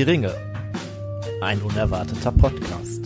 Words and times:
Die 0.00 0.04
Ringe. 0.04 0.34
Ein 1.42 1.60
unerwarteter 1.60 2.32
Podcast. 2.32 3.04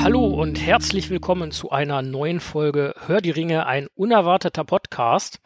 Hallo 0.00 0.26
und 0.26 0.64
herzlich 0.64 1.10
willkommen 1.10 1.50
zu 1.50 1.70
einer 1.70 2.02
neuen 2.02 2.38
Folge 2.38 2.94
Hör 3.08 3.20
die 3.20 3.32
Ringe, 3.32 3.66
ein 3.66 3.88
unerwarteter 3.96 4.62
Podcast. 4.62 5.40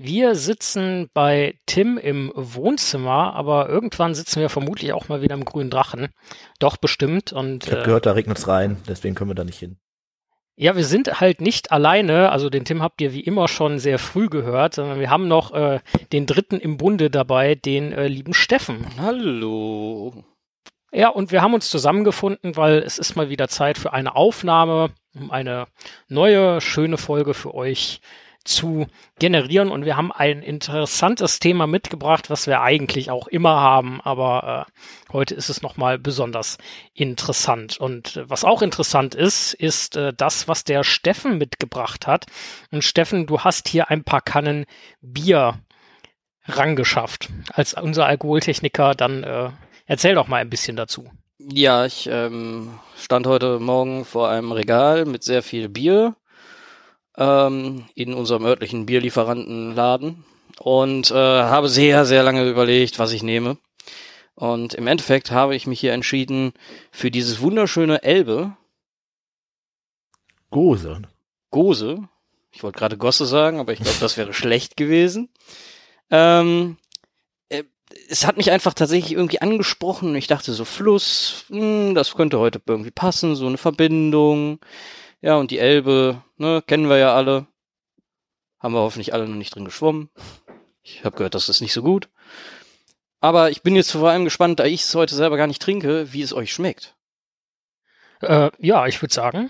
Wir 0.00 0.36
sitzen 0.36 1.10
bei 1.12 1.58
Tim 1.66 1.98
im 1.98 2.32
Wohnzimmer, 2.36 3.34
aber 3.34 3.68
irgendwann 3.68 4.14
sitzen 4.14 4.40
wir 4.40 4.48
vermutlich 4.48 4.92
auch 4.92 5.08
mal 5.08 5.22
wieder 5.22 5.34
im 5.34 5.44
grünen 5.44 5.70
Drachen. 5.70 6.08
Doch 6.60 6.76
bestimmt. 6.76 7.32
Und 7.32 7.66
Ich 7.66 7.72
habe 7.72 7.82
äh, 7.82 7.84
gehört, 7.84 8.06
da 8.06 8.12
regnet's 8.12 8.46
rein, 8.46 8.76
deswegen 8.88 9.16
können 9.16 9.30
wir 9.30 9.34
da 9.34 9.42
nicht 9.42 9.58
hin. 9.58 9.76
ja, 10.54 10.76
wir 10.76 10.84
sind 10.84 11.20
halt 11.20 11.40
nicht 11.40 11.72
alleine. 11.72 12.30
Also 12.30 12.48
den 12.48 12.64
Tim 12.64 12.80
habt 12.80 13.00
ihr 13.00 13.12
wie 13.12 13.20
immer 13.22 13.48
schon 13.48 13.80
sehr 13.80 13.98
früh 13.98 14.28
gehört, 14.28 14.74
sondern 14.74 15.00
wir 15.00 15.10
haben 15.10 15.26
noch 15.26 15.52
äh, 15.52 15.80
den 16.12 16.26
dritten 16.26 16.60
im 16.60 16.76
Bunde 16.76 17.10
dabei, 17.10 17.56
den 17.56 17.90
äh, 17.92 18.06
lieben 18.06 18.34
Steffen. 18.34 18.86
Hallo. 18.98 20.24
Ja, 20.92 21.08
und 21.08 21.32
wir 21.32 21.42
haben 21.42 21.54
uns 21.54 21.68
zusammengefunden, 21.70 22.56
weil 22.56 22.78
es 22.78 22.98
ist 22.98 23.16
mal 23.16 23.30
wieder 23.30 23.48
Zeit 23.48 23.76
für 23.78 23.92
eine 23.92 24.14
Aufnahme, 24.14 24.90
um 25.14 25.32
eine 25.32 25.66
neue, 26.08 26.60
schöne 26.60 26.98
Folge 26.98 27.34
für 27.34 27.52
euch 27.52 28.00
zu 28.48 28.86
generieren. 29.18 29.70
Und 29.70 29.84
wir 29.84 29.96
haben 29.96 30.10
ein 30.10 30.42
interessantes 30.42 31.38
Thema 31.38 31.66
mitgebracht, 31.66 32.30
was 32.30 32.46
wir 32.46 32.60
eigentlich 32.62 33.10
auch 33.10 33.28
immer 33.28 33.60
haben, 33.60 34.00
aber 34.00 34.66
äh, 34.66 35.12
heute 35.12 35.34
ist 35.34 35.48
es 35.48 35.62
nochmal 35.62 35.98
besonders 35.98 36.58
interessant. 36.94 37.78
Und 37.78 38.16
äh, 38.16 38.28
was 38.28 38.44
auch 38.44 38.62
interessant 38.62 39.14
ist, 39.14 39.54
ist 39.54 39.96
äh, 39.96 40.12
das, 40.16 40.48
was 40.48 40.64
der 40.64 40.82
Steffen 40.82 41.38
mitgebracht 41.38 42.06
hat. 42.06 42.26
Und 42.70 42.82
Steffen, 42.82 43.26
du 43.26 43.40
hast 43.40 43.68
hier 43.68 43.90
ein 43.90 44.04
paar 44.04 44.22
Kannen 44.22 44.64
Bier 45.00 45.60
rangeschafft. 46.46 47.28
Als 47.52 47.74
unser 47.74 48.06
Alkoholtechniker, 48.06 48.94
dann 48.94 49.22
äh, 49.22 49.50
erzähl 49.86 50.14
doch 50.14 50.28
mal 50.28 50.40
ein 50.40 50.50
bisschen 50.50 50.76
dazu. 50.76 51.10
Ja, 51.38 51.86
ich 51.86 52.08
ähm, 52.10 52.78
stand 52.96 53.26
heute 53.26 53.60
Morgen 53.60 54.04
vor 54.04 54.28
einem 54.28 54.50
Regal 54.50 55.04
mit 55.04 55.22
sehr 55.22 55.42
viel 55.42 55.68
Bier 55.68 56.16
ähm, 57.18 57.84
in 57.94 58.14
unserem 58.14 58.46
örtlichen 58.46 58.86
Bierlieferantenladen 58.86 60.24
und 60.58 61.10
äh, 61.10 61.14
habe 61.14 61.68
sehr, 61.68 62.06
sehr 62.06 62.22
lange 62.22 62.48
überlegt, 62.48 62.98
was 62.98 63.12
ich 63.12 63.22
nehme. 63.22 63.58
Und 64.34 64.74
im 64.74 64.86
Endeffekt 64.86 65.32
habe 65.32 65.56
ich 65.56 65.66
mich 65.66 65.80
hier 65.80 65.92
entschieden 65.92 66.52
für 66.92 67.10
dieses 67.10 67.40
wunderschöne 67.40 68.02
Elbe, 68.04 68.56
Gose. 70.50 71.02
Gose. 71.50 72.08
Ich 72.50 72.62
wollte 72.62 72.78
gerade 72.78 72.96
Gosse 72.96 73.26
sagen, 73.26 73.60
aber 73.60 73.72
ich 73.72 73.80
glaube, 73.80 73.98
das 74.00 74.16
wäre 74.16 74.32
schlecht 74.32 74.76
gewesen. 74.76 75.28
Ähm, 76.10 76.78
äh, 77.48 77.64
es 78.08 78.26
hat 78.26 78.36
mich 78.36 78.50
einfach 78.50 78.74
tatsächlich 78.74 79.12
irgendwie 79.12 79.42
angesprochen 79.42 80.14
ich 80.14 80.26
dachte 80.26 80.52
so 80.52 80.64
Fluss, 80.64 81.44
hm, 81.48 81.94
das 81.94 82.14
könnte 82.14 82.38
heute 82.38 82.62
irgendwie 82.66 82.90
passen, 82.90 83.36
so 83.36 83.46
eine 83.46 83.58
Verbindung. 83.58 84.60
Ja, 85.20 85.36
und 85.36 85.50
die 85.50 85.58
Elbe, 85.58 86.22
ne, 86.36 86.62
kennen 86.66 86.88
wir 86.88 86.98
ja 86.98 87.14
alle. 87.14 87.46
Haben 88.60 88.74
wir 88.74 88.80
hoffentlich 88.80 89.12
alle 89.14 89.28
noch 89.28 89.36
nicht 89.36 89.54
drin 89.54 89.64
geschwommen. 89.64 90.10
Ich 90.82 91.04
habe 91.04 91.16
gehört, 91.16 91.34
das 91.34 91.48
ist 91.48 91.60
nicht 91.60 91.72
so 91.72 91.82
gut. 91.82 92.08
Aber 93.20 93.50
ich 93.50 93.62
bin 93.62 93.74
jetzt 93.76 93.92
vor 93.92 94.08
allem 94.10 94.24
gespannt, 94.24 94.60
da 94.60 94.64
ich 94.64 94.82
es 94.82 94.94
heute 94.94 95.14
selber 95.14 95.36
gar 95.36 95.46
nicht 95.48 95.60
trinke, 95.62 96.12
wie 96.12 96.22
es 96.22 96.32
euch 96.32 96.52
schmeckt. 96.52 96.96
Äh, 98.20 98.50
ja, 98.58 98.86
ich 98.86 99.00
würde 99.02 99.14
sagen, 99.14 99.48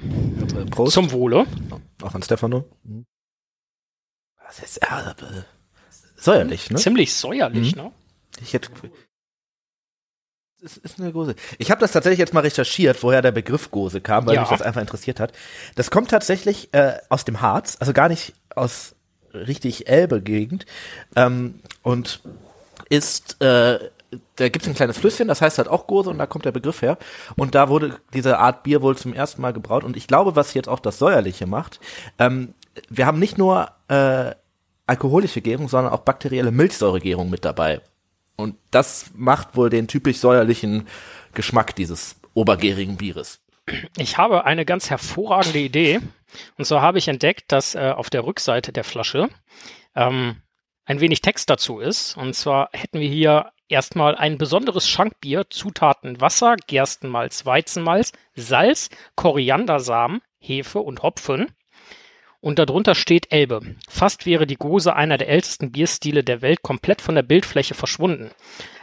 Äh, 0.56 0.64
Prost. 0.66 0.92
zum 0.94 1.12
Wohle. 1.12 1.46
Auch 2.02 2.14
an 2.14 2.22
Stefano. 2.22 2.64
Mhm. 2.82 3.06
Das 4.46 4.58
ist 4.60 4.80
säuerlich, 6.16 6.70
ne? 6.70 6.76
Ziemlich 6.78 7.14
säuerlich, 7.14 7.76
Mhm. 7.76 7.82
ne? 7.82 7.92
Ich 8.40 8.52
hätte. 8.54 8.70
Es 10.64 10.76
ist 10.76 10.98
eine 11.00 11.12
Gose. 11.12 11.36
Ich 11.58 11.70
habe 11.70 11.80
das 11.80 11.92
tatsächlich 11.92 12.18
jetzt 12.18 12.34
mal 12.34 12.40
recherchiert, 12.40 13.02
woher 13.02 13.22
der 13.22 13.30
Begriff 13.32 13.70
Gose 13.70 14.00
kam, 14.00 14.26
weil 14.26 14.34
Ja. 14.34 14.40
mich 14.40 14.50
das 14.50 14.62
einfach 14.62 14.80
interessiert 14.80 15.20
hat. 15.20 15.32
Das 15.76 15.90
kommt 15.90 16.10
tatsächlich 16.10 16.72
äh, 16.74 16.94
aus 17.08 17.24
dem 17.24 17.40
Harz, 17.40 17.76
also 17.78 17.92
gar 17.92 18.08
nicht 18.08 18.34
aus 18.56 18.94
richtig 19.32 19.88
Elbe-Gegend. 19.88 20.66
Ähm, 21.14 21.60
und 21.82 22.20
ist, 22.88 23.40
äh, 23.40 23.78
da 24.36 24.48
gibt 24.48 24.62
es 24.64 24.68
ein 24.68 24.74
kleines 24.74 24.98
Flüsschen, 24.98 25.28
das 25.28 25.40
heißt 25.42 25.58
halt 25.58 25.68
auch 25.68 25.86
Gose 25.86 26.10
und 26.10 26.18
da 26.18 26.26
kommt 26.26 26.44
der 26.44 26.52
Begriff 26.52 26.82
her. 26.82 26.98
Und 27.36 27.54
da 27.54 27.68
wurde 27.68 27.98
diese 28.12 28.38
Art 28.38 28.62
Bier 28.64 28.82
wohl 28.82 28.96
zum 28.96 29.12
ersten 29.12 29.42
Mal 29.42 29.52
gebraut. 29.52 29.84
Und 29.84 29.96
ich 29.96 30.06
glaube, 30.08 30.34
was 30.34 30.54
jetzt 30.54 30.68
auch 30.68 30.80
das 30.80 30.98
Säuerliche 30.98 31.46
macht, 31.46 31.78
ähm, 32.18 32.54
wir 32.88 33.06
haben 33.06 33.18
nicht 33.18 33.38
nur 33.38 33.70
äh, 33.88 34.32
alkoholische 34.86 35.40
Gärung, 35.40 35.68
sondern 35.68 35.92
auch 35.92 36.00
bakterielle 36.00 36.50
Milchsäuregärung 36.50 37.28
mit 37.30 37.44
dabei. 37.44 37.80
Und 38.38 38.56
das 38.70 39.10
macht 39.16 39.56
wohl 39.56 39.68
den 39.68 39.88
typisch 39.88 40.18
säuerlichen 40.18 40.86
Geschmack 41.34 41.74
dieses 41.74 42.16
obergärigen 42.34 42.96
Bieres. 42.96 43.40
Ich 43.96 44.16
habe 44.16 44.44
eine 44.44 44.64
ganz 44.64 44.90
hervorragende 44.90 45.58
Idee. 45.58 46.00
Und 46.56 46.64
zwar 46.64 46.80
habe 46.80 46.98
ich 46.98 47.08
entdeckt, 47.08 47.50
dass 47.52 47.74
äh, 47.74 47.92
auf 47.94 48.10
der 48.10 48.24
Rückseite 48.24 48.72
der 48.72 48.84
Flasche 48.84 49.28
ähm, 49.96 50.36
ein 50.84 51.00
wenig 51.00 51.20
Text 51.20 51.50
dazu 51.50 51.80
ist. 51.80 52.16
Und 52.16 52.34
zwar 52.34 52.70
hätten 52.72 53.00
wir 53.00 53.08
hier 53.08 53.50
erstmal 53.68 54.14
ein 54.14 54.38
besonderes 54.38 54.88
Schankbier, 54.88 55.50
Zutaten 55.50 56.20
Wasser, 56.20 56.56
Gerstenmalz, 56.66 57.44
Weizenmalz, 57.44 58.12
Salz, 58.34 58.88
Koriandersamen, 59.16 60.22
Hefe 60.38 60.78
und 60.78 61.02
Hopfen. 61.02 61.48
Und 62.40 62.58
darunter 62.60 62.94
steht 62.94 63.32
Elbe. 63.32 63.62
Fast 63.88 64.24
wäre 64.24 64.46
die 64.46 64.56
Gose 64.56 64.94
einer 64.94 65.18
der 65.18 65.28
ältesten 65.28 65.72
Bierstile 65.72 66.22
der 66.22 66.40
Welt 66.40 66.62
komplett 66.62 67.00
von 67.02 67.16
der 67.16 67.22
Bildfläche 67.24 67.74
verschwunden. 67.74 68.30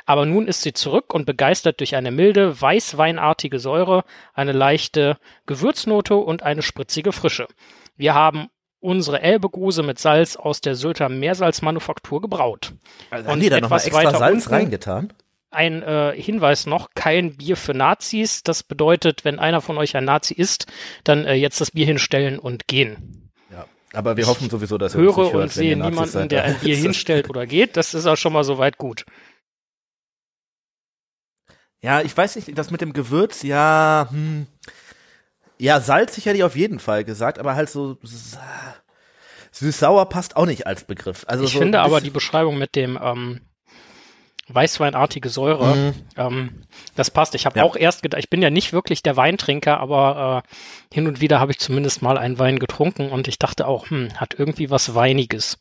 Aber 0.06 0.26
nun 0.26 0.48
ist 0.48 0.62
sie 0.62 0.74
zurück 0.74 1.14
und 1.14 1.26
begeistert 1.26 1.80
durch 1.80 1.96
eine 1.96 2.12
milde, 2.12 2.60
weißweinartige 2.62 3.60
Säure, 3.60 4.04
eine 4.34 4.52
leichte 4.52 5.18
Gewürznote 5.46 6.16
und 6.16 6.44
eine 6.44 6.62
spritzige 6.62 7.12
Frische. 7.14 7.48
Wir 7.96 8.14
haben 8.14 8.50
unsere 8.82 9.22
Elbe-Gose 9.22 9.82
mit 9.84 10.00
Salz 10.00 10.36
aus 10.36 10.62
der 10.62 10.76
Sylter 10.76 11.10
Meersalzmanufaktur 11.10 12.22
gebraut. 12.22 12.74
Also 13.10 13.26
Und 13.26 13.32
haben 13.32 13.40
die 13.40 13.50
da 13.50 13.60
nochmal 13.62 13.80
etwas 13.80 13.88
extra 14.04 14.18
Salz 14.18 14.44
unten- 14.46 14.54
reingetan? 14.54 15.14
Ein 15.50 15.82
äh, 15.82 16.14
Hinweis 16.22 16.66
noch, 16.66 16.90
kein 16.94 17.38
Bier 17.38 17.56
für 17.56 17.74
Nazis. 17.74 18.44
Das 18.44 18.62
bedeutet, 18.64 19.24
wenn 19.24 19.40
einer 19.40 19.62
von 19.62 19.78
euch 19.78 19.96
ein 19.96 20.04
Nazi 20.04 20.34
ist, 20.34 20.68
dann 21.06 21.26
äh, 21.26 21.34
jetzt 21.36 21.62
das 21.62 21.72
Bier 21.72 21.86
hinstellen 21.86 22.38
und 22.38 22.68
gehen. 22.68 23.25
Aber 23.96 24.18
wir 24.18 24.28
hoffen 24.28 24.50
sowieso, 24.50 24.78
dass 24.78 24.96
uns 24.96 25.04
Höre 25.04 25.24
nicht 25.24 25.34
hört, 25.34 25.44
und 25.44 25.52
sehe 25.54 25.76
niemanden, 25.76 26.12
seid. 26.12 26.32
der 26.32 26.44
ein 26.44 26.60
Bier 26.60 26.76
hinstellt 26.78 27.30
oder 27.30 27.46
geht. 27.48 27.78
Das 27.78 27.94
ist 27.94 28.06
auch 28.06 28.18
schon 28.18 28.34
mal 28.34 28.44
soweit 28.44 28.78
gut. 28.78 29.06
Ja, 31.82 32.02
ich 32.02 32.16
weiß 32.16 32.36
nicht, 32.36 32.58
das 32.58 32.72
mit 32.72 32.82
dem 32.82 32.94
Gewürz, 32.94 33.44
ja, 33.44 34.08
hm. 34.10 34.48
Ja, 35.58 35.80
salzig 35.80 36.26
hätte 36.26 36.38
ich 36.38 36.44
auf 36.44 36.56
jeden 36.56 36.80
Fall 36.80 37.06
gesagt, 37.06 37.40
aber 37.40 37.56
halt 37.56 37.70
so 37.70 37.98
süß-sauer 39.52 40.10
passt 40.10 40.36
auch 40.36 40.46
nicht 40.46 40.68
als 40.68 40.84
Begriff. 40.84 41.24
Also 41.28 41.46
ich 41.46 41.54
so 41.54 41.60
finde 41.60 41.80
aber 41.80 42.02
die 42.02 42.10
Beschreibung 42.10 42.58
mit 42.58 42.76
dem 42.76 43.00
ähm, 43.02 43.42
Weißweinartige 44.48 45.30
Säure, 45.30 45.76
Mhm. 45.76 45.94
ähm, 46.18 46.62
das 46.96 47.10
passt. 47.10 47.34
Ich 47.36 47.46
habe 47.48 47.60
Ja. 47.60 47.64
auch 47.66 47.76
erst 47.76 48.04
gedacht, 48.04 48.20
ich 48.20 48.30
bin 48.30 48.42
ja 48.42 48.50
nicht 48.52 48.74
wirklich 48.74 49.02
der 49.02 49.18
Weintrinker, 49.18 49.80
aber 49.80 50.44
äh, 50.46 50.94
hin 50.94 51.08
und 51.08 51.20
wieder 51.22 51.40
habe 51.40 51.52
ich 51.52 51.60
zumindest 51.60 52.02
mal 52.04 52.18
einen 52.18 52.38
Wein 52.38 52.60
getrunken 52.60 53.10
und 53.10 53.28
ich 53.28 53.40
dachte 53.40 53.68
auch, 53.68 53.90
hm, 53.90 54.10
hat 54.20 54.36
irgendwie 54.38 54.70
was 54.70 54.94
Weiniges. 54.94 55.58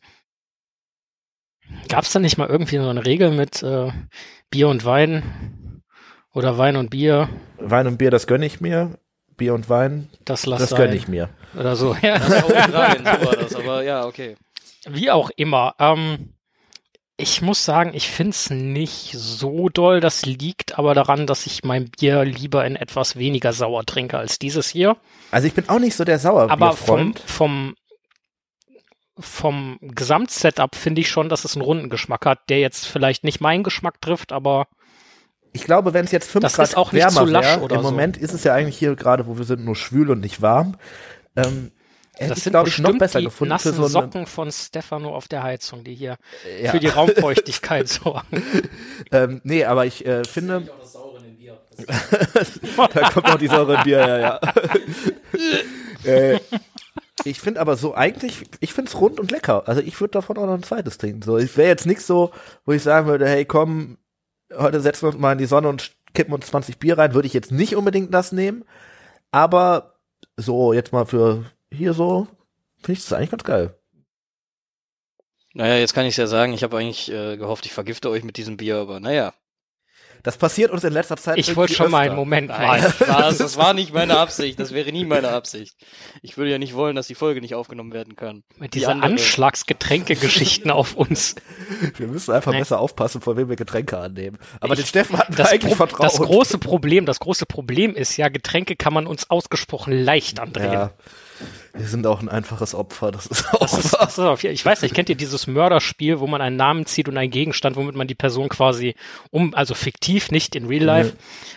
Gab 1.89 2.03
es 2.03 2.11
da 2.11 2.19
nicht 2.19 2.37
mal 2.37 2.47
irgendwie 2.47 2.77
so 2.77 2.87
eine 2.87 3.05
Regel 3.05 3.31
mit 3.31 3.63
äh, 3.63 3.91
Bier 4.51 4.67
und 4.69 4.85
Wein 4.85 5.81
oder 6.33 6.57
Wein 6.59 6.75
und 6.75 6.91
Bier? 6.91 7.27
Wein 7.57 7.87
und 7.87 7.97
Bier, 7.97 8.11
das 8.11 8.27
gönne 8.27 8.45
ich 8.45 8.61
mir. 8.61 8.99
Bier 9.35 9.53
und 9.53 9.67
Wein, 9.67 10.09
Das 10.23 10.45
lass 10.45 10.61
das 10.61 10.75
gönne 10.77 10.95
ich 10.95 11.07
mir. 11.07 11.29
Oder 11.59 11.75
so. 11.75 11.95
Ja. 12.01 12.17
Ja, 12.17 12.65
rein, 12.65 12.99
so 12.99 13.25
war 13.25 13.35
das, 13.35 13.55
aber 13.55 13.83
ja, 13.83 14.05
okay. 14.05 14.35
Wie 14.87 15.09
auch 15.11 15.29
immer. 15.35 15.73
Ähm, 15.79 16.34
ich 17.17 17.41
muss 17.41 17.63
sagen, 17.63 17.91
ich 17.93 18.09
find's 18.09 18.49
nicht 18.49 19.13
so 19.13 19.69
doll. 19.69 20.01
Das 20.01 20.25
liegt 20.25 20.77
aber 20.77 20.93
daran, 20.93 21.27
dass 21.27 21.45
ich 21.45 21.63
mein 21.63 21.89
Bier 21.89 22.25
lieber 22.25 22.65
in 22.65 22.75
etwas 22.75 23.15
weniger 23.15 23.53
sauer 23.53 23.85
trinke 23.85 24.17
als 24.17 24.37
dieses 24.37 24.67
hier. 24.69 24.97
Also 25.31 25.47
ich 25.47 25.53
bin 25.53 25.69
auch 25.69 25.79
nicht 25.79 25.95
so 25.95 26.03
der 26.03 26.23
Aber 26.25 26.73
vom, 26.73 27.13
vom, 27.25 27.75
vom 29.17 29.77
Gesamtsetup 29.81 30.75
finde 30.75 31.01
ich 31.01 31.09
schon, 31.09 31.29
dass 31.29 31.45
es 31.45 31.55
einen 31.55 31.63
runden 31.63 31.89
Geschmack 31.89 32.25
hat, 32.25 32.49
der 32.49 32.59
jetzt 32.59 32.85
vielleicht 32.85 33.23
nicht 33.23 33.39
meinen 33.39 33.63
Geschmack 33.63 34.01
trifft, 34.01 34.33
aber 34.33 34.67
Ich 35.53 35.63
glaube, 35.63 35.93
wenn 35.93 36.03
es 36.03 36.11
jetzt 36.11 36.29
5 36.29 36.41
Das 36.43 36.55
Grad 36.55 36.67
ist 36.67 36.75
auch 36.75 36.91
nicht 36.91 37.01
wärmer 37.01 37.31
wäre, 37.31 37.61
oder 37.61 37.77
im 37.77 37.81
so. 37.81 37.91
Moment 37.91 38.17
ist 38.17 38.33
es 38.33 38.43
ja 38.43 38.53
eigentlich 38.53 38.77
hier 38.77 38.93
gerade, 38.97 39.25
wo 39.25 39.37
wir 39.37 39.45
sind, 39.45 39.63
nur 39.63 39.77
schwül 39.77 40.11
und 40.11 40.19
nicht 40.19 40.41
warm. 40.41 40.75
Ähm, 41.37 41.71
hätte 42.17 42.29
das 42.29 42.37
ich, 42.37 42.43
sind 42.43 42.53
glaube 42.53 42.69
ich, 42.69 42.79
noch 42.79 42.97
besser 42.97 43.19
die 43.19 43.25
gefunden 43.25 43.49
nassen 43.49 43.73
für 43.73 43.87
so 43.87 43.99
eine, 43.99 44.07
Socken 44.07 44.25
von 44.25 44.51
Stefano 44.51 45.15
auf 45.15 45.27
der 45.27 45.43
Heizung, 45.43 45.83
die 45.83 45.95
hier 45.95 46.17
ja. 46.61 46.71
für 46.71 46.79
die 46.79 46.87
Raumfeuchtigkeit 46.87 47.87
sorgen. 47.89 48.43
ähm, 49.11 49.41
nee, 49.43 49.65
aber 49.65 49.85
ich 49.85 50.05
äh, 50.05 50.23
finde, 50.25 50.67
da 52.93 53.09
kommt 53.09 53.27
noch 53.27 53.37
die 53.37 53.47
Säure 53.47 53.75
in 53.75 53.83
Bier, 53.83 53.99
ja, 53.99 54.17
ja. 54.17 54.39
äh, 56.05 56.39
ich 57.23 57.39
finde 57.39 57.59
aber 57.59 57.75
so 57.75 57.95
eigentlich, 57.95 58.43
ich 58.59 58.73
finde 58.73 58.89
es 58.89 58.99
rund 58.99 59.19
und 59.19 59.31
lecker. 59.31 59.67
Also 59.67 59.81
ich 59.81 59.99
würde 59.99 60.11
davon 60.11 60.37
auch 60.37 60.45
noch 60.45 60.53
ein 60.53 60.63
zweites 60.63 60.97
trinken. 60.97 61.21
So, 61.21 61.37
ich 61.37 61.55
wäre 61.57 61.69
jetzt 61.69 61.85
nichts 61.85 62.07
so, 62.07 62.31
wo 62.65 62.73
ich 62.73 62.83
sagen 62.83 63.07
würde, 63.07 63.27
hey, 63.27 63.45
komm, 63.45 63.97
heute 64.53 64.79
setzen 64.81 65.03
wir 65.03 65.09
uns 65.09 65.17
mal 65.17 65.31
in 65.33 65.37
die 65.37 65.45
Sonne 65.45 65.69
und 65.69 65.95
kippen 66.13 66.33
uns 66.33 66.47
20 66.47 66.77
Bier 66.77 66.97
rein, 66.97 67.13
würde 67.13 67.27
ich 67.27 67.33
jetzt 67.33 67.51
nicht 67.51 67.75
unbedingt 67.75 68.13
das 68.13 68.31
nehmen. 68.31 68.63
Aber 69.31 69.95
so, 70.37 70.73
jetzt 70.73 70.93
mal 70.93 71.05
für 71.05 71.45
hier 71.71 71.93
so, 71.93 72.27
finde 72.77 72.93
ich 72.93 73.03
das 73.03 73.13
eigentlich 73.13 73.31
ganz 73.31 73.43
geil. 73.43 73.77
Naja, 75.53 75.77
jetzt 75.77 75.93
kann 75.93 76.05
ich 76.05 76.17
ja 76.17 76.27
sagen, 76.27 76.53
ich 76.53 76.63
habe 76.63 76.77
eigentlich 76.77 77.09
äh, 77.11 77.37
gehofft, 77.37 77.65
ich 77.65 77.71
vergifte 77.71 78.09
euch 78.09 78.23
mit 78.23 78.37
diesem 78.37 78.57
Bier, 78.57 78.77
aber 78.77 78.99
naja. 78.99 79.33
Das 80.25 80.37
passiert 80.37 80.71
uns 80.71 80.83
in 80.83 80.91
letzter 80.91 81.17
Zeit. 81.17 81.37
Ich 81.37 81.55
wollte 81.55 81.75
schon 81.75 81.85
öfter. 81.85 81.97
mal 81.97 82.07
einen 82.07 82.15
Moment 82.15 82.47
Nein, 82.47 82.81
mal. 82.81 82.91
Spaß, 82.91 83.37
das 83.37 83.57
war 83.57 83.75
nicht 83.75 83.93
meine 83.93 84.17
Absicht. 84.17 84.59
Das 84.59 84.73
wäre 84.73 84.91
nie 84.91 85.05
meine 85.05 85.29
Absicht. 85.29 85.77
Ich 86.23 86.35
würde 86.35 86.49
ja 86.49 86.57
nicht 86.57 86.73
wollen, 86.73 86.95
dass 86.95 87.05
die 87.05 87.13
Folge 87.13 87.41
nicht 87.41 87.53
aufgenommen 87.53 87.93
werden 87.93 88.15
kann. 88.15 88.43
Mit 88.57 88.73
die 88.73 88.79
dieser 88.79 89.03
Anschlagsgetränke-Geschichten 89.03 90.71
auf 90.71 90.95
uns. 90.95 91.35
Wir 91.95 92.07
müssen 92.07 92.33
einfach 92.33 92.53
nee. 92.53 92.57
besser 92.57 92.79
aufpassen, 92.79 93.21
vor 93.21 93.37
wem 93.37 93.49
wir 93.49 93.55
Getränke 93.55 93.99
annehmen. 93.99 94.39
Aber 94.61 94.73
ich, 94.73 94.79
den 94.79 94.87
Steffen 94.87 95.15
hatten 95.19 95.37
wir 95.37 95.47
eigentlich 95.47 95.73
Pro 95.73 95.85
vertraut. 95.85 96.05
Das 96.05 96.17
große 96.17 96.57
Problem, 96.57 97.05
das 97.05 97.19
große 97.19 97.45
Problem 97.45 97.93
ist 97.95 98.17
ja, 98.17 98.27
Getränke 98.29 98.75
kann 98.75 98.93
man 98.93 99.05
uns 99.05 99.29
ausgesprochen 99.29 99.93
leicht 99.93 100.39
andrehen. 100.39 100.73
Ja. 100.73 100.91
Wir 101.73 101.87
sind 101.87 102.07
auch 102.07 102.21
ein 102.21 102.29
einfaches 102.29 102.73
Opfer. 102.73 103.11
Das 103.11 103.25
ist 103.25 103.53
auch. 103.53 103.59
Das 103.59 103.73
ist, 103.73 103.93
das 103.93 104.17
ist 104.17 104.43
ich 104.43 104.65
weiß 104.65 104.81
nicht, 104.81 104.93
kennt 104.93 105.09
ihr 105.09 105.15
dieses 105.15 105.47
Mörderspiel, 105.47 106.19
wo 106.19 106.27
man 106.27 106.41
einen 106.41 106.55
Namen 106.55 106.85
zieht 106.85 107.09
und 107.09 107.17
einen 107.17 107.31
Gegenstand, 107.31 107.75
womit 107.75 107.95
man 107.95 108.07
die 108.07 108.15
Person 108.15 108.49
quasi 108.49 108.95
um, 109.31 109.53
also 109.53 109.73
fiktiv, 109.73 110.31
nicht 110.31 110.55
in 110.55 110.65
Real 110.67 110.83
Life. 110.83 111.13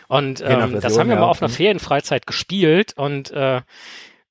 Und 0.08 0.40
ähm, 0.40 0.80
das 0.80 0.98
haben 0.98 1.08
wir 1.08 1.16
ja. 1.16 1.20
mal 1.20 1.28
auf 1.28 1.42
einer 1.42 1.50
mhm. 1.50 1.56
Ferienfreizeit 1.56 2.26
gespielt 2.26 2.94
und 2.96 3.30
äh, 3.30 3.60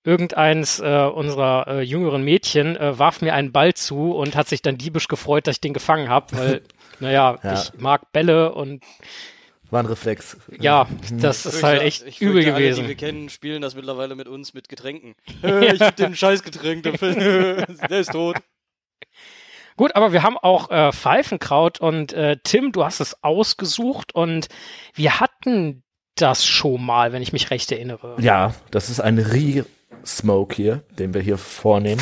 irgendeins 0.03 0.79
äh, 0.79 1.09
unserer 1.13 1.67
äh, 1.67 1.81
jüngeren 1.81 2.23
Mädchen 2.23 2.77
äh, 2.77 2.97
warf 2.97 3.21
mir 3.21 3.33
einen 3.33 3.51
Ball 3.51 3.73
zu 3.73 4.15
und 4.15 4.35
hat 4.35 4.47
sich 4.47 4.61
dann 4.61 4.77
diebisch 4.77 5.09
gefreut, 5.09 5.47
dass 5.47 5.57
ich 5.57 5.61
den 5.61 5.73
gefangen 5.73 6.07
habe, 6.07 6.37
weil, 6.37 6.61
naja, 6.99 7.37
ja. 7.43 7.53
ich 7.53 7.73
mag 7.77 8.11
Bälle 8.13 8.53
und 8.53 8.83
war 9.69 9.81
ein 9.81 9.85
Reflex. 9.85 10.37
Ja, 10.59 10.87
das 11.11 11.45
ist 11.45 11.63
halt 11.63 11.81
echt 11.81 12.05
ich 12.05 12.21
übel 12.21 12.43
gewesen. 12.43 12.79
Alle, 12.79 12.83
die 12.83 12.87
wir 12.89 12.95
kennen, 12.95 13.29
spielen 13.29 13.61
das 13.61 13.75
mittlerweile 13.75 14.15
mit 14.15 14.27
uns 14.27 14.53
mit 14.53 14.69
Getränken. 14.69 15.15
ich 15.41 15.81
hab 15.81 15.95
den 15.95 16.15
Scheißgetränk, 16.15 16.83
der 16.83 17.99
ist 17.99 18.11
tot. 18.11 18.37
Gut, 19.75 19.95
aber 19.95 20.11
wir 20.11 20.23
haben 20.23 20.37
auch 20.39 20.71
äh, 20.71 20.91
Pfeifenkraut 20.91 21.79
und 21.79 22.11
äh, 22.13 22.37
Tim, 22.43 22.71
du 22.71 22.83
hast 22.83 22.99
es 22.99 23.23
ausgesucht 23.23 24.15
und 24.15 24.47
wir 24.95 25.19
hatten 25.19 25.83
das 26.15 26.45
schon 26.45 26.83
mal, 26.83 27.13
wenn 27.13 27.21
ich 27.21 27.31
mich 27.31 27.51
recht 27.51 27.71
erinnere. 27.71 28.15
Ja, 28.19 28.55
das 28.71 28.89
ist 28.89 28.99
ein 28.99 29.19
Re-Smoke 29.19 30.55
hier, 30.55 30.83
den 30.97 31.13
wir 31.13 31.21
hier 31.21 31.37
vornehmen. 31.37 32.01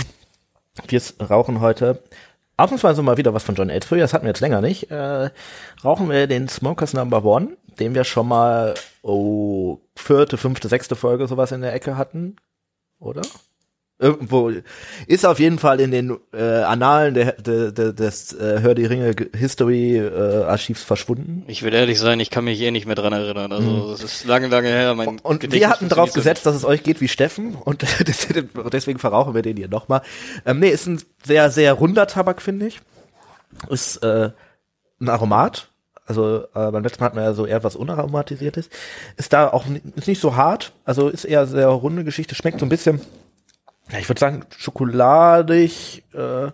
Wir 0.87 1.01
rauchen 1.21 1.59
heute 1.59 2.01
ausnahmsweise 2.57 3.01
mal 3.01 3.17
wieder 3.17 3.33
was 3.33 3.43
von 3.43 3.55
John 3.55 3.69
Aylesbury, 3.69 4.01
das 4.01 4.13
hatten 4.13 4.25
wir 4.25 4.29
jetzt 4.29 4.41
länger 4.41 4.61
nicht, 4.61 4.91
äh, 4.91 5.29
rauchen 5.83 6.09
wir 6.09 6.27
den 6.27 6.47
Smokers 6.47 6.93
Number 6.93 7.23
One, 7.23 7.57
den 7.79 7.95
wir 7.95 8.03
schon 8.03 8.27
mal, 8.27 8.75
oh, 9.01 9.79
vierte, 9.95 10.37
fünfte, 10.37 10.67
sechste 10.67 10.95
Folge 10.95 11.27
sowas 11.27 11.51
in 11.51 11.61
der 11.61 11.73
Ecke 11.73 11.97
hatten, 11.97 12.37
oder? 12.99 13.21
Irgendwo 14.05 14.51
ist 15.07 15.25
auf 15.25 15.39
jeden 15.39 15.57
Fall 15.57 15.79
in 15.79 15.89
den 15.89 16.15
äh, 16.31 16.61
Annalen 16.61 17.15
der, 17.15 17.31
der, 17.31 17.71
der, 17.71 17.91
des 17.91 18.33
äh, 18.33 18.59
Hör 18.61 18.75
die 18.75 18.85
Ringe 18.85 19.15
History 19.35 19.97
äh, 19.97 20.43
Archivs 20.43 20.83
verschwunden. 20.83 21.43
Ich 21.47 21.63
will 21.63 21.73
ehrlich 21.73 21.97
sein, 21.97 22.19
ich 22.19 22.29
kann 22.29 22.43
mich 22.43 22.61
eh 22.61 22.69
nicht 22.69 22.85
mehr 22.85 22.93
dran 22.93 23.13
erinnern. 23.13 23.51
Also 23.51 23.67
mhm. 23.67 23.89
das 23.89 24.03
ist 24.03 24.25
lange, 24.25 24.47
lange 24.47 24.67
her. 24.67 24.93
Mein 24.93 25.17
und 25.17 25.39
Gedächtnis 25.39 25.59
wir 25.59 25.69
hatten 25.69 25.89
darauf 25.89 26.13
gesetzt, 26.13 26.45
dass 26.45 26.55
es 26.55 26.65
euch 26.65 26.83
geht 26.83 27.01
wie 27.01 27.07
Steffen 27.07 27.55
und 27.55 27.83
deswegen 28.71 28.99
verrauchen 28.99 29.33
wir 29.33 29.41
den 29.41 29.57
hier 29.57 29.69
nochmal. 29.69 30.03
Ähm, 30.45 30.59
nee, 30.59 30.69
ist 30.69 30.85
ein 30.85 31.01
sehr, 31.23 31.49
sehr 31.49 31.73
runder 31.73 32.05
Tabak, 32.05 32.43
finde 32.43 32.67
ich. 32.67 32.81
Ist 33.69 34.03
äh, 34.03 34.29
ein 35.01 35.09
Aromat. 35.09 35.69
Also 36.05 36.43
äh, 36.53 36.69
beim 36.69 36.83
letzten 36.83 36.99
Mal 36.99 37.07
hatten 37.07 37.17
wir 37.17 37.23
ja 37.23 37.33
so 37.33 37.47
eher 37.47 37.63
was 37.63 37.75
unaromatisiertes. 37.75 38.69
Ist 39.17 39.33
da 39.33 39.47
auch 39.47 39.65
ist 39.95 40.07
nicht 40.07 40.21
so 40.21 40.35
hart. 40.35 40.73
Also 40.83 41.09
ist 41.09 41.25
eher 41.25 41.47
sehr 41.47 41.69
runde 41.69 42.03
Geschichte. 42.03 42.35
Schmeckt 42.35 42.59
so 42.59 42.67
ein 42.67 42.69
bisschen 42.69 43.01
ja, 43.91 43.99
ich 43.99 44.09
würde 44.09 44.19
sagen, 44.19 44.45
schokoladig, 44.57 46.03
äh, 46.13 46.51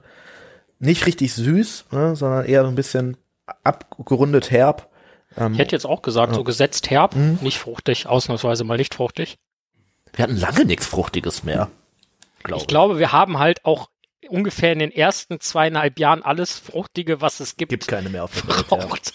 nicht 0.79 1.05
richtig 1.05 1.33
süß, 1.33 1.85
ne, 1.91 2.15
sondern 2.15 2.45
eher 2.45 2.63
so 2.63 2.69
ein 2.69 2.75
bisschen 2.75 3.17
abgerundet 3.63 4.51
herb. 4.51 4.89
Ähm, 5.37 5.53
ich 5.53 5.59
hätte 5.59 5.75
jetzt 5.75 5.85
auch 5.85 6.01
gesagt, 6.01 6.35
so 6.35 6.43
gesetzt 6.43 6.89
herb, 6.89 7.15
mhm. 7.15 7.39
nicht 7.41 7.59
fruchtig, 7.59 8.07
ausnahmsweise 8.07 8.63
mal 8.63 8.77
nicht 8.77 8.95
fruchtig. 8.95 9.37
Wir 10.13 10.23
hatten 10.23 10.37
lange 10.37 10.65
nichts 10.65 10.85
Fruchtiges 10.85 11.43
mehr. 11.43 11.69
Glaube. 12.43 12.61
Ich 12.61 12.67
glaube, 12.67 12.99
wir 12.99 13.11
haben 13.11 13.39
halt 13.39 13.65
auch 13.65 13.90
ungefähr 14.29 14.73
in 14.73 14.79
den 14.79 14.91
ersten 14.91 15.39
zweieinhalb 15.39 15.99
Jahren 15.99 16.23
alles 16.23 16.57
Fruchtige, 16.57 17.21
was 17.21 17.39
es 17.39 17.57
gibt. 17.57 17.69
Gibt 17.69 17.87
keine 17.87 18.09
mehr 18.09 18.23
auf 18.23 18.31
der 18.41 18.77
Welt. 18.77 19.13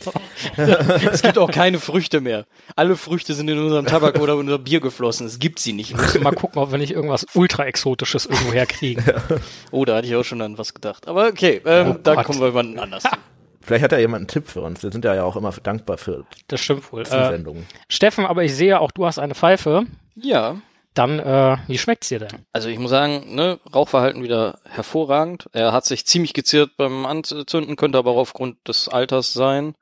Ja. 0.56 1.10
es 1.12 1.22
gibt 1.22 1.38
auch 1.38 1.50
keine 1.50 1.78
Früchte 1.78 2.20
mehr. 2.20 2.46
Alle 2.74 2.96
Früchte 2.96 3.34
sind 3.34 3.48
in 3.48 3.58
unserem 3.58 3.86
Tabak 3.86 4.18
oder 4.18 4.34
in 4.34 4.40
unser 4.40 4.58
Bier 4.58 4.80
geflossen. 4.80 5.26
Es 5.26 5.38
gibt 5.38 5.58
sie 5.58 5.72
nicht. 5.72 5.90
Ich 5.90 5.96
muss 5.96 6.18
mal 6.20 6.32
gucken, 6.32 6.60
ob 6.60 6.70
wir 6.70 6.78
nicht 6.78 6.92
irgendwas 6.92 7.26
ultra 7.34 7.66
exotisches 7.66 8.26
irgendwo 8.26 8.52
herkriegen. 8.52 9.04
Ja. 9.06 9.22
Oh, 9.70 9.84
da 9.84 9.96
hatte 9.96 10.06
ich 10.08 10.14
auch 10.14 10.24
schon 10.24 10.40
an 10.42 10.58
was 10.58 10.74
gedacht. 10.74 11.08
Aber 11.08 11.26
okay, 11.28 11.60
ähm, 11.64 11.92
oh, 11.92 11.98
da 12.02 12.22
kommen 12.22 12.40
wir 12.40 12.52
mal 12.52 12.78
anders 12.78 13.04
zu. 13.04 13.10
Vielleicht 13.66 13.82
hat 13.82 13.92
ja 13.92 13.98
jemand 13.98 14.20
einen 14.20 14.28
Tipp 14.28 14.48
für 14.48 14.60
uns. 14.60 14.84
Wir 14.84 14.92
sind 14.92 15.04
ja 15.04 15.24
auch 15.24 15.34
immer 15.34 15.50
dankbar 15.50 15.98
für 15.98 16.24
das 16.46 16.60
stimmt 16.60 16.92
wohl. 16.92 17.04
Zusendungen. 17.04 17.62
Äh, 17.62 17.76
Steffen, 17.88 18.24
aber 18.24 18.44
ich 18.44 18.54
sehe 18.54 18.78
auch, 18.78 18.92
du 18.92 19.06
hast 19.06 19.18
eine 19.18 19.34
Pfeife. 19.34 19.86
Ja. 20.14 20.60
Dann, 20.96 21.18
äh, 21.18 21.58
wie 21.66 21.76
schmeckt's 21.76 22.08
dir 22.08 22.20
denn? 22.20 22.46
Also 22.54 22.70
ich 22.70 22.78
muss 22.78 22.90
sagen, 22.90 23.34
ne, 23.34 23.60
Rauchverhalten 23.74 24.22
wieder 24.22 24.60
hervorragend. 24.64 25.46
Er 25.52 25.72
hat 25.72 25.84
sich 25.84 26.06
ziemlich 26.06 26.32
geziert 26.32 26.78
beim 26.78 27.04
Anzünden, 27.04 27.76
könnte 27.76 27.98
aber 27.98 28.12
auch 28.12 28.16
aufgrund 28.16 28.66
des 28.66 28.88
Alters 28.88 29.34
sein. 29.34 29.74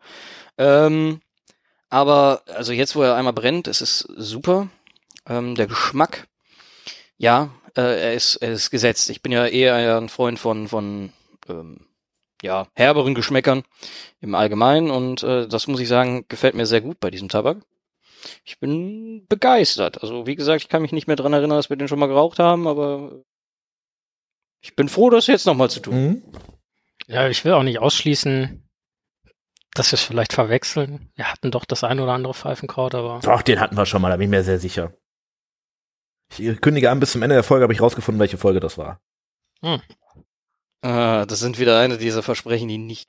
Ähm, 0.58 1.20
aber 1.88 2.43
also 2.52 2.72
jetzt, 2.72 2.96
wo 2.96 3.02
er 3.02 3.14
einmal 3.14 3.32
brennt, 3.32 3.69
ist 3.69 3.81
es 3.81 4.00
super. 4.00 4.69
Ähm, 5.28 5.55
der 5.55 5.69
Geschmack, 5.69 6.26
ja, 7.16 7.50
äh, 7.76 7.80
er 7.80 8.14
ist, 8.14 8.35
er 8.37 8.50
ist 8.50 8.71
gesetzt. 8.71 9.09
Ich 9.09 9.23
bin 9.23 9.30
ja 9.30 9.47
eher 9.47 9.97
ein 9.97 10.09
Freund 10.09 10.40
von 10.40 10.66
von 10.66 11.12
ähm, 11.49 11.87
ja 12.42 12.66
herberen 12.75 13.14
Geschmäckern 13.14 13.62
im 14.21 14.35
Allgemeinen 14.35 14.90
und 14.90 15.23
äh, 15.23 15.47
das 15.47 15.68
muss 15.68 15.78
ich 15.78 15.87
sagen, 15.87 16.25
gefällt 16.28 16.56
mir 16.56 16.66
sehr 16.66 16.80
gut 16.80 16.99
bei 16.99 17.12
diesem 17.12 17.28
Tabak 17.28 17.59
ich 18.45 18.59
bin 18.59 19.26
begeistert. 19.28 20.02
Also 20.02 20.26
wie 20.26 20.37
gesagt, 20.37 20.62
ich 20.62 20.69
kann 20.69 20.83
mich 20.83 20.93
nicht 20.93 21.07
mehr 21.07 21.16
dran 21.16 21.33
erinnern, 21.33 21.59
dass 21.59 21.71
wir 21.71 21.76
den 21.76 21.88
schon 21.88 21.99
mal 21.99 22.07
geraucht 22.07 22.38
haben, 22.38 22.66
aber 22.66 23.23
ich 24.61 24.75
bin 24.76 24.88
froh, 24.88 25.11
das 25.11 25.26
jetzt 25.26 25.47
nochmal 25.47 25.71
zu 25.71 25.81
tun. 25.81 25.95
Mhm. 25.95 26.23
Ja, 27.07 27.28
ich 27.28 27.45
will 27.45 27.52
auch 27.52 27.62
nicht 27.62 27.81
ausschließen, 27.81 28.66
dass 29.75 29.93
wir 29.93 29.99
es 29.99 30.02
vielleicht 30.02 30.33
verwechseln. 30.33 31.11
Wir 31.16 31.31
hatten 31.31 31.50
doch 31.50 31.64
das 31.64 31.85
ein 31.85 32.00
oder 32.00 32.12
andere 32.12 32.35
Pfeifenkraut, 32.35 32.95
aber. 32.95 33.21
Doch, 33.23 33.43
den 33.43 33.61
hatten 33.61 33.76
wir 33.76 33.85
schon 33.85 34.00
mal, 34.00 34.11
da 34.11 34.16
bin 34.16 34.25
ich 34.25 34.31
mir 34.31 34.43
sehr 34.43 34.59
sicher. 34.59 34.95
Ich 36.38 36.61
kündige 36.61 36.90
an, 36.90 37.00
bis 37.00 37.12
zum 37.12 37.23
Ende 37.23 37.35
der 37.35 37.43
Folge 37.43 37.64
habe 37.64 37.73
ich 37.73 37.83
rausgefunden, 37.83 38.21
welche 38.21 38.38
Folge 38.38 38.61
das 38.61 38.78
war. 38.78 39.00
Hm. 39.62 39.83
Ah, 40.81 41.26
das 41.26 41.40
sind 41.40 41.59
wieder 41.59 41.78
eine 41.78 41.99
dieser 41.99 42.23
Versprechen, 42.23 42.69
die 42.69 42.78
nicht 42.78 43.09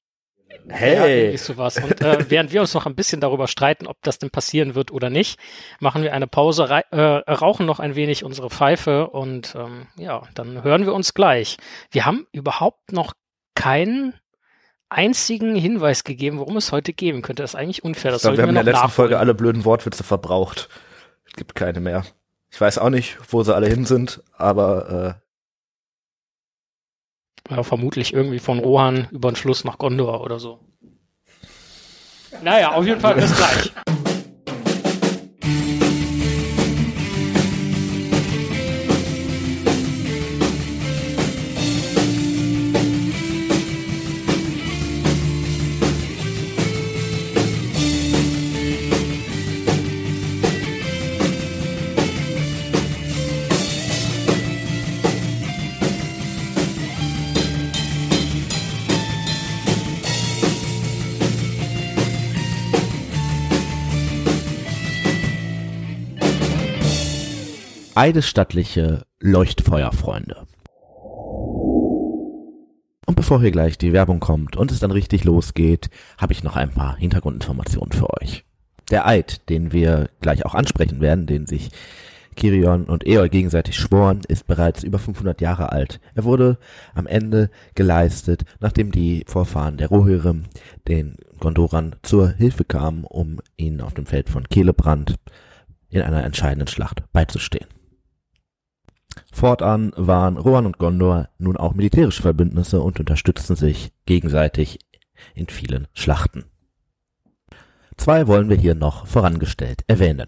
Hey. 0.67 1.31
Ja, 1.31 1.37
sowas. 1.37 1.77
Und 1.77 2.01
äh, 2.01 2.25
während 2.29 2.51
wir 2.51 2.61
uns 2.61 2.73
noch 2.73 2.85
ein 2.85 2.95
bisschen 2.95 3.21
darüber 3.21 3.47
streiten, 3.47 3.87
ob 3.87 4.01
das 4.01 4.19
denn 4.19 4.29
passieren 4.29 4.75
wird 4.75 4.91
oder 4.91 5.09
nicht, 5.09 5.39
machen 5.79 6.03
wir 6.03 6.13
eine 6.13 6.27
Pause, 6.27 6.63
äh, 6.91 6.97
rauchen 6.97 7.65
noch 7.65 7.79
ein 7.79 7.95
wenig 7.95 8.23
unsere 8.23 8.49
Pfeife 8.49 9.07
und 9.07 9.55
ähm, 9.55 9.87
ja, 9.97 10.23
dann 10.33 10.63
hören 10.63 10.85
wir 10.85 10.93
uns 10.93 11.13
gleich. 11.13 11.57
Wir 11.91 12.05
haben 12.05 12.27
überhaupt 12.31 12.91
noch 12.91 13.13
keinen 13.53 14.13
einzigen 14.89 15.55
Hinweis 15.55 16.03
gegeben, 16.03 16.39
worum 16.39 16.57
es 16.57 16.71
heute 16.71 16.93
geben 16.93 17.21
könnte. 17.21 17.43
Das 17.43 17.51
ist 17.51 17.55
eigentlich 17.55 17.83
unfair. 17.83 18.11
Das 18.11 18.21
ich 18.21 18.23
glaub, 18.23 18.37
wir 18.37 18.43
haben 18.43 18.49
in 18.49 18.55
der 18.55 18.63
letzten 18.63 18.77
nachholen. 18.77 18.91
Folge 18.91 19.19
alle 19.19 19.33
blöden 19.33 19.65
Wortwitze 19.65 20.03
verbraucht. 20.03 20.69
Es 21.25 21.33
gibt 21.33 21.55
keine 21.55 21.79
mehr. 21.79 22.05
Ich 22.51 22.61
weiß 22.61 22.77
auch 22.77 22.89
nicht, 22.89 23.17
wo 23.29 23.43
sie 23.43 23.53
alle 23.53 23.67
hin 23.67 23.85
sind, 23.85 24.23
aber 24.37 25.19
äh, 25.19 25.24
ja, 27.49 27.63
vermutlich 27.63 28.13
irgendwie 28.13 28.39
von 28.39 28.59
Rohan 28.59 29.07
über 29.11 29.31
den 29.31 29.35
Schluss 29.35 29.63
nach 29.63 29.77
Gondor 29.77 30.21
oder 30.21 30.39
so. 30.39 30.59
Naja, 32.41 32.73
auf 32.73 32.85
jeden 32.85 32.99
Fall 32.99 33.15
bis 33.15 33.35
gleich. 33.35 33.71
Eidesstattliche 67.95 69.03
Leuchtfeuerfreunde. 69.21 70.45
Und 73.05 73.15
bevor 73.15 73.39
hier 73.39 73.51
gleich 73.51 73.77
die 73.77 73.93
Werbung 73.93 74.19
kommt 74.19 74.57
und 74.57 74.71
es 74.71 74.79
dann 74.79 74.91
richtig 74.91 75.23
losgeht, 75.23 75.89
habe 76.17 76.33
ich 76.33 76.43
noch 76.43 76.57
ein 76.57 76.71
paar 76.71 76.97
Hintergrundinformationen 76.97 77.93
für 77.93 78.09
euch. 78.21 78.43
Der 78.91 79.07
Eid, 79.07 79.49
den 79.49 79.71
wir 79.71 80.09
gleich 80.21 80.45
auch 80.45 80.55
ansprechen 80.55 80.99
werden, 80.99 81.25
den 81.25 81.47
sich 81.47 81.69
Kirion 82.35 82.85
und 82.85 83.07
Eol 83.07 83.29
gegenseitig 83.29 83.77
schworen, 83.77 84.21
ist 84.27 84.45
bereits 84.45 84.83
über 84.83 84.99
500 84.99 85.39
Jahre 85.39 85.71
alt. 85.71 86.01
Er 86.15 86.25
wurde 86.25 86.57
am 86.93 87.07
Ende 87.07 87.49
geleistet, 87.75 88.43
nachdem 88.59 88.91
die 88.91 89.23
Vorfahren 89.25 89.77
der 89.77 89.87
Rohirrim 89.87 90.43
den 90.87 91.15
Gondorern 91.39 91.95
zur 92.03 92.29
Hilfe 92.31 92.65
kamen, 92.65 93.05
um 93.05 93.39
ihnen 93.55 93.79
auf 93.79 93.93
dem 93.93 94.05
Feld 94.05 94.29
von 94.29 94.49
Kelebrand 94.49 95.15
in 95.89 96.01
einer 96.01 96.25
entscheidenden 96.25 96.67
Schlacht 96.67 97.03
beizustehen. 97.13 97.67
Fortan 99.31 99.91
waren 99.95 100.37
Rohan 100.37 100.65
und 100.65 100.77
Gondor 100.77 101.29
nun 101.37 101.57
auch 101.57 101.73
militärische 101.73 102.21
Verbündnisse 102.21 102.81
und 102.81 102.99
unterstützten 102.99 103.55
sich 103.55 103.91
gegenseitig 104.05 104.79
in 105.33 105.47
vielen 105.47 105.87
Schlachten. 105.93 106.45
Zwei 107.97 108.27
wollen 108.27 108.49
wir 108.49 108.57
hier 108.57 108.75
noch 108.75 109.07
vorangestellt 109.07 109.83
erwähnen. 109.87 110.27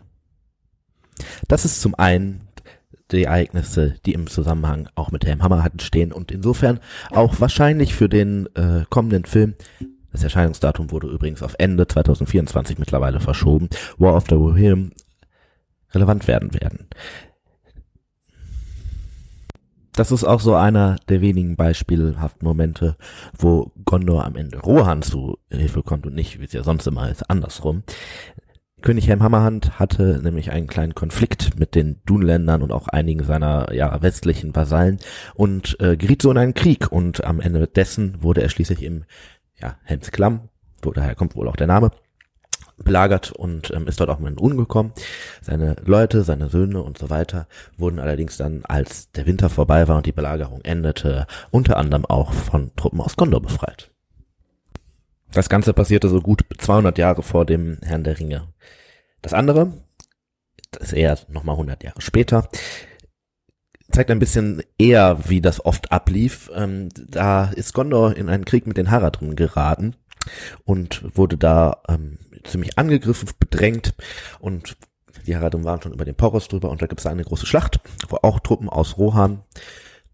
Das 1.48 1.65
ist 1.65 1.82
zum 1.82 1.96
einen 1.96 2.48
die 3.12 3.24
Ereignisse, 3.24 3.96
die 4.06 4.13
im 4.13 4.27
Zusammenhang 4.27 4.89
auch 4.96 5.12
mit 5.12 5.25
Helm 5.25 5.41
Hammer 5.41 5.63
hatten 5.63 5.79
stehen 5.79 6.12
und 6.12 6.32
insofern 6.32 6.79
auch 7.12 7.39
wahrscheinlich 7.39 7.94
für 7.94 8.10
den 8.10 8.48
äh, 8.56 8.84
kommenden 8.89 9.25
Film, 9.25 9.56
das 10.12 10.24
Erscheinungsdatum 10.24 10.91
wurde 10.91 11.08
übrigens 11.08 11.44
auf 11.44 11.56
Ende 11.58 11.88
2024 11.88 12.79
mittlerweile 12.79 13.20
verschoben, 13.20 13.70
War 13.98 14.15
of 14.15 14.25
the 14.29 14.36
Rohirrim 14.36 14.91
relevant 15.94 16.27
werden 16.27 16.53
werden. 16.53 16.88
Das 19.98 20.12
ist 20.12 20.24
auch 20.24 20.42
so 20.42 20.54
einer 20.54 20.98
der 21.10 21.22
wenigen 21.22 21.56
beispielhaften 21.56 22.48
Momente, 22.48 22.96
wo 23.36 23.72
Gondor 23.84 24.25
am 24.25 24.36
Ende 24.36 24.60
Rohan 24.60 25.01
zu 25.01 25.39
Hilfe 25.50 25.82
kommt 25.82 26.06
und 26.06 26.13
nicht, 26.13 26.39
wie 26.39 26.46
es 26.46 26.54
ja 26.54 26.62
sonst 26.62 26.86
immer 26.86 27.10
ist, 27.10 27.27
andersrum. 27.32 27.82
König 28.84 29.08
Helm 29.08 29.24
Hammerhand 29.24 29.80
hatte 29.80 30.20
nämlich 30.22 30.51
einen 30.51 30.68
kleinen 30.68 30.94
Konflikt 30.94 31.60
mit 31.60 31.74
den 31.74 32.00
Dunländern 32.06 32.62
und 32.62 32.72
auch 32.72 32.88
einigen 32.88 33.24
seiner 33.24 33.74
ja, 33.74 34.00
westlichen 34.04 34.56
Vasallen 34.56 35.00
und 35.34 35.80
äh, 35.80 35.98
geriet 35.98 36.22
so 36.22 36.30
in 36.30 36.38
einen 36.38 36.54
Krieg 36.54 36.92
und 36.92 37.24
am 37.24 37.42
Ende 37.42 37.66
dessen 37.66 38.22
wurde 38.22 38.44
er 38.44 38.50
schließlich 38.50 38.84
im 38.84 39.04
ja, 39.56 39.80
Helms 39.82 40.12
Klamm, 40.12 40.50
wo 40.84 40.92
daher 40.92 41.16
kommt 41.16 41.36
wohl 41.36 41.48
auch 41.48 41.56
der 41.56 41.66
Name, 41.66 41.89
belagert 42.77 43.31
und 43.31 43.72
ähm, 43.72 43.88
ist 43.88 44.00
dort 44.00 44.10
auch 44.10 44.19
mit 44.19 44.39
umgekommen. 44.39 44.93
Seine 45.41 45.75
Leute, 45.86 46.24
seine 46.24 46.50
Söhne 46.50 46.81
und 46.81 46.98
so 46.98 47.10
weiter 47.10 47.48
wurden 47.77 48.00
allerdings 48.00 48.38
dann, 48.38 48.63
als 48.65 49.12
der 49.12 49.25
Winter 49.25 49.50
vorbei 49.50 49.88
war 49.88 49.98
und 49.98 50.05
die 50.05 50.12
Belagerung 50.12 50.62
endete, 50.62 51.27
unter 51.51 51.77
anderem 51.77 52.05
auch 52.05 52.34
von 52.34 52.72
Truppen 52.75 53.01
aus 53.01 53.15
Gondor 53.15 53.41
befreit. 53.41 53.91
Das 55.31 55.50
Ganze 55.50 55.74
passierte 55.74 56.10
so 56.10 56.22
gut 56.22 56.46
200 56.57 56.98
Jahre 56.98 57.24
vor 57.24 57.46
dem 57.46 57.79
Herrn 57.84 58.03
der 58.03 58.19
Ringe. 58.19 58.48
Das 59.22 59.34
andere, 59.34 59.74
das 60.72 60.89
ist 60.89 60.93
eher 60.93 61.17
nochmal 61.27 61.55
100 61.55 61.84
Jahre 61.84 62.01
später, 62.01 62.50
zeigt 63.91 64.12
ein 64.12 64.19
bisschen 64.19 64.62
eher, 64.77 65.27
wie 65.27 65.41
das 65.41 65.65
oft 65.65 65.91
ablief. 65.91 66.50
Ähm, 66.53 66.89
da 66.96 67.46
ist 67.46 67.74
Gondor 67.74 68.15
in 68.15 68.29
einen 68.29 68.46
Krieg 68.46 68.67
mit 68.67 68.77
den 68.77 68.91
Haradrim 68.91 69.36
geraten 69.36 69.96
und 70.65 71.03
wurde 71.17 71.38
da 71.38 71.81
ähm, 71.88 72.19
ziemlich 72.44 72.77
angegriffen, 72.77 73.29
bedrängt 73.39 73.94
und 74.39 74.77
die 75.25 75.36
Haradrim 75.36 75.63
waren 75.63 75.82
schon 75.82 75.94
über 75.94 76.06
den 76.06 76.15
Poros 76.15 76.48
drüber 76.48 76.70
und 76.70 76.82
da 76.82 76.88
gibt 76.88 77.00
es 77.00 77.06
eine 77.06 77.24
große 77.24 77.46
Schlacht, 77.46 77.79
wo 78.10 78.17
auch 78.22 78.39
Truppen 78.39 78.70
aus 78.70 78.98
Rohan, 78.98 79.44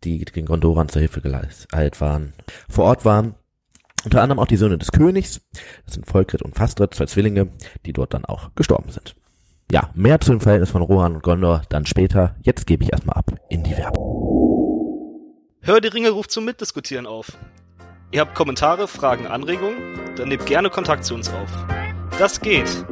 die 0.04 0.26
den 0.26 0.46
Gondorern 0.46 0.90
zur 0.90 1.02
Hilfe 1.02 1.22
geleistet 1.22 2.02
waren, 2.02 2.34
vor 2.70 2.86
Ort 2.86 3.06
waren. 3.06 3.36
Unter 4.04 4.22
anderem 4.22 4.40
auch 4.40 4.48
die 4.48 4.58
Söhne 4.58 4.78
des 4.78 4.92
Königs, 4.92 5.42
das 5.86 5.94
sind 5.94 6.08
Volkrit 6.08 6.42
und 6.42 6.56
Fastrit, 6.56 6.94
zwei 6.94 7.06
Zwillinge, 7.06 7.50
die 7.86 7.94
dort 7.94 8.14
dann 8.14 8.26
auch 8.26 8.54
gestorben 8.56 8.92
sind. 8.92 9.16
Ja, 9.72 9.90
mehr 9.96 10.20
zu 10.20 10.32
dem 10.32 10.42
Verhältnis 10.42 10.72
von 10.72 10.82
Rohan 10.82 11.16
und 11.16 11.24
Gondor 11.24 11.62
dann 11.70 11.86
später. 11.86 12.36
Jetzt 12.42 12.68
gebe 12.68 12.84
ich 12.84 12.92
erstmal 12.92 13.16
ab 13.16 13.32
in 13.50 13.64
die 13.64 13.78
Werbung. 13.78 14.24
Hör 15.62 15.80
die 15.80 15.88
Ringe 15.88 16.10
ruft 16.10 16.32
zum 16.32 16.44
Mitdiskutieren 16.44 17.08
auf. 17.08 17.38
Ihr 18.12 18.22
habt 18.22 18.36
Kommentare, 18.36 18.88
Fragen, 18.88 19.26
Anregungen? 19.26 19.78
Dann 20.18 20.28
nehmt 20.28 20.46
gerne 20.46 20.70
Kontakt 20.70 21.06
zu 21.06 21.16
uns 21.16 21.30
auf. 21.30 21.50
Das 22.20 22.40
geht 22.40 22.86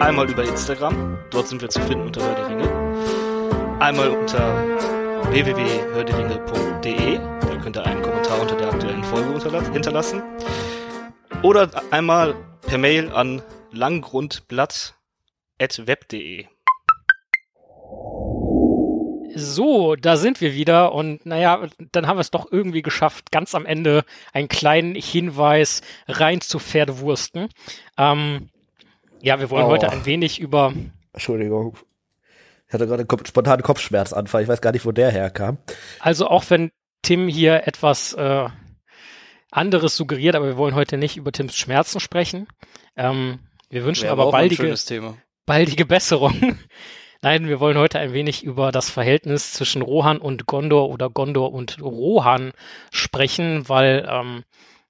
einmal 0.00 0.30
über 0.30 0.44
Instagram, 0.44 1.18
dort 1.30 1.48
sind 1.48 1.62
wir 1.62 1.68
zu 1.68 1.80
finden 1.82 2.06
unter 2.06 2.22
Hör. 2.22 3.80
Einmal 3.80 4.08
unter 4.10 4.64
www.hördieringe.de, 5.30 7.18
da 7.18 7.56
könnt 7.62 7.76
ihr 7.76 7.84
einen 7.84 8.00
Kommentar 8.02 8.40
unter 8.40 8.56
der 8.56 8.72
aktuellen 8.72 9.04
Folge 9.04 9.30
hinterlassen. 9.72 10.22
Oder 11.42 11.70
einmal 11.90 12.34
per 12.66 12.78
Mail 12.78 13.12
an 13.12 13.42
langgrundblatt.web.de. 13.72 16.46
So, 19.34 19.96
da 19.96 20.16
sind 20.16 20.40
wir 20.40 20.54
wieder 20.54 20.92
und 20.92 21.26
naja, 21.26 21.68
dann 21.92 22.06
haben 22.06 22.16
wir 22.16 22.22
es 22.22 22.30
doch 22.30 22.52
irgendwie 22.52 22.82
geschafft, 22.82 23.32
ganz 23.32 23.54
am 23.54 23.66
Ende 23.66 24.04
einen 24.32 24.48
kleinen 24.48 24.94
Hinweis 24.94 25.82
rein 26.06 26.40
zu 26.40 26.58
Pferdewursten. 26.58 27.48
Ähm, 27.96 28.48
ja, 29.22 29.40
wir 29.40 29.50
wollen 29.50 29.64
oh. 29.64 29.70
heute 29.70 29.90
ein 29.90 30.04
wenig 30.04 30.40
über. 30.40 30.72
Entschuldigung. 31.12 31.76
Ich 32.66 32.74
hatte 32.74 32.86
gerade 32.86 33.06
einen 33.08 33.26
spontanen 33.26 33.62
Kopfschmerzanfall. 33.62 34.42
Ich 34.42 34.48
weiß 34.48 34.60
gar 34.60 34.72
nicht, 34.72 34.84
wo 34.84 34.92
der 34.92 35.10
herkam. 35.10 35.58
Also 36.00 36.26
auch 36.26 36.44
wenn 36.48 36.70
Tim 37.02 37.28
hier 37.28 37.66
etwas 37.66 38.14
äh, 38.14 38.48
anderes 39.50 39.96
suggeriert, 39.96 40.34
aber 40.34 40.46
wir 40.46 40.56
wollen 40.56 40.74
heute 40.74 40.96
nicht 40.96 41.16
über 41.16 41.32
Tims 41.32 41.56
Schmerzen 41.56 42.00
sprechen. 42.00 42.48
Ähm, 42.96 43.40
wir 43.68 43.84
wünschen 43.84 44.08
aber 44.08 44.30
baldige, 44.30 44.74
baldige 45.46 45.86
Besserung. 45.86 46.58
Nein, 47.22 47.46
wir 47.46 47.60
wollen 47.60 47.78
heute 47.78 48.00
ein 48.00 48.12
wenig 48.12 48.42
über 48.42 48.72
das 48.72 48.90
Verhältnis 48.90 49.52
zwischen 49.52 49.80
Rohan 49.80 50.18
und 50.18 50.46
Gondor 50.46 50.88
oder 50.88 51.08
Gondor 51.08 51.52
und 51.52 51.80
Rohan 51.80 52.52
sprechen, 52.90 53.68
weil, 53.68 54.08
ähm, 54.10 54.42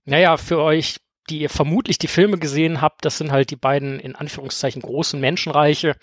naja, 0.07 0.39
für 0.39 0.59
euch, 0.63 0.97
die 1.31 1.41
ihr 1.41 1.51
vermutlich 1.51 1.99
die 1.99 2.09
Filme 2.09 2.39
gesehen 2.39 2.81
habt, 2.81 3.05
das 3.05 3.19
sind 3.19 3.33
halt 3.33 3.51
die 3.51 3.57
beiden 3.57 4.01
in 4.01 4.17
Anführungszeichen 4.17 4.83
großen 4.83 5.21
Menschenreiche, 5.21 5.97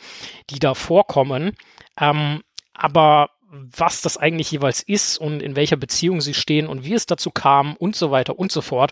die 0.49 0.59
da 0.59 0.73
vorkommen. 0.73 1.55
Ähm, 1.99 2.41
aber 2.73 3.29
was 3.51 4.01
das 4.01 4.17
eigentlich 4.17 4.51
jeweils 4.51 4.81
ist 4.81 5.17
und 5.17 5.41
in 5.41 5.55
welcher 5.55 5.75
Beziehung 5.75 6.21
sie 6.21 6.33
stehen 6.35 6.67
und 6.67 6.83
wie 6.83 6.93
es 6.93 7.07
dazu 7.07 7.31
kam 7.31 7.75
und 7.75 7.95
so 7.95 8.11
weiter 8.11 8.37
und 8.37 8.51
so 8.51 8.61
fort, 8.61 8.91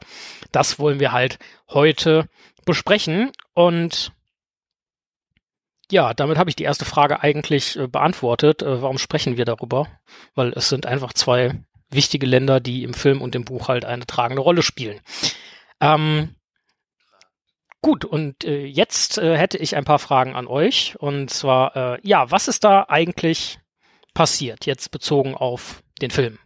das 0.52 0.80
wollen 0.80 1.00
wir 1.00 1.12
halt 1.12 1.38
heute 1.70 2.28
besprechen. 2.66 3.32
Und 3.54 4.12
ja, 5.92 6.14
damit 6.14 6.38
habe 6.38 6.50
ich 6.50 6.56
die 6.56 6.64
erste 6.64 6.86
Frage 6.86 7.22
eigentlich 7.22 7.78
äh, 7.78 7.88
beantwortet. 7.88 8.62
Äh, 8.62 8.82
warum 8.82 8.98
sprechen 8.98 9.38
wir 9.38 9.46
darüber? 9.46 9.88
Weil 10.36 10.54
es 10.54 10.70
sind 10.70 10.86
einfach 10.86 11.14
zwei 11.14 11.64
wichtige 11.90 12.26
Länder, 12.26 12.60
die 12.60 12.84
im 12.84 12.94
Film 12.94 13.22
und 13.22 13.36
im 13.36 13.46
Buch 13.46 13.70
halt 13.70 13.86
eine 13.86 14.06
tragende 14.06 14.42
Rolle 14.42 14.64
spielen. 14.64 15.00
Ähm, 15.80 16.36
gut, 17.82 18.06
und 18.06 18.44
äh, 18.44 18.66
jetzt 18.66 19.18
äh, 19.18 19.38
hätte 19.38 19.58
ich 19.58 19.76
ein 19.76 19.86
paar 19.86 20.00
Fragen 20.00 20.36
an 20.36 20.48
euch. 20.48 20.96
Und 21.00 21.30
zwar, 21.30 21.76
äh, 21.76 22.00
ja, 22.04 22.32
was 22.32 22.48
ist 22.48 22.64
da 22.64 22.86
eigentlich 22.88 23.60
passiert, 24.14 24.66
jetzt 24.66 24.92
bezogen 24.92 25.36
auf 25.36 25.84
den 26.02 26.12
Film? 26.12 26.40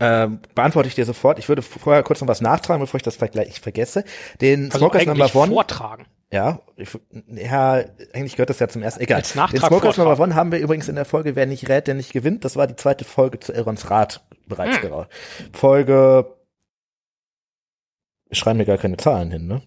Ähm, 0.00 0.40
beantworte 0.56 0.88
ich 0.88 0.96
dir 0.96 1.04
sofort. 1.04 1.38
Ich 1.38 1.48
würde 1.48 1.62
vorher 1.62 2.02
kurz 2.02 2.20
noch 2.20 2.28
was 2.28 2.40
nachtragen, 2.40 2.80
bevor 2.80 2.98
ich 2.98 3.04
das 3.04 3.18
gleich 3.18 3.60
vergesse. 3.60 4.04
Den 4.40 4.64
also 4.64 4.78
Smokers 4.78 5.06
Number 5.06 5.34
One. 5.36 5.52
Vortragen. 5.52 6.06
Ja, 6.32 6.60
ich, 6.76 6.88
ja, 7.28 7.84
eigentlich 8.12 8.32
gehört 8.32 8.50
das 8.50 8.58
ja 8.58 8.66
zum 8.66 8.82
ersten. 8.82 9.02
Egal. 9.02 9.18
Als 9.18 9.32
Den 9.32 9.60
Smokers 9.60 9.98
Number 9.98 10.18
One 10.18 10.34
haben 10.34 10.50
wir 10.50 10.58
übrigens 10.58 10.88
in 10.88 10.96
der 10.96 11.04
Folge 11.04 11.36
Wer 11.36 11.46
nicht 11.46 11.68
rät, 11.68 11.86
der 11.86 11.94
nicht 11.94 12.12
gewinnt. 12.12 12.44
Das 12.44 12.56
war 12.56 12.66
die 12.66 12.74
zweite 12.74 13.04
Folge 13.04 13.38
zu 13.38 13.52
Elrons 13.52 13.90
Rat 13.90 14.22
bereits 14.48 14.78
hm. 14.78 14.88
gerade. 14.88 15.08
Folge. 15.52 16.34
Schreiben 18.32 18.58
mir 18.58 18.64
gar 18.64 18.78
keine 18.78 18.96
Zahlen 18.96 19.30
hin, 19.30 19.46
ne? 19.46 19.62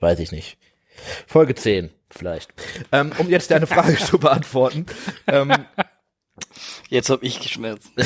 Weiß 0.00 0.18
ich 0.18 0.32
nicht. 0.32 0.58
Folge 1.26 1.54
10, 1.54 1.90
vielleicht. 2.10 2.52
Ähm, 2.92 3.12
um 3.18 3.28
jetzt 3.28 3.50
deine 3.50 3.66
Frage 3.66 3.96
zu 3.96 4.18
beantworten. 4.18 4.86
Ähm, 5.26 5.52
jetzt 6.88 7.10
hab 7.10 7.22
ich 7.22 7.40
geschmerzt. 7.40 7.90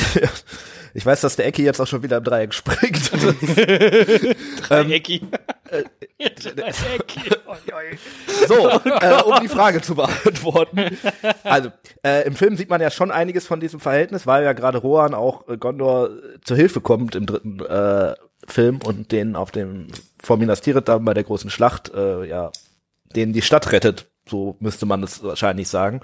Ich 0.93 1.05
weiß, 1.05 1.21
dass 1.21 1.37
der 1.37 1.45
Ecki 1.45 1.63
jetzt 1.63 1.79
auch 1.79 1.87
schon 1.87 2.03
wieder 2.03 2.17
im 2.17 2.23
Dreieck 2.23 2.53
springt. 2.53 3.11
Dreiecki. 4.67 5.21
Ähm, 5.71 5.85
so, 8.47 8.69
äh, 8.69 9.21
um 9.23 9.39
die 9.41 9.47
Frage 9.47 9.81
zu 9.81 9.95
beantworten. 9.95 10.97
Also, 11.43 11.71
äh, 12.03 12.27
im 12.27 12.35
Film 12.35 12.57
sieht 12.57 12.69
man 12.69 12.81
ja 12.81 12.91
schon 12.91 13.09
einiges 13.09 13.47
von 13.47 13.61
diesem 13.61 13.79
Verhältnis, 13.79 14.27
weil 14.27 14.43
ja 14.43 14.51
gerade 14.51 14.79
Rohan 14.79 15.13
auch 15.13 15.47
äh, 15.47 15.55
Gondor 15.55 16.09
zur 16.43 16.57
Hilfe 16.57 16.81
kommt 16.81 17.15
im 17.15 17.25
dritten 17.25 17.61
äh, 17.61 18.15
Film 18.47 18.79
und 18.83 19.11
den 19.11 19.35
auf 19.35 19.51
dem 19.51 19.87
vor 20.21 20.37
Minas 20.37 20.61
Tirith 20.61 20.85
dann 20.85 21.05
bei 21.05 21.13
der 21.13 21.23
großen 21.23 21.49
Schlacht 21.49 21.93
äh, 21.93 22.25
ja 22.25 22.51
denen 23.15 23.33
die 23.33 23.41
Stadt 23.41 23.71
rettet, 23.71 24.07
So 24.29 24.55
müsste 24.59 24.85
man 24.85 25.03
es 25.03 25.23
wahrscheinlich 25.23 25.67
sagen. 25.67 26.01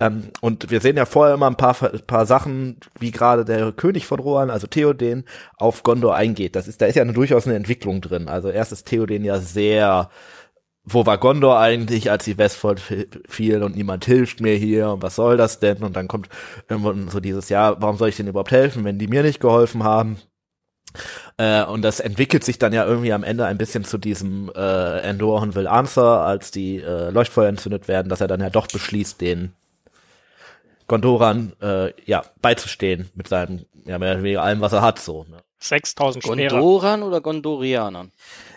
Ähm, 0.00 0.30
und 0.40 0.70
wir 0.70 0.80
sehen 0.80 0.96
ja 0.96 1.06
vorher 1.06 1.34
immer 1.34 1.46
ein 1.46 1.56
paar, 1.56 1.74
paar 1.74 2.26
Sachen, 2.26 2.78
wie 2.98 3.10
gerade 3.10 3.44
der 3.44 3.72
König 3.72 4.06
von 4.06 4.20
Rohan, 4.20 4.50
also 4.50 4.66
Theoden, 4.66 5.24
auf 5.56 5.82
Gondor 5.82 6.14
eingeht. 6.14 6.56
Das 6.56 6.68
ist, 6.68 6.80
da 6.80 6.86
ist 6.86 6.96
ja 6.96 7.02
eine, 7.02 7.12
durchaus 7.12 7.46
eine 7.46 7.56
Entwicklung 7.56 8.00
drin. 8.00 8.28
Also 8.28 8.50
erst 8.50 8.72
ist 8.72 8.86
Theoden 8.86 9.24
ja 9.24 9.40
sehr, 9.40 10.10
wo 10.84 11.06
war 11.06 11.18
Gondor 11.18 11.58
eigentlich, 11.58 12.10
als 12.10 12.24
die 12.24 12.38
Westfold 12.38 12.80
fiel 13.28 13.62
und 13.62 13.76
niemand 13.76 14.04
hilft 14.04 14.40
mir 14.40 14.56
hier 14.56 14.90
und 14.90 15.02
was 15.02 15.16
soll 15.16 15.36
das 15.36 15.60
denn? 15.60 15.78
Und 15.78 15.96
dann 15.96 16.08
kommt 16.08 16.28
irgendwann 16.68 17.08
so 17.08 17.20
dieses, 17.20 17.48
ja, 17.48 17.80
warum 17.80 17.96
soll 17.96 18.08
ich 18.08 18.16
denn 18.16 18.28
überhaupt 18.28 18.50
helfen, 18.50 18.84
wenn 18.84 18.98
die 18.98 19.08
mir 19.08 19.22
nicht 19.22 19.40
geholfen 19.40 19.84
haben? 19.84 20.18
Äh, 21.40 21.64
und 21.64 21.80
das 21.80 22.00
entwickelt 22.00 22.44
sich 22.44 22.58
dann 22.58 22.74
ja 22.74 22.84
irgendwie 22.84 23.14
am 23.14 23.24
Ende 23.24 23.46
ein 23.46 23.56
bisschen 23.56 23.82
zu 23.84 23.96
diesem 23.96 24.52
äh, 24.54 25.00
Endor 25.00 25.54
will 25.54 25.66
Answer, 25.66 26.20
als 26.20 26.50
die 26.50 26.76
äh, 26.76 27.08
Leuchtfeuer 27.08 27.48
entzündet 27.48 27.88
werden, 27.88 28.10
dass 28.10 28.20
er 28.20 28.28
dann 28.28 28.42
ja 28.42 28.50
doch 28.50 28.66
beschließt, 28.66 29.18
den 29.22 29.54
Gondoran 30.86 31.54
äh, 31.62 31.94
ja 32.04 32.24
beizustehen 32.42 33.08
mit 33.14 33.28
seinem 33.28 33.64
ja 33.86 33.98
mehr 33.98 34.12
oder 34.12 34.22
weniger 34.22 34.42
allem, 34.42 34.60
was 34.60 34.74
er 34.74 34.82
hat 34.82 34.98
so. 34.98 35.24
Ne? 35.30 35.38
6000 35.60 36.24
Gondoran 36.24 37.02
oder 37.02 37.22
Gondorianern? 37.22 38.12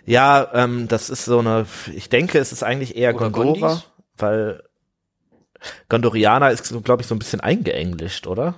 Ja, 0.06 0.50
ähm, 0.54 0.90
das 0.90 1.10
ist 1.10 1.24
so 1.24 1.40
eine. 1.40 1.66
Ich 1.96 2.10
denke, 2.10 2.38
es 2.38 2.52
ist 2.52 2.64
eigentlich 2.64 2.98
eher 2.98 3.16
Oder 3.16 3.30
Gondora, 3.30 3.68
Gondis? 3.68 3.88
weil 4.18 4.64
Gondorianer 5.88 6.52
ist, 6.52 6.84
glaube 6.84 7.02
ich, 7.02 7.08
so 7.08 7.16
ein 7.16 7.20
bisschen 7.20 7.40
eingeenglischt, 7.40 8.28
oder? 8.28 8.56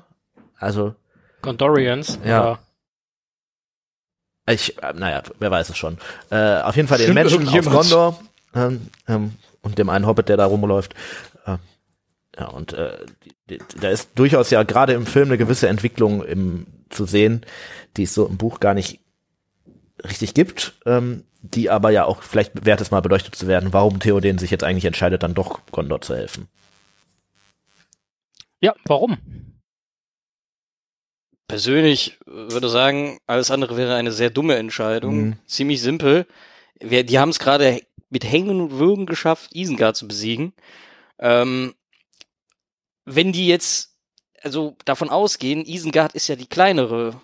Also 0.58 0.96
Gondorians. 1.44 2.17
Ja. 2.25 2.58
Ich, 4.47 4.81
äh, 4.81 4.93
naja, 4.93 5.23
wer 5.39 5.51
weiß 5.51 5.69
es 5.69 5.77
schon. 5.77 5.97
Äh, 6.29 6.61
auf 6.61 6.75
jeden 6.75 6.87
Fall 6.87 6.99
den 6.99 7.05
Stimmt 7.05 7.45
Menschen 7.45 7.47
auf? 7.47 7.65
Gondor 7.65 8.19
ähm, 8.53 8.89
ähm, 9.07 9.33
und 9.61 9.77
dem 9.77 9.89
einen 9.89 10.05
Hobbit, 10.05 10.29
der 10.29 10.37
da 10.37 10.45
rumläuft. 10.45 10.93
Äh, 11.45 11.57
ja, 12.37 12.47
und 12.47 12.73
äh, 12.73 12.97
da 13.79 13.89
ist 13.89 14.09
durchaus 14.15 14.49
ja 14.49 14.63
gerade 14.63 14.93
im 14.93 15.05
Film 15.05 15.29
eine 15.29 15.37
gewisse 15.37 15.67
Entwicklung 15.67 16.23
im, 16.23 16.67
zu 16.89 17.05
sehen, 17.05 17.41
die 17.97 18.03
es 18.03 18.13
so 18.13 18.27
im 18.27 18.37
Buch 18.37 18.59
gar 18.59 18.73
nicht 18.73 18.99
richtig 20.03 20.33
gibt, 20.33 20.75
ähm, 20.85 21.23
die 21.41 21.69
aber 21.69 21.89
ja 21.89 22.05
auch 22.05 22.21
vielleicht 22.21 22.65
wert 22.65 22.81
ist, 22.81 22.91
mal 22.91 23.01
beleuchtet 23.01 23.35
zu 23.35 23.47
werden, 23.47 23.73
warum 23.73 23.99
Theoden 23.99 24.37
sich 24.37 24.51
jetzt 24.51 24.63
eigentlich 24.63 24.85
entscheidet, 24.85 25.23
dann 25.23 25.33
doch 25.33 25.61
Gondor 25.71 26.01
zu 26.01 26.15
helfen. 26.15 26.47
Ja, 28.61 28.73
warum? 28.85 29.17
Persönlich 31.47 32.17
würde 32.25 32.69
sagen, 32.69 33.19
alles 33.27 33.51
andere 33.51 33.77
wäre 33.77 33.95
eine 33.95 34.11
sehr 34.11 34.29
dumme 34.29 34.55
Entscheidung. 34.55 35.15
Mhm. 35.15 35.37
Ziemlich 35.45 35.81
simpel. 35.81 36.25
Wir, 36.79 37.03
die 37.03 37.19
haben 37.19 37.29
es 37.29 37.39
gerade 37.39 37.81
mit 38.09 38.23
Hängen 38.23 38.61
und 38.61 38.79
Würgen 38.79 39.05
geschafft, 39.05 39.55
Isengard 39.55 39.95
zu 39.95 40.07
besiegen. 40.07 40.53
Ähm, 41.19 41.75
wenn 43.05 43.31
die 43.31 43.47
jetzt 43.47 43.95
also 44.41 44.75
davon 44.85 45.09
ausgehen, 45.09 45.65
Isengard 45.65 46.13
ist 46.13 46.27
ja 46.27 46.35
die 46.35 46.47
kleinere 46.47 47.21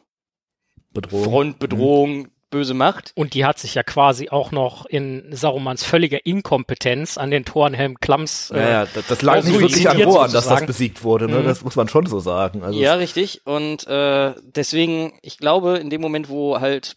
Bedrohung. 0.91 1.23
Frontbedrohung, 1.23 2.27
böse 2.51 2.73
Macht. 2.75 3.11
Und 3.15 3.33
die 3.33 3.45
hat 3.45 3.57
sich 3.57 3.73
ja 3.73 3.81
quasi 3.83 4.29
auch 4.29 4.51
noch 4.51 4.85
in 4.85 5.25
Sarumans 5.31 5.83
völliger 5.83 6.25
Inkompetenz 6.25 7.17
an 7.17 7.31
den 7.31 7.45
Torenhelm 7.45 7.99
Klams 7.99 8.51
äh, 8.51 8.59
Ja, 8.59 8.69
ja, 8.69 8.87
das, 8.93 9.07
das 9.07 9.21
lag 9.23 9.43
nicht 9.43 9.59
wirklich 9.59 9.89
an 9.89 10.01
Rohan, 10.01 10.31
dass 10.31 10.47
das 10.47 10.65
besiegt 10.65 11.03
wurde, 11.03 11.27
ne? 11.27 11.39
Mhm. 11.39 11.45
Das 11.45 11.63
muss 11.63 11.75
man 11.75 11.87
schon 11.87 12.05
so 12.05 12.19
sagen. 12.19 12.63
Also 12.63 12.79
ja, 12.79 12.93
richtig. 12.93 13.41
Und 13.45 13.87
äh, 13.87 14.33
deswegen, 14.43 15.13
ich 15.23 15.39
glaube, 15.39 15.77
in 15.77 15.89
dem 15.89 16.01
Moment, 16.01 16.29
wo 16.29 16.59
halt 16.59 16.95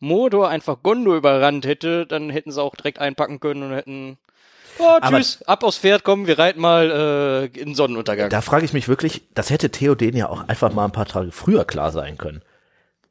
Mordor 0.00 0.48
einfach 0.48 0.82
Gondor 0.82 1.16
überrannt 1.16 1.64
hätte, 1.66 2.06
dann 2.06 2.30
hätten 2.30 2.50
sie 2.50 2.60
auch 2.62 2.74
direkt 2.74 2.98
einpacken 2.98 3.38
können 3.40 3.62
und 3.62 3.72
hätten 3.72 4.18
Oh, 4.78 4.98
Aber- 5.00 5.18
tschüss, 5.18 5.40
ab 5.42 5.62
aufs 5.62 5.78
Pferd, 5.78 6.02
komm, 6.02 6.26
wir 6.26 6.36
reiten 6.36 6.60
mal 6.60 6.90
äh, 7.54 7.58
in 7.60 7.66
den 7.70 7.74
Sonnenuntergang. 7.76 8.28
Da 8.28 8.40
frage 8.40 8.64
ich 8.64 8.72
mich 8.72 8.88
wirklich, 8.88 9.22
das 9.34 9.50
hätte 9.50 9.70
Theoden 9.70 10.16
ja 10.16 10.28
auch 10.28 10.48
einfach 10.48 10.72
mal 10.72 10.84
ein 10.84 10.90
paar 10.90 11.06
Tage 11.06 11.30
früher 11.30 11.64
klar 11.64 11.92
sein 11.92 12.18
können. 12.18 12.42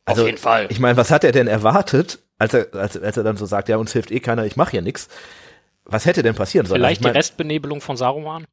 Auf 0.06 0.18
jeden 0.18 0.38
Fall. 0.38 0.68
Ich 0.70 0.80
meine, 0.80 0.98
was 0.98 1.12
hat 1.12 1.24
er 1.24 1.32
denn 1.32 1.48
erwartet, 1.48 2.20
als 2.38 2.54
er, 2.54 2.68
als, 2.74 2.98
als 2.98 3.18
er 3.18 3.24
dann 3.24 3.38
so 3.38 3.46
sagt, 3.46 3.70
ja, 3.70 3.78
uns 3.78 3.94
hilft 3.94 4.12
eh 4.12 4.20
keiner, 4.20 4.46
ich 4.46 4.58
mache 4.58 4.72
hier 4.72 4.82
nix. 4.82 5.08
Was 5.86 6.06
hätte 6.06 6.24
denn 6.24 6.36
passieren 6.36 6.66
sollen? 6.66 6.80
vielleicht 6.82 7.02
ich 7.02 7.04
mein, 7.04 7.14
die 7.14 7.18
Restbenebelung 7.20 7.82
von 7.82 7.98
Saruman. 7.98 8.46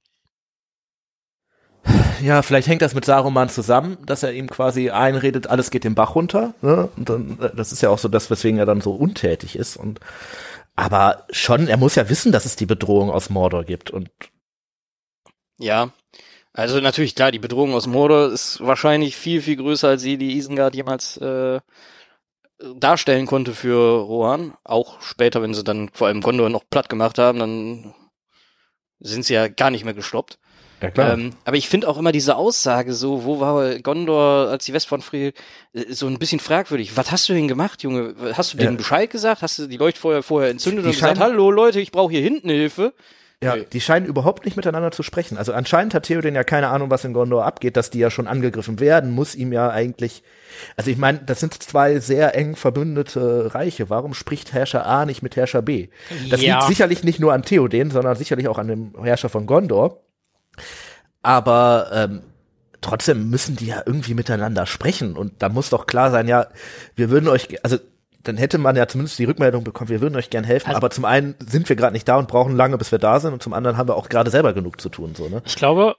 Ja, 2.22 2.42
vielleicht 2.42 2.68
hängt 2.68 2.82
das 2.82 2.94
mit 2.94 3.04
Saruman 3.04 3.48
zusammen, 3.48 3.96
dass 4.04 4.22
er 4.22 4.32
ihm 4.32 4.48
quasi 4.48 4.90
einredet, 4.90 5.46
alles 5.46 5.70
geht 5.70 5.84
den 5.84 5.94
Bach 5.94 6.14
runter. 6.14 6.54
Ne? 6.60 6.88
Und 6.96 7.08
dann, 7.08 7.38
das 7.56 7.72
ist 7.72 7.80
ja 7.80 7.88
auch 7.88 7.98
so 7.98 8.08
das, 8.08 8.30
weswegen 8.30 8.58
er 8.58 8.66
dann 8.66 8.80
so 8.80 8.92
untätig 8.92 9.56
ist. 9.56 9.76
Und 9.76 10.00
aber 10.76 11.26
schon, 11.30 11.68
er 11.68 11.76
muss 11.76 11.94
ja 11.94 12.08
wissen, 12.08 12.32
dass 12.32 12.44
es 12.44 12.56
die 12.56 12.66
Bedrohung 12.66 13.10
aus 13.10 13.30
Mordor 13.30 13.64
gibt. 13.64 13.90
Und 13.90 14.10
Ja. 15.58 15.90
Also 16.52 16.80
natürlich, 16.80 17.14
klar, 17.14 17.30
die 17.30 17.38
Bedrohung 17.38 17.74
aus 17.74 17.86
Mordor 17.86 18.32
ist 18.32 18.60
wahrscheinlich 18.60 19.16
viel, 19.16 19.40
viel 19.40 19.56
größer, 19.56 19.88
als 19.88 20.02
sie 20.02 20.18
die 20.18 20.36
Isengard 20.36 20.74
jemals 20.74 21.16
äh, 21.18 21.60
darstellen 22.76 23.26
konnte 23.26 23.54
für 23.54 24.00
Rohan. 24.00 24.54
Auch 24.64 25.00
später, 25.00 25.42
wenn 25.42 25.54
sie 25.54 25.64
dann 25.64 25.90
vor 25.92 26.08
allem 26.08 26.20
Gondor 26.20 26.48
noch 26.50 26.64
platt 26.68 26.88
gemacht 26.88 27.18
haben, 27.18 27.38
dann 27.38 27.94
sind 28.98 29.24
sie 29.24 29.34
ja 29.34 29.48
gar 29.48 29.70
nicht 29.70 29.84
mehr 29.84 29.94
gestoppt. 29.94 30.38
ja 30.82 30.90
Ähm, 30.96 31.34
aber 31.44 31.56
ich 31.56 31.68
finde 31.68 31.88
auch 31.88 31.96
immer 31.96 32.12
diese 32.12 32.36
Aussage 32.36 32.92
so, 32.94 33.24
wo 33.24 33.40
war 33.40 33.78
Gondor, 33.78 34.48
als 34.48 34.64
die 34.64 34.72
Westfront 34.72 35.04
friel, 35.04 35.32
äh, 35.72 35.92
so 35.92 36.06
ein 36.06 36.18
bisschen 36.18 36.40
fragwürdig. 36.40 36.96
Was 36.96 37.12
hast 37.12 37.28
du 37.28 37.32
denn 37.32 37.48
gemacht, 37.48 37.82
Junge? 37.82 38.14
Hast 38.34 38.52
du 38.52 38.58
Ja. 38.58 38.64
denen 38.64 38.76
Bescheid 38.76 39.08
gesagt? 39.08 39.42
Hast 39.42 39.58
du 39.58 39.66
die 39.68 39.76
Leuchtfeuer 39.76 40.22
vorher 40.22 40.50
entzündet 40.50 40.84
Die 40.84 40.88
und 40.88 40.94
gesagt, 40.94 41.20
hallo 41.20 41.50
Leute, 41.50 41.80
ich 41.80 41.92
brauche 41.92 42.12
hier 42.12 42.22
hinten 42.22 42.50
Hilfe? 42.50 42.92
Ja, 43.42 43.56
Nee. 43.56 43.66
die 43.72 43.80
scheinen 43.80 44.04
überhaupt 44.04 44.44
nicht 44.44 44.56
miteinander 44.58 44.90
zu 44.90 45.02
sprechen. 45.02 45.38
Also 45.38 45.54
anscheinend 45.54 45.94
hat 45.94 46.02
Theoden 46.02 46.34
ja 46.34 46.44
keine 46.44 46.68
Ahnung, 46.68 46.90
was 46.90 47.06
in 47.06 47.14
Gondor 47.14 47.46
abgeht, 47.46 47.74
dass 47.78 47.88
die 47.88 47.98
ja 47.98 48.10
schon 48.10 48.26
angegriffen 48.26 48.80
werden, 48.80 49.10
muss 49.12 49.34
ihm 49.34 49.50
ja 49.50 49.70
eigentlich. 49.70 50.22
Also 50.76 50.90
ich 50.90 50.98
meine, 50.98 51.20
das 51.24 51.40
sind 51.40 51.54
zwei 51.62 52.00
sehr 52.00 52.34
eng 52.36 52.54
verbündete 52.54 53.54
Reiche. 53.54 53.88
Warum 53.88 54.12
spricht 54.12 54.52
Herrscher 54.52 54.84
A 54.84 55.06
nicht 55.06 55.22
mit 55.22 55.36
Herrscher 55.36 55.62
B? 55.62 55.88
Das 56.28 56.42
Ja. 56.42 56.56
liegt 56.58 56.68
sicherlich 56.68 57.02
nicht 57.02 57.18
nur 57.18 57.32
an 57.32 57.42
Theoden, 57.42 57.90
sondern 57.90 58.14
sicherlich 58.14 58.46
auch 58.46 58.58
an 58.58 58.68
dem 58.68 58.92
Herrscher 59.02 59.30
von 59.30 59.46
Gondor. 59.46 60.02
Aber 61.22 61.88
ähm, 61.94 62.20
trotzdem 62.82 63.30
müssen 63.30 63.56
die 63.56 63.66
ja 63.68 63.82
irgendwie 63.86 64.14
miteinander 64.14 64.66
sprechen. 64.66 65.16
Und 65.16 65.42
da 65.42 65.48
muss 65.48 65.70
doch 65.70 65.86
klar 65.86 66.10
sein, 66.10 66.28
ja, 66.28 66.46
wir 66.94 67.10
würden 67.10 67.28
euch, 67.28 67.62
also 67.64 67.78
dann 68.22 68.36
hätte 68.36 68.58
man 68.58 68.76
ja 68.76 68.86
zumindest 68.86 69.18
die 69.18 69.24
Rückmeldung 69.24 69.64
bekommen, 69.64 69.88
wir 69.90 70.00
würden 70.00 70.16
euch 70.16 70.30
gern 70.30 70.44
helfen, 70.44 70.68
Also- 70.68 70.76
aber 70.76 70.90
zum 70.90 71.04
einen 71.04 71.34
sind 71.40 71.68
wir 71.68 71.76
gerade 71.76 71.92
nicht 71.92 72.06
da 72.08 72.16
und 72.16 72.28
brauchen 72.28 72.54
lange, 72.56 72.76
bis 72.78 72.92
wir 72.92 72.98
da 72.98 73.18
sind, 73.20 73.32
und 73.32 73.42
zum 73.42 73.52
anderen 73.52 73.76
haben 73.76 73.88
wir 73.88 73.96
auch 73.96 74.08
gerade 74.08 74.30
selber 74.30 74.52
genug 74.52 74.80
zu 74.80 74.88
tun, 74.88 75.14
so, 75.14 75.28
ne? 75.28 75.42
Ich 75.46 75.56
glaube, 75.56 75.96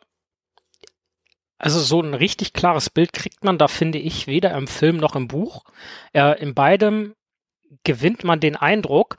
also 1.57 1.79
so 1.79 2.01
ein 2.01 2.13
richtig 2.13 2.53
klares 2.53 2.89
Bild 2.89 3.13
kriegt 3.13 3.43
man 3.43 3.57
da, 3.57 3.67
finde 3.67 3.99
ich, 3.99 4.27
weder 4.27 4.51
im 4.55 4.67
Film 4.67 4.97
noch 4.97 5.15
im 5.15 5.27
Buch. 5.27 5.63
Äh, 6.11 6.41
in 6.41 6.55
beidem 6.55 7.13
gewinnt 7.83 8.23
man 8.23 8.39
den 8.39 8.55
Eindruck, 8.55 9.17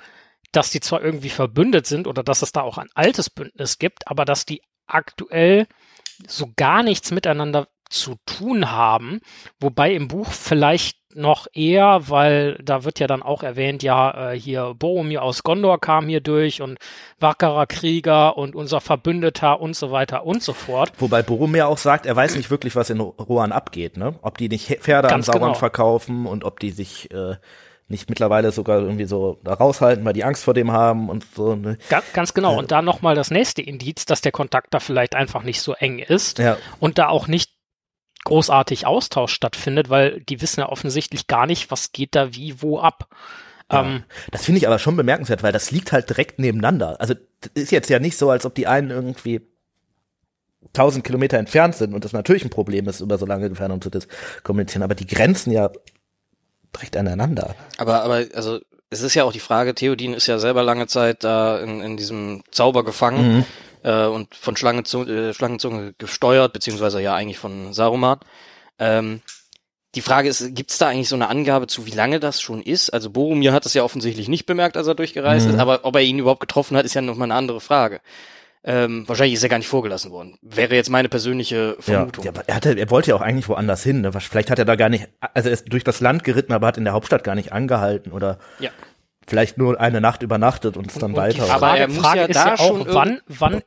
dass 0.50 0.70
die 0.70 0.80
zwar 0.80 1.02
irgendwie 1.02 1.30
verbündet 1.30 1.86
sind 1.86 2.06
oder 2.06 2.22
dass 2.22 2.42
es 2.42 2.52
da 2.52 2.62
auch 2.62 2.78
ein 2.78 2.90
altes 2.94 3.30
Bündnis 3.30 3.78
gibt, 3.78 4.08
aber 4.08 4.24
dass 4.24 4.44
die 4.44 4.60
aktuell 4.86 5.66
so 6.26 6.50
gar 6.56 6.82
nichts 6.82 7.10
miteinander 7.12 7.68
zu 7.88 8.16
tun 8.26 8.70
haben, 8.70 9.20
wobei 9.60 9.94
im 9.94 10.08
Buch 10.08 10.30
vielleicht 10.32 10.98
noch 11.14 11.46
eher, 11.52 12.08
weil 12.08 12.58
da 12.62 12.84
wird 12.84 12.98
ja 12.98 13.06
dann 13.06 13.22
auch 13.22 13.42
erwähnt, 13.42 13.82
ja, 13.82 14.32
äh, 14.32 14.38
hier 14.38 14.74
Boromir 14.78 15.22
aus 15.22 15.42
Gondor 15.42 15.80
kam 15.80 16.08
hier 16.08 16.20
durch 16.20 16.62
und 16.62 16.78
wackerer 17.20 17.66
Krieger 17.66 18.36
und 18.36 18.54
unser 18.54 18.80
Verbündeter 18.80 19.60
und 19.60 19.76
so 19.76 19.90
weiter 19.90 20.24
und 20.24 20.42
so 20.42 20.52
fort. 20.52 20.92
Wobei 20.98 21.22
Boromir 21.22 21.68
auch 21.68 21.78
sagt, 21.78 22.06
er 22.06 22.16
weiß 22.16 22.36
nicht 22.36 22.50
wirklich, 22.50 22.76
was 22.76 22.90
in 22.90 23.00
Rohan 23.00 23.52
abgeht, 23.52 23.96
ne? 23.96 24.14
Ob 24.22 24.38
die 24.38 24.48
nicht 24.48 24.66
Pferde 24.80 25.08
Ganz 25.08 25.28
an 25.28 25.32
Sauron 25.34 25.48
genau. 25.48 25.58
verkaufen 25.58 26.26
und 26.26 26.44
ob 26.44 26.60
die 26.60 26.70
sich 26.70 27.10
äh, 27.12 27.36
nicht 27.92 28.08
mittlerweile 28.08 28.50
sogar 28.50 28.80
irgendwie 28.80 29.04
so 29.04 29.38
da 29.44 29.54
raushalten, 29.54 30.04
weil 30.04 30.14
die 30.14 30.24
Angst 30.24 30.42
vor 30.44 30.54
dem 30.54 30.72
haben 30.72 31.08
und 31.08 31.26
so, 31.36 31.54
ne? 31.54 31.78
Ga 31.88 32.02
ganz 32.12 32.34
genau. 32.34 32.58
Und 32.58 32.72
da 32.72 32.82
nochmal 32.82 33.14
das 33.14 33.30
nächste 33.30 33.62
Indiz, 33.62 34.06
dass 34.06 34.20
der 34.20 34.32
Kontakt 34.32 34.74
da 34.74 34.80
vielleicht 34.80 35.14
einfach 35.14 35.42
nicht 35.44 35.60
so 35.60 35.74
eng 35.74 35.98
ist 36.00 36.38
Ja, 36.38 36.56
und 36.80 36.98
da 36.98 37.08
auch 37.08 37.28
nicht 37.28 37.51
großartig 38.24 38.86
Austausch 38.86 39.32
stattfindet, 39.32 39.90
weil 39.90 40.20
die 40.20 40.40
wissen 40.40 40.60
ja 40.60 40.68
offensichtlich 40.68 41.26
gar 41.26 41.46
nicht, 41.46 41.70
was 41.70 41.92
geht 41.92 42.14
da 42.14 42.34
wie 42.34 42.62
wo 42.62 42.78
ab. 42.78 43.08
Ja. 43.70 43.84
Ähm, 43.84 44.04
Das 44.30 44.44
finde 44.44 44.58
ich 44.58 44.66
aber 44.66 44.78
schon 44.78 44.96
bemerkenswert, 44.96 45.42
weil 45.42 45.52
das 45.52 45.70
liegt 45.70 45.92
halt 45.92 46.08
direkt 46.08 46.38
nebeneinander. 46.38 47.00
Also 47.00 47.14
das 47.14 47.50
ist 47.54 47.72
jetzt 47.72 47.90
ja 47.90 47.98
nicht 47.98 48.16
so, 48.16 48.30
als 48.30 48.46
ob 48.46 48.54
die 48.54 48.66
einen 48.66 48.90
irgendwie 48.90 49.40
tausend 50.72 51.04
Kilometer 51.04 51.38
entfernt 51.38 51.74
sind 51.74 51.94
und 51.94 52.04
das 52.04 52.12
natürlich 52.12 52.44
ein 52.44 52.50
Problem 52.50 52.88
ist, 52.88 53.00
über 53.00 53.18
so 53.18 53.26
lange 53.26 53.46
Entfernung 53.46 53.80
zu 53.80 53.90
kommunizieren, 54.42 54.82
aber 54.82 54.94
die 54.94 55.06
grenzen 55.06 55.50
ja 55.50 55.70
direkt 56.74 56.96
aneinander. 56.96 57.54
Aber, 57.78 58.02
aber, 58.02 58.24
also, 58.34 58.60
es 58.88 59.02
ist 59.02 59.14
ja 59.14 59.24
auch 59.24 59.32
die 59.32 59.40
Frage, 59.40 59.74
Theodin 59.74 60.14
ist 60.14 60.26
ja 60.26 60.38
selber 60.38 60.62
lange 60.62 60.86
Zeit 60.86 61.24
da 61.24 61.58
in, 61.58 61.80
in 61.80 61.96
diesem 61.96 62.42
Zauber 62.50 62.84
gefangen 62.84 63.36
Mhm. 63.36 63.44
Äh, 63.82 64.06
und 64.06 64.34
von 64.34 64.56
Schlangenzunge, 64.56 65.30
äh, 65.30 65.34
Schlangenzunge 65.34 65.94
gesteuert, 65.98 66.52
beziehungsweise 66.52 67.00
ja 67.00 67.14
eigentlich 67.14 67.38
von 67.38 67.72
Saruman. 67.72 68.18
Ähm, 68.78 69.22
die 69.94 70.00
Frage 70.00 70.28
ist, 70.28 70.54
gibt's 70.54 70.78
da 70.78 70.88
eigentlich 70.88 71.08
so 71.10 71.16
eine 71.16 71.28
Angabe 71.28 71.66
zu, 71.66 71.84
wie 71.86 71.90
lange 71.90 72.18
das 72.18 72.40
schon 72.40 72.62
ist? 72.62 72.90
Also 72.90 73.10
Boromir 73.10 73.52
hat 73.52 73.66
es 73.66 73.74
ja 73.74 73.82
offensichtlich 73.84 74.28
nicht 74.28 74.46
bemerkt, 74.46 74.76
als 74.78 74.86
er 74.86 74.94
durchgereist 74.94 75.46
Mhm. 75.46 75.54
ist, 75.54 75.60
aber 75.60 75.80
ob 75.84 75.94
er 75.96 76.02
ihn 76.02 76.18
überhaupt 76.18 76.40
getroffen 76.40 76.76
hat, 76.76 76.86
ist 76.86 76.94
ja 76.94 77.02
nochmal 77.02 77.26
eine 77.26 77.34
andere 77.34 77.60
Frage. 77.60 78.00
Ähm, 78.64 79.04
wahrscheinlich 79.08 79.34
ist 79.34 79.42
er 79.42 79.48
gar 79.48 79.58
nicht 79.58 79.66
vorgelassen 79.68 80.12
worden. 80.12 80.38
Wäre 80.40 80.76
jetzt 80.76 80.88
meine 80.88 81.08
persönliche 81.08 81.76
Vermutung. 81.80 82.24
Ja, 82.24 82.30
ja, 82.32 82.42
er, 82.46 82.54
hatte, 82.54 82.78
er 82.78 82.90
wollte 82.90 83.10
ja 83.10 83.16
auch 83.16 83.20
eigentlich 83.20 83.48
woanders 83.48 83.82
hin. 83.82 84.02
Ne? 84.02 84.12
Vielleicht 84.12 84.52
hat 84.52 84.58
er 84.60 84.64
da 84.64 84.76
gar 84.76 84.88
nicht, 84.88 85.08
also 85.34 85.48
er 85.48 85.52
ist 85.52 85.64
durch 85.72 85.82
das 85.82 85.98
Land 86.00 86.22
geritten, 86.22 86.52
aber 86.52 86.68
hat 86.68 86.78
in 86.78 86.84
der 86.84 86.92
Hauptstadt 86.92 87.24
gar 87.24 87.34
nicht 87.34 87.52
angehalten 87.52 88.12
oder 88.12 88.38
Ja. 88.60 88.70
Vielleicht 89.32 89.56
nur 89.56 89.80
eine 89.80 90.02
Nacht 90.02 90.22
übernachtet 90.22 90.76
und 90.76 90.88
ist 90.88 91.02
dann 91.02 91.12
Und 91.12 91.16
weiter. 91.16 91.46
Die 91.46 91.50
Aber 91.50 91.68
Frage, 91.68 91.80
er 91.80 91.88
muss 91.88 91.98
Frage 92.04 92.20
ja 92.20 92.26
ist 92.26 92.36
da 92.36 92.54
ja 92.54 92.58
auch, 92.58 92.84
wann, 92.88 93.22
wann 93.28 93.62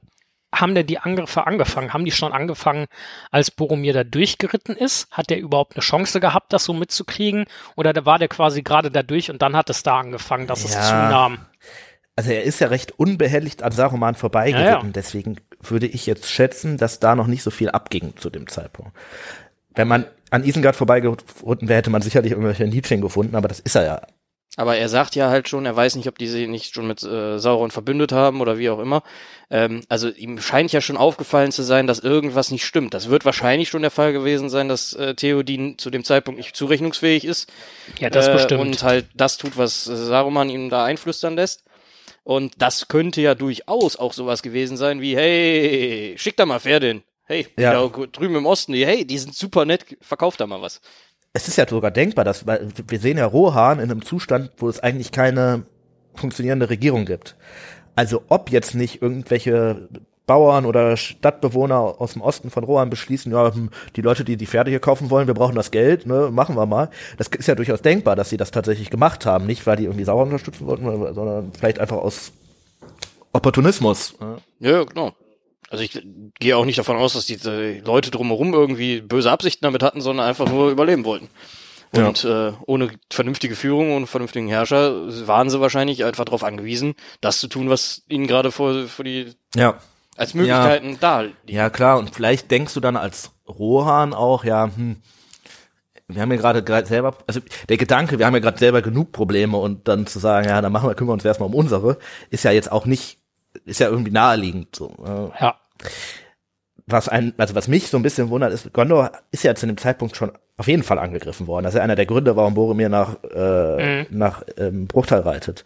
haben 0.54 0.76
denn 0.76 0.86
die 0.86 1.00
Angriffe 1.00 1.48
angefangen? 1.48 1.92
Haben 1.92 2.06
die 2.06 2.12
schon 2.12 2.34
angefangen, 2.34 2.86
als 3.32 3.50
Boromir 3.50 3.92
da 3.92 4.04
durchgeritten 4.04 4.78
ist? 4.78 5.10
Hat 5.10 5.32
der 5.32 5.40
überhaupt 5.40 5.76
eine 5.76 5.82
Chance 5.82 6.20
gehabt, 6.20 6.54
das 6.54 6.66
so 6.66 6.74
mitzukriegen? 6.74 7.46
Oder 7.76 7.94
da 7.94 8.06
war 8.06 8.20
der 8.20 8.28
quasi 8.28 8.62
gerade 8.62 8.92
da 8.92 9.02
durch 9.02 9.32
und 9.32 9.42
dann 9.42 9.56
hat 9.56 9.72
es 9.72 9.82
da 9.82 9.98
angefangen, 10.00 10.46
dass 10.46 10.64
es 10.66 10.76
Ja. 10.76 10.82
zunahm? 10.84 11.40
also 12.16 12.30
er 12.32 12.44
ist 12.44 12.60
ja 12.60 12.68
recht 12.68 12.92
unbehelligt 12.98 13.64
an 13.64 13.72
Saruman 13.72 14.14
vorbeigeritten, 14.14 14.68
Ja, 14.70 14.84
ja. 14.84 14.92
deswegen 14.94 15.38
würde 15.62 15.88
ich 15.88 16.06
jetzt 16.06 16.30
schätzen, 16.30 16.78
dass 16.78 17.00
da 17.00 17.16
noch 17.16 17.28
nicht 17.28 17.42
so 17.42 17.50
viel 17.50 17.72
abging 17.72 18.16
zu 18.18 18.30
dem 18.30 18.48
Zeitpunkt. 18.48 18.92
Wenn 19.74 19.88
man 19.88 20.06
an 20.30 20.44
Isengard 20.44 20.76
vorbeigeritten 20.76 21.68
wäre, 21.68 21.78
hätte 21.80 21.90
man 21.90 22.04
sicherlich 22.04 22.32
irgendwelche 22.34 22.64
Indizien 22.64 23.02
gefunden, 23.02 23.36
aber 23.36 23.48
das 23.48 23.60
ist 23.60 23.76
er 23.76 23.86
ja. 23.86 24.02
Aber 24.58 24.78
er 24.78 24.88
sagt 24.88 25.16
ja 25.16 25.30
halt 25.30 25.50
schon, 25.50 25.66
er 25.66 25.76
weiß 25.76 25.96
nicht, 25.98 26.08
ob 26.08 26.18
die 26.18 26.28
sich 26.28 26.48
nicht 26.48 26.74
schon 26.74 26.88
mit 26.88 27.04
äh, 27.04 27.40
Sauron 27.40 27.72
verbündet 27.72 28.14
haben 28.14 28.40
oder 28.40 28.58
wie 28.58 28.70
auch 28.70 28.80
immer. 28.80 29.04
Ähm, 29.50 29.82
also 29.90 30.08
ihm 30.10 30.40
scheint 30.40 30.72
ja 30.72 30.80
schon 30.80 30.96
aufgefallen 30.96 31.52
zu 31.52 31.62
sein, 31.62 31.88
dass 31.88 32.00
irgendwas 32.00 32.52
nicht 32.52 32.66
stimmt. 32.66 32.94
Das 32.94 33.10
wird 33.10 33.26
wahrscheinlich 33.26 33.68
schon 33.68 33.82
der 33.82 33.92
Fall 33.92 34.14
gewesen 34.14 34.50
sein, 34.50 34.70
dass 34.70 34.94
äh, 34.94 35.14
Theoden 35.14 35.78
zu 35.78 35.90
dem 35.90 36.06
Zeitpunkt 36.06 36.38
nicht 36.38 36.56
zurechnungsfähig 36.56 37.26
ist. 37.26 37.52
Ja, 38.00 38.10
das 38.10 38.30
äh, 38.30 38.34
bestimmt. 38.34 38.62
Und 38.62 38.84
halt 38.84 39.08
das 39.14 39.38
tut, 39.38 39.58
was 39.58 39.88
äh, 39.88 39.96
Saruman 39.96 40.50
ihm 40.50 40.70
da 40.70 40.86
einflüstern 40.86 41.36
lässt. 41.36 41.66
Und 42.24 42.54
das 42.58 42.88
könnte 42.88 43.22
ja 43.22 43.36
durchaus 43.36 43.98
auch 43.98 44.14
sowas 44.14 44.42
gewesen 44.42 44.78
sein 44.78 45.02
wie, 45.02 45.16
hey, 45.18 46.16
schick 46.18 46.38
da 46.38 46.46
mal 46.46 46.60
Pferde 46.60 46.88
hin. 46.88 47.04
Hey, 47.28 47.48
Ja. 47.58 47.74
da 47.74 48.06
drüben 48.12 48.36
im 48.36 48.46
Osten, 48.46 48.74
hey, 48.74 49.04
die 49.06 49.18
sind 49.18 49.36
super 49.36 49.66
nett, 49.66 49.98
verkauft 50.00 50.40
da 50.40 50.48
mal 50.48 50.62
was. 50.62 50.80
Es 51.36 51.50
ist 51.50 51.58
ja 51.58 51.68
sogar 51.68 51.92
denkbar, 51.92 52.24
dass 52.24 52.48
weil 52.48 52.70
wir 52.88 53.00
sehen 53.00 53.18
ja 53.18 53.26
Rohan 53.26 53.80
in 53.80 53.92
einem 53.92 54.06
Zustand, 54.06 54.52
wo 54.58 54.70
es 54.70 54.80
eigentlich 54.80 55.12
keine 55.12 55.64
funktionierende 56.14 56.70
Regierung 56.70 57.04
gibt. 57.04 57.36
Also 57.94 58.24
ob 58.30 58.52
jetzt 58.52 58.74
nicht 58.74 59.02
irgendwelche 59.02 59.90
Bauern 60.28 60.66
oder 60.66 60.96
Stadtbewohner 60.96 61.78
aus 62.00 62.14
dem 62.14 62.22
Osten 62.22 62.50
von 62.52 62.64
Rohan 62.64 62.90
beschließen, 62.90 63.34
ja, 63.34 63.54
hm, 63.54 63.70
die 63.98 64.02
Leute, 64.02 64.24
die 64.24 64.38
die 64.38 64.48
Pferde 64.48 64.70
hier 64.70 64.80
kaufen 64.80 65.10
wollen, 65.10 65.28
wir 65.28 65.34
brauchen 65.34 65.56
das 65.56 65.72
Geld, 65.72 66.06
ne, 66.06 66.30
machen 66.32 66.56
wir 66.56 66.66
mal. 66.66 66.90
Das 67.18 67.28
ist 67.28 67.48
ja 67.48 67.56
durchaus 67.56 67.82
denkbar, 67.82 68.16
dass 68.16 68.30
sie 68.30 68.38
das 68.38 68.52
tatsächlich 68.52 68.90
gemacht 68.90 69.26
haben. 69.26 69.46
Nicht, 69.46 69.68
weil 69.68 69.76
die 69.76 69.84
irgendwie 69.84 70.06
Sauron 70.06 70.30
unterstützen 70.30 70.66
wollten, 70.68 70.86
sondern 71.14 71.52
vielleicht 71.52 71.80
einfach 71.80 71.98
aus 71.98 72.32
Opportunismus. 73.34 74.18
ne? 74.22 74.38
Ja, 74.60 74.86
genau. 74.86 75.12
Also 75.70 75.84
ich 75.84 76.00
gehe 76.40 76.56
auch 76.58 76.66
nicht 76.66 76.78
davon 76.78 76.98
aus, 76.98 77.14
dass 77.14 77.26
die 77.26 77.40
Leute 77.84 78.12
drumherum 78.12 78.54
irgendwie 78.54 79.02
böse 79.02 79.32
Absichten 79.32 79.66
damit 79.66 79.84
hatten, 79.84 80.02
sondern 80.02 80.28
einfach 80.28 80.48
nur 80.48 80.70
überleben 80.70 81.06
wollten. 81.06 81.30
Ja. 81.96 82.08
Und 82.08 82.24
äh, 82.24 82.52
ohne 82.66 82.90
vernünftige 83.12 83.56
Führung 83.56 83.96
und 83.96 84.08
vernünftigen 84.08 84.48
Herrscher 84.48 84.94
waren 85.28 85.50
sie 85.50 85.62
wahrscheinlich 85.62 86.04
einfach 86.04 86.26
darauf 86.26 86.44
angewiesen, 86.44 86.96
das 87.22 87.40
zu 87.40 87.48
tun, 87.48 87.70
was 87.70 88.04
ihnen 88.10 88.28
gerade 88.28 88.52
vor, 88.52 88.88
vor 88.88 89.06
die 89.06 89.34
Ja. 89.56 89.80
als 90.18 90.34
Möglichkeiten 90.34 90.98
da 91.00 91.22
liegen. 91.22 91.36
Ja, 91.48 91.70
klar, 91.70 91.98
und 91.98 92.14
vielleicht 92.14 92.52
denkst 92.52 92.74
du 92.74 92.80
dann 92.80 92.98
als 92.98 93.32
Rohan 93.48 94.14
auch, 94.14 94.44
ja, 94.44 94.70
hm, 94.76 94.98
wir 96.08 96.22
haben 96.22 96.32
ja 96.32 96.38
gerade 96.38 96.64
gerade 96.64 96.86
selber, 96.88 97.18
also 97.28 97.40
der 97.70 97.78
Gedanke, 97.78 98.20
wir 98.20 98.26
haben 98.26 98.34
ja 98.34 98.40
gerade 98.40 98.60
selber 98.60 98.82
genug 98.82 99.12
Probleme 99.12 99.58
und 99.58 99.88
dann 99.88 100.06
zu 100.06 100.20
sagen, 100.20 100.48
ja, 100.48 100.62
dann 100.62 100.72
machen 100.72 100.90
wir, 100.90 100.96
kümmern 100.96 101.10
wir 101.12 101.14
uns 101.14 101.26
erstmal 101.26 101.50
um 101.50 101.56
unsere, 101.56 101.98
ist 102.30 102.44
ja 102.44 102.52
jetzt 102.52 102.72
auch 102.72 102.86
nicht, 102.86 103.18
ist 103.66 103.80
ja 103.80 103.90
irgendwie 103.90 104.12
naheliegend 104.12 104.76
so. 104.76 104.94
ja. 105.40 105.56
Was 106.88 107.10
ein, 107.10 107.34
also 107.38 107.56
was 107.56 107.68
mich 107.68 107.88
so 107.88 107.98
ein 107.98 108.04
bisschen 108.04 108.30
wundert, 108.30 108.54
ist, 108.54 108.72
Gondor 108.72 109.12
ist 109.32 109.44
ja 109.44 109.56
zu 109.56 109.66
dem 109.66 109.78
Zeitpunkt 109.78 110.16
schon 110.16 110.32
auf 110.58 110.68
jeden 110.68 110.84
Fall 110.84 111.00
angegriffen 111.00 111.48
worden. 111.48 111.64
Das 111.64 111.74
ist 111.74 111.78
ja 111.80 111.84
einer 111.84 111.96
der 111.96 112.06
Gründe, 112.06 112.36
warum 112.36 112.54
Boromir 112.54 112.90
nach, 112.90 113.16
äh, 113.24 114.04
Mhm. 114.04 114.06
nach 114.12 114.44
ähm, 114.58 114.86
Bruchtal 114.88 115.22
reitet. 115.22 115.64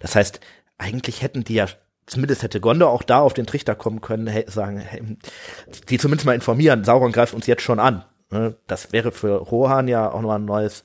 Das 0.00 0.14
heißt, 0.14 0.38
eigentlich 0.76 1.22
hätten 1.22 1.44
die 1.44 1.54
ja, 1.54 1.66
zumindest 2.06 2.42
hätte 2.42 2.60
Gondor 2.60 2.90
auch 2.90 3.02
da 3.02 3.20
auf 3.20 3.32
den 3.32 3.46
Trichter 3.46 3.74
kommen 3.74 4.02
können, 4.02 4.26
hey, 4.26 4.44
sagen, 4.48 4.76
hey, 4.78 5.02
die 5.88 5.96
zumindest 5.98 6.26
mal 6.26 6.34
informieren, 6.34 6.84
Sauron 6.84 7.12
greift 7.12 7.32
uns 7.32 7.46
jetzt 7.46 7.62
schon 7.62 7.78
an. 7.80 8.04
Ne? 8.30 8.54
Das 8.66 8.92
wäre 8.92 9.12
für 9.12 9.36
Rohan 9.38 9.88
ja 9.88 10.10
auch 10.10 10.20
nochmal 10.20 10.40
ein 10.40 10.44
neues, 10.44 10.84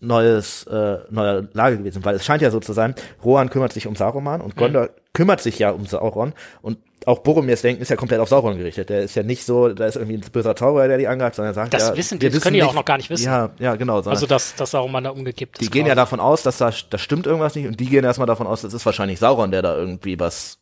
neues, 0.00 0.64
äh, 0.68 0.98
neue 1.10 1.48
Lage 1.52 1.78
gewesen, 1.78 2.04
weil 2.04 2.14
es 2.14 2.24
scheint 2.24 2.42
ja 2.42 2.50
so 2.52 2.60
zu 2.60 2.72
sein, 2.72 2.94
Rohan 3.24 3.50
kümmert 3.50 3.72
sich 3.72 3.88
um 3.88 3.96
Saruman 3.96 4.40
und 4.40 4.54
Gondor 4.56 4.90
kümmert 5.18 5.40
sich 5.40 5.58
ja 5.58 5.70
um 5.70 5.84
Sauron 5.84 6.32
und 6.62 6.78
auch 7.04 7.18
Boromirs 7.24 7.62
Denken 7.62 7.82
ist 7.82 7.88
ja 7.88 7.96
komplett 7.96 8.20
auf 8.20 8.28
Sauron 8.28 8.56
gerichtet. 8.56 8.88
Der 8.88 9.00
ist 9.00 9.16
ja 9.16 9.24
nicht 9.24 9.44
so, 9.44 9.68
da 9.68 9.84
ist 9.86 9.96
irgendwie 9.96 10.16
ein 10.18 10.20
böser 10.20 10.54
Zauberer, 10.54 10.86
der 10.86 10.96
die 10.96 11.08
angreift, 11.08 11.34
sondern 11.34 11.50
er 11.50 11.54
sagt 11.54 11.74
Das 11.74 11.88
ja, 11.88 11.96
wissen 11.96 12.20
die, 12.20 12.26
wir 12.26 12.30
das 12.30 12.40
können 12.40 12.54
die 12.54 12.62
auch 12.62 12.72
noch 12.72 12.84
gar 12.84 12.98
nicht 12.98 13.10
wissen. 13.10 13.24
Ja, 13.24 13.50
ja, 13.58 13.74
genau. 13.74 14.00
Also, 14.00 14.26
dass, 14.26 14.54
dass 14.54 14.70
Saruman 14.70 15.02
da 15.02 15.10
umgekippt 15.10 15.56
ist. 15.56 15.60
die 15.60 15.70
gehen 15.70 15.86
ja 15.86 15.94
quasi. 15.94 15.96
davon 15.96 16.20
aus, 16.20 16.44
dass 16.44 16.58
da, 16.58 16.72
da 16.90 16.98
stimmt 16.98 17.26
irgendwas 17.26 17.56
nicht 17.56 17.66
und 17.66 17.80
die 17.80 17.86
gehen 17.86 18.04
erstmal 18.04 18.28
davon 18.28 18.46
aus, 18.46 18.62
das 18.62 18.72
ist 18.72 18.86
wahrscheinlich 18.86 19.18
Sauron, 19.18 19.50
der 19.50 19.62
da 19.62 19.74
irgendwie 19.76 20.20
was 20.20 20.58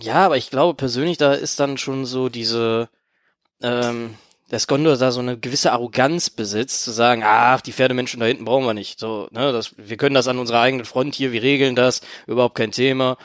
Ja, 0.00 0.24
aber 0.24 0.38
ich 0.38 0.48
glaube 0.48 0.74
persönlich, 0.74 1.18
da 1.18 1.34
ist 1.34 1.60
dann 1.60 1.76
schon 1.76 2.06
so 2.06 2.30
diese, 2.30 2.88
ähm, 3.62 4.14
dass 4.48 4.66
Gondor 4.66 4.96
da 4.96 5.12
so 5.12 5.20
eine 5.20 5.36
gewisse 5.36 5.72
Arroganz 5.72 6.30
besitzt, 6.30 6.84
zu 6.84 6.90
sagen, 6.90 7.22
ach, 7.22 7.60
die 7.60 7.72
Pferdemenschen 7.72 8.20
da 8.20 8.24
hinten 8.24 8.46
brauchen 8.46 8.64
wir 8.64 8.74
nicht. 8.74 8.98
So, 8.98 9.28
ne, 9.30 9.52
das, 9.52 9.74
wir 9.76 9.98
können 9.98 10.14
das 10.14 10.28
an 10.28 10.38
unserer 10.38 10.60
eigenen 10.60 10.86
Front 10.86 11.14
hier, 11.14 11.32
wir 11.32 11.42
regeln 11.42 11.76
das, 11.76 12.00
überhaupt 12.26 12.54
kein 12.54 12.72
Thema. 12.72 13.18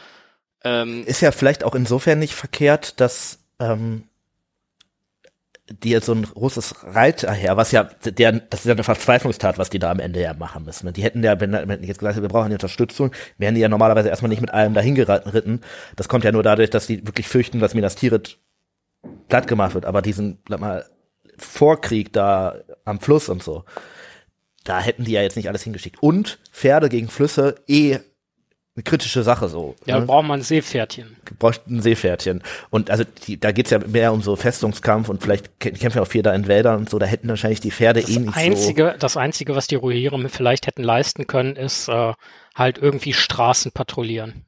Ähm, 0.67 1.03
ist 1.05 1.21
ja 1.21 1.31
vielleicht 1.31 1.63
auch 1.63 1.75
insofern 1.75 2.19
nicht 2.19 2.33
verkehrt, 2.33 2.99
dass 2.99 3.39
ähm, 3.59 4.03
die 5.69 5.89
jetzt 5.89 6.05
so 6.05 6.13
ein 6.13 6.23
großes 6.23 6.75
Reiterheer, 6.83 7.57
was 7.57 7.71
ja, 7.71 7.83
der, 7.83 8.31
das 8.33 8.61
ist 8.61 8.65
ja 8.65 8.73
eine 8.73 8.83
Verzweiflungstat, 8.83 9.57
was 9.57 9.69
die 9.69 9.79
da 9.79 9.91
am 9.91 9.99
Ende 9.99 10.21
ja 10.21 10.33
machen 10.33 10.63
müssen. 10.63 10.91
Die 10.93 11.03
hätten 11.03 11.23
ja, 11.23 11.39
wenn, 11.39 11.51
wenn 11.51 11.81
die 11.81 11.87
jetzt 11.87 11.99
gesagt 11.99 12.15
hätten, 12.15 12.23
wir 12.23 12.29
brauchen 12.29 12.49
die 12.49 12.55
Unterstützung, 12.55 13.11
wären 13.37 13.55
die 13.55 13.61
ja 13.61 13.69
normalerweise 13.69 14.09
erstmal 14.09 14.29
nicht 14.29 14.41
mit 14.41 14.51
allem 14.51 14.73
dahin 14.73 14.95
geritten. 14.95 15.61
Das 15.95 16.07
kommt 16.07 16.23
ja 16.23 16.31
nur 16.31 16.43
dadurch, 16.43 16.69
dass 16.69 16.87
die 16.87 17.05
wirklich 17.05 17.27
fürchten, 17.27 17.59
dass 17.59 17.73
Minas 17.73 17.95
Tirith 17.95 18.37
platt 19.27 19.47
gemacht 19.47 19.73
wird. 19.73 19.85
Aber 19.85 20.01
diesen, 20.01 20.39
sag 20.47 20.59
mal, 20.59 20.85
Vorkrieg 21.37 22.13
da 22.13 22.55
am 22.85 22.99
Fluss 22.99 23.29
und 23.29 23.43
so, 23.43 23.65
da 24.63 24.79
hätten 24.79 25.03
die 25.03 25.11
ja 25.11 25.21
jetzt 25.21 25.35
nicht 25.35 25.49
alles 25.49 25.63
hingeschickt. 25.63 26.01
Und 26.01 26.39
Pferde 26.51 26.89
gegen 26.89 27.09
Flüsse 27.09 27.55
eh 27.67 27.99
eine 28.77 28.83
kritische 28.83 29.23
Sache 29.23 29.49
so. 29.49 29.75
Ja, 29.85 29.95
ne? 29.95 30.01
da 30.01 30.05
braucht 30.05 30.27
man 30.27 30.39
ein 30.39 30.43
Seepferdchen. 30.43 31.17
bräuchten 31.39 31.77
ein 31.77 31.81
Seepferdchen. 31.81 32.43
Und 32.69 32.91
also 32.91 33.03
die, 33.25 33.39
da 33.39 33.51
geht's 33.51 33.71
ja 33.71 33.79
mehr 33.79 34.13
um 34.13 34.21
so 34.21 34.35
Festungskampf 34.35 35.09
und 35.09 35.21
vielleicht 35.23 35.59
kämpfen 35.59 35.97
ja 35.97 36.01
auch 36.03 36.07
da 36.07 36.33
in 36.33 36.47
Wäldern 36.47 36.77
und 36.77 36.89
so, 36.89 36.99
da 36.99 37.07
hätten 37.07 37.27
wahrscheinlich 37.27 37.59
die 37.59 37.71
Pferde 37.71 37.99
eh 38.01 38.03
Das 38.03 38.15
nicht 38.17 38.37
einzige, 38.37 38.95
das 38.99 39.17
einzige, 39.17 39.55
was 39.55 39.67
die 39.67 39.75
Rohirrim 39.75 40.29
vielleicht 40.29 40.67
hätten 40.67 40.83
leisten 40.83 41.25
können, 41.27 41.55
ist 41.55 41.89
äh, 41.89 42.13
halt 42.55 42.77
irgendwie 42.77 43.13
Straßen 43.13 43.71
patrouillieren. 43.71 44.45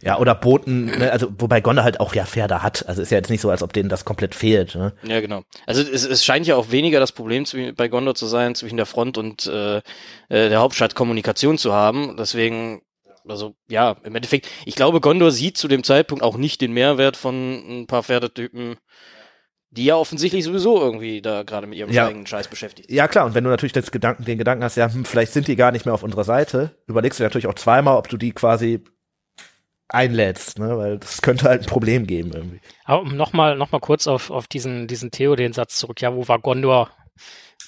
so. 0.00 0.06
Ja, 0.06 0.18
oder 0.18 0.34
Booten, 0.34 0.86
ne, 0.86 1.12
also 1.12 1.30
wobei 1.38 1.60
Gondor 1.60 1.84
halt 1.84 2.00
auch 2.00 2.14
ja 2.14 2.24
Pferde 2.24 2.62
hat. 2.62 2.86
Also 2.88 3.02
ist 3.02 3.10
ja 3.10 3.18
jetzt 3.18 3.28
nicht 3.28 3.42
so, 3.42 3.50
als 3.50 3.62
ob 3.62 3.74
denen 3.74 3.90
das 3.90 4.06
komplett 4.06 4.34
fehlt. 4.34 4.74
Ne? 4.74 4.94
Ja, 5.02 5.20
genau. 5.20 5.42
Also 5.66 5.82
es, 5.82 6.06
es 6.06 6.24
scheint 6.24 6.46
ja 6.46 6.56
auch 6.56 6.70
weniger 6.70 6.98
das 7.00 7.12
Problem 7.12 7.44
zwi- 7.44 7.74
bei 7.74 7.88
Gondor 7.88 8.14
zu 8.14 8.26
sein, 8.26 8.54
zwischen 8.54 8.78
der 8.78 8.86
Front 8.86 9.18
und 9.18 9.46
äh, 9.46 9.76
äh, 9.76 9.82
der 10.28 10.60
Hauptstadt 10.60 10.94
Kommunikation 10.94 11.58
zu 11.58 11.74
haben. 11.74 12.16
Deswegen, 12.18 12.80
also 13.28 13.54
ja, 13.68 13.96
im 14.04 14.14
Endeffekt, 14.14 14.48
ich 14.64 14.74
glaube, 14.74 15.00
Gondor 15.00 15.30
sieht 15.30 15.56
zu 15.56 15.68
dem 15.68 15.84
Zeitpunkt 15.84 16.22
auch 16.24 16.36
nicht 16.36 16.60
den 16.60 16.72
Mehrwert 16.72 17.16
von 17.16 17.82
ein 17.82 17.86
paar 17.86 18.02
Pferdetypen, 18.02 18.76
die 19.70 19.84
ja 19.84 19.94
offensichtlich 19.96 20.44
sowieso 20.44 20.80
irgendwie 20.80 21.22
da 21.22 21.42
gerade 21.44 21.66
mit 21.66 21.78
ihrem 21.78 21.90
Ja. 21.90 22.06
eigenen 22.08 22.26
Scheiß 22.26 22.48
beschäftigt 22.48 22.88
sind. 22.88 22.96
Ja 22.96 23.06
klar, 23.08 23.26
und 23.26 23.34
wenn 23.34 23.44
du 23.44 23.50
natürlich 23.50 23.72
das 23.72 23.90
Gedanken, 23.92 24.24
den 24.24 24.38
Gedanken 24.38 24.64
hast, 24.64 24.76
ja, 24.76 24.92
hm, 24.92 25.04
vielleicht 25.04 25.32
sind 25.32 25.46
die 25.46 25.56
gar 25.56 25.70
nicht 25.70 25.84
mehr 25.84 25.94
auf 25.94 26.02
unserer 26.02 26.24
Seite, 26.24 26.76
überlegst 26.86 27.20
du 27.20 27.24
natürlich 27.24 27.46
auch 27.46 27.54
zweimal, 27.54 27.96
ob 27.96 28.08
du 28.08 28.16
die 28.16 28.32
quasi 28.32 28.82
einlädst, 29.88 30.58
ne? 30.58 30.76
weil 30.78 30.98
das 30.98 31.20
könnte 31.22 31.48
halt 31.48 31.62
ein 31.62 31.66
Problem 31.68 32.06
geben 32.06 32.32
irgendwie. 32.32 32.60
Aber 32.84 33.02
um 33.02 33.16
nochmal 33.16 33.56
noch 33.56 33.72
mal 33.72 33.80
kurz 33.80 34.06
auf, 34.06 34.30
auf 34.30 34.46
diesen, 34.46 34.86
diesen 34.86 35.10
Theoden-Satz 35.10 35.78
zurück, 35.78 36.00
ja, 36.00 36.14
wo 36.14 36.26
war 36.28 36.38
Gondor 36.38 36.90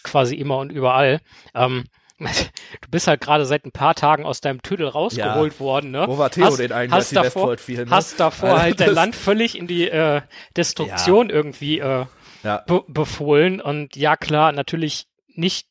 quasi 0.03 0.37
immer 0.37 0.59
und 0.59 0.71
überall? 0.71 1.21
Ähm, 1.55 1.85
du 2.25 2.89
bist 2.91 3.07
halt 3.07 3.21
gerade 3.21 3.45
seit 3.47 3.65
ein 3.65 3.73
paar 3.73 3.95
Tagen 3.95 4.25
aus 4.25 4.41
deinem 4.41 4.63
Tüdel 4.63 4.89
rausgeholt 4.89 5.61
worden, 5.61 5.91
ne? 5.91 6.05
Wo 6.07 6.19
war 6.19 6.31
Theoden 6.31 6.73
eigentlich, 6.73 6.93
als 6.93 7.09
die 7.11 7.15
davor, 7.17 7.27
Westfold 7.51 7.61
fiel, 7.61 7.85
ne? 7.85 7.91
Hast 7.91 8.21
davor 8.21 8.51
Also 8.51 8.63
halt 8.63 8.81
dein 8.81 8.95
Land 8.95 9.15
völlig 9.15 9.59
in 9.59 9.67
die 9.67 9.89
äh, 9.89 10.23
Destruktion 10.57 11.31
irgendwie 11.31 11.79
äh, 11.79 12.07
Ja. 12.43 12.59
be 12.67 12.83
befohlen 12.89 13.61
und 13.61 13.97
ja 13.97 14.17
klar, 14.17 14.53
natürlich 14.53 15.07
nicht 15.29 15.69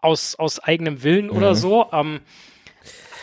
aus, 0.00 0.34
aus 0.34 0.58
eigenem 0.60 1.02
Willen 1.02 1.30
oder 1.30 1.50
Mhm. 1.50 1.56
so. 1.56 1.86
Ähm, 1.92 2.20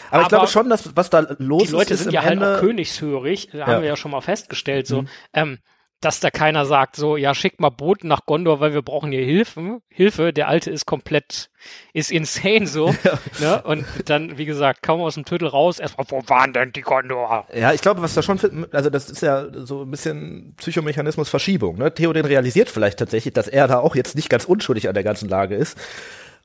Aber, 0.10 0.22
ich 0.22 0.28
Aber 0.28 0.30
glaube 0.30 0.48
schon, 0.48 0.70
dass 0.70 0.96
was 0.96 1.10
da 1.10 1.20
los 1.40 1.64
die 1.64 1.68
ist, 1.68 1.74
Leute 1.74 1.94
ist 1.94 2.04
sind 2.04 2.12
ja 2.14 2.22
halt 2.22 2.34
Ende, 2.34 2.56
auch 2.56 2.60
königshörig, 2.60 3.50
da 3.52 3.60
Ja. 3.60 3.66
haben 3.68 3.82
wir 3.82 3.90
ja 3.90 3.96
schon 3.98 4.12
mal 4.12 4.22
festgestellt. 4.22 4.88
So, 4.88 5.02
Mhm. 5.04 5.08
ähm, 5.34 5.60
dass 6.00 6.20
da 6.20 6.30
keiner 6.30 6.66
sagt, 6.66 6.96
so, 6.96 7.18
ja, 7.18 7.34
schick 7.34 7.60
mal 7.60 7.70
Boten 7.70 8.08
nach 8.08 8.28
Gondor, 8.28 8.60
weil 8.60 8.74
wir 8.74 8.84
brauchen 8.84 9.12
hier 9.12 9.26
Hilfe. 9.26 9.82
Hilfe, 9.90 10.32
der 10.32 10.48
Alte 10.48 10.70
ist 10.70 10.86
komplett, 10.86 11.50
ist 11.94 12.12
insane 12.12 12.68
so. 12.68 12.94
Ja. 13.40 13.58
Ne? 13.58 13.62
Und 13.64 13.86
dann, 14.06 14.38
wie 14.38 14.46
gesagt, 14.46 14.82
kaum 14.82 15.02
aus 15.02 15.16
dem 15.16 15.26
Tüttel 15.26 15.48
raus, 15.48 15.80
erstmal, 15.80 16.06
wo 16.10 16.22
waren 16.28 16.54
denn 16.54 16.72
die 16.72 16.82
Gondor? 16.82 17.48
Ja, 17.54 17.74
ich 17.74 17.82
glaube, 17.82 18.02
was 18.02 18.14
da 18.14 18.22
schon, 18.22 18.68
also 18.72 18.90
das 18.90 19.10
ist 19.10 19.22
ja 19.22 19.48
so 19.54 19.84
ein 19.84 19.92
bisschen 19.92 20.54
Psychomechanismus 20.58 21.30
Verschiebung. 21.30 21.78
Ne? 21.78 21.94
Theoden 21.94 22.26
realisiert 22.26 22.70
vielleicht 22.70 23.00
tatsächlich, 23.00 23.34
dass 23.34 23.48
er 23.48 23.68
da 23.68 23.80
auch 23.80 23.96
jetzt 23.96 24.16
nicht 24.16 24.30
ganz 24.30 24.46
unschuldig 24.46 24.88
an 24.88 24.94
der 24.94 25.04
ganzen 25.04 25.30
Lage 25.30 25.56
ist. 25.56 25.78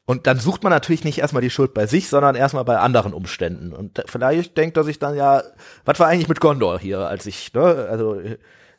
Und 0.04 0.26
dann 0.26 0.38
sucht 0.38 0.62
man 0.62 0.70
natürlich 0.70 1.04
nicht 1.04 1.18
erstmal 1.18 1.42
die 1.42 1.50
Schuld 1.50 1.74
bei 1.74 1.86
sich, 1.86 2.08
sondern 2.08 2.34
erstmal 2.34 2.64
bei 2.64 2.78
anderen 2.78 3.12
Umständen. 3.12 3.72
Und 3.72 4.02
vielleicht 4.06 4.56
denkt 4.56 4.76
er 4.76 4.84
sich 4.84 4.98
dann 4.98 5.14
ja, 5.14 5.42
was 5.84 6.00
war 6.00 6.08
eigentlich 6.08 6.28
mit 6.28 6.40
Gondor 6.40 6.78
hier, 6.80 7.00
als 7.00 7.26
ich, 7.26 7.52
ne, 7.54 7.86
also 7.90 8.20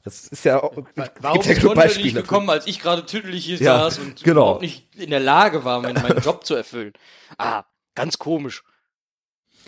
das 0.04 0.28
ist 0.28 0.44
ja 0.44 0.62
auch. 0.62 0.76
Warum 1.22 1.42
ja 1.42 1.52
ist 1.52 1.62
Gondor 1.62 1.86
nicht 1.86 2.16
gekommen, 2.16 2.50
als 2.50 2.68
ich 2.68 2.80
gerade 2.82 3.06
tüdelig 3.06 3.46
hier 3.46 3.58
ja, 3.58 3.80
saß 3.80 4.00
und 4.00 4.24
genau. 4.24 4.42
überhaupt 4.42 4.62
nicht 4.62 4.96
in 4.96 5.10
der 5.10 5.22
Lage 5.22 5.64
war, 5.64 5.82
meinen, 5.82 6.02
meinen 6.02 6.22
Job 6.22 6.46
zu 6.46 6.56
erfüllen? 6.56 6.94
Ah, 7.38 7.64
ganz 7.96 8.20
komisch. 8.20 8.64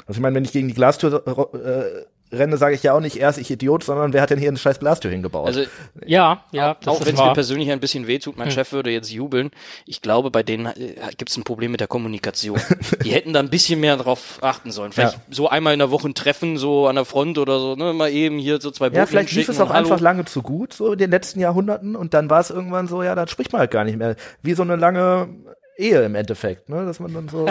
Also 0.06 0.18
ich 0.18 0.20
meine, 0.20 0.36
wenn 0.36 0.44
ich 0.44 0.52
gegen 0.52 0.68
die 0.68 0.74
Glastür 0.74 1.26
äh, 1.26 2.06
renne, 2.32 2.58
sage 2.58 2.76
ich 2.76 2.84
ja 2.84 2.94
auch 2.94 3.00
nicht 3.00 3.18
erst 3.18 3.38
ich 3.38 3.50
Idiot, 3.52 3.84
sondern 3.84 4.14
wer 4.14 4.22
hat 4.22 4.30
denn 4.30 4.40
hier 4.40 4.50
eine 4.50 4.58
scheiß 4.58 4.80
Glastür 4.80 5.12
hingebaut? 5.12 5.48
Also 5.48 5.64
ja, 6.06 6.44
ja. 6.52 6.78
Auch, 6.86 7.00
auch 7.00 7.06
wenn 7.06 7.16
es 7.16 7.22
mir 7.22 7.34
persönlich 7.34 7.72
ein 7.72 7.80
bisschen 7.80 8.08
wehtut, 8.08 8.38
mein 8.38 8.48
hm. 8.48 8.54
Chef 8.54 8.72
würde 8.72 8.90
jetzt 8.92 9.12
jubeln. 9.12 9.52
Ich 9.86 10.02
glaube, 10.02 10.32
bei 10.32 10.44
denen 10.44 10.68
äh, 10.68 10.96
gibt 11.18 11.30
es 11.30 11.38
ein 11.38 11.44
Problem 11.44 11.72
mit 11.72 11.80
der 11.80 11.88
Kommunikation. 11.88 12.60
Die 13.04 13.12
hätten 13.12 13.34
da 13.34 13.40
ein 13.40 13.50
bisschen 13.50 13.80
mehr 13.80 13.98
drauf 13.98 14.40
achten 14.42 14.72
sollen. 14.72 14.92
Vielleicht 14.92 15.14
ja. 15.14 15.22
so 15.30 15.50
einmal 15.50 15.74
in 15.74 15.80
der 15.80 15.92
Woche 15.92 16.10
ein 16.10 16.16
Treffen 16.16 16.58
so 16.58 16.88
an 16.88 16.96
der 16.96 17.06
Front 17.06 17.38
oder 17.38 17.60
so, 17.60 17.76
ne, 17.76 17.94
mal 17.94 18.10
eben 18.10 18.40
hier 18.40 18.60
so 18.60 18.72
zwei 18.72 18.90
Ja, 18.90 19.06
vielleicht 19.06 19.32
lief 19.34 19.50
es 19.50 19.60
auch 19.60 19.72
einfach 19.72 20.00
lange 20.00 20.26
zu 20.26 20.42
gut, 20.42 20.74
so 20.74 20.94
in 20.94 21.00
den 21.00 21.12
letzten 21.12 21.40
Jahrhunderten 21.40 21.96
und 21.96 22.14
dann 22.14 22.30
war 22.30 22.40
es 22.40 22.50
irgendwann 22.50 22.88
so, 22.88 23.04
ja, 23.04 23.16
dann 23.16 23.28
spricht 23.28 23.54
man 23.54 23.60
halt 23.60 23.72
gar 23.72 23.84
nicht 23.84 23.98
mehr. 23.98 24.16
Wie 24.42 24.54
so 24.54 24.64
eine 24.64 24.76
lange 24.76 25.30
Ehe 25.78 26.04
im 26.04 26.16
Endeffekt, 26.16 26.70
ne, 26.70 26.86
dass 26.86 27.00
man 27.00 27.14
dann 27.14 27.30
so 27.30 27.46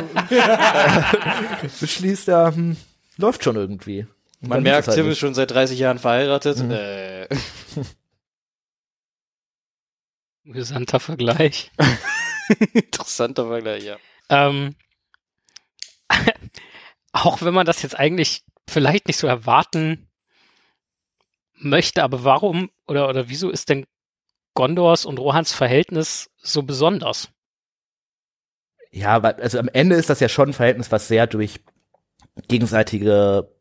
beschließt, 1.80 2.28
ja, 2.28 2.54
hm, 2.54 2.76
läuft 3.16 3.44
schon 3.44 3.56
irgendwie. 3.56 4.06
Man 4.48 4.62
merkt, 4.62 4.88
halt 4.88 4.96
Tim 4.96 5.08
ist 5.08 5.18
schon 5.18 5.34
seit 5.34 5.50
30 5.50 5.78
Jahren 5.78 5.98
verheiratet. 5.98 6.58
Mhm. 6.58 6.70
Äh. 6.70 7.28
Interessanter 10.44 11.00
Vergleich. 11.00 11.70
Interessanter 12.72 13.46
Vergleich, 13.46 13.84
ja. 13.84 13.96
Ähm, 14.28 14.74
auch 17.12 17.42
wenn 17.42 17.54
man 17.54 17.66
das 17.66 17.82
jetzt 17.82 17.98
eigentlich 17.98 18.44
vielleicht 18.68 19.06
nicht 19.06 19.16
so 19.16 19.26
erwarten 19.26 20.08
möchte, 21.54 22.02
aber 22.02 22.24
warum 22.24 22.70
oder, 22.86 23.08
oder 23.08 23.28
wieso 23.28 23.50
ist 23.50 23.68
denn 23.68 23.86
Gondors 24.54 25.04
und 25.04 25.18
Rohans 25.18 25.52
Verhältnis 25.52 26.30
so 26.36 26.62
besonders? 26.62 27.30
Ja, 28.90 29.18
also 29.20 29.58
am 29.58 29.68
Ende 29.68 29.96
ist 29.96 30.10
das 30.10 30.20
ja 30.20 30.28
schon 30.28 30.50
ein 30.50 30.54
Verhältnis, 30.54 30.92
was 30.92 31.08
sehr 31.08 31.26
durch 31.26 31.60
gegenseitige 32.48 33.53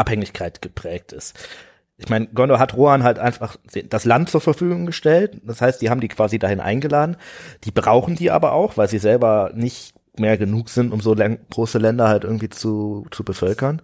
Abhängigkeit 0.00 0.62
geprägt 0.62 1.12
ist. 1.12 1.38
Ich 1.96 2.08
meine, 2.08 2.26
Gondor 2.28 2.58
hat 2.58 2.74
Rohan 2.74 3.02
halt 3.02 3.18
einfach 3.18 3.56
das 3.88 4.06
Land 4.06 4.30
zur 4.30 4.40
Verfügung 4.40 4.86
gestellt. 4.86 5.40
Das 5.44 5.60
heißt, 5.60 5.82
die 5.82 5.90
haben 5.90 6.00
die 6.00 6.08
quasi 6.08 6.38
dahin 6.38 6.60
eingeladen. 6.60 7.16
Die 7.64 7.70
brauchen 7.70 8.16
die 8.16 8.30
aber 8.30 8.52
auch, 8.52 8.78
weil 8.78 8.88
sie 8.88 8.98
selber 8.98 9.50
nicht 9.54 9.94
mehr 10.18 10.38
genug 10.38 10.70
sind, 10.70 10.92
um 10.92 11.00
so 11.00 11.14
große 11.14 11.78
Länder 11.78 12.08
halt 12.08 12.24
irgendwie 12.24 12.48
zu, 12.48 13.06
zu 13.10 13.22
bevölkern. 13.22 13.82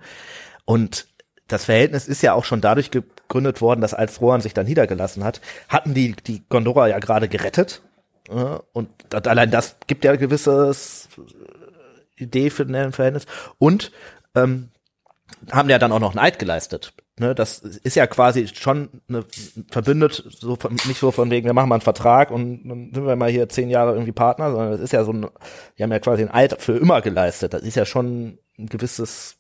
Und 0.65 1.09
das 1.47 1.67
Verhältnis 1.67 2.09
ist 2.09 2.23
ja 2.23 2.33
auch 2.33 2.45
schon 2.45 2.63
dadurch 2.63 2.91
gegründet 2.91 3.61
worden, 3.61 3.83
dass 3.83 3.95
als 3.95 4.21
Rohan 4.21 4.41
sich 4.41 4.55
dann 4.55 4.67
niedergelassen 4.67 5.23
hat, 5.23 5.43
hatten 5.69 5.93
die 5.93 6.17
die 6.17 6.43
Gondora 6.49 6.89
ja 6.89 6.99
gerade 6.99 7.29
gerettet. 7.29 7.83
Und 8.73 8.89
allein 9.27 9.51
das 9.51 9.77
gibt 9.87 10.05
ja 10.05 10.17
gewisses 10.17 11.09
Idee 12.17 12.49
für 12.49 12.65
ein 12.65 12.93
Verhältnis. 12.93 13.27
Und 13.59 13.93
ähm, 14.35 14.71
haben 15.51 15.69
ja 15.69 15.79
dann 15.79 15.93
auch 15.93 16.01
noch 16.01 16.11
einen 16.11 16.25
Eid 16.25 16.39
geleistet. 16.39 16.93
Ne, 17.19 17.35
das 17.35 17.61
ist 17.61 17.97
ja 17.97 18.07
quasi 18.07 18.47
schon 18.49 18.91
eine, 19.09 19.25
verbündet, 19.71 20.23
so 20.29 20.57
von, 20.57 20.75
nicht 20.87 21.01
so 21.01 21.11
von 21.11 21.31
wegen, 21.31 21.47
wir 21.47 21.55
machen 21.55 21.71
mal 21.71 21.77
einen 21.77 21.83
Vertrag 21.83 22.31
und 22.31 22.69
dann 22.69 22.91
sind 22.93 23.07
wir 23.07 23.17
mal 23.17 23.31
hier 23.31 23.49
zehn 23.49 23.71
Jahre 23.71 23.93
irgendwie 23.93 24.13
Partner, 24.13 24.51
sondern 24.51 24.73
das 24.73 24.81
ist 24.81 24.93
ja 24.93 25.03
so 25.03 25.15
ein, 25.15 25.27
die 25.79 25.83
haben 25.83 25.93
ja 25.93 25.99
quasi 25.99 26.23
einen 26.23 26.31
Eid 26.31 26.61
für 26.61 26.77
immer 26.77 27.01
geleistet. 27.01 27.55
Das 27.55 27.63
ist 27.63 27.75
ja 27.75 27.87
schon 27.87 28.39
ein 28.59 28.67
gewisses. 28.67 29.39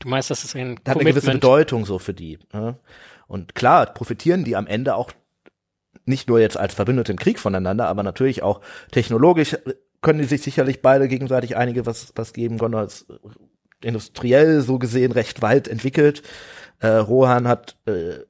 Du 0.00 0.08
meinst, 0.08 0.30
das 0.30 0.44
ist 0.44 0.54
ein 0.56 0.78
hat 0.86 0.96
eine 0.96 1.04
gewisse 1.10 1.32
Bedeutung 1.32 1.86
so 1.86 1.98
für 1.98 2.12
die. 2.12 2.38
Ne? 2.52 2.78
Und 3.28 3.54
klar, 3.54 3.86
profitieren 3.86 4.44
die 4.44 4.54
am 4.54 4.66
Ende 4.66 4.94
auch 4.94 5.12
nicht 6.04 6.28
nur 6.28 6.38
jetzt 6.38 6.58
als 6.58 6.74
Verbündete 6.74 7.12
im 7.12 7.18
Krieg 7.18 7.38
voneinander, 7.38 7.88
aber 7.88 8.02
natürlich 8.02 8.42
auch 8.42 8.60
technologisch 8.90 9.56
können 10.02 10.20
die 10.20 10.26
sich 10.26 10.42
sicherlich 10.42 10.82
beide 10.82 11.08
gegenseitig 11.08 11.56
einige 11.56 11.86
was, 11.86 12.12
was 12.14 12.34
geben. 12.34 12.58
Gondor 12.58 12.84
ist 12.84 13.06
industriell 13.82 14.60
so 14.60 14.78
gesehen 14.78 15.12
recht 15.12 15.42
weit 15.42 15.68
entwickelt. 15.68 16.22
Äh, 16.80 16.88
Rohan 16.88 17.48
hat 17.48 17.76
äh, 17.86 18.20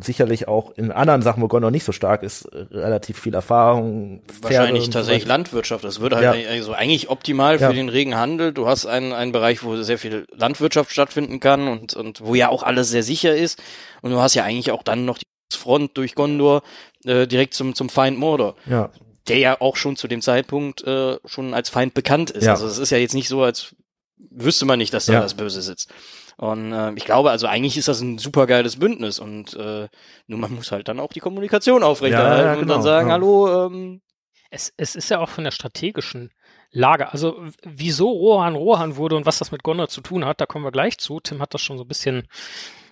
sicherlich 0.00 0.48
auch 0.48 0.72
in 0.76 0.90
anderen 0.90 1.22
Sachen, 1.22 1.42
wo 1.42 1.48
Gondor 1.48 1.70
nicht 1.70 1.84
so 1.84 1.92
stark 1.92 2.22
ist, 2.22 2.46
äh, 2.46 2.66
relativ 2.72 3.20
viel 3.20 3.34
Erfahrung. 3.34 4.22
Wahrscheinlich 4.42 4.90
tatsächlich 4.90 5.24
so 5.24 5.28
Landwirtschaft. 5.28 5.84
Das 5.84 6.00
würde 6.00 6.16
halt 6.16 6.44
ja. 6.44 6.50
also 6.50 6.72
eigentlich 6.72 7.08
optimal 7.08 7.58
für 7.58 7.64
ja. 7.64 7.72
den 7.72 7.88
regen 7.88 8.16
Handel. 8.16 8.52
Du 8.52 8.66
hast 8.66 8.86
einen, 8.86 9.12
einen 9.12 9.32
Bereich, 9.32 9.62
wo 9.62 9.76
sehr 9.82 9.98
viel 9.98 10.26
Landwirtschaft 10.34 10.90
stattfinden 10.90 11.40
kann 11.40 11.68
und, 11.68 11.94
und 11.94 12.20
wo 12.20 12.34
ja 12.34 12.48
auch 12.48 12.62
alles 12.62 12.90
sehr 12.90 13.02
sicher 13.02 13.34
ist. 13.34 13.62
Und 14.02 14.10
du 14.10 14.20
hast 14.20 14.34
ja 14.34 14.44
eigentlich 14.44 14.72
auch 14.72 14.82
dann 14.82 15.04
noch 15.04 15.18
die 15.18 15.26
Front 15.56 15.96
durch 15.96 16.14
Gondor 16.14 16.62
äh, 17.04 17.26
direkt 17.26 17.54
zum, 17.54 17.74
zum 17.74 17.88
Feind 17.88 18.18
Mordor. 18.18 18.56
Ja. 18.66 18.90
Der 19.28 19.38
ja 19.38 19.60
auch 19.60 19.76
schon 19.76 19.96
zu 19.96 20.08
dem 20.08 20.20
Zeitpunkt 20.20 20.84
äh, 20.84 21.16
schon 21.24 21.54
als 21.54 21.68
Feind 21.68 21.94
bekannt 21.94 22.30
ist. 22.30 22.44
Ja. 22.44 22.52
Also 22.52 22.66
es 22.66 22.78
ist 22.78 22.90
ja 22.90 22.98
jetzt 22.98 23.14
nicht 23.14 23.28
so, 23.28 23.42
als 23.42 23.74
wüsste 24.18 24.64
man 24.64 24.78
nicht, 24.78 24.92
dass 24.92 25.06
da 25.06 25.14
ja. 25.14 25.20
das 25.20 25.34
Böse 25.34 25.62
sitzt. 25.62 25.92
Und 26.36 26.72
äh, 26.72 26.92
ich 26.94 27.04
glaube, 27.04 27.30
also 27.30 27.46
eigentlich 27.46 27.76
ist 27.76 27.88
das 27.88 28.00
ein 28.00 28.18
super 28.18 28.46
geiles 28.46 28.76
Bündnis 28.76 29.18
und 29.18 29.54
äh, 29.54 29.88
nur 30.26 30.38
man 30.38 30.54
muss 30.54 30.70
halt 30.70 30.88
dann 30.88 31.00
auch 31.00 31.12
die 31.12 31.20
Kommunikation 31.20 31.82
aufrechterhalten 31.82 32.40
ja, 32.40 32.46
ja, 32.46 32.54
genau, 32.54 32.62
und 32.62 32.68
dann 32.68 32.82
sagen, 32.82 33.10
hallo. 33.10 33.66
Ähm, 33.66 34.02
es, 34.50 34.72
es 34.76 34.94
ist 34.94 35.10
ja 35.10 35.18
auch 35.18 35.28
von 35.28 35.44
der 35.44 35.50
strategischen 35.50 36.30
Lage. 36.70 37.12
Also 37.12 37.42
wieso 37.62 38.10
Rohan 38.10 38.54
Rohan 38.54 38.96
wurde 38.96 39.16
und 39.16 39.26
was 39.26 39.38
das 39.38 39.50
mit 39.50 39.62
Gondor 39.62 39.88
zu 39.88 40.00
tun 40.00 40.24
hat, 40.24 40.40
da 40.40 40.46
kommen 40.46 40.64
wir 40.64 40.72
gleich 40.72 40.98
zu. 40.98 41.20
Tim 41.20 41.40
hat 41.40 41.54
das 41.54 41.62
schon 41.62 41.78
so 41.78 41.84
ein 41.84 41.88
bisschen 41.88 42.28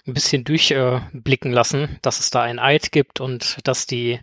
ein 0.07 0.15
bisschen 0.15 0.45
durchblicken 0.45 1.53
äh, 1.53 1.55
lassen, 1.55 1.99
dass 2.03 2.21
es 2.21 2.31
da 2.31 2.43
ein 2.43 2.59
Eid 2.59 2.93
gibt 2.93 3.21
und 3.21 3.57
dass 3.65 3.87
die 3.87 4.21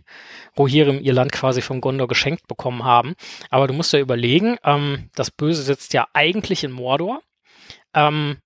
Rohirrim 0.56 1.00
ihr 1.00 1.12
Land 1.12 1.32
quasi 1.32 1.60
vom 1.60 1.80
Gondor 1.80 2.06
geschenkt 2.06 2.46
bekommen 2.46 2.84
haben. 2.84 3.14
Aber 3.50 3.66
du 3.66 3.74
musst 3.74 3.92
ja 3.92 3.98
überlegen, 3.98 4.58
ähm, 4.64 5.10
das 5.14 5.30
Böse 5.30 5.62
sitzt 5.62 5.92
ja 5.92 6.06
eigentlich 6.12 6.62
in 6.62 6.70
Mordor. 6.70 7.20
Ähm, 7.94 8.38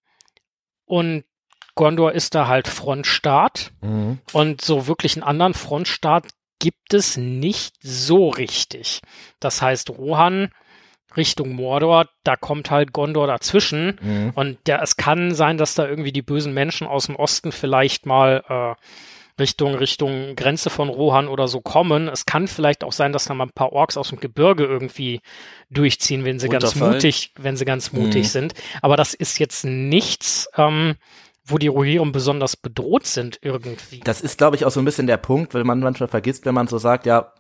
und 0.87 1.25
Gondor 1.75 2.13
ist 2.13 2.35
da 2.35 2.49
halt 2.49 2.69
Frontstaat. 2.69 3.73
Mhm. 3.83 4.19
Und 4.33 4.63
so 4.63 4.87
wirklich 4.87 5.17
einen 5.17 5.23
anderen 5.23 5.55
Frontstaat 5.55 6.29
gibt 6.59 6.95
es 6.95 7.19
nicht 7.19 7.77
so 7.83 8.31
richtig. 8.31 9.03
Das 9.41 9.61
heißt, 9.61 9.91
Rohan 9.91 10.51
Richtung 11.17 11.55
Mordor, 11.55 12.07
da 12.25 12.37
kommt 12.37 12.71
halt 12.71 12.93
Gondor 12.93 13.27
dazwischen. 13.27 13.99
Mhm. 14.01 14.33
Und 14.35 14.59
der, 14.67 14.83
es 14.83 14.97
kann 14.97 15.35
sein, 15.35 15.59
dass 15.59 15.75
da 15.75 15.87
irgendwie 15.87 16.13
die 16.13 16.23
bösen 16.23 16.55
Menschen 16.55 16.87
aus 16.87 17.07
dem 17.07 17.17
Osten 17.17 17.53
vielleicht 17.53 18.07
mal 18.07 18.43
äh, 18.49 18.75
Richtung, 19.39 19.75
Richtung 19.75 20.35
Grenze 20.35 20.71
von 20.71 20.89
Rohan 20.89 21.29
oder 21.29 21.47
so 21.47 21.61
kommen. 21.61 22.09
Es 22.09 22.25
kann 22.25 22.49
vielleicht 22.49 22.83
auch 22.85 22.93
sein, 22.93 23.13
dass 23.13 23.27
da 23.27 23.35
mal 23.35 23.45
ein 23.45 23.51
paar 23.51 23.73
Orks 23.73 23.97
aus 23.97 24.09
dem 24.09 24.19
Gebirge 24.19 24.65
irgendwie 24.65 25.21
durchziehen, 25.71 26.25
wenn 26.25 26.39
sie 26.39 26.49
ganz 26.49 26.75
mutig, 26.75 27.33
wenn 27.37 27.57
sie 27.57 27.67
ganz 27.67 27.93
mutig 27.93 28.25
mhm. 28.25 28.29
sind. 28.29 28.55
Aber 28.81 28.97
das 28.97 29.13
ist 29.13 29.39
jetzt 29.39 29.65
nichts, 29.65 30.49
ähm, 30.57 30.95
wo 31.45 31.59
die 31.59 31.69
Rohirrim 31.69 32.13
besonders 32.13 32.57
bedroht 32.57 33.07
sind 33.07 33.39
irgendwie. 33.43 34.01
Das 34.01 34.21
ist, 34.21 34.39
glaube 34.39 34.57
ich, 34.57 34.65
auch 34.65 34.71
so 34.71 34.81
ein 34.81 34.85
bisschen 34.87 35.07
der 35.07 35.19
Punkt, 35.19 35.55
weil 35.55 35.65
man 35.65 35.81
manchmal 35.81 36.09
vergisst, 36.09 36.47
wenn 36.47 36.55
man 36.55 36.67
so 36.67 36.79
sagt, 36.79 37.07
ja, 37.07 37.33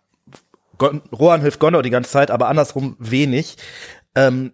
Rohan 0.80 1.40
hilft 1.40 1.60
Gondor 1.60 1.82
die 1.82 1.90
ganze 1.90 2.10
Zeit, 2.10 2.30
aber 2.30 2.48
andersrum 2.48 2.96
wenig. 2.98 3.56
Ähm, 4.14 4.52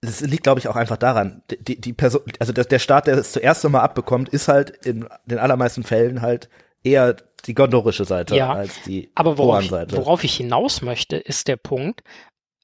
das 0.00 0.20
liegt, 0.20 0.44
glaube 0.44 0.60
ich, 0.60 0.68
auch 0.68 0.76
einfach 0.76 0.96
daran. 0.96 1.42
Die, 1.50 1.80
die 1.80 1.92
Person, 1.92 2.22
also 2.38 2.52
der, 2.52 2.64
der 2.64 2.78
Staat, 2.78 3.06
der 3.06 3.16
es 3.16 3.32
zuerst 3.32 3.64
einmal 3.64 3.82
abbekommt, 3.82 4.28
ist 4.28 4.48
halt 4.48 4.70
in 4.86 5.08
den 5.24 5.38
allermeisten 5.38 5.82
Fällen 5.82 6.22
halt 6.22 6.48
eher 6.84 7.16
die 7.46 7.54
gondorische 7.54 8.04
Seite 8.04 8.36
ja, 8.36 8.52
als 8.52 8.82
die 8.82 9.10
aber 9.14 9.38
worauf 9.38 9.62
ich, 9.64 9.70
worauf 9.70 10.24
ich 10.24 10.36
hinaus 10.36 10.82
möchte, 10.82 11.16
ist 11.16 11.48
der 11.48 11.56
Punkt, 11.56 12.02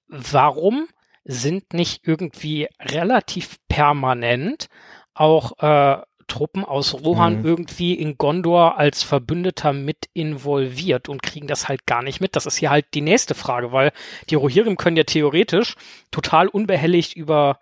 warum 0.08 0.88
sind 1.24 1.72
nicht 1.72 2.06
irgendwie 2.06 2.68
relativ 2.80 3.58
permanent 3.68 4.66
auch 5.14 5.52
äh, 5.58 6.02
Truppen 6.32 6.64
aus 6.64 6.94
Rohan 6.94 7.40
mhm. 7.40 7.44
irgendwie 7.44 7.92
in 7.92 8.16
Gondor 8.16 8.78
als 8.78 9.02
Verbündeter 9.02 9.74
mit 9.74 10.08
involviert 10.14 11.10
und 11.10 11.22
kriegen 11.22 11.46
das 11.46 11.68
halt 11.68 11.84
gar 11.84 12.02
nicht 12.02 12.22
mit. 12.22 12.36
Das 12.36 12.46
ist 12.46 12.56
hier 12.56 12.70
halt 12.70 12.86
die 12.94 13.02
nächste 13.02 13.34
Frage, 13.34 13.70
weil 13.72 13.92
die 14.30 14.34
Rohirrim 14.34 14.78
können 14.78 14.96
ja 14.96 15.04
theoretisch 15.04 15.74
total 16.10 16.48
unbehelligt 16.48 17.14
über 17.14 17.58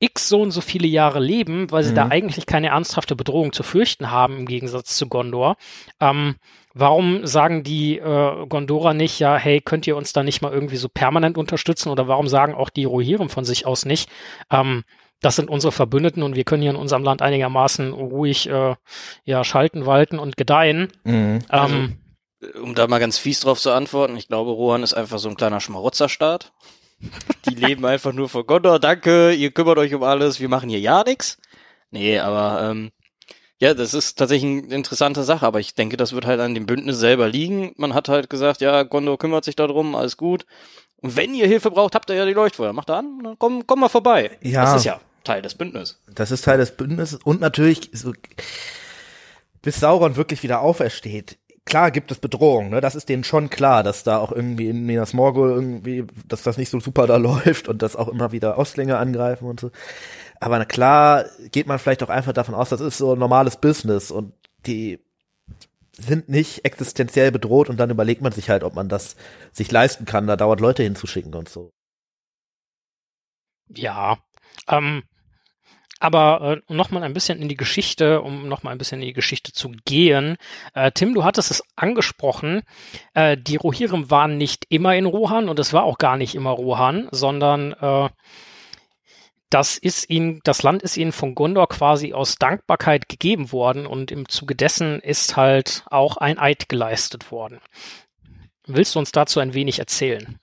x 0.00 0.28
so 0.28 0.42
und 0.42 0.50
so 0.50 0.60
viele 0.60 0.88
Jahre 0.88 1.20
leben, 1.20 1.70
weil 1.70 1.84
sie 1.84 1.92
mhm. 1.92 1.96
da 1.96 2.08
eigentlich 2.08 2.46
keine 2.46 2.70
ernsthafte 2.70 3.14
Bedrohung 3.14 3.52
zu 3.52 3.62
fürchten 3.62 4.10
haben 4.10 4.38
im 4.38 4.46
Gegensatz 4.46 4.96
zu 4.96 5.08
Gondor. 5.08 5.56
Ähm, 6.00 6.34
warum 6.74 7.24
sagen 7.24 7.62
die 7.62 7.98
äh, 7.98 8.46
Gondora 8.48 8.92
nicht, 8.92 9.20
ja, 9.20 9.36
hey, 9.36 9.60
könnt 9.60 9.86
ihr 9.86 9.96
uns 9.96 10.12
da 10.12 10.24
nicht 10.24 10.42
mal 10.42 10.52
irgendwie 10.52 10.78
so 10.78 10.88
permanent 10.88 11.38
unterstützen? 11.38 11.90
Oder 11.90 12.08
warum 12.08 12.26
sagen 12.26 12.54
auch 12.54 12.70
die 12.70 12.86
Rohirrim 12.86 13.28
von 13.28 13.44
sich 13.44 13.66
aus 13.66 13.84
nicht, 13.84 14.10
ähm, 14.50 14.82
das 15.22 15.36
sind 15.36 15.48
unsere 15.48 15.72
Verbündeten 15.72 16.22
und 16.22 16.36
wir 16.36 16.44
können 16.44 16.62
hier 16.62 16.72
in 16.72 16.76
unserem 16.76 17.04
Land 17.04 17.22
einigermaßen 17.22 17.92
ruhig 17.92 18.48
äh, 18.48 18.74
ja, 19.24 19.44
schalten, 19.44 19.86
walten 19.86 20.18
und 20.18 20.36
gedeihen. 20.36 20.92
Mhm. 21.04 21.38
Ähm, 21.50 21.96
Um 22.60 22.74
da 22.74 22.88
mal 22.88 22.98
ganz 22.98 23.18
fies 23.18 23.40
drauf 23.40 23.60
zu 23.60 23.70
antworten, 23.70 24.16
ich 24.16 24.28
glaube, 24.28 24.50
Rohan 24.50 24.82
ist 24.82 24.94
einfach 24.94 25.20
so 25.20 25.28
ein 25.28 25.36
kleiner 25.36 25.60
Schmarotzerstaat. 25.60 26.52
Die 27.48 27.54
leben 27.54 27.86
einfach 27.86 28.12
nur 28.12 28.28
von 28.28 28.46
Gondor, 28.46 28.78
danke, 28.78 29.32
ihr 29.32 29.52
kümmert 29.52 29.78
euch 29.78 29.94
um 29.94 30.02
alles, 30.02 30.40
wir 30.40 30.48
machen 30.48 30.68
hier 30.68 30.80
ja 30.80 31.02
nix. 31.04 31.38
Nee, 31.90 32.18
aber 32.18 32.70
ähm, 32.70 32.90
ja, 33.58 33.74
das 33.74 33.94
ist 33.94 34.18
tatsächlich 34.18 34.64
eine 34.64 34.74
interessante 34.74 35.22
Sache, 35.22 35.46
aber 35.46 35.60
ich 35.60 35.74
denke, 35.74 35.96
das 35.96 36.12
wird 36.12 36.26
halt 36.26 36.40
an 36.40 36.54
dem 36.54 36.66
Bündnis 36.66 36.98
selber 36.98 37.28
liegen. 37.28 37.72
Man 37.76 37.94
hat 37.94 38.08
halt 38.08 38.28
gesagt, 38.30 38.60
ja, 38.60 38.82
Gondor 38.82 39.18
kümmert 39.18 39.44
sich 39.44 39.56
darum, 39.56 39.94
alles 39.94 40.16
gut. 40.16 40.46
Und 40.96 41.16
wenn 41.16 41.34
ihr 41.34 41.46
Hilfe 41.46 41.70
braucht, 41.70 41.94
habt 41.94 42.10
ihr 42.10 42.16
ja 42.16 42.24
die 42.24 42.32
Leuchtfeuer. 42.32 42.72
Macht 42.72 42.88
da 42.88 43.00
an, 43.00 43.20
dann 43.22 43.36
komm, 43.38 43.66
komm 43.66 43.80
mal 43.80 43.88
vorbei. 43.88 44.38
Ja. 44.42 44.62
Das 44.62 44.76
ist 44.76 44.84
ja 44.84 45.00
Teil 45.24 45.42
des 45.42 45.54
Bündnisses. 45.54 46.00
Das 46.12 46.30
ist 46.30 46.44
Teil 46.44 46.58
des 46.58 46.72
Bündnisses 46.72 47.20
und 47.22 47.40
natürlich 47.40 47.90
so, 47.92 48.12
bis 49.62 49.80
Sauron 49.80 50.16
wirklich 50.16 50.42
wieder 50.42 50.60
aufersteht. 50.60 51.38
Klar 51.64 51.92
gibt 51.92 52.10
es 52.10 52.18
Bedrohungen, 52.18 52.70
ne? 52.70 52.80
Das 52.80 52.96
ist 52.96 53.08
denen 53.08 53.22
schon 53.22 53.48
klar, 53.48 53.84
dass 53.84 54.02
da 54.02 54.18
auch 54.18 54.32
irgendwie 54.32 54.68
in 54.68 54.84
Minas 54.84 55.12
Morgul 55.12 55.50
irgendwie, 55.50 56.04
dass 56.26 56.42
das 56.42 56.58
nicht 56.58 56.70
so 56.70 56.80
super 56.80 57.06
da 57.06 57.16
läuft 57.18 57.68
und 57.68 57.82
dass 57.82 57.94
auch 57.94 58.08
immer 58.08 58.32
wieder 58.32 58.58
Ostlinge 58.58 58.98
angreifen 58.98 59.46
und 59.46 59.60
so. 59.60 59.70
Aber 60.40 60.58
na 60.58 60.64
klar 60.64 61.24
geht 61.52 61.68
man 61.68 61.78
vielleicht 61.78 62.02
auch 62.02 62.08
einfach 62.08 62.32
davon 62.32 62.56
aus, 62.56 62.68
das 62.68 62.80
ist 62.80 62.98
so 62.98 63.12
ein 63.12 63.18
normales 63.18 63.58
Business 63.58 64.10
und 64.10 64.34
die 64.66 64.98
sind 65.96 66.28
nicht 66.28 66.64
existenziell 66.64 67.30
bedroht 67.30 67.68
und 67.68 67.76
dann 67.78 67.90
überlegt 67.90 68.22
man 68.22 68.32
sich 68.32 68.50
halt, 68.50 68.64
ob 68.64 68.74
man 68.74 68.88
das 68.88 69.16
sich 69.52 69.70
leisten 69.70 70.04
kann, 70.04 70.26
da 70.26 70.36
dauert 70.36 70.60
Leute 70.60 70.82
hinzuschicken 70.82 71.34
und 71.34 71.48
so. 71.48 71.70
Ja, 73.68 74.18
ähm, 74.68 75.02
aber 76.02 76.62
äh, 76.68 76.72
nochmal 76.72 77.04
ein 77.04 77.14
bisschen 77.14 77.40
in 77.40 77.48
die 77.48 77.56
Geschichte, 77.56 78.22
um 78.22 78.48
nochmal 78.48 78.72
ein 78.72 78.78
bisschen 78.78 79.00
in 79.00 79.06
die 79.06 79.12
Geschichte 79.12 79.52
zu 79.52 79.70
gehen. 79.84 80.36
Äh, 80.74 80.90
Tim, 80.92 81.14
du 81.14 81.22
hattest 81.22 81.50
es 81.50 81.62
angesprochen, 81.76 82.62
äh, 83.14 83.36
die 83.36 83.56
Rohirrim 83.56 84.10
waren 84.10 84.36
nicht 84.36 84.66
immer 84.68 84.96
in 84.96 85.06
Rohan 85.06 85.48
und 85.48 85.58
es 85.60 85.72
war 85.72 85.84
auch 85.84 85.98
gar 85.98 86.16
nicht 86.16 86.34
immer 86.34 86.50
Rohan, 86.50 87.08
sondern 87.12 87.72
äh, 87.74 88.08
das 89.48 89.78
ist 89.78 90.10
ihnen, 90.10 90.40
das 90.42 90.62
Land 90.64 90.82
ist 90.82 90.96
ihnen 90.96 91.12
von 91.12 91.36
Gondor 91.36 91.68
quasi 91.68 92.14
aus 92.14 92.36
Dankbarkeit 92.36 93.08
gegeben 93.08 93.52
worden 93.52 93.86
und 93.86 94.10
im 94.10 94.28
Zuge 94.28 94.56
dessen 94.56 94.98
ist 94.98 95.36
halt 95.36 95.84
auch 95.86 96.16
ein 96.16 96.38
Eid 96.38 96.68
geleistet 96.68 97.30
worden. 97.30 97.60
Willst 98.66 98.94
du 98.94 98.98
uns 98.98 99.12
dazu 99.12 99.38
ein 99.38 99.54
wenig 99.54 99.78
erzählen? 99.78 100.38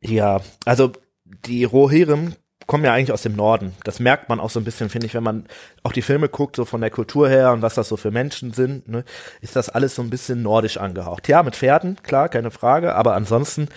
Ja, 0.00 0.40
also 0.64 0.92
die 1.24 1.62
Rohirrim 1.64 2.34
kommen 2.66 2.84
ja 2.84 2.92
eigentlich 2.92 3.12
aus 3.12 3.22
dem 3.22 3.34
Norden. 3.36 3.74
Das 3.84 4.00
merkt 4.00 4.28
man 4.28 4.40
auch 4.40 4.50
so 4.50 4.60
ein 4.60 4.64
bisschen, 4.64 4.88
finde 4.88 5.06
ich, 5.06 5.14
wenn 5.14 5.22
man 5.22 5.46
auch 5.82 5.92
die 5.92 6.02
Filme 6.02 6.28
guckt, 6.28 6.56
so 6.56 6.64
von 6.64 6.80
der 6.80 6.90
Kultur 6.90 7.28
her 7.28 7.52
und 7.52 7.62
was 7.62 7.74
das 7.74 7.88
so 7.88 7.96
für 7.96 8.10
Menschen 8.10 8.52
sind, 8.52 8.88
ne, 8.88 9.04
ist 9.40 9.56
das 9.56 9.68
alles 9.68 9.94
so 9.94 10.02
ein 10.02 10.10
bisschen 10.10 10.42
nordisch 10.42 10.76
angehaucht. 10.78 11.28
Ja, 11.28 11.42
mit 11.42 11.56
Pferden, 11.56 11.96
klar, 12.02 12.28
keine 12.28 12.50
Frage, 12.50 12.94
aber 12.94 13.14
ansonsten 13.14 13.68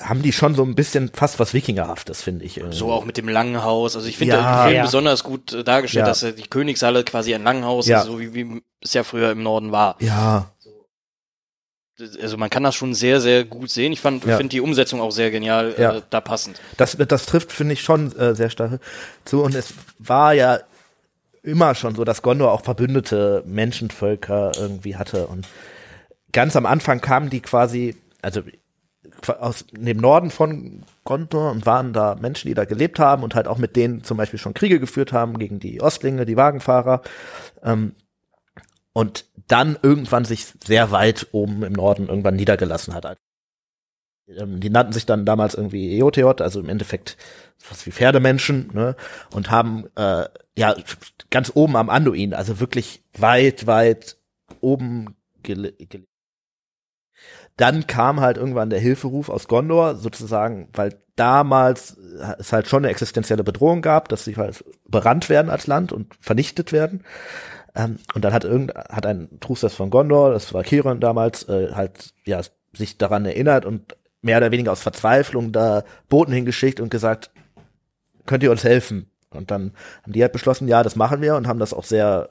haben 0.00 0.20
die 0.20 0.32
schon 0.32 0.54
so 0.54 0.62
ein 0.62 0.74
bisschen 0.74 1.10
fast 1.14 1.40
was 1.40 1.54
Wikingerhaftes, 1.54 2.20
finde 2.22 2.44
ich. 2.44 2.58
Irgendwie. 2.58 2.76
So 2.76 2.92
auch 2.92 3.06
mit 3.06 3.16
dem 3.16 3.28
langen 3.30 3.62
Haus. 3.64 3.96
Also 3.96 4.06
ich 4.08 4.18
finde 4.18 4.34
Ja. 4.34 4.58
im 4.60 4.64
Film 4.66 4.76
Ja. 4.76 4.82
besonders 4.82 5.24
gut 5.24 5.54
äh, 5.54 5.64
dargestellt, 5.64 6.02
Ja. 6.04 6.08
dass 6.10 6.20
die 6.20 6.42
Königshalle 6.48 7.02
quasi 7.02 7.34
ein 7.34 7.42
Langhaus 7.42 7.86
Ja. 7.88 8.00
ist, 8.00 8.06
so 8.06 8.20
wie, 8.20 8.34
wie 8.34 8.62
es 8.82 8.92
ja 8.92 9.04
früher 9.04 9.30
im 9.30 9.42
Norden 9.42 9.72
war. 9.72 9.96
Ja, 10.00 10.50
Also 12.20 12.36
man 12.36 12.50
kann 12.50 12.62
das 12.62 12.74
schon 12.74 12.92
sehr, 12.94 13.20
sehr 13.20 13.44
gut 13.44 13.70
sehen. 13.70 13.92
Ich 13.92 14.00
fand, 14.00 14.24
Ja. 14.24 14.36
finde 14.36 14.50
die 14.50 14.60
Umsetzung 14.60 15.00
auch 15.00 15.10
sehr 15.12 15.30
genial 15.30 15.74
Ja. 15.78 15.96
äh, 15.96 16.02
da 16.10 16.20
passend. 16.20 16.60
das, 16.76 16.96
das 16.96 17.26
trifft, 17.26 17.52
finde 17.52 17.72
ich, 17.74 17.82
schon 17.82 18.14
äh, 18.16 18.34
sehr 18.34 18.50
stark 18.50 18.80
zu. 19.24 19.42
Und 19.42 19.54
es 19.54 19.72
war 19.98 20.34
ja 20.34 20.58
immer 21.42 21.74
schon 21.74 21.94
so, 21.94 22.04
dass 22.04 22.22
Gondor 22.22 22.52
auch 22.52 22.62
verbündete 22.64 23.42
Menschenvölker 23.46 24.52
irgendwie 24.58 24.96
hatte. 24.96 25.26
Und 25.28 25.46
ganz 26.32 26.56
am 26.56 26.66
Anfang 26.66 27.00
kamen 27.00 27.30
die 27.30 27.40
quasi, 27.40 27.96
also 28.20 28.42
aus 29.38 29.64
dem 29.70 29.98
Norden 29.98 30.30
von 30.30 30.82
Gondor 31.04 31.52
und 31.52 31.64
waren 31.64 31.92
da 31.92 32.16
Menschen, 32.16 32.48
die 32.48 32.54
da 32.54 32.64
gelebt 32.64 32.98
haben 32.98 33.22
und 33.22 33.34
halt 33.34 33.46
auch 33.48 33.58
mit 33.58 33.76
denen 33.76 34.02
zum 34.04 34.16
Beispiel 34.16 34.38
schon 34.38 34.52
Kriege 34.54 34.80
geführt 34.80 35.12
haben 35.12 35.38
gegen 35.38 35.60
die 35.60 35.80
Ostlinge, 35.80 36.26
die 36.26 36.36
Wagenfahrer. 36.36 37.02
Ähm, 37.62 37.94
und 38.92 39.25
dann 39.48 39.78
irgendwann 39.80 40.24
sich 40.24 40.46
sehr 40.64 40.90
weit 40.90 41.28
oben 41.32 41.62
im 41.62 41.72
Norden 41.72 42.08
irgendwann 42.08 42.36
niedergelassen 42.36 42.94
hat. 42.94 43.18
Ähm, 44.28 44.60
die 44.60 44.70
nannten 44.70 44.92
sich 44.92 45.06
dann 45.06 45.24
damals 45.24 45.54
irgendwie 45.54 45.96
Eotheot, 45.98 46.40
also 46.40 46.60
im 46.60 46.68
Endeffekt 46.68 47.16
was 47.68 47.86
wie 47.86 47.92
Pferdemenschen, 47.92 48.70
ne? 48.72 48.96
Und 49.32 49.50
haben 49.50 49.86
äh, 49.96 50.26
ja 50.56 50.74
ganz 51.30 51.52
oben 51.54 51.76
am 51.76 51.90
Anduin, 51.90 52.34
also 52.34 52.60
wirklich 52.60 53.02
weit, 53.16 53.66
weit 53.66 54.16
oben 54.60 55.16
gele 55.42 55.72
gelebt. 55.72 56.08
Dann 57.56 57.86
kam 57.86 58.20
halt 58.20 58.36
irgendwann 58.36 58.68
der 58.68 58.80
Hilferuf 58.80 59.30
aus 59.30 59.48
Gondor, 59.48 59.94
sozusagen, 59.96 60.68
weil 60.74 61.00
damals 61.16 61.96
es 62.38 62.52
halt 62.52 62.68
schon 62.68 62.84
eine 62.84 62.90
existenzielle 62.90 63.44
Bedrohung 63.44 63.80
gab, 63.80 64.10
dass 64.10 64.24
sie 64.24 64.36
halt 64.36 64.62
berannt 64.86 65.30
werden 65.30 65.50
als 65.50 65.66
Land 65.66 65.90
und 65.92 66.14
vernichtet 66.20 66.72
werden. 66.72 67.02
Ähm, 67.76 67.98
und 68.14 68.24
dann 68.24 68.32
hat 68.32 68.44
irgend 68.44 68.74
hat 68.74 69.06
ein 69.06 69.38
Truchsess 69.40 69.74
von 69.74 69.90
Gondor, 69.90 70.32
das 70.32 70.52
war 70.54 70.64
Kiron 70.64 70.98
damals, 70.98 71.48
äh, 71.48 71.72
halt 71.74 72.14
ja 72.24 72.40
sich 72.72 72.98
daran 72.98 73.24
erinnert 73.26 73.64
und 73.64 73.96
mehr 74.22 74.38
oder 74.38 74.50
weniger 74.50 74.72
aus 74.72 74.82
Verzweiflung 74.82 75.52
da 75.52 75.84
Boten 76.08 76.32
hingeschickt 76.32 76.80
und 76.80 76.90
gesagt, 76.90 77.30
könnt 78.24 78.42
ihr 78.42 78.50
uns 78.50 78.64
helfen? 78.64 79.10
Und 79.30 79.50
dann 79.50 79.72
haben 80.02 80.12
die 80.12 80.22
halt 80.22 80.32
beschlossen, 80.32 80.68
ja, 80.68 80.82
das 80.82 80.96
machen 80.96 81.20
wir 81.20 81.36
und 81.36 81.46
haben 81.46 81.58
das 81.58 81.74
auch 81.74 81.84
sehr 81.84 82.30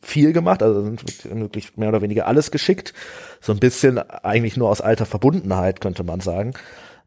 viel 0.00 0.32
gemacht, 0.32 0.62
also 0.62 0.82
sind 0.82 1.24
wirklich 1.24 1.76
mehr 1.76 1.88
oder 1.88 2.02
weniger 2.02 2.26
alles 2.26 2.50
geschickt, 2.50 2.92
so 3.40 3.52
ein 3.52 3.60
bisschen 3.60 3.98
eigentlich 3.98 4.56
nur 4.56 4.68
aus 4.68 4.80
alter 4.80 5.06
Verbundenheit, 5.06 5.80
könnte 5.80 6.02
man 6.04 6.20
sagen, 6.20 6.54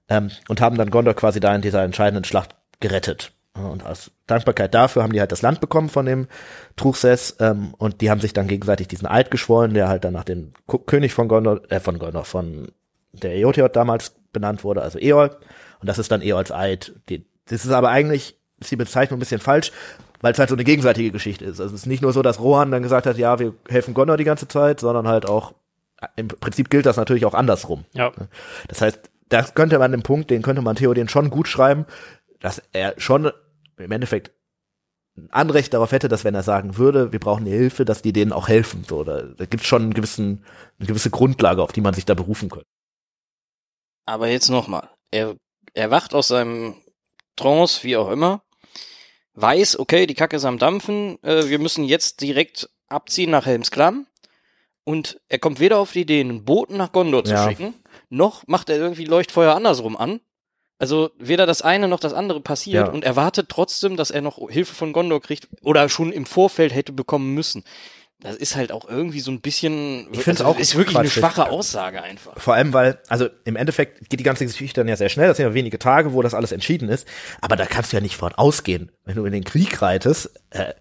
ähm, 0.08 0.32
und 0.48 0.62
haben 0.62 0.78
dann 0.78 0.92
Gondor 0.92 1.14
quasi 1.14 1.40
da 1.40 1.54
in 1.54 1.62
dieser 1.62 1.84
entscheidenden 1.84 2.24
Schlacht 2.24 2.56
gerettet. 2.80 3.35
Und 3.56 3.86
aus 3.86 4.12
Dankbarkeit 4.28 4.74
dafür 4.74 5.04
haben 5.04 5.14
die 5.14 5.20
halt 5.20 5.32
das 5.32 5.42
Land 5.42 5.62
bekommen 5.62 5.88
von 5.88 6.06
dem 6.06 6.28
Truchsess 6.76 7.38
ähm, 7.40 7.74
und 7.78 8.02
die 8.02 8.10
haben 8.10 8.20
sich 8.20 8.34
dann 8.34 8.48
gegenseitig 8.48 8.90
diesen 8.90 9.08
Eid 9.08 9.32
geschworen, 9.32 9.74
der 9.74 9.88
halt 9.88 10.04
dann 10.04 10.14
nach 10.14 10.26
dem 10.26 10.52
Ko 10.68 10.80
König 10.80 11.14
von 11.14 11.30
Gondor, 11.30 11.62
äh, 11.70 11.80
von 11.80 11.98
Gondor, 11.98 12.26
von 12.26 12.68
der 13.14 13.34
Eotheot 13.36 13.76
damals 13.76 14.14
benannt 14.34 14.66
wurde, 14.66 14.82
also 14.82 15.00
Eol. 15.00 15.30
Und 15.80 15.88
das 15.88 16.00
ist 16.00 16.12
dann 16.12 16.22
Eols 16.22 16.52
Eid. 16.52 16.94
Die, 17.08 17.26
das 17.46 17.64
ist 17.64 17.72
aber 17.72 17.90
eigentlich, 17.90 18.38
ist 18.60 18.72
die 18.72 18.76
Bezeichnung 18.76 19.18
ein 19.18 19.20
bisschen 19.20 19.40
falsch, 19.40 19.72
weil 20.20 20.34
es 20.34 20.40
halt 20.40 20.50
so 20.50 20.56
eine 20.56 20.66
gegenseitige 20.66 21.12
Geschichte 21.12 21.46
ist. 21.46 21.62
Also 21.62 21.74
es 21.74 21.82
ist 21.82 21.88
nicht 21.88 22.02
nur 22.02 22.12
so, 22.12 22.22
dass 22.22 22.42
Rohan 22.42 22.72
dann 22.72 22.84
gesagt 22.84 23.06
hat, 23.06 23.18
ja, 23.18 23.40
wir 23.40 23.54
helfen 23.70 23.94
Gondor 23.94 24.18
die 24.18 24.24
ganze 24.26 24.50
Zeit, 24.50 24.82
sondern 24.82 25.08
halt 25.08 25.30
auch, 25.30 25.54
im 26.18 26.28
Prinzip 26.28 26.70
gilt 26.70 26.86
das 26.86 26.98
natürlich 26.98 27.26
auch 27.26 27.34
andersrum. 27.34 27.86
Ja. 27.94 28.12
Das 28.68 28.82
heißt, 28.82 29.00
das 29.30 29.54
könnte 29.54 29.80
man 29.80 29.92
den 29.92 30.04
Punkt, 30.04 30.30
den 30.30 30.42
könnte 30.42 30.62
man 30.62 30.76
Theoden 30.76 31.08
schon 31.08 31.30
gut 31.30 31.48
schreiben, 31.48 31.86
dass 32.42 32.62
er 32.74 32.94
schon 32.98 33.32
im 33.78 33.92
Endeffekt 33.92 34.32
ein 35.18 35.32
Anrecht 35.32 35.74
darauf 35.74 35.92
hätte, 35.92 36.10
dass 36.10 36.24
wenn 36.26 36.36
er 36.36 36.44
sagen 36.44 36.78
würde, 36.78 37.12
wir 37.14 37.20
brauchen 37.20 37.46
die 37.46 37.52
Hilfe, 37.52 37.86
dass 37.86 38.02
die 38.02 38.12
denen 38.14 38.34
auch 38.34 38.48
helfen. 38.50 38.84
Da, 38.88 39.04
da 39.04 39.46
gibt 39.46 39.62
es 39.64 39.68
schon 39.68 39.84
einen 39.84 39.94
gewissen, 39.94 40.44
eine 40.78 40.88
gewisse 40.88 41.10
Grundlage, 41.10 41.64
auf 41.64 41.72
die 41.72 41.82
man 41.82 41.94
sich 41.94 42.06
da 42.06 42.14
berufen 42.14 42.50
könnte. 42.50 42.68
Aber 44.06 44.28
jetzt 44.28 44.50
nochmal. 44.50 44.90
Er, 45.12 45.36
er 45.74 45.90
wacht 45.90 46.14
aus 46.14 46.28
seinem 46.28 46.76
Trance, 47.38 47.84
wie 47.84 47.98
auch 47.98 48.12
immer, 48.12 48.44
weiß, 49.34 49.80
okay, 49.80 50.06
die 50.06 50.14
Kacke 50.14 50.36
ist 50.38 50.46
am 50.46 50.58
Dampfen, 50.60 51.22
äh, 51.24 51.48
wir 51.50 51.60
müssen 51.60 51.84
jetzt 51.86 52.22
direkt 52.22 52.70
abziehen 52.88 53.32
nach 53.32 53.46
Helmsklamm. 53.46 54.08
Und 54.84 55.20
er 55.30 55.40
kommt 55.40 55.60
weder 55.60 55.80
auf 55.80 55.94
die 55.94 56.02
Idee, 56.02 56.20
einen 56.20 56.46
Boten 56.46 56.78
nach 56.78 56.92
Gondor 56.92 57.24
zu 57.26 57.34
Ja. 57.34 57.48
schicken, 57.50 57.74
noch 58.10 58.46
macht 58.48 58.70
er 58.70 58.78
irgendwie 58.78 59.06
Leuchtfeuer 59.06 59.56
andersrum 59.56 59.98
an. 59.98 60.20
Also 60.78 61.12
weder 61.18 61.46
das 61.46 61.62
eine 61.62 61.88
noch 61.88 62.00
das 62.02 62.14
andere 62.14 62.42
passiert 62.42 62.88
Ja. 62.88 62.94
und 62.94 63.04
erwartet 63.06 63.48
trotzdem, 63.50 63.96
dass 63.96 64.12
er 64.12 64.22
noch 64.22 64.38
Hilfe 64.50 64.76
von 64.76 64.92
Gondor 64.94 65.22
kriegt 65.22 65.48
oder 65.62 65.88
schon 65.90 66.12
im 66.12 66.26
Vorfeld 66.26 66.74
hätte 66.76 66.92
bekommen 66.92 67.34
müssen. 67.34 67.64
Das 68.22 68.36
ist 68.38 68.56
halt 68.56 68.72
auch 68.72 68.88
irgendwie 68.90 69.20
so 69.20 69.30
ein 69.30 69.42
bisschen, 69.42 70.08
Ich 70.12 70.22
find's 70.24 70.42
also, 70.42 70.52
auch 70.54 70.60
ist 70.60 70.76
wirklich 70.76 70.98
eine 70.98 71.08
quatschig. 71.08 71.22
schwache 71.22 71.50
Aussage 71.50 72.02
einfach. 72.02 72.40
Vor 72.40 72.56
allem, 72.56 72.74
weil, 72.74 72.98
also 73.08 73.28
im 73.44 73.56
Endeffekt 73.56 74.10
geht 74.10 74.20
die 74.20 74.24
ganze 74.24 74.46
Geschichte 74.46 74.82
dann 74.82 74.88
ja 74.88 74.96
sehr 74.96 75.10
schnell, 75.10 75.28
das 75.28 75.38
sind 75.38 75.46
ja 75.46 75.54
wenige 75.54 75.78
Tage, 75.80 76.14
wo 76.14 76.22
das 76.22 76.34
alles 76.34 76.52
entschieden 76.52 76.90
ist, 76.90 77.08
aber 77.42 77.56
da 77.56 77.66
kannst 77.66 77.92
du 77.92 77.98
ja 77.98 78.02
nicht 78.02 78.16
von 78.18 78.34
ausgehen, 78.34 78.92
wenn 79.04 79.16
du 79.18 79.26
in 79.26 79.34
den 79.34 79.44
Krieg 79.44 79.82
reitest, 79.82 80.32
äh, 80.52 80.74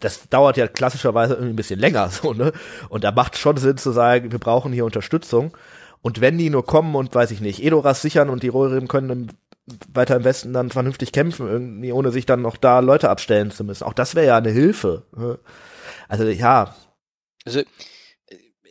das 0.00 0.28
dauert 0.28 0.56
ja 0.56 0.66
klassischerweise 0.66 1.34
irgendwie 1.34 1.52
ein 1.52 1.56
bisschen 1.56 1.78
länger, 1.80 2.10
so, 2.10 2.32
ne? 2.34 2.52
Und 2.88 3.04
da 3.04 3.12
macht 3.12 3.38
schon 3.38 3.56
Sinn 3.56 3.78
zu 3.78 3.92
sagen, 3.92 4.32
wir 4.32 4.40
brauchen 4.40 4.72
hier 4.72 4.84
Unterstützung. 4.84 5.56
Und 6.02 6.20
wenn 6.20 6.36
die 6.36 6.50
nur 6.50 6.66
kommen 6.66 6.94
und, 6.96 7.14
weiß 7.14 7.30
ich 7.30 7.40
nicht, 7.40 7.62
Edoras 7.62 8.02
sichern 8.02 8.28
und 8.28 8.42
die 8.42 8.48
Rohirrim 8.48 8.88
können 8.88 9.10
im, 9.10 9.26
weiter 9.94 10.16
im 10.16 10.24
Westen 10.24 10.52
dann 10.52 10.70
vernünftig 10.70 11.12
kämpfen, 11.12 11.46
irgendwie, 11.48 11.92
ohne 11.92 12.10
sich 12.10 12.26
dann 12.26 12.42
noch 12.42 12.56
da 12.56 12.80
Leute 12.80 13.08
abstellen 13.08 13.50
zu 13.52 13.62
müssen. 13.64 13.84
Auch 13.84 13.92
das 13.92 14.14
wäre 14.14 14.26
ja 14.26 14.36
eine 14.36 14.50
Hilfe. 14.50 15.04
ne? 15.16 15.38
Also 16.08 16.24
ja, 16.24 16.74
Also, 17.44 17.60
äh, 17.60 17.64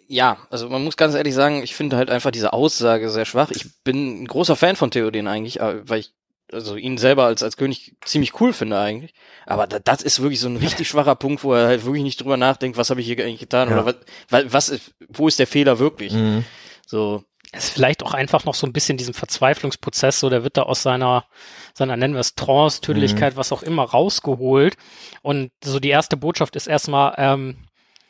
ja, 0.08 0.38
also 0.50 0.68
man 0.70 0.84
muss 0.84 0.98
ganz 0.98 1.16
ehrlich 1.16 1.34
sagen, 1.34 1.64
ich 1.64 1.74
finde 1.74 1.96
halt 1.96 2.10
einfach 2.10 2.32
diese 2.32 2.52
Aussage 2.52 3.10
sehr 3.10 3.26
schwach. 3.26 3.52
Ich 3.52 3.66
bin 3.86 4.24
ein 4.24 4.28
großer 4.28 4.58
Fan 4.58 4.76
von 4.76 4.92
Theoden 4.92 5.28
eigentlich, 5.28 5.62
äh, 5.62 5.88
weil 5.90 6.02
ich 6.02 6.14
also 6.52 6.76
ihn 6.76 6.98
selber 6.98 7.24
als 7.24 7.44
als 7.44 7.56
König 7.56 7.96
ziemlich 8.04 8.42
cool 8.42 8.52
finde 8.52 8.78
eigentlich. 8.78 9.14
Aber 9.46 9.68
da, 9.68 9.80
das 9.80 10.02
ist 10.02 10.22
wirklich 10.22 10.42
so 10.42 10.50
ein 10.50 10.58
richtig 10.58 10.86
schwacher 10.90 11.16
Punkt, 11.16 11.46
wo 11.46 11.54
er 11.54 11.68
halt 11.68 11.86
wirklich 11.86 12.04
nicht 12.04 12.20
drüber 12.20 12.36
nachdenkt, 12.36 12.78
was 12.78 12.90
habe 12.90 13.00
ich 13.00 13.08
hier 13.08 13.24
eigentlich 13.24 13.40
getan 13.40 13.70
Ja. 13.70 13.76
oder 13.82 13.86
was, 13.86 13.96
was, 14.30 14.54
was 14.54 14.70
ist, 14.70 14.94
wo 15.08 15.30
ist 15.30 15.40
der 15.40 15.48
Fehler 15.48 15.80
wirklich? 15.80 16.12
Mhm. 16.12 16.44
So, 16.92 17.24
Es 17.54 17.64
ist 17.66 17.70
vielleicht 17.70 18.04
auch 18.04 18.14
einfach 18.14 18.44
noch 18.44 18.54
so 18.54 18.68
ein 18.68 18.74
bisschen 18.74 18.98
diesem 18.98 19.14
Verzweiflungsprozess, 19.14 20.20
so 20.20 20.30
der 20.30 20.44
wird 20.44 20.58
da 20.58 20.64
aus 20.64 20.84
seiner, 20.84 21.26
seiner 21.74 21.96
nennen 21.96 22.16
wir 22.16 22.20
es 22.20 22.36
Trance, 22.36 22.82
Tödlichkeit, 22.82 23.38
was 23.38 23.54
auch 23.54 23.64
immer 23.64 23.84
rausgeholt. 23.84 24.76
Und 25.22 25.52
so 25.64 25.80
die 25.80 25.88
erste 25.88 26.18
Botschaft 26.18 26.58
ist 26.58 26.68
erstmal, 26.68 27.14
ähm, 27.18 27.56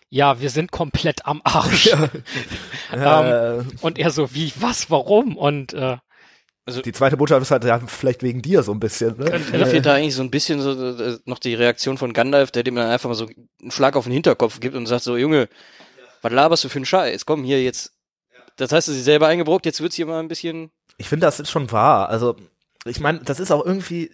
ja, 0.10 0.42
wir 0.42 0.50
sind 0.50 0.72
komplett 0.72 1.28
am 1.28 1.42
Arsch. 1.44 1.96
Äh, 2.92 3.64
Und 3.82 4.00
er 4.00 4.10
so, 4.10 4.34
wie, 4.34 4.52
was, 4.60 4.90
warum? 4.90 5.38
Und 5.38 5.74
äh, 5.74 5.98
die 6.84 6.92
zweite 6.92 7.18
Botschaft 7.18 7.44
ist 7.44 7.52
halt, 7.52 7.64
ja, 7.64 7.80
vielleicht 7.80 8.24
wegen 8.24 8.42
dir 8.42 8.64
so 8.64 8.72
ein 8.72 8.80
bisschen. 8.80 9.16
Ne? 9.18 9.42
da 9.52 9.66
fehlt 9.66 9.86
da 9.86 9.94
eigentlich 9.94 10.16
so 10.16 10.24
ein 10.24 10.32
bisschen 10.32 10.60
so 10.60 10.72
äh, 10.72 11.20
noch 11.26 11.40
die 11.40 11.54
Reaktion 11.54 11.98
von 12.00 12.14
Gandalf, 12.14 12.50
der 12.52 12.64
dem 12.64 12.76
dann 12.76 12.90
einfach 12.90 13.10
mal 13.10 13.16
so 13.16 13.28
einen 13.62 13.72
Schlag 13.72 13.96
auf 13.96 14.06
den 14.06 14.14
Hinterkopf 14.14 14.60
gibt 14.60 14.76
und 14.76 14.88
sagt 14.88 15.04
so, 15.04 15.18
Junge, 15.18 15.50
was 16.22 16.34
laberst 16.34 16.64
du 16.64 16.70
für 16.70 16.80
einen 16.80 16.86
Scheiß? 16.86 17.26
Komm 17.26 17.44
hier 17.44 17.62
jetzt. 17.64 17.94
Das 18.58 18.72
hast 18.72 18.88
du 18.88 18.92
sie 18.92 19.02
selber 19.02 19.28
eingebrockt, 19.28 19.66
jetzt 19.66 19.82
wird's 19.82 19.96
hier 19.96 20.06
mal 20.06 20.20
ein 20.20 20.28
bisschen. 20.28 20.72
Ich 20.98 21.10
finde, 21.10 21.26
das 21.26 21.40
ist 21.40 21.50
schon 21.50 21.72
wahr. 21.72 22.10
Also, 22.10 22.36
ich 22.86 23.00
meine, 23.00 23.20
das 23.20 23.40
ist 23.40 23.52
auch 23.52 23.66
irgendwie 23.66 24.12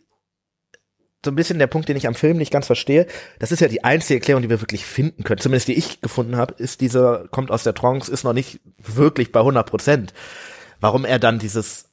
so 1.25 1.31
ein 1.31 1.35
bisschen 1.35 1.59
der 1.59 1.67
Punkt, 1.67 1.89
den 1.89 1.97
ich 1.97 2.07
am 2.07 2.15
Film 2.15 2.37
nicht 2.37 2.51
ganz 2.51 2.67
verstehe. 2.67 3.07
Das 3.39 3.51
ist 3.51 3.59
ja 3.59 3.67
die 3.67 3.83
einzige 3.83 4.19
Erklärung, 4.19 4.43
die 4.43 4.49
wir 4.49 4.61
wirklich 4.61 4.85
finden 4.85 5.23
können. 5.23 5.41
Zumindest 5.41 5.67
die 5.67 5.73
ich 5.73 5.99
gefunden 5.99 6.37
habe, 6.37 6.53
ist 6.57 6.79
dieser, 6.81 7.27
kommt 7.29 7.51
aus 7.51 7.63
der 7.63 7.73
Trance, 7.73 8.11
ist 8.11 8.23
noch 8.23 8.33
nicht 8.33 8.61
wirklich 8.77 9.31
bei 9.31 9.39
100 9.39 9.69
Prozent. 9.69 10.13
Warum 10.79 11.05
er 11.05 11.19
dann 11.19 11.39
dieses, 11.39 11.89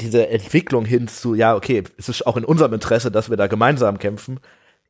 diese 0.00 0.28
Entwicklung 0.28 0.84
hin 0.84 1.08
zu, 1.08 1.34
ja, 1.34 1.54
okay, 1.54 1.84
es 1.98 2.08
ist 2.08 2.26
auch 2.26 2.36
in 2.36 2.44
unserem 2.44 2.72
Interesse, 2.72 3.10
dass 3.10 3.30
wir 3.30 3.36
da 3.36 3.46
gemeinsam 3.46 3.98
kämpfen, 3.98 4.40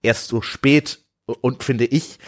erst 0.03 0.28
so 0.28 0.40
spät 0.40 1.01
und 1.26 1.64
finde 1.64 1.84
ich, 1.84 2.18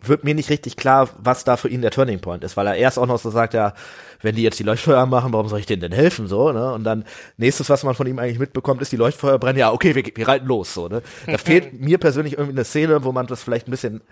wird 0.00 0.24
mir 0.24 0.34
nicht 0.34 0.50
richtig 0.50 0.76
klar, 0.76 1.08
was 1.18 1.44
da 1.44 1.56
für 1.56 1.68
ihn 1.68 1.82
der 1.82 1.90
Turning 1.90 2.20
Point 2.20 2.44
ist, 2.44 2.56
weil 2.56 2.66
er 2.66 2.76
erst 2.76 2.98
auch 2.98 3.06
noch 3.06 3.18
so 3.18 3.30
sagt, 3.30 3.54
ja, 3.54 3.72
wenn 4.20 4.34
die 4.34 4.42
jetzt 4.42 4.58
die 4.58 4.62
Leuchtfeuer 4.62 5.06
machen, 5.06 5.32
warum 5.32 5.48
soll 5.48 5.60
ich 5.60 5.66
denen 5.66 5.80
denn 5.80 5.92
helfen, 5.92 6.28
so, 6.28 6.52
ne? 6.52 6.72
Und 6.72 6.84
dann 6.84 7.04
nächstes, 7.38 7.70
was 7.70 7.82
man 7.82 7.94
von 7.94 8.06
ihm 8.06 8.18
eigentlich 8.18 8.38
mitbekommt, 8.38 8.82
ist 8.82 8.92
die 8.92 8.96
Leuchtfeuer 8.96 9.38
brennen, 9.38 9.58
ja, 9.58 9.72
okay, 9.72 9.94
wir, 9.94 10.04
wir 10.14 10.28
reiten 10.28 10.46
los, 10.46 10.74
so, 10.74 10.88
ne? 10.88 11.02
Da 11.26 11.38
fehlt 11.38 11.72
mir 11.80 11.98
persönlich 11.98 12.34
irgendwie 12.34 12.52
eine 12.52 12.64
Szene, 12.64 13.04
wo 13.04 13.12
man 13.12 13.26
das 13.26 13.42
vielleicht 13.42 13.68
ein 13.68 13.70
bisschen 13.70 14.02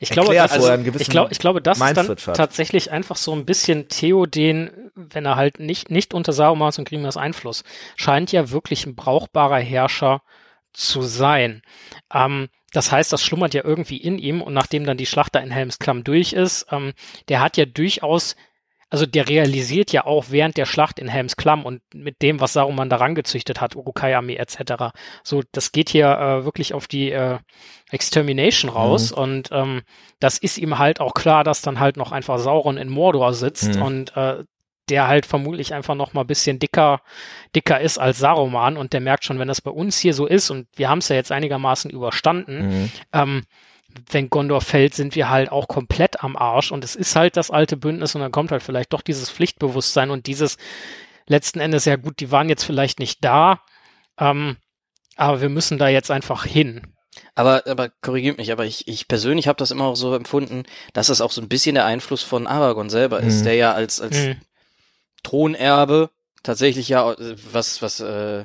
ich 0.00 0.10
glaube, 0.10 0.34
erklärt, 0.34 0.62
er 0.62 0.78
gewissen 0.78 1.02
ich 1.02 1.08
glaube, 1.08 1.32
ich 1.32 1.38
glaube, 1.38 1.62
das 1.62 1.80
ist 1.80 1.96
dann 1.96 2.08
hat. 2.08 2.36
tatsächlich 2.36 2.90
einfach 2.90 3.16
so 3.16 3.32
ein 3.32 3.44
bisschen 3.44 3.88
Theoden, 3.88 4.90
wenn 4.94 5.24
er 5.24 5.36
halt 5.36 5.60
nicht, 5.60 5.90
nicht 5.90 6.14
unter 6.14 6.32
Sarumans 6.32 6.78
und 6.78 6.88
Grimers 6.88 7.16
Einfluss, 7.16 7.64
scheint 7.96 8.32
ja 8.32 8.50
wirklich 8.50 8.86
ein 8.86 8.94
brauchbarer 8.96 9.58
Herrscher 9.58 10.22
zu 10.74 11.02
sein. 11.02 11.62
Ähm, 12.12 12.48
das 12.72 12.90
heißt, 12.92 13.12
das 13.12 13.22
schlummert 13.22 13.54
ja 13.54 13.64
irgendwie 13.64 13.96
in 13.96 14.18
ihm 14.18 14.42
und 14.42 14.52
nachdem 14.52 14.84
dann 14.84 14.96
die 14.96 15.06
Schlacht 15.06 15.34
da 15.34 15.38
in 15.40 15.50
Helmsklamm 15.52 16.04
durch 16.04 16.32
ist, 16.32 16.66
ähm, 16.70 16.92
der 17.28 17.40
hat 17.40 17.56
ja 17.56 17.64
durchaus, 17.66 18.34
also 18.90 19.06
der 19.06 19.28
realisiert 19.28 19.92
ja 19.92 20.04
auch 20.06 20.26
während 20.30 20.56
der 20.56 20.66
Schlacht 20.66 20.98
in 20.98 21.08
Helmsklamm 21.08 21.64
und 21.64 21.82
mit 21.94 22.20
dem, 22.20 22.40
was 22.40 22.52
Saruman 22.52 22.90
daran 22.90 23.14
gezüchtet 23.14 23.60
hat, 23.60 23.76
Urukai-Armee 23.76 24.36
etc. 24.36 24.92
So, 25.22 25.42
das 25.52 25.70
geht 25.72 25.88
hier 25.88 26.08
äh, 26.10 26.44
wirklich 26.44 26.74
auf 26.74 26.88
die 26.88 27.12
äh, 27.12 27.38
Extermination 27.90 28.70
raus 28.70 29.12
und 29.12 29.50
ähm, 29.52 29.82
das 30.18 30.38
ist 30.38 30.58
ihm 30.58 30.78
halt 30.78 31.00
auch 31.00 31.14
klar, 31.14 31.44
dass 31.44 31.62
dann 31.62 31.78
halt 31.80 31.96
noch 31.96 32.10
einfach 32.12 32.38
Sauron 32.38 32.76
in 32.76 32.88
Mordor 32.88 33.34
sitzt 33.34 33.76
Mhm. 33.76 33.82
und 33.82 34.16
äh, 34.16 34.44
der 34.90 35.08
halt 35.08 35.26
vermutlich 35.26 35.72
einfach 35.74 35.94
noch 35.94 36.12
mal 36.12 36.22
ein 36.22 36.26
bisschen 36.26 36.58
dicker, 36.58 37.00
dicker 37.56 37.80
ist 37.80 37.98
als 37.98 38.18
Saruman 38.18 38.76
und 38.76 38.92
der 38.92 39.00
merkt 39.00 39.24
schon, 39.24 39.38
wenn 39.38 39.48
das 39.48 39.60
bei 39.60 39.70
uns 39.70 39.98
hier 39.98 40.14
so 40.14 40.26
ist 40.26 40.50
und 40.50 40.66
wir 40.76 40.88
haben 40.88 40.98
es 40.98 41.08
ja 41.08 41.16
jetzt 41.16 41.32
einigermaßen 41.32 41.90
überstanden, 41.90 42.90
ähm, 43.12 43.44
wenn 44.10 44.28
Gondor 44.28 44.60
fällt, 44.60 44.94
sind 44.94 45.14
wir 45.14 45.30
halt 45.30 45.52
auch 45.52 45.68
komplett 45.68 46.22
am 46.24 46.36
Arsch 46.36 46.72
und 46.72 46.82
es 46.84 46.96
ist 46.96 47.14
halt 47.16 47.36
das 47.36 47.50
alte 47.50 47.76
Bündnis 47.76 48.14
und 48.14 48.20
dann 48.20 48.32
kommt 48.32 48.50
halt 48.50 48.62
vielleicht 48.62 48.92
doch 48.92 49.02
dieses 49.02 49.30
Pflichtbewusstsein 49.30 50.10
und 50.10 50.26
dieses 50.26 50.56
letzten 51.26 51.60
Endes, 51.60 51.84
ja 51.84 51.96
gut, 51.96 52.20
die 52.20 52.30
waren 52.30 52.48
jetzt 52.48 52.64
vielleicht 52.64 52.98
nicht 52.98 53.24
da, 53.24 53.60
ähm, 54.18 54.56
aber 55.16 55.40
wir 55.40 55.48
müssen 55.48 55.78
da 55.78 55.88
jetzt 55.88 56.10
einfach 56.10 56.44
hin. 56.44 56.82
Aber, 57.36 57.62
aber 57.68 57.88
korrigiert 58.02 58.38
mich, 58.38 58.50
aber 58.50 58.64
ich, 58.66 58.88
ich 58.88 59.06
persönlich 59.06 59.46
habe 59.46 59.56
das 59.56 59.70
immer 59.70 59.84
auch 59.84 59.94
so 59.94 60.14
empfunden, 60.16 60.64
dass 60.92 61.08
es 61.08 61.20
auch 61.20 61.30
so 61.30 61.40
ein 61.40 61.48
bisschen 61.48 61.76
der 61.76 61.86
Einfluss 61.86 62.24
von 62.24 62.48
Aragorn 62.48 62.90
selber 62.90 63.20
ist, 63.20 63.40
Mhm. 63.40 63.44
der 63.44 63.54
ja 63.54 63.72
als, 63.72 64.00
als 64.00 64.18
Mhm. 64.26 64.36
Thronerbe 65.24 66.10
tatsächlich 66.44 66.88
ja, 66.88 67.10
äh, 67.12 67.34
was, 67.52 67.82
was 67.82 67.98
äh, 67.98 68.44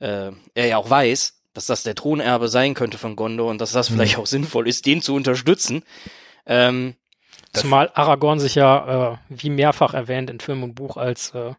äh, 0.00 0.32
er 0.54 0.66
ja 0.66 0.76
auch 0.76 0.90
weiß, 0.90 1.34
dass 1.54 1.66
das 1.66 1.82
der 1.82 1.94
Thronerbe 1.94 2.48
sein 2.48 2.74
könnte 2.74 2.98
von 2.98 3.16
Gondor 3.16 3.48
und 3.50 3.60
dass 3.60 3.72
das 3.72 3.88
vielleicht 3.88 4.18
auch 4.18 4.26
sinnvoll 4.26 4.68
ist, 4.68 4.84
den 4.84 5.00
zu 5.00 5.14
unterstützen. 5.14 5.82
Ähm, 6.46 6.94
Zumal 7.54 7.90
Aragorn 7.94 8.38
sich 8.40 8.54
ja, 8.56 9.12
äh, 9.14 9.16
wie 9.30 9.48
mehrfach 9.50 9.94
erwähnt 9.94 10.28
in 10.28 10.38
Film 10.38 10.62
und 10.62 10.74
Buch, 10.74 10.98
als 10.98 11.34
äh, 11.34 11.54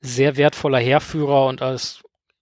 sehr 0.00 0.36
wertvoller 0.36 0.78
Heerführer 0.80 1.46
und 1.46 1.62
als 1.62 2.00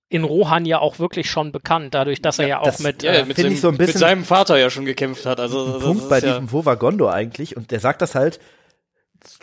in 0.08 0.24
Rohan 0.24 0.64
ja 0.64 0.78
auch 0.78 0.98
wirklich 0.98 1.28
schon 1.30 1.52
bekannt, 1.52 1.92
dadurch, 1.92 2.22
dass 2.22 2.38
er 2.38 2.46
ja, 2.48 2.60
auch 2.60 2.64
das- 2.64 2.78
mit, 2.80 3.02
ja, 3.02 3.12
äh, 3.12 3.24
mit, 3.24 3.36
finde 3.36 3.42
seinem, 3.42 3.52
ich 3.54 3.60
so 3.60 3.68
ein 3.68 3.76
bisschen- 3.76 3.92
mit 3.92 3.98
seinem 3.98 4.24
Vater 4.24 4.56
ja 4.56 4.70
schon 4.70 4.84
gekämpft 4.86 5.26
hat. 5.26 5.40
Also 5.40 5.74
das 5.74 5.82
Punkt 5.82 6.02
ist 6.04 6.08
bei 6.08 6.20
ja, 6.20 6.28
diesem, 6.28 6.52
wo 6.52 6.64
war 6.64 6.76
Gondor 6.76 7.12
eigentlich? 7.12 7.56
Und 7.56 7.70
der 7.70 7.80
sagt 7.80 8.00
das 8.02 8.14
halt 8.14 8.40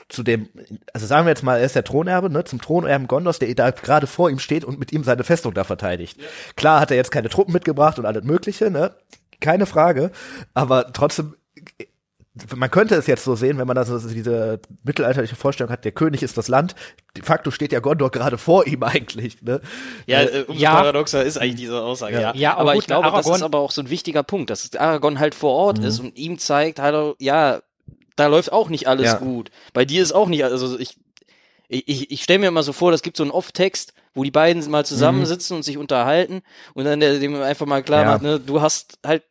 zu 0.09 0.23
dem, 0.23 0.49
also 0.93 1.05
sagen 1.05 1.25
wir 1.25 1.31
jetzt 1.31 1.43
mal, 1.43 1.57
er 1.59 1.65
ist 1.65 1.75
der 1.75 1.83
Thronerbe, 1.83 2.29
ne, 2.29 2.43
zum 2.43 2.61
Thronerben 2.61 3.07
Gondors, 3.07 3.39
der 3.39 3.53
da 3.55 3.71
gerade 3.71 4.07
vor 4.07 4.29
ihm 4.29 4.39
steht 4.39 4.63
und 4.65 4.79
mit 4.79 4.91
ihm 4.91 5.03
seine 5.03 5.23
Festung 5.23 5.53
da 5.53 5.63
verteidigt. 5.63 6.19
Klar 6.55 6.79
hat 6.79 6.91
er 6.91 6.97
jetzt 6.97 7.11
keine 7.11 7.29
Truppen 7.29 7.53
mitgebracht 7.53 7.99
und 7.99 8.05
alles 8.05 8.23
Mögliche, 8.23 8.71
ne, 8.71 8.95
keine 9.39 9.65
Frage, 9.65 10.11
aber 10.53 10.93
trotzdem, 10.93 11.35
man 12.55 12.71
könnte 12.71 12.95
es 12.95 13.05
jetzt 13.05 13.23
so 13.25 13.35
sehen, 13.35 13.59
wenn 13.59 13.67
man 13.67 13.75
da 13.75 13.83
so 13.85 13.99
diese 13.99 14.59
mittelalterliche 14.83 15.35
Vorstellung 15.35 15.71
hat, 15.71 15.85
der 15.85 15.91
König 15.91 16.23
ist 16.23 16.35
das 16.37 16.47
Land, 16.47 16.73
de 17.15 17.23
facto 17.23 17.51
steht 17.51 17.71
ja 17.71 17.79
Gondor 17.79 18.09
gerade 18.09 18.39
vor 18.39 18.65
ihm 18.65 18.81
eigentlich, 18.81 19.41
ne. 19.43 19.61
Ja, 20.07 20.21
äh, 20.23 20.45
umso 20.47 20.59
Ja. 20.59 20.71
paradoxer 20.75 21.23
ist 21.23 21.37
eigentlich 21.37 21.57
diese 21.57 21.79
Aussage, 21.79 22.19
ja. 22.19 22.33
Ja, 22.33 22.53
aber 22.53 22.61
aber 22.61 22.73
gut, 22.73 22.81
ich 22.81 22.87
glaube, 22.87 23.03
das 23.11 23.13
Aragorn- 23.27 23.35
ist 23.35 23.43
aber 23.43 23.59
auch 23.59 23.69
so 23.71 23.81
ein 23.81 23.89
wichtiger 23.91 24.23
Punkt, 24.23 24.49
dass 24.49 24.73
Aragorn 24.75 25.19
halt 25.19 25.35
vor 25.35 25.51
Ort 25.53 25.79
ist 25.79 25.99
und 25.99 26.17
ihm 26.17 26.39
zeigt, 26.39 26.79
hallo, 26.79 27.15
ja, 27.19 27.61
da 28.15 28.27
läuft 28.27 28.51
auch 28.51 28.69
nicht 28.69 28.87
alles 28.87 29.05
Ja. 29.13 29.17
gut. 29.17 29.49
Bei 29.73 29.85
dir 29.85 30.01
ist 30.03 30.11
auch 30.13 30.27
nicht, 30.27 30.43
also 30.43 30.77
ich, 30.77 30.97
ich, 31.67 32.11
ich, 32.11 32.23
stelle 32.23 32.39
mir 32.39 32.47
immer 32.47 32.63
so 32.63 32.73
vor, 32.73 32.91
das 32.91 33.01
gibt 33.01 33.17
so 33.17 33.23
einen 33.23 33.31
Off-Text, 33.31 33.93
wo 34.13 34.23
die 34.23 34.31
beiden 34.31 34.69
mal 34.69 34.85
zusammensitzen 34.85 35.55
und 35.57 35.63
sich 35.63 35.77
unterhalten 35.77 36.41
und 36.75 36.85
dann 36.85 36.99
der 36.99 37.17
dem 37.19 37.35
einfach 37.41 37.65
mal 37.65 37.81
klar 37.83 38.03
Ja. 38.03 38.11
macht, 38.11 38.21
ne, 38.21 38.39
du 38.39 38.61
hast 38.61 38.99
halt 39.05 39.23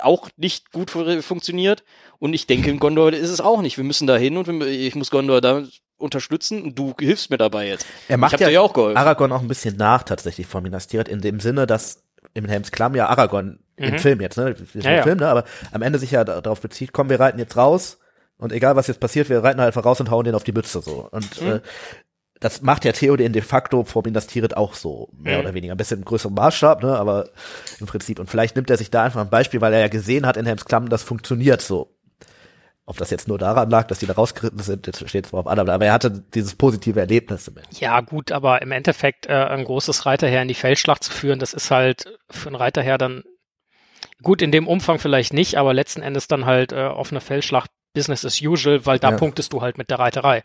auch 0.00 0.28
nicht 0.36 0.72
gut 0.72 0.90
fu- 0.90 1.22
funktioniert 1.22 1.82
und 2.18 2.34
ich 2.34 2.46
denke, 2.46 2.70
in 2.70 2.78
Gondor 2.78 3.12
ist 3.12 3.30
es 3.30 3.40
auch 3.40 3.62
nicht. 3.62 3.76
Wir 3.76 3.84
müssen 3.84 4.06
da 4.06 4.16
hin 4.16 4.36
und 4.36 4.46
wir, 4.46 4.66
ich 4.66 4.94
muss 4.94 5.10
Gondor 5.10 5.40
da 5.40 5.64
unterstützen 5.98 6.62
und 6.62 6.78
du 6.78 6.94
hilfst 6.98 7.30
mir 7.30 7.38
dabei 7.38 7.68
jetzt. 7.68 7.86
Er 8.08 8.18
macht 8.18 8.34
ich 8.34 8.40
hab 8.40 8.48
dir 8.48 8.52
ja 8.52 8.60
auch 8.60 8.74
geholfen. 8.74 8.98
Aragorn 8.98 9.32
auch 9.32 9.40
ein 9.40 9.48
bisschen 9.48 9.76
nach 9.76 10.02
tatsächlich 10.02 10.46
von 10.46 10.62
Minas 10.62 10.86
Tirith, 10.86 11.08
in 11.08 11.20
dem 11.22 11.40
Sinne, 11.40 11.66
dass 11.66 12.02
im 12.36 12.44
Helms 12.46 12.70
Klamm 12.70 12.94
ja 12.94 13.08
Aragorn 13.08 13.58
im 13.76 13.94
Mhm. 13.94 13.98
Film 13.98 14.20
jetzt, 14.20 14.36
ne, 14.38 14.54
Ja, 14.74 14.92
ja. 14.92 15.02
Film, 15.02 15.18
ne, 15.18 15.28
aber 15.28 15.44
am 15.72 15.82
Ende 15.82 15.98
sich 15.98 16.10
ja 16.10 16.24
da- 16.24 16.40
darauf 16.40 16.60
bezieht, 16.60 16.92
komm, 16.92 17.10
wir 17.10 17.18
reiten 17.20 17.38
jetzt 17.38 17.56
raus 17.56 17.98
und 18.38 18.52
egal 18.52 18.76
was 18.76 18.86
jetzt 18.86 19.00
passiert, 19.00 19.28
wir 19.28 19.42
reiten 19.42 19.60
halt 19.60 19.68
einfach 19.68 19.84
raus 19.84 20.00
und 20.00 20.10
hauen 20.10 20.24
den 20.24 20.34
auf 20.34 20.44
die 20.44 20.52
Mütze 20.52 20.80
so. 20.80 21.08
Und 21.10 21.40
Mhm. 21.42 21.46
äh, 21.48 21.60
das 22.40 22.60
macht 22.62 22.84
ja 22.84 22.92
Theoden 22.92 23.32
de 23.32 23.40
facto 23.42 23.84
vor 23.84 24.02
Minas 24.04 24.26
Tirith 24.26 24.54
auch 24.56 24.74
so, 24.74 25.08
mehr 25.16 25.38
Mhm. 25.38 25.44
oder 25.44 25.54
weniger. 25.54 25.74
Ein 25.74 25.78
bisschen 25.78 25.98
im 26.00 26.04
größeren 26.04 26.34
Maßstab, 26.34 26.82
ne, 26.82 26.96
aber 26.96 27.28
im 27.80 27.86
Prinzip. 27.86 28.18
Und 28.18 28.28
vielleicht 28.30 28.56
nimmt 28.56 28.68
er 28.70 28.76
sich 28.76 28.90
da 28.90 29.04
einfach 29.04 29.20
ein 29.22 29.30
Beispiel, 29.30 29.60
weil 29.62 29.72
er 29.72 29.80
ja 29.80 29.88
gesehen 29.88 30.26
hat 30.26 30.36
in 30.36 30.44
Helms 30.46 30.64
Klamm, 30.66 30.88
das 30.90 31.02
funktioniert 31.02 31.62
so. 31.62 31.95
Ob 32.88 32.96
das 32.98 33.10
jetzt 33.10 33.26
nur 33.26 33.36
daran 33.38 33.68
lag, 33.68 33.88
dass 33.88 33.98
die 33.98 34.06
da 34.06 34.12
rausgeritten 34.12 34.60
sind, 34.60 34.86
das 34.86 35.08
steht 35.08 35.26
zwar 35.26 35.40
auf 35.40 35.46
anderem, 35.48 35.68
aber 35.68 35.86
er 35.86 35.92
hatte 35.92 36.22
dieses 36.34 36.54
positive 36.54 37.00
Erlebnis 37.00 37.48
im 37.48 37.56
Endeffekt. 37.56 37.80
Ja, 37.80 38.00
gut, 38.00 38.30
aber 38.30 38.62
im 38.62 38.70
Endeffekt 38.70 39.26
äh, 39.26 39.32
ein 39.32 39.64
großes 39.64 40.06
Reiterheer 40.06 40.42
in 40.42 40.48
die 40.48 40.54
Feldschlacht 40.54 41.02
zu 41.02 41.10
führen, 41.10 41.40
das 41.40 41.52
ist 41.52 41.72
halt 41.72 42.04
für 42.30 42.48
ein 42.48 42.54
Reiterheer 42.54 42.96
dann 42.96 43.24
gut 44.22 44.40
in 44.40 44.52
dem 44.52 44.68
Umfang 44.68 45.00
vielleicht 45.00 45.32
nicht, 45.32 45.56
aber 45.56 45.74
letzten 45.74 46.00
Endes 46.00 46.28
dann 46.28 46.46
halt 46.46 46.72
äh, 46.72 46.84
auf 46.84 47.10
einer 47.10 47.20
Feldschlacht 47.20 47.70
Business 47.92 48.24
as 48.24 48.40
usual, 48.40 48.86
weil 48.86 48.98
da 48.98 49.10
Ja. 49.10 49.16
punktest 49.16 49.52
du 49.52 49.62
halt 49.62 49.78
mit 49.78 49.90
der 49.90 49.98
Reiterei. 49.98 50.42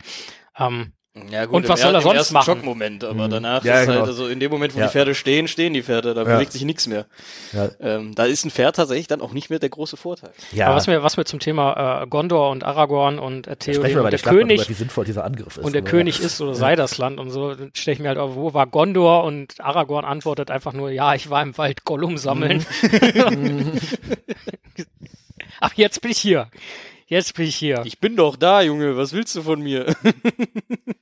Ähm, 0.58 0.94
Ja, 1.30 1.46
Und 1.46 1.64
im 1.66 1.70
was 1.70 1.82
soll 1.82 1.94
er- 1.94 2.00
sonst 2.02 2.16
ersten 2.16 2.34
machen? 2.36 2.46
Schockmoment, 2.46 3.04
aber 3.04 3.28
Mhm. 3.28 3.32
danach 3.32 3.66
Ja, 3.66 3.82
ist 3.82 3.88
genau. 3.88 4.00
halt, 4.00 4.08
also 4.08 4.28
in 4.28 4.40
dem 4.40 4.50
Moment, 4.50 4.74
wo 4.76 4.80
Ja. 4.80 4.86
die 4.86 4.92
Pferde 4.94 5.14
stehen, 5.14 5.50
stehen 5.50 5.74
die 5.74 5.84
Pferde, 5.84 6.14
da 6.14 6.22
Ja. 6.24 6.36
bewegt 6.36 6.54
sich 6.54 6.64
nichts 6.64 6.88
mehr. 6.88 7.06
Ja. 7.52 7.70
Ähm, 7.82 8.16
da 8.16 8.24
ist 8.24 8.46
ein 8.46 8.50
Pferd 8.50 8.78
tatsächlich 8.78 9.08
dann 9.08 9.20
auch 9.20 9.34
nicht 9.34 9.50
mehr 9.50 9.60
der 9.60 9.68
große 9.68 9.98
Vorteil. 9.98 10.32
Ja. 10.54 10.68
Aber 10.68 10.78
was 10.78 10.88
mir, 10.88 11.04
was 11.04 11.18
mir 11.18 11.26
zum 11.26 11.40
Thema 11.42 12.04
äh, 12.04 12.08
Gondor 12.08 12.50
und 12.50 12.64
Aragorn 12.64 13.20
und 13.20 13.46
äh, 13.48 13.58
Theoden 13.58 13.84
wir 13.94 14.04
und 14.06 14.12
der 14.14 14.20
mal 14.24 14.32
König 14.34 14.60
drüber, 14.62 14.70
wie 14.70 14.74
sinnvoll 14.74 15.04
dieser 15.04 15.26
Angriff 15.26 15.58
ist. 15.58 15.66
und 15.66 15.74
der 15.74 15.82
aber 15.82 15.90
König 15.92 16.22
ist 16.22 16.40
oder 16.40 16.56
sei 16.56 16.78
das 16.78 16.98
Land 16.98 17.20
und 17.20 17.30
so, 17.30 17.56
dann 17.56 17.72
stelle 17.74 17.96
ich 17.96 18.00
mir 18.00 18.08
halt 18.08 18.18
auf, 18.18 18.36
wo 18.36 18.54
war 18.54 18.66
Gondor 18.68 19.26
und 19.26 19.60
Aragorn 19.60 20.06
antwortet 20.06 20.50
einfach 20.50 20.72
nur, 20.72 20.92
ja, 20.92 21.14
ich 21.14 21.30
war 21.30 21.42
im 21.44 21.58
Wald 21.58 21.84
Gollum 21.84 22.18
sammeln. 22.18 22.66
Mhm. 23.30 23.72
Ach, 25.60 25.74
jetzt 25.76 26.02
bin 26.02 26.12
ich 26.12 26.18
hier. 26.20 26.48
Jetzt 27.08 27.36
bin 27.36 27.46
ich 27.46 27.58
hier. 27.58 27.82
Ich 27.84 28.00
bin 28.00 28.16
doch 28.16 28.38
da, 28.38 28.62
Junge. 28.62 28.96
Was 28.96 29.12
willst 29.12 29.36
du 29.36 29.42
von 29.42 29.60
mir? 29.62 29.86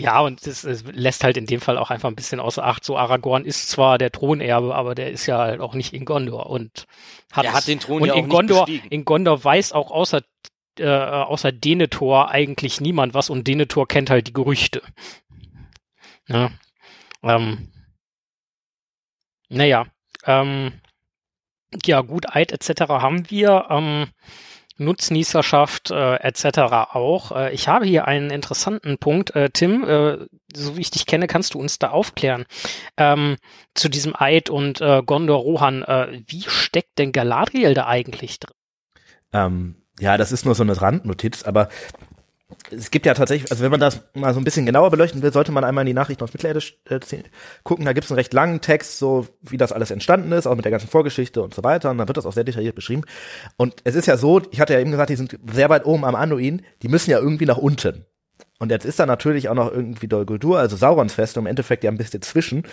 Ja, 0.00 0.20
und 0.20 0.46
das, 0.46 0.62
das 0.62 0.84
lässt 0.84 1.24
halt 1.24 1.36
in 1.36 1.46
dem 1.46 1.60
Fall 1.60 1.76
auch 1.76 1.90
einfach 1.90 2.08
ein 2.08 2.14
bisschen 2.14 2.38
außer 2.38 2.64
Acht. 2.64 2.84
So 2.84 2.96
Aragorn 2.96 3.44
ist 3.44 3.68
zwar 3.68 3.98
der 3.98 4.12
Thronerbe, 4.12 4.72
aber 4.72 4.94
der 4.94 5.10
ist 5.10 5.26
ja 5.26 5.38
halt 5.38 5.60
auch 5.60 5.74
nicht 5.74 5.92
in 5.92 6.04
Gondor 6.04 6.50
und 6.50 6.86
hat, 7.32 7.44
Er 7.46 7.52
hat 7.52 7.66
den 7.66 7.80
Thron 7.80 8.02
und 8.02 8.06
ja 8.06 8.14
auch 8.14 8.18
in 8.18 8.26
nicht 8.26 8.32
Gondor, 8.32 8.64
bestiegen. 8.66 8.88
in 8.90 9.04
Gondor 9.04 9.42
weiß 9.42 9.72
auch 9.72 9.90
außer 9.90 10.22
äh, 10.78 10.86
außer 10.86 11.50
Denethor 11.50 12.30
eigentlich 12.30 12.80
niemand 12.80 13.12
was 13.12 13.28
und 13.28 13.48
Denethor 13.48 13.88
kennt 13.88 14.08
halt 14.08 14.28
die 14.28 14.32
Gerüchte. 14.32 14.82
Ja. 16.28 16.52
Ähm, 17.24 17.72
naja, 19.48 19.86
ähm, 20.26 20.80
ja 21.84 22.02
gut, 22.02 22.36
Eid 22.36 22.52
etc. 22.52 22.82
haben 22.88 23.28
wir. 23.30 23.66
Ähm, 23.68 24.06
Nutznießerschaft 24.78 25.90
äh, 25.90 26.16
etc. 26.16 26.58
auch. 26.92 27.32
Äh, 27.32 27.52
ich 27.52 27.68
habe 27.68 27.84
hier 27.84 28.06
einen 28.06 28.30
interessanten 28.30 28.98
Punkt. 28.98 29.34
Äh, 29.36 29.50
Tim, 29.50 29.84
äh, 29.84 30.18
so 30.54 30.76
wie 30.76 30.80
ich 30.80 30.90
dich 30.90 31.06
kenne, 31.06 31.26
kannst 31.26 31.54
du 31.54 31.58
uns 31.58 31.78
da 31.78 31.90
aufklären. 31.90 32.46
Ähm, 32.96 33.36
zu 33.74 33.88
diesem 33.88 34.14
Eid 34.16 34.50
und 34.50 34.80
äh, 34.80 35.02
Gondor 35.04 35.40
Rohan, 35.40 35.82
äh, 35.82 36.22
wie 36.26 36.42
steckt 36.42 36.98
denn 36.98 37.12
Galadriel 37.12 37.74
da 37.74 37.86
eigentlich 37.86 38.40
drin? 38.40 38.54
Ähm, 39.32 39.76
ja, 40.00 40.16
das 40.16 40.32
ist 40.32 40.44
nur 40.44 40.54
so 40.54 40.62
eine 40.62 40.80
Randnotiz, 40.80 41.42
aber 41.42 41.68
es 42.70 42.90
gibt 42.90 43.04
ja 43.04 43.12
tatsächlich, 43.12 43.50
also 43.50 43.62
wenn 43.62 43.70
man 43.70 43.80
das 43.80 44.00
mal 44.14 44.32
so 44.32 44.40
ein 44.40 44.44
bisschen 44.44 44.64
genauer 44.64 44.90
beleuchten 44.90 45.20
will, 45.20 45.32
sollte 45.32 45.52
man 45.52 45.64
einmal 45.64 45.82
in 45.82 45.88
die 45.88 45.94
Nachrichten 45.94 46.24
aus 46.24 46.32
Mittelerde 46.32 46.60
äh, 46.88 46.98
gucken. 47.62 47.84
Da 47.84 47.92
gibt 47.92 48.06
es 48.06 48.10
einen 48.10 48.18
recht 48.18 48.32
langen 48.32 48.60
Text, 48.62 48.98
so 48.98 49.26
wie 49.42 49.58
das 49.58 49.72
alles 49.72 49.90
entstanden 49.90 50.32
ist, 50.32 50.46
auch 50.46 50.56
mit 50.56 50.64
der 50.64 50.72
ganzen 50.72 50.88
Vorgeschichte 50.88 51.42
und 51.42 51.52
so 51.52 51.62
weiter. 51.62 51.90
Und 51.90 51.98
da 51.98 52.08
wird 52.08 52.16
das 52.16 52.24
auch 52.24 52.32
sehr 52.32 52.44
detailliert 52.44 52.74
beschrieben. 52.74 53.02
Und 53.56 53.76
es 53.84 53.94
ist 53.94 54.06
ja 54.06 54.16
so, 54.16 54.40
ich 54.50 54.60
hatte 54.60 54.72
ja 54.72 54.80
eben 54.80 54.90
gesagt, 54.90 55.10
die 55.10 55.16
sind 55.16 55.38
sehr 55.52 55.68
weit 55.68 55.84
oben 55.84 56.04
am 56.04 56.14
Anduin, 56.14 56.62
die 56.82 56.88
müssen 56.88 57.10
ja 57.10 57.18
irgendwie 57.18 57.46
nach 57.46 57.58
unten. 57.58 58.06
Und 58.58 58.70
jetzt 58.70 58.86
ist 58.86 58.98
da 58.98 59.06
natürlich 59.06 59.48
auch 59.48 59.54
noch 59.54 59.70
irgendwie 59.70 60.08
Dol 60.08 60.26
Guldur, 60.26 60.58
also 60.58 60.76
Saurons 60.76 61.14
Festung, 61.14 61.44
im 61.44 61.48
Endeffekt 61.48 61.84
ja 61.84 61.90
ein 61.90 61.98
bisschen 61.98 62.22
zwischen. 62.22 62.64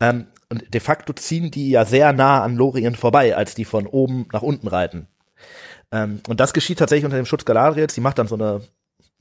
Ähm, 0.00 0.26
und 0.48 0.72
de 0.72 0.80
facto 0.80 1.12
ziehen 1.12 1.50
die 1.50 1.70
ja 1.70 1.84
sehr 1.84 2.12
nah 2.12 2.42
an 2.42 2.56
Lorien 2.56 2.94
vorbei, 2.94 3.36
als 3.36 3.54
die 3.54 3.64
von 3.64 3.86
oben 3.86 4.28
nach 4.32 4.42
unten 4.42 4.68
reiten. 4.68 5.08
Ähm, 5.92 6.20
und 6.28 6.40
das 6.40 6.52
geschieht 6.52 6.78
tatsächlich 6.78 7.04
unter 7.04 7.16
dem 7.16 7.26
Schutz 7.26 7.44
Galadriels. 7.44 7.94
Die 7.94 8.00
macht 8.00 8.18
dann 8.18 8.28
so 8.28 8.36
eine, 8.36 8.62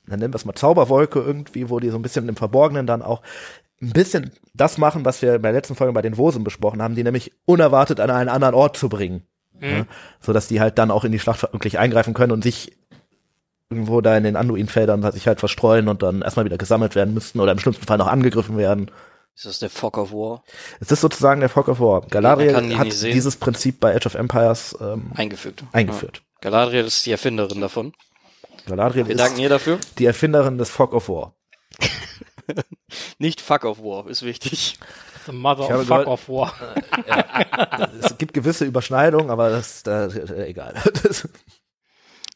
dann 0.08 0.20
nennen 0.20 0.34
wir 0.34 0.38
es 0.38 0.46
mal 0.46 0.56
Zauberwolke 0.56 1.20
irgendwie, 1.20 1.70
wo 1.70 1.80
die 1.80 1.90
so 1.90 1.98
ein 1.98 2.02
bisschen 2.02 2.30
im 2.30 2.36
Verborgenen 2.36 2.88
dann 2.88 3.02
auch 3.02 3.22
ein 3.82 3.92
bisschen 3.92 4.32
das 4.54 4.78
machen, 4.78 5.06
was 5.06 5.22
wir 5.22 5.34
bei 5.34 5.50
der 5.50 5.60
letzten 5.60 5.76
Folge 5.76 5.94
bei 5.94 6.02
den 6.02 6.18
Wosen 6.18 6.44
besprochen 6.44 6.82
haben, 6.82 6.96
die 6.96 7.04
nämlich 7.04 7.34
unerwartet 7.46 8.00
an 8.00 8.10
einen 8.10 8.30
anderen 8.30 8.56
Ort 8.56 8.78
zu 8.78 8.90
bringen. 8.90 9.24
Ja, 9.62 9.86
so 10.20 10.34
dass 10.34 10.48
die 10.48 10.60
halt 10.60 10.78
dann 10.78 10.92
auch 10.92 11.06
in 11.06 11.14
die 11.14 11.20
Schlacht 11.20 11.42
wirklich 11.44 11.80
eingreifen 11.80 12.14
können 12.14 12.34
und 12.34 12.44
sich 12.44 12.74
irgendwo 13.70 14.02
da 14.02 14.18
in 14.18 14.24
den 14.24 14.36
Anduin-Feldern 14.36 15.12
sich 15.12 15.28
halt 15.28 15.40
verstreuen 15.40 15.88
und 15.88 16.04
dann 16.04 16.22
erstmal 16.22 16.46
wieder 16.46 16.58
gesammelt 16.58 16.96
werden 16.96 17.14
müssten 17.14 17.40
oder 17.40 17.52
im 17.52 17.60
schlimmsten 17.60 17.86
Fall 17.86 17.98
noch 17.98 18.08
angegriffen 18.08 18.58
werden. 18.58 18.92
Ist 19.36 19.46
das 19.46 19.60
der 19.60 19.70
Fog 19.70 19.98
of 19.98 20.12
War? 20.12 20.44
Es 20.80 20.92
ist 20.92 21.02
sozusagen 21.02 21.42
der 21.42 21.50
Fog 21.50 21.68
of 21.68 21.80
War. 21.80 22.02
Galadriel 22.02 22.70
die 22.70 22.78
hat 22.78 22.92
dieses 22.92 23.36
Prinzip 23.36 23.80
bei 23.80 23.96
Age 23.96 24.06
of 24.06 24.16
Empires 24.16 24.78
ähm, 24.80 25.12
Eingefügt. 25.16 25.64
eingeführt. 25.74 26.18
Ja. 26.18 26.50
Galadriel 26.52 26.86
ist 26.86 27.06
die 27.06 27.12
Erfinderin 27.12 27.60
davon. 27.60 27.94
Galadriel 28.66 29.08
Wir 29.08 29.16
danken 29.16 29.36
ist 29.36 29.42
ihr 29.42 29.50
dafür. 29.50 29.80
die 29.98 30.06
Erfinderin 30.06 30.58
des 30.58 30.70
Fog 30.70 30.94
of 30.94 31.10
War. 31.10 31.36
Nicht 33.18 33.42
Fuck 33.42 33.66
of 33.66 33.80
War, 33.80 34.08
ist 34.08 34.24
wichtig. 34.24 34.78
The 35.26 35.32
Mother 35.32 35.80
of 35.80 35.88
Fuck 35.88 36.08
of 36.08 36.30
War. 36.30 36.54
es 38.02 38.18
gibt 38.18 38.34
gewisse 38.34 38.66
Überschneidungen, 38.66 39.30
aber 39.30 39.50
das 39.50 39.78
ist 39.78 39.88
äh, 39.88 40.46
egal. 40.46 40.82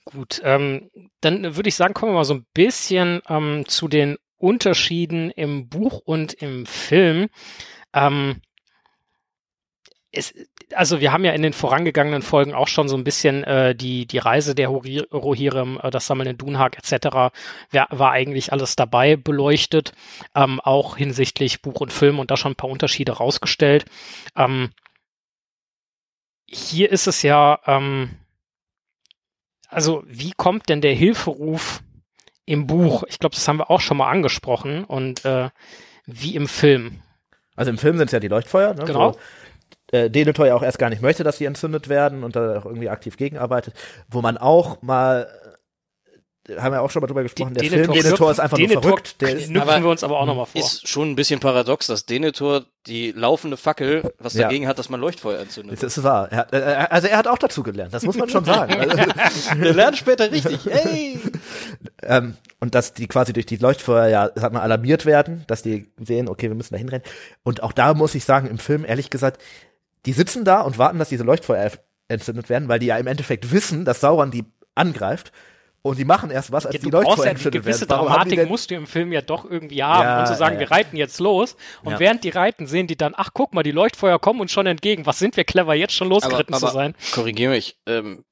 Gut, 0.05 0.41
ähm, 0.43 0.89
dann 1.21 1.55
würde 1.55 1.69
ich 1.69 1.75
sagen, 1.75 1.93
kommen 1.93 2.13
wir 2.13 2.17
mal 2.17 2.23
so 2.23 2.33
ein 2.33 2.47
bisschen 2.53 3.21
ähm, 3.29 3.65
zu 3.67 3.87
den 3.87 4.17
Unterschieden 4.37 5.29
im 5.31 5.69
Buch 5.69 6.01
und 6.03 6.33
im 6.33 6.65
Film. 6.65 7.27
Ähm, 7.93 8.41
es, 10.11 10.33
also 10.73 10.99
wir 10.99 11.11
haben 11.11 11.25
ja 11.25 11.31
in 11.31 11.41
den 11.41 11.53
vorangegangenen 11.53 12.21
Folgen 12.21 12.53
auch 12.53 12.67
schon 12.67 12.87
so 12.89 12.95
ein 12.95 13.03
bisschen 13.03 13.43
äh, 13.43 13.75
die, 13.75 14.05
die 14.05 14.17
Reise 14.17 14.55
der 14.55 14.67
Rohirrim, 14.69 15.79
äh, 15.81 15.89
das 15.89 16.07
Sammeln 16.07 16.29
in 16.29 16.37
Dunhag 16.37 16.77
etc. 16.77 17.33
Wer, 17.71 17.87
war 17.89 18.11
eigentlich 18.11 18.51
alles 18.51 18.75
dabei 18.75 19.15
beleuchtet, 19.15 19.93
ähm, 20.35 20.59
auch 20.59 20.97
hinsichtlich 20.97 21.61
Buch 21.61 21.81
und 21.81 21.93
Film 21.93 22.19
und 22.19 22.31
da 22.31 22.37
schon 22.37 22.51
ein 22.53 22.55
paar 22.57 22.69
Unterschiede 22.69 23.13
rausgestellt. 23.13 23.85
Ähm, 24.35 24.69
hier 26.45 26.91
ist 26.91 27.07
es 27.07 27.21
ja, 27.21 27.59
ähm, 27.65 28.11
also 29.67 30.03
wie 30.07 30.31
kommt 30.35 30.69
denn 30.69 30.81
der 30.81 30.93
Hilferuf 30.93 31.81
im 32.45 32.65
Buch? 32.67 33.03
Ich 33.07 33.19
glaube, 33.19 33.35
das 33.35 33.47
haben 33.47 33.57
wir 33.57 33.69
auch 33.69 33.81
schon 33.81 33.97
mal 33.97 34.09
angesprochen 34.09 34.83
und 34.83 35.25
äh, 35.25 35.49
wie 36.05 36.35
im 36.35 36.47
Film. 36.47 37.01
also 37.55 37.69
im 37.69 37.77
Film 37.77 37.97
sind 37.97 38.07
es 38.07 38.11
ja 38.13 38.19
die 38.19 38.27
Leuchtfeuer, 38.29 38.73
ne, 38.73 38.83
Genau. 38.85 39.13
wo 39.13 39.19
äh, 39.91 40.09
Denethor 40.09 40.45
ja 40.47 40.55
auch 40.55 40.63
erst 40.63 40.79
gar 40.79 40.89
nicht 40.89 41.01
möchte, 41.01 41.23
dass 41.23 41.37
sie 41.37 41.45
entzündet 41.45 41.89
werden 41.89 42.23
und 42.23 42.35
da 42.35 42.59
auch 42.59 42.65
irgendwie 42.65 42.89
aktiv 42.89 43.17
gegenarbeitet, 43.17 43.73
wo 44.09 44.21
man 44.21 44.37
auch 44.37 44.81
mal 44.81 45.27
äh, 46.47 46.55
haben 46.57 46.73
wir 46.73 46.81
auch 46.81 46.89
schon 46.89 47.01
mal 47.01 47.07
drüber 47.07 47.21
gesprochen, 47.21 47.53
der 47.53 47.63
Film 47.63 47.91
Denethor 47.91 48.31
ist 48.31 48.39
einfach 48.39 48.57
nur 48.57 48.67
Denethor 48.67 48.81
verrückt, 48.83 49.21
der 49.21 49.35
ist 49.37 49.49
knüpfen 49.49 49.69
aber- 49.69 49.83
wir 49.83 49.89
uns 49.91 50.03
aber 50.03 50.19
auch 50.19 50.25
nochmal 50.25 50.47
vor. 50.47 50.59
Ist 50.59 50.87
schon 50.87 51.11
ein 51.11 51.15
bisschen 51.15 51.39
paradox, 51.39 51.85
dass 51.87 52.07
Denethor 52.07 52.63
die 52.87 53.11
laufende 53.11 53.55
Fackel 53.55 54.13
was 54.17 54.33
Ja. 54.33 54.43
dagegen 54.43 54.67
hat, 54.67 54.79
dass 54.79 54.89
man 54.89 54.99
Leuchtfeuer 54.99 55.39
entzündet. 55.39 55.83
das 55.83 55.97
ist 55.97 56.03
wahr. 56.03 56.27
Er 56.31 56.37
hat, 56.39 56.53
äh, 56.53 56.57
also 56.89 57.07
er 57.07 57.17
hat 57.17 57.27
auch 57.27 57.37
dazu 57.37 57.61
gelernt, 57.61 57.93
das 57.93 58.03
muss 58.03 58.17
man 58.17 58.29
schon 58.29 58.45
sagen. 58.45 58.73
Also, 58.79 59.61
Der 59.61 59.73
lernt 59.73 59.97
später 59.97 60.31
richtig. 60.31 60.65
Hey! 60.65 61.19
ähm, 62.03 62.35
und 62.59 62.73
dass 62.73 62.93
die 62.93 63.07
quasi 63.07 63.31
durch 63.31 63.45
die 63.45 63.57
Leuchtfeuer 63.57 64.07
ja, 64.07 64.29
sag 64.35 64.51
mal, 64.51 64.61
alarmiert 64.61 65.05
werden, 65.05 65.43
dass 65.47 65.61
die 65.61 65.91
sehen, 66.03 66.27
okay, 66.29 66.47
wir 66.49 66.55
müssen 66.55 66.73
da 66.73 66.77
hinrennen. 66.79 67.03
Und 67.43 67.61
auch 67.63 67.73
da 67.73 67.93
muss 67.93 68.15
ich 68.15 68.25
sagen, 68.25 68.47
im 68.47 68.57
Film, 68.57 68.85
ehrlich 68.85 69.09
gesagt, 69.09 69.39
die 70.05 70.13
sitzen 70.13 70.45
da 70.45 70.61
und 70.61 70.77
warten, 70.77 70.99
dass 70.99 71.09
diese 71.09 71.23
Leuchtfeuer 71.23 71.71
entzündet 72.07 72.49
werden, 72.49 72.67
weil 72.67 72.79
die 72.79 72.87
ja 72.87 72.97
im 72.97 73.07
Endeffekt 73.07 73.51
wissen, 73.51 73.85
dass 73.85 74.01
Sauron 74.01 74.31
die 74.31 74.45
angreift. 74.75 75.31
Und 75.81 75.97
die 75.97 76.03
machen 76.03 76.29
erst 76.29 76.51
was, 76.51 76.65
als 76.65 76.75
Ja, 76.75 76.81
die 76.81 76.89
Leuchtfeuer 76.89 77.17
ja 77.17 77.23
die 77.23 77.29
entzündet 77.37 77.63
gewisse 77.63 77.87
werden. 77.89 77.99
Haben 78.09 78.29
die 78.29 78.35
Dramatik 78.35 78.49
musst 78.49 78.69
du 78.69 78.75
im 78.75 78.85
Film 78.85 79.13
ja 79.13 79.21
doch 79.21 79.45
irgendwie 79.49 79.81
haben 79.81 80.03
Ja, 80.03 80.19
und 80.19 80.27
zu 80.27 80.35
sagen, 80.35 80.55
ja, 80.55 80.61
ja. 80.61 80.69
wir 80.69 80.75
reiten 80.75 80.97
jetzt 80.97 81.19
los 81.21 81.55
und 81.83 81.93
Ja. 81.93 81.99
während 81.99 82.23
die 82.25 82.29
reiten, 82.29 82.67
sehen 82.67 82.87
die 82.87 82.97
dann, 82.97 83.13
ach 83.15 83.29
guck 83.33 83.53
mal, 83.53 83.63
die 83.63 83.71
Leuchtfeuer 83.71 84.19
kommen 84.19 84.41
uns 84.41 84.51
schon 84.51 84.65
entgegen. 84.67 85.05
Was 85.05 85.19
sind 85.19 85.37
wir 85.37 85.45
clever, 85.45 85.73
jetzt 85.75 85.93
schon 85.93 86.09
losgeritten 86.09 86.53
zu 86.55 86.67
sein? 86.67 86.95
korrigiere 87.13 87.51
mich, 87.51 87.77
ähm, 87.85 88.25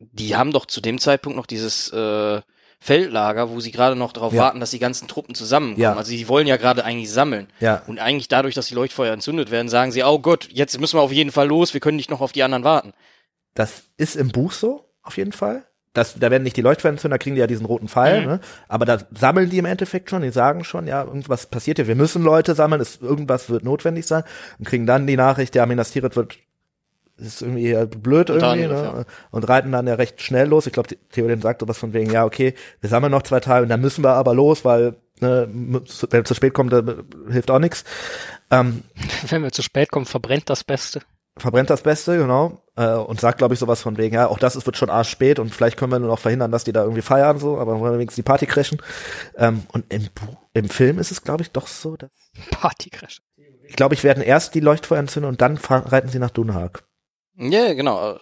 die 0.00 0.34
haben 0.36 0.52
doch 0.52 0.66
zu 0.66 0.80
dem 0.80 0.98
Zeitpunkt 0.98 1.36
noch 1.36 1.46
dieses 1.46 1.88
äh, 1.92 2.40
Feldlager, 2.80 3.50
wo 3.50 3.60
sie 3.60 3.72
gerade 3.72 3.96
noch 3.96 4.12
darauf 4.12 4.32
Ja. 4.32 4.42
warten, 4.42 4.60
dass 4.60 4.70
die 4.70 4.78
ganzen 4.78 5.08
Truppen 5.08 5.34
zusammenkommen. 5.34 5.82
Ja. 5.82 5.94
Also 5.94 6.10
sie 6.10 6.28
wollen 6.28 6.46
ja 6.46 6.56
gerade 6.56 6.84
eigentlich 6.84 7.10
sammeln. 7.10 7.48
Ja. 7.60 7.82
Und 7.86 7.98
eigentlich 7.98 8.28
dadurch, 8.28 8.54
dass 8.54 8.66
die 8.68 8.74
Leuchtfeuer 8.74 9.12
entzündet 9.12 9.50
werden, 9.50 9.68
sagen 9.68 9.90
sie, 9.92 10.04
oh 10.04 10.18
Gott, 10.20 10.48
jetzt 10.52 10.78
müssen 10.80 10.96
wir 10.96 11.02
auf 11.02 11.12
jeden 11.12 11.32
Fall 11.32 11.48
los, 11.48 11.74
wir 11.74 11.80
können 11.80 11.96
nicht 11.96 12.10
noch 12.10 12.20
auf 12.20 12.32
die 12.32 12.42
anderen 12.42 12.64
warten. 12.64 12.92
Das 13.54 13.82
ist 13.96 14.14
im 14.16 14.28
Buch 14.28 14.52
so, 14.52 14.88
auf 15.02 15.16
jeden 15.16 15.32
Fall. 15.32 15.64
Das, 15.94 16.14
da 16.16 16.30
werden 16.30 16.44
nicht 16.44 16.56
die 16.56 16.60
Leuchtfeuer 16.62 16.92
entzündet, 16.92 17.14
da 17.20 17.22
kriegen 17.22 17.34
die 17.34 17.40
ja 17.40 17.48
diesen 17.48 17.66
roten 17.66 17.88
Pfeil, 17.88 18.20
Mhm. 18.20 18.26
ne? 18.26 18.40
Aber 18.68 18.84
da 18.84 18.98
sammeln 19.18 19.50
die 19.50 19.58
im 19.58 19.64
Endeffekt 19.64 20.10
schon, 20.10 20.22
die 20.22 20.30
sagen 20.30 20.62
schon, 20.62 20.86
ja, 20.86 21.02
irgendwas 21.02 21.46
passiert 21.46 21.78
hier, 21.78 21.88
wir 21.88 21.96
müssen 21.96 22.22
Leute 22.22 22.54
sammeln, 22.54 22.80
es, 22.80 22.98
irgendwas 23.00 23.50
wird 23.50 23.64
notwendig 23.64 24.06
sein 24.06 24.22
und 24.60 24.68
kriegen 24.68 24.86
dann 24.86 25.06
die 25.08 25.16
Nachricht, 25.16 25.56
ja, 25.56 25.66
Minas 25.66 25.90
Tirith 25.90 26.14
wird 26.14 26.36
ist 27.18 27.42
irgendwie 27.42 27.74
blöd 27.98 28.30
irgendwie, 28.30 28.66
ne? 28.66 29.04
Und 29.30 29.48
reiten 29.48 29.72
dann 29.72 29.86
ja 29.86 29.94
recht 29.94 30.22
schnell 30.22 30.48
los. 30.48 30.66
Ich 30.66 30.72
glaube, 30.72 30.88
Theoden 31.10 31.42
sagt 31.42 31.60
sowas 31.60 31.78
von 31.78 31.92
wegen, 31.92 32.10
ja, 32.10 32.24
okay, 32.24 32.54
wir 32.80 32.88
sammeln 32.88 33.10
noch 33.10 33.22
zwei 33.22 33.40
Tage 33.40 33.64
und 33.64 33.68
dann 33.68 33.80
müssen 33.80 34.04
wir 34.04 34.12
aber 34.12 34.34
los, 34.34 34.64
weil 34.64 34.96
ne, 35.20 35.48
wenn 35.50 35.82
es 35.84 36.28
zu 36.28 36.34
spät 36.34 36.54
kommt, 36.54 36.72
dann 36.72 37.04
hilft 37.30 37.50
auch 37.50 37.58
nichts. 37.58 37.84
Ähm, 38.50 38.84
Wenn 39.28 39.42
wir 39.42 39.52
zu 39.52 39.62
spät 39.62 39.90
kommen, 39.90 40.06
verbrennt 40.06 40.48
das 40.50 40.64
Beste. 40.64 41.02
verbrennt 41.36 41.70
das 41.70 41.82
Beste, 41.82 42.16
genau, 42.16 42.62
äh, 42.76 42.94
und 42.94 43.20
sagt, 43.20 43.38
glaube 43.38 43.54
ich, 43.54 43.60
sowas 43.60 43.82
von 43.82 43.96
wegen, 43.96 44.14
ja, 44.14 44.28
auch 44.28 44.38
das 44.38 44.56
ist, 44.56 44.66
wird 44.66 44.76
schon 44.76 44.90
arsch 44.90 45.10
spät 45.10 45.38
und 45.38 45.54
vielleicht 45.54 45.76
können 45.76 45.92
wir 45.92 45.98
nur 45.98 46.08
noch 46.08 46.18
verhindern, 46.18 46.50
dass 46.50 46.64
die 46.64 46.72
da 46.72 46.82
irgendwie 46.82 47.02
feiern, 47.02 47.38
so, 47.38 47.58
aber 47.58 47.78
wollen 47.78 47.92
wir 47.92 47.98
wenigstens 47.98 48.16
die 48.16 48.22
Party 48.22 48.46
crashen. 48.46 48.80
Ähm, 49.36 49.62
und 49.72 49.92
im, 49.92 50.08
Buch, 50.14 50.36
im 50.54 50.68
Film 50.68 50.98
ist 50.98 51.10
es, 51.10 51.22
glaube 51.22 51.42
ich, 51.42 51.50
doch 51.50 51.66
so, 51.66 51.96
dass, 51.96 52.10
Partycrash. 52.50 53.20
ich 53.66 53.76
glaube, 53.76 53.94
ich 53.94 54.04
werden 54.04 54.22
erst 54.22 54.54
die 54.54 54.60
Leuchtfeuer 54.60 54.98
entzünden 54.98 55.28
und 55.28 55.40
dann 55.40 55.58
reiten 55.58 56.08
sie 56.08 56.18
nach 56.18 56.30
Dunhag. 56.30 56.84
Ja, 57.38 57.72
genau. 57.74 58.18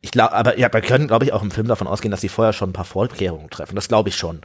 Ich 0.00 0.12
glaube, 0.12 0.32
aber 0.32 0.58
ja, 0.58 0.72
wir 0.72 0.80
können, 0.80 1.08
glaube 1.08 1.24
ich, 1.26 1.32
auch 1.32 1.42
im 1.42 1.50
Film 1.50 1.68
davon 1.68 1.86
ausgehen, 1.86 2.10
dass 2.10 2.20
sie 2.20 2.28
vorher 2.30 2.52
schon 2.52 2.70
ein 2.70 2.72
paar 2.72 2.84
Vorkehrungen 2.86 3.50
treffen. 3.50 3.74
Das 3.76 3.88
glaube 3.88 4.08
ich 4.08 4.16
schon. 4.16 4.40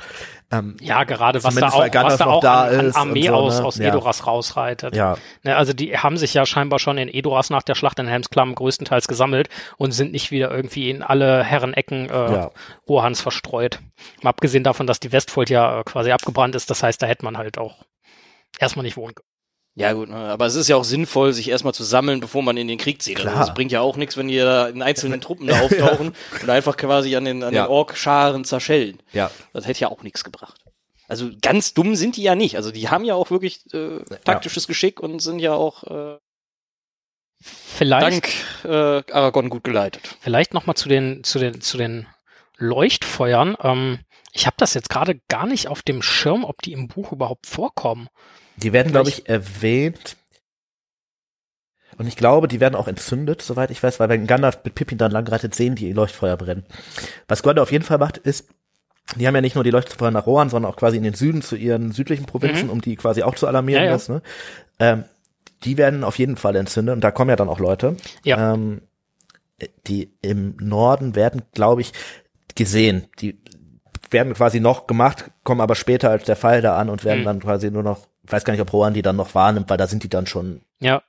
Ähm, 0.51 0.76
Ja, 0.82 1.06
gerade 1.06 1.43
was 1.43 1.56
da 1.56 1.70
auch, 1.70 1.80
was 1.93 2.18
da 2.18 2.26
auch 2.26 2.41
da 2.41 2.64
an, 2.64 2.80
an 2.80 2.86
ist 2.88 2.95
Armee 2.95 3.28
so, 3.28 3.34
aus, 3.34 3.60
ne? 3.60 3.66
aus 3.66 3.78
Ja. 3.78 3.88
Edoras 3.89 4.28
rausreitet. 4.28 4.95
ja, 4.95 5.16
Ne, 5.43 5.56
also 5.56 5.74
die 5.74 5.97
haben 5.97 6.18
sich 6.18 6.34
ja 6.34 6.45
scheinbar 6.45 6.80
schon 6.80 6.97
in 6.97 7.08
Edoras 7.08 7.49
nach 7.49 7.64
der 7.64 7.76
Schlacht 7.76 7.99
in 7.99 8.08
Helmsklamm 8.08 8.54
größtenteils 8.54 9.08
gesammelt 9.08 9.47
und 9.78 9.91
sind 9.91 10.12
nicht 10.12 10.32
wieder 10.32 10.51
irgendwie 10.51 10.89
in 10.89 11.01
alle 11.01 11.43
Herrenecken 11.43 12.10
äh, 12.10 12.34
Ja. 12.34 12.51
Rohans 12.89 13.22
verstreut. 13.22 13.80
Mal 14.22 14.32
abgesehen 14.32 14.64
davon, 14.64 14.88
dass 14.88 14.99
die 14.99 15.12
Westfold 15.12 15.49
ja 15.49 15.80
äh, 15.80 15.84
quasi 15.84 16.12
abgebrannt 16.12 16.56
ist, 16.56 16.70
das 16.70 16.84
heißt, 16.84 17.01
da 17.01 17.08
hätte 17.08 17.24
man 17.24 17.38
halt 17.38 17.58
auch 17.58 17.86
erstmal 18.60 18.84
nicht 18.84 18.97
wohnen 18.97 19.16
können. 19.16 19.28
Ja 19.76 19.93
gut, 19.93 20.09
ne, 20.09 20.15
aber 20.15 20.45
es 20.45 20.53
ist 20.55 20.67
ja 20.67 20.76
auch 20.76 20.84
sinnvoll, 20.84 21.34
sich 21.34 21.49
erstmal 21.49 21.74
zu 21.74 21.84
sammeln, 21.84 22.19
bevor 22.19 22.43
man 22.43 22.57
in 22.57 22.67
den 22.67 22.78
Krieg 22.78 23.01
zieht. 23.01 23.17
Also 23.17 23.30
Klar. 23.32 23.43
es 23.47 23.53
bringt 23.55 23.71
ja 23.71 23.82
auch 23.82 23.97
nichts, 23.97 24.17
wenn 24.17 24.28
die 24.28 24.38
da 24.38 24.67
in 24.67 24.84
einzelnen 24.84 25.19
Truppen 25.21 25.47
da 25.47 25.61
auftauchen 25.61 26.13
und 26.41 26.49
einfach 26.49 26.78
quasi 26.78 27.15
an 27.15 27.26
den, 27.26 27.43
an 27.43 27.53
Ja. 27.53 27.63
den 27.65 27.71
Ork-Scharen 27.71 28.45
zerschellen. 28.45 29.01
Ja. 29.13 29.32
Das 29.51 29.65
hätte 29.65 29.80
ja 29.80 29.88
auch 29.89 30.03
nichts 30.03 30.24
gebracht. 30.24 30.59
Also 31.07 31.30
ganz 31.41 31.74
dumm 31.74 31.95
sind 31.95 32.17
die 32.17 32.24
ja 32.24 32.36
nicht. 32.36 32.55
Also 32.55 32.71
die 32.71 32.89
haben 32.89 33.03
ja 33.03 33.15
auch 33.15 33.32
wirklich 33.32 33.61
äh, 33.74 33.99
taktisches 34.24 34.67
Geschick 34.67 34.99
und 34.99 35.19
sind 35.19 35.39
ja 35.39 35.53
auch 35.53 35.84
äh, 35.86 36.17
Vielleicht, 37.41 38.03
dank 38.05 38.30
äh, 38.63 39.11
Aragorn 39.11 39.49
gut 39.49 39.63
geleitet. 39.63 40.15
vielleicht 40.21 40.53
noch 40.53 40.65
mal 40.65 40.76
zu 40.76 40.88
den, 40.88 41.24
zu 41.24 41.39
den, 41.39 41.59
zu 41.61 41.78
den 41.78 42.07
Leuchtfeuern. 42.57 43.57
Ähm, 43.61 43.99
ich 44.32 44.45
habe 44.45 44.55
das 44.59 44.74
jetzt 44.76 44.89
gerade 44.89 45.19
gar 45.28 45.45
nicht 45.45 45.67
auf 45.67 45.82
dem 45.82 46.01
Schirm, 46.01 46.45
ob 46.45 46.61
die 46.61 46.71
im 46.74 46.88
Buch 46.88 47.11
überhaupt 47.11 47.47
vorkommen. 47.47 48.07
Die 48.58 48.74
werden, 48.74 48.91
glaube 48.91 49.10
ich, 49.10 49.28
erwähnt. 49.30 50.18
Und 51.97 52.08
ich 52.08 52.16
glaube, 52.16 52.47
die 52.47 52.60
werden 52.60 52.76
auch 52.76 52.88
entzündet, 52.88 53.41
soweit 53.41 53.70
ich 53.70 53.82
weiß, 53.84 53.99
weil 53.99 54.10
wenn 54.10 54.26
Gandalf 54.26 54.60
mit 54.64 54.74
Pippin 54.76 54.97
dann 54.97 55.12
lang 55.12 55.28
reitet, 55.28 55.54
sehen 55.54 55.76
die 55.76 55.93
Leuchtfeuer 55.93 56.38
brennen. 56.38 56.66
Was 57.28 57.43
Gondor 57.43 57.64
auf 57.64 57.72
jeden 57.72 57.84
Fall 57.84 57.99
macht, 57.99 58.18
ist, 58.18 58.47
die 59.16 59.28
haben 59.28 59.36
ja 59.36 59.41
nicht 59.41 59.56
nur 59.56 59.64
die 59.64 59.70
Leuchtfeuer 59.70 60.10
nach 60.12 60.26
Rohan, 60.26 60.49
sondern 60.49 60.72
auch 60.72 60.76
quasi 60.78 60.97
in 60.97 61.04
den 61.04 61.14
Süden 61.14 61.41
zu 61.43 61.56
ihren 61.56 61.91
südlichen 61.91 62.26
Provinzen, 62.26 62.66
Mhm. 62.66 62.72
um 62.72 62.82
die 62.82 62.95
quasi 62.95 63.22
auch 63.22 63.36
zu 63.36 63.47
alarmieren. 63.47 63.84
Ja, 63.84 63.88
ja. 63.89 63.93
Das, 63.93 64.10
ne? 64.10 64.22
ähm, 64.80 65.04
die 65.64 65.78
werden 65.78 66.04
auf 66.04 66.18
jeden 66.18 66.36
Fall 66.36 66.56
entzündet 66.56 66.95
und 66.95 67.01
da 67.01 67.12
kommen 67.12 67.30
ja 67.30 67.36
dann 67.36 67.49
auch 67.49 67.60
Leute. 67.60 67.95
Ja. 68.24 68.54
Ähm, 68.54 68.82
die 69.88 70.12
im 70.22 70.58
Norden 70.60 71.16
werden, 71.16 71.43
glaube 71.54 71.82
ich, 71.82 71.93
gesehen. 72.56 73.08
Die 73.20 73.39
werden 74.10 74.34
quasi 74.34 74.60
noch 74.60 74.88
gemacht, 74.88 75.32
kommen 75.43 75.62
aber 75.62 75.76
später 75.76 76.10
als 76.10 76.26
der 76.26 76.36
Fall 76.36 76.62
da 76.62 76.78
an 76.78 76.89
und 76.89 77.04
werden 77.06 77.22
Mhm. 77.22 77.26
dann 77.26 77.39
quasi 77.41 77.70
nur 77.72 77.84
noch, 77.84 78.08
ich 78.26 78.32
weiß 78.32 78.45
gar 78.45 78.53
nicht, 78.53 78.61
ob 78.61 78.71
Rohan 78.71 78.93
die 78.93 79.01
dann 79.01 79.15
noch 79.15 79.36
wahrnimmt, 79.36 79.69
weil 79.69 79.78
da 79.78 79.88
sind 79.88 80.03
die 80.03 80.09
dann 80.09 80.28
schon. 80.28 80.61
Ja, 80.80 81.03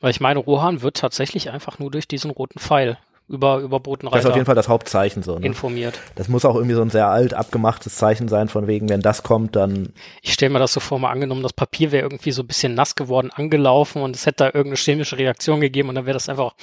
weil 0.00 0.10
ich 0.10 0.20
meine, 0.20 0.38
Rohan 0.38 0.82
wird 0.82 0.96
tatsächlich 0.96 1.50
einfach 1.50 1.78
nur 1.78 1.90
durch 1.90 2.08
diesen 2.08 2.30
roten 2.30 2.58
Pfeil 2.58 2.98
über, 3.28 3.58
über 3.58 3.58
Das 3.58 3.66
ist 3.68 3.76
auf 3.76 3.82
Botenreiter 3.82 4.34
jeden 4.34 4.46
Fall 4.46 4.54
das 4.54 4.68
Hauptzeichen 4.68 5.22
so. 5.22 5.38
Ne? 5.38 5.46
informiert. 5.46 6.00
Das 6.14 6.28
muss 6.28 6.44
auch 6.44 6.54
irgendwie 6.54 6.74
so 6.74 6.82
ein 6.82 6.90
sehr 6.90 7.08
alt 7.08 7.34
abgemachtes 7.34 7.96
Zeichen 7.96 8.28
sein, 8.28 8.48
von 8.48 8.66
wegen, 8.66 8.88
wenn 8.88 9.02
das 9.02 9.22
kommt, 9.22 9.54
dann 9.54 9.92
Ich 10.22 10.32
stelle 10.32 10.52
mir 10.52 10.58
das 10.58 10.72
so 10.72 10.80
vor, 10.80 10.98
mal 10.98 11.10
angenommen, 11.10 11.42
das 11.42 11.52
Papier 11.52 11.92
wäre 11.92 12.04
irgendwie 12.04 12.32
so 12.32 12.42
ein 12.42 12.46
bisschen 12.46 12.74
nass 12.74 12.94
geworden, 12.94 13.30
angelaufen 13.30 14.02
und 14.02 14.16
es 14.16 14.24
hätte 14.24 14.44
da 14.44 14.46
irgendeine 14.46 14.76
chemische 14.76 15.18
Reaktion 15.18 15.60
gegeben 15.60 15.90
und 15.90 15.94
dann 15.94 16.06
wäre 16.06 16.14
das 16.14 16.28
einfach, 16.28 16.54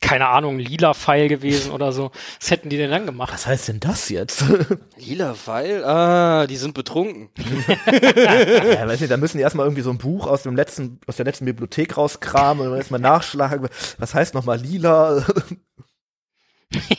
keine 0.00 0.28
Ahnung, 0.28 0.58
lila 0.58 0.94
Pfeil 0.94 1.28
gewesen 1.28 1.72
oder 1.72 1.92
so. 1.92 2.10
Was 2.40 2.50
hätten 2.50 2.68
die 2.70 2.76
denn 2.76 2.90
dann 2.90 3.06
gemacht? 3.06 3.32
was 3.32 3.46
heißt 3.46 3.68
denn 3.68 3.80
das 3.80 4.08
jetzt? 4.08 4.44
Lila 4.96 5.34
Pfeil? 5.34 5.84
Ah, 5.84 6.46
die 6.46 6.56
sind 6.56 6.74
betrunken. 6.74 7.30
ja, 7.38 8.86
weiß 8.86 9.00
nicht, 9.00 9.10
da 9.10 9.16
müssen 9.16 9.38
die 9.38 9.42
erstmal 9.42 9.66
irgendwie 9.66 9.82
so 9.82 9.90
ein 9.90 9.98
Buch 9.98 10.26
aus 10.26 10.44
dem 10.44 10.56
letzten, 10.56 11.00
aus 11.06 11.16
der 11.16 11.24
letzten 11.24 11.44
Bibliothek 11.44 11.96
rauskramen 11.96 12.68
und 12.68 12.76
erstmal 12.76 13.00
nachschlagen. 13.00 13.68
Was 13.98 14.14
heißt 14.14 14.34
nochmal 14.34 14.58
lila? 14.60 15.24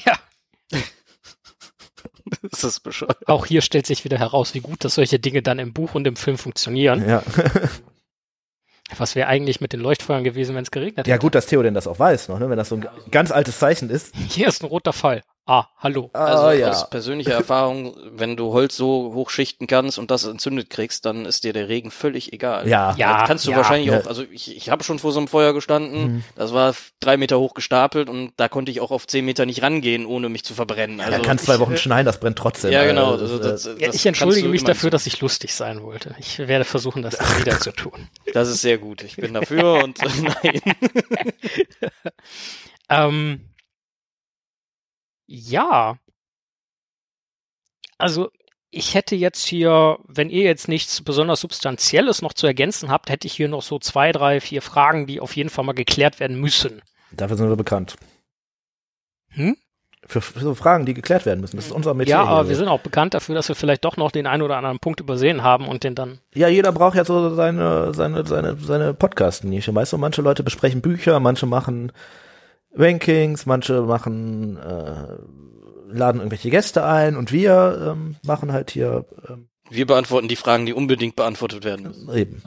ja, 0.06 0.20
das 2.52 2.64
ist 2.64 2.82
bescheuert. 2.82 3.28
auch 3.28 3.46
hier 3.46 3.62
stellt 3.62 3.86
sich 3.86 4.04
wieder 4.04 4.18
heraus, 4.18 4.54
wie 4.54 4.62
gut, 4.62 4.84
dass 4.84 4.96
solche 4.96 5.20
Dinge 5.20 5.42
dann 5.42 5.60
im 5.60 5.74
Buch 5.74 5.96
und 5.96 6.06
im 6.06 6.16
Film 6.16 6.38
funktionieren. 6.38 7.08
ja. 7.08 7.24
Was 8.98 9.16
wäre 9.16 9.28
eigentlich 9.28 9.62
mit 9.62 9.74
den 9.74 9.80
Leuchtfeuern 9.80 10.24
gewesen, 10.24 10.56
wenn 10.56 10.64
es 10.64 10.72
geregnet 10.72 11.08
ja, 11.08 11.14
hätte? 11.14 11.22
gut, 11.22 11.36
dass 11.36 11.46
Theoden 11.46 11.74
das 11.74 11.88
auch 11.88 12.00
weiß 12.00 12.30
noch, 12.30 12.40
ne? 12.40 12.50
wenn 12.50 12.58
das 12.58 12.70
so 12.70 12.76
ein 12.76 12.88
ganz 13.12 13.32
altes 13.32 13.60
Zeichen 13.60 13.90
ist. 13.90 14.16
Hier 14.30 14.48
ist 14.48 14.64
ein 14.64 14.68
roter 14.68 14.94
Pfeil. 14.94 15.22
Ah, 15.52 15.66
hallo. 15.80 16.12
Also 16.14 16.44
Ah, 16.44 16.54
ja. 16.54 16.70
aus 16.70 16.92
persönlicher 16.92 17.32
Erfahrung, 17.34 17.96
wenn 18.12 18.38
du 18.38 18.54
Holz 18.54 18.78
so 18.78 19.14
hochschichten 19.16 19.66
kannst 19.66 19.98
und 19.98 20.12
das 20.12 20.24
entzündet 20.26 20.70
kriegst, 20.70 21.06
dann 21.08 21.26
ist 21.26 21.44
dir 21.44 21.54
der 21.54 21.68
Regen 21.68 21.90
völlig 21.90 22.32
egal. 22.34 22.68
Ja. 22.68 22.94
Ja. 22.98 23.18
Das 23.22 23.28
kannst 23.28 23.48
du 23.48 23.52
ja, 23.52 23.58
wahrscheinlich 23.58 23.90
ja. 23.90 24.00
auch, 24.00 24.06
also 24.06 24.24
ich, 24.32 24.56
ich 24.56 24.70
habe 24.70 24.84
schon 24.84 25.00
vor 25.00 25.12
so 25.12 25.18
einem 25.20 25.28
Feuer 25.28 25.54
gestanden, 25.54 26.00
Mhm. 26.18 26.24
das 26.36 26.54
war 26.54 26.76
drei 27.00 27.18
Meter 27.18 27.40
hoch 27.40 27.56
gestapelt 27.56 28.10
und 28.10 28.32
da 28.38 28.48
konnte 28.48 28.72
ich 28.72 28.80
auch 28.80 28.92
auf 28.92 29.08
zehn 29.08 29.26
Meter 29.26 29.48
nicht 29.48 29.64
rangehen, 29.64 30.06
ohne 30.06 30.30
mich 30.30 30.44
zu 30.46 30.54
verbrennen. 30.54 31.02
Also 31.02 31.14
ja, 31.14 31.20
kann 31.20 31.40
zwei 31.40 31.56
ich- 31.56 31.60
Wochen 31.62 31.78
schneien, 31.78 32.06
das 32.06 32.20
brennt 32.20 32.38
trotzdem. 32.38 32.72
Ja, 32.72 32.86
genau. 32.86 33.14
Also, 33.14 33.24
Also, 33.26 33.40
äh, 33.40 33.52
das, 33.52 33.66
Ja, 33.66 33.72
das 33.72 33.80
ich 33.80 33.88
kannst 33.88 34.06
entschuldige 34.06 34.50
mich 34.50 34.64
dafür, 34.64 34.92
dass 34.92 35.08
ich 35.08 35.20
lustig 35.20 35.56
sein 35.56 35.82
wollte. 35.82 36.14
Ich 36.20 36.38
werde 36.38 36.64
versuchen, 36.64 37.02
das 37.02 37.18
wieder 37.40 37.60
zu 37.60 37.72
tun. 37.72 38.08
Das 38.34 38.50
ist 38.50 38.62
sehr 38.62 38.78
gut. 38.78 39.02
Ich 39.04 39.16
bin 39.16 39.34
dafür 39.34 39.84
und 39.84 39.98
nein. 40.44 40.62
Ähm, 42.90 43.42
ja. 45.30 45.98
Also, 47.98 48.30
ich 48.72 48.96
hätte 48.96 49.16
jetzt 49.16 49.46
hier, 49.46 49.98
wenn 50.08 50.30
ihr 50.30 50.44
jetzt 50.44 50.68
nichts 50.68 51.02
besonders 51.02 51.42
Substanzielles 51.42 52.22
noch 52.22 52.34
zu 52.34 52.48
ergänzen 52.48 52.90
habt, 52.90 53.10
hätte 53.10 53.28
ich 53.28 53.34
hier 53.34 53.48
noch 53.48 53.62
so 53.62 53.80
zwei, 53.80 54.12
drei, 54.12 54.42
vier 54.42 54.62
Fragen, 54.62 55.08
die 55.08 55.20
auf 55.20 55.36
jeden 55.36 55.50
Fall 55.50 55.66
mal 55.66 55.74
geklärt 55.74 56.20
werden 56.20 56.40
müssen. 56.40 56.82
Dafür 57.12 57.38
sind 57.38 57.50
wir 57.50 57.56
bekannt. 57.56 57.96
Hm? 59.30 59.56
Für, 60.06 60.22
für 60.22 60.40
so 60.40 60.56
Fragen, 60.56 60.86
die 60.86 60.94
geklärt 60.94 61.26
werden 61.26 61.42
müssen. 61.42 61.58
Das 61.58 61.68
ist 61.68 61.72
unser 61.72 61.94
Metier. 61.94 62.16
Ja, 62.16 62.24
hier 62.24 62.30
aber 62.30 62.44
so. 62.44 62.50
wir 62.50 62.56
sind 62.56 62.68
auch 62.68 62.80
bekannt 62.80 63.14
dafür, 63.14 63.36
dass 63.36 63.50
wir 63.50 63.56
vielleicht 63.56 63.84
doch 63.84 63.98
noch 63.98 64.12
den 64.12 64.28
einen 64.28 64.44
oder 64.44 64.58
anderen 64.58 64.80
Punkt 64.80 65.00
übersehen 65.00 65.44
haben 65.44 65.68
und 65.68 65.84
den 65.84 65.94
dann. 65.94 66.20
Ja, 66.34 66.48
jeder 66.48 66.72
braucht 66.72 66.96
ja 66.96 67.06
so 67.06 67.36
seine, 67.36 67.94
seine, 67.94 68.26
seine, 68.26 68.56
seine 68.58 68.94
Podcast-Nische. 68.94 69.76
Weißt 69.76 69.94
du, 69.94 69.98
manche 69.98 70.22
Leute 70.22 70.42
besprechen 70.42 70.82
Bücher, 70.82 71.20
manche 71.20 71.46
machen 71.46 71.92
Rankings, 72.74 73.46
manche 73.46 73.82
machen, 73.82 74.58
äh, 74.58 75.18
laden 75.92 76.20
irgendwelche 76.20 76.50
Gäste 76.50 76.86
ein 76.86 77.16
und 77.18 77.32
wir 77.32 77.94
ähm, 77.94 78.16
machen 78.24 78.52
halt 78.52 78.72
hier 78.72 79.06
ähm, 79.28 79.50
Wir 79.70 79.88
beantworten 79.88 80.28
die 80.28 80.36
Fragen, 80.36 80.66
die 80.66 80.74
unbedingt 80.74 81.16
beantwortet 81.16 81.64
werden 81.64 81.88
müssen. 81.88 82.14
eben. 82.16 82.44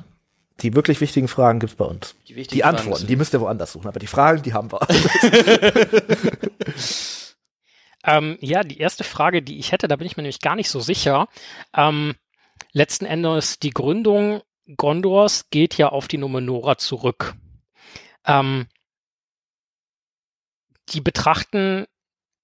Die 0.61 0.75
wirklich 0.75 1.01
wichtigen 1.01 1.27
Fragen 1.29 1.59
gibt's 1.59 1.75
bei 1.75 1.85
uns. 1.87 2.15
Die, 2.29 2.37
wichtigen 2.37 2.57
Die 2.59 2.63
Fragen 2.63 2.77
Antworten, 2.77 2.99
sind- 3.01 3.11
die 3.11 3.17
müsst 3.17 3.35
ihr 3.35 3.41
woanders 3.41 3.73
suchen, 3.73 3.89
aber 3.89 3.99
die 3.99 4.07
Fragen, 4.07 4.43
die 4.43 4.53
haben 4.53 4.71
wir. 4.71 4.81
Ähm, 8.05 8.37
ja, 8.41 8.65
die 8.65 8.79
erste 8.79 9.05
Frage, 9.05 9.43
die 9.43 9.59
ich 9.61 9.71
hätte, 9.71 9.87
da 9.87 9.95
bin 9.97 10.07
ich 10.09 10.17
mir 10.17 10.25
nämlich 10.25 10.41
gar 10.41 10.57
nicht 10.57 10.69
so 10.69 10.81
sicher. 10.81 11.29
Ähm, 11.73 12.15
letzten 12.73 13.05
Endes, 13.07 13.61
die 13.61 13.71
Gründung 13.71 14.43
Gondors 14.77 15.49
geht 15.51 15.79
ja 15.79 15.91
auf 15.91 16.09
die 16.09 16.19
Numenora 16.19 16.79
zurück. 16.79 17.35
Ähm, 18.27 18.67
die 20.91 21.01
betrachten 21.01 21.87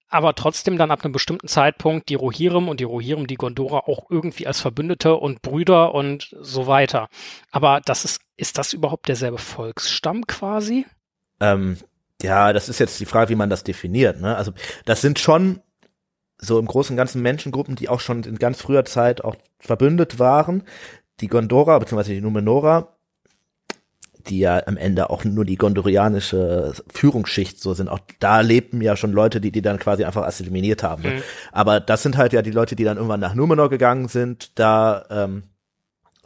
aber 0.09 0.35
trotzdem 0.35 0.79
dann 0.79 0.91
ab 0.91 1.05
einem 1.05 1.13
bestimmten 1.13 1.49
Zeitpunkt 1.49 2.09
die 2.09 2.15
Rohirrim 2.15 2.69
und 2.69 2.81
die 2.81 2.85
Rohirrim, 2.85 3.27
die 3.27 3.37
Gondora 3.37 3.81
auch 3.81 4.11
irgendwie 4.11 4.47
als 4.47 4.61
Verbündete 4.61 5.15
und 5.15 5.43
Brüder 5.43 5.95
und 5.95 6.35
so 6.41 6.67
weiter. 6.67 7.09
Aber 7.51 7.81
das 7.85 8.05
ist, 8.05 8.23
ist 8.37 8.59
das 8.59 8.73
überhaupt 8.73 9.09
derselbe 9.09 9.39
Volksstamm 9.39 10.27
quasi? 10.27 10.87
Ähm, 11.41 11.77
ja, 12.23 12.53
das 12.53 12.69
ist 12.69 12.81
jetzt 12.81 12.99
die 13.01 13.07
Frage, 13.07 13.31
wie 13.31 13.37
man 13.37 13.51
das 13.51 13.65
definiert. 13.65 14.21
Ne? 14.21 14.35
Also 14.35 14.53
das 14.87 15.03
sind 15.03 15.19
schon 15.19 15.61
so 16.39 16.59
im 16.59 16.67
Großen 16.67 16.95
und 16.95 16.97
Ganzen 16.97 17.21
Menschengruppen, 17.21 17.77
die 17.77 17.89
auch 17.89 18.01
schon 18.01 18.23
in 18.23 18.39
ganz 18.39 18.63
früher 18.63 18.85
Zeit 18.85 19.23
auch 19.23 19.37
verbündet 19.59 20.19
waren. 20.19 20.65
Die 21.21 21.29
Gondora 21.29 21.79
bzw. 21.79 22.15
die 22.15 22.21
Numenora, 22.21 22.97
die 24.27 24.41
ja 24.41 24.63
am 24.67 24.77
Ende 24.77 25.11
auch 25.11 25.25
nur 25.25 25.45
die 25.45 25.57
gondorianische 25.57 26.73
Führungsschicht 26.93 27.61
so 27.61 27.75
sind. 27.75 27.89
Auch 27.89 28.01
da 28.19 28.41
lebten 28.41 28.81
ja 28.81 28.97
schon 28.97 29.13
Leute, 29.13 29.41
die 29.41 29.51
die 29.53 29.63
dann 29.63 29.79
quasi 29.79 30.05
einfach 30.05 30.25
assimiliert 30.25 30.83
haben. 30.83 31.03
Ne? 31.03 31.11
Mhm. 31.11 31.23
Aber 31.53 31.81
das 31.81 32.03
sind 32.03 32.17
halt 32.17 32.33
ja 32.33 32.43
die 32.43 32.51
Leute, 32.51 32.77
die 32.77 32.85
dann 32.85 32.97
irgendwann 32.97 33.21
nach 33.21 33.35
Numenor 33.35 33.71
gegangen 33.71 34.09
sind, 34.09 34.59
da 34.59 35.05
ähm, 35.11 35.45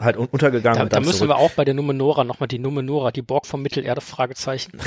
halt 0.00 0.16
un 0.16 0.26
untergegangen 0.26 0.78
Da, 0.78 0.82
und 0.84 0.92
da 0.92 1.00
müssen 1.00 1.12
zurück. 1.18 1.30
wir 1.30 1.36
auch 1.36 1.52
bei 1.52 1.64
der 1.64 1.74
Numenora 1.74 2.24
nochmal 2.24 2.48
die 2.48 2.58
Numenora, 2.58 3.12
die 3.12 3.22
Borg 3.22 3.46
vom 3.46 3.62
Mittelerde, 3.62 4.00
Fragezeichen. 4.00 4.72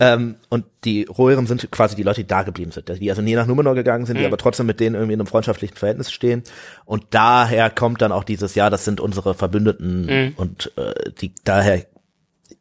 Ähm, 0.00 0.36
und 0.48 0.64
die 0.84 1.04
Rohirrim 1.04 1.46
sind 1.46 1.70
quasi 1.70 1.94
die 1.94 2.02
Leute, 2.02 2.22
die 2.22 2.26
da 2.26 2.42
geblieben 2.42 2.72
sind, 2.72 2.88
die 3.00 3.10
also 3.10 3.22
nie 3.22 3.34
nach 3.34 3.46
Numenor 3.46 3.74
gegangen 3.74 4.06
sind, 4.06 4.16
die 4.16 4.20
Mhm. 4.22 4.26
aber 4.26 4.36
trotzdem 4.36 4.66
mit 4.66 4.80
denen 4.80 4.94
irgendwie 4.96 5.14
in 5.14 5.20
einem 5.20 5.26
freundschaftlichen 5.26 5.76
Verhältnis 5.76 6.10
stehen. 6.10 6.42
Und 6.84 7.04
daher 7.10 7.70
kommt 7.70 8.02
dann 8.02 8.12
auch 8.12 8.24
dieses, 8.24 8.54
ja, 8.54 8.70
das 8.70 8.84
sind 8.84 9.00
unsere 9.00 9.34
Verbündeten 9.34 10.06
Mhm. 10.06 10.32
und 10.36 10.72
äh, 10.76 11.10
die 11.20 11.32
daher, 11.44 11.84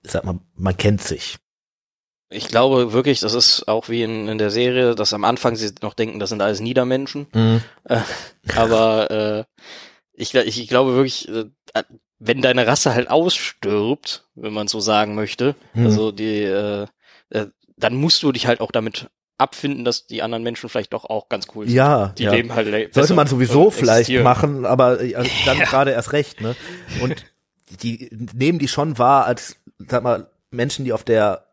sag 0.04 0.24
mal, 0.26 0.40
man 0.56 0.78
kennt 0.78 1.02
sich. 1.02 1.38
Ich 2.30 2.48
glaube 2.48 2.94
wirklich, 2.94 3.20
das 3.20 3.34
ist 3.34 3.68
auch 3.68 3.90
wie 3.90 4.04
in, 4.04 4.28
in 4.30 4.38
der 4.38 4.52
Serie, 4.52 4.96
dass 4.96 5.14
am 5.14 5.26
Anfang 5.26 5.56
sie 5.58 5.72
noch 5.82 5.94
denken, 5.94 6.20
das 6.20 6.30
sind 6.30 6.42
alles 6.42 6.62
Niedermenschen. 6.62 7.28
Äh, 7.84 7.98
aber 8.56 9.12
äh, 9.12 9.44
ich, 10.14 10.34
ich, 10.34 10.60
ich 10.62 10.68
glaube 10.70 10.96
wirklich, 10.96 11.28
äh, 11.28 11.46
wenn 12.20 12.42
deine 12.42 12.68
Rasse 12.68 12.94
halt 12.94 13.10
ausstirbt, 13.10 14.28
wenn 14.36 14.54
man 14.54 14.68
so 14.68 14.80
sagen 14.80 15.16
möchte, 15.16 15.56
Mhm. 15.74 15.86
also 15.86 16.12
die, 16.12 16.44
äh, 16.44 16.88
äh, 17.32 17.48
dann 17.78 17.96
musst 17.96 18.24
du 18.24 18.32
dich 18.32 18.48
halt 18.48 18.62
auch 18.62 18.72
damit 18.72 19.10
abfinden, 19.38 19.84
dass 19.84 20.06
die 20.06 20.22
anderen 20.22 20.44
Menschen 20.44 20.70
vielleicht 20.70 20.94
doch 20.94 21.04
auch 21.06 21.28
ganz 21.28 21.48
cool 21.56 21.66
sind. 21.66 21.76
Ja, 21.76 22.10
Die 22.18 22.24
ja. 22.24 22.32
leben 22.32 22.54
halt 22.54 22.68
Sollte 22.68 22.90
besser 22.94 23.14
man 23.16 23.28
sowieso 23.28 23.72
vielleicht 23.72 24.02
existieren. 24.02 24.24
machen, 24.24 24.66
aber 24.66 25.02
äh, 25.02 25.14
dann 25.46 25.60
gerade 25.60 25.92
erst 25.92 26.14
recht, 26.14 26.40
ne? 26.42 26.56
Und 27.02 27.26
die 27.82 28.10
nehmen 28.36 28.60
die 28.60 28.68
schon 28.68 28.98
wahr 29.00 29.26
als, 29.26 29.56
sag 29.90 30.04
mal, 30.04 30.30
Menschen, 30.50 30.86
die 30.86 30.94
auf 30.94 31.04
der 31.04 31.46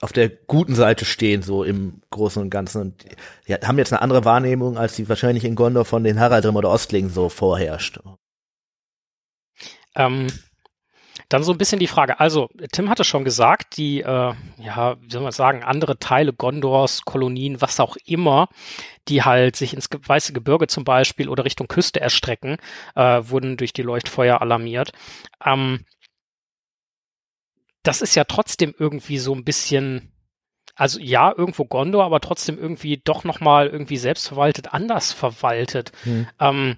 auf 0.00 0.12
der 0.12 0.28
guten 0.28 0.74
Seite 0.74 1.04
stehen, 1.04 1.42
so 1.42 1.62
im 1.62 2.02
Großen 2.10 2.42
und 2.42 2.50
Ganzen. 2.50 2.82
Und 2.82 3.04
die 3.46 3.54
haben 3.54 3.78
jetzt 3.78 3.92
eine 3.92 4.02
andere 4.02 4.24
Wahrnehmung, 4.24 4.76
als 4.76 4.96
die 4.96 5.08
wahrscheinlich 5.08 5.44
in 5.44 5.54
Gondor 5.54 5.84
von 5.84 6.02
den 6.02 6.18
Haraldrim 6.18 6.56
oder 6.56 6.70
Ostlingen 6.70 7.08
so 7.08 7.28
vorherrscht. 7.28 8.00
Ähm, 9.94 10.26
dann 11.28 11.44
so 11.44 11.52
ein 11.52 11.58
bisschen 11.58 11.78
die 11.78 11.86
Frage. 11.86 12.18
Also, 12.18 12.48
Tim 12.72 12.90
hatte 12.90 13.04
schon 13.04 13.24
gesagt, 13.24 13.76
die, 13.76 14.00
äh, 14.00 14.34
ja, 14.58 14.96
wie 15.00 15.10
soll 15.10 15.22
man 15.22 15.30
sagen, 15.30 15.62
andere 15.62 15.98
Teile 15.98 16.32
Gondors, 16.32 17.02
Kolonien, 17.02 17.60
was 17.60 17.78
auch 17.78 17.96
immer, 18.04 18.48
die 19.08 19.22
halt 19.22 19.54
sich 19.54 19.72
ins 19.72 19.88
Weiße 19.88 20.32
Gebirge 20.32 20.66
zum 20.66 20.82
Beispiel 20.82 21.28
oder 21.28 21.44
Richtung 21.44 21.68
Küste 21.68 22.00
erstrecken, 22.00 22.56
äh, 22.96 23.22
wurden 23.22 23.56
durch 23.56 23.72
die 23.72 23.82
Leuchtfeuer 23.82 24.42
alarmiert. 24.42 24.92
Ähm, 25.44 25.84
das 27.82 28.02
ist 28.02 28.14
ja 28.14 28.24
trotzdem 28.24 28.74
irgendwie 28.78 29.18
so 29.18 29.34
ein 29.34 29.44
bisschen, 29.44 30.12
also 30.74 31.00
ja, 31.00 31.32
irgendwo 31.36 31.64
Gondor, 31.64 32.04
aber 32.04 32.20
trotzdem 32.20 32.58
irgendwie 32.58 33.00
doch 33.04 33.24
nochmal 33.24 33.68
irgendwie 33.68 33.96
selbstverwaltet 33.96 34.72
anders 34.72 35.12
verwaltet. 35.12 35.92
Hm. 36.04 36.28
Ähm, 36.40 36.76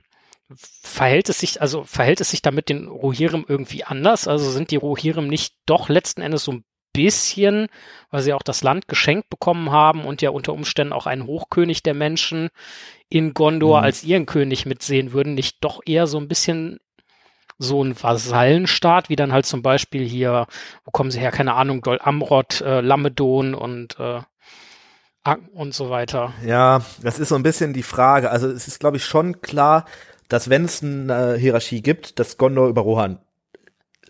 verhält 0.56 1.28
es 1.28 1.40
sich, 1.40 1.60
also 1.60 1.84
verhält 1.84 2.20
es 2.20 2.30
sich 2.30 2.42
da 2.42 2.50
mit 2.50 2.68
den 2.68 2.88
Rohirrim 2.88 3.44
irgendwie 3.48 3.84
anders? 3.84 4.28
Also 4.28 4.50
sind 4.50 4.70
die 4.70 4.76
Rohirrim 4.76 5.28
nicht 5.28 5.54
doch 5.66 5.88
letzten 5.88 6.22
Endes 6.22 6.44
so 6.44 6.52
ein 6.52 6.64
bisschen, 6.92 7.66
weil 8.10 8.22
sie 8.22 8.32
auch 8.32 8.42
das 8.42 8.62
Land 8.62 8.88
geschenkt 8.88 9.28
bekommen 9.28 9.70
haben 9.70 10.04
und 10.04 10.22
ja 10.22 10.30
unter 10.30 10.52
Umständen 10.52 10.92
auch 10.92 11.06
einen 11.06 11.26
Hochkönig 11.26 11.82
der 11.82 11.94
Menschen 11.94 12.50
in 13.08 13.34
Gondor 13.34 13.78
mhm. 13.78 13.84
als 13.84 14.04
ihren 14.04 14.26
König 14.26 14.64
mitsehen 14.64 15.12
würden, 15.12 15.34
nicht 15.34 15.58
doch 15.60 15.80
eher 15.84 16.06
so 16.06 16.18
ein 16.18 16.28
bisschen 16.28 16.78
so 17.58 17.82
ein 17.82 18.00
Vasallenstaat, 18.00 19.08
wie 19.08 19.16
dann 19.16 19.32
halt 19.32 19.46
zum 19.46 19.62
Beispiel 19.62 20.04
hier, 20.04 20.46
wo 20.84 20.90
kommen 20.90 21.10
sie 21.10 21.20
her, 21.20 21.30
keine 21.30 21.54
Ahnung, 21.54 21.82
Dol 21.82 21.98
Amrod, 22.02 22.60
äh, 22.60 22.80
Lamedon 22.80 23.54
und 23.54 23.98
äh, 23.98 24.20
und 25.54 25.72
so 25.72 25.88
weiter. 25.88 26.34
Ja, 26.44 26.82
das 27.02 27.18
ist 27.18 27.30
so 27.30 27.34
ein 27.34 27.42
bisschen 27.42 27.72
die 27.72 27.82
Frage. 27.82 28.30
Also 28.30 28.48
es 28.48 28.68
ist, 28.68 28.78
glaube 28.78 28.98
ich, 28.98 29.06
schon 29.06 29.40
klar, 29.40 29.86
dass 30.28 30.50
wenn 30.50 30.66
es 30.66 30.82
eine 30.82 31.36
Hierarchie 31.36 31.80
gibt, 31.80 32.18
dass 32.18 32.36
Gondor 32.36 32.68
über 32.68 32.82
Rohan 32.82 33.20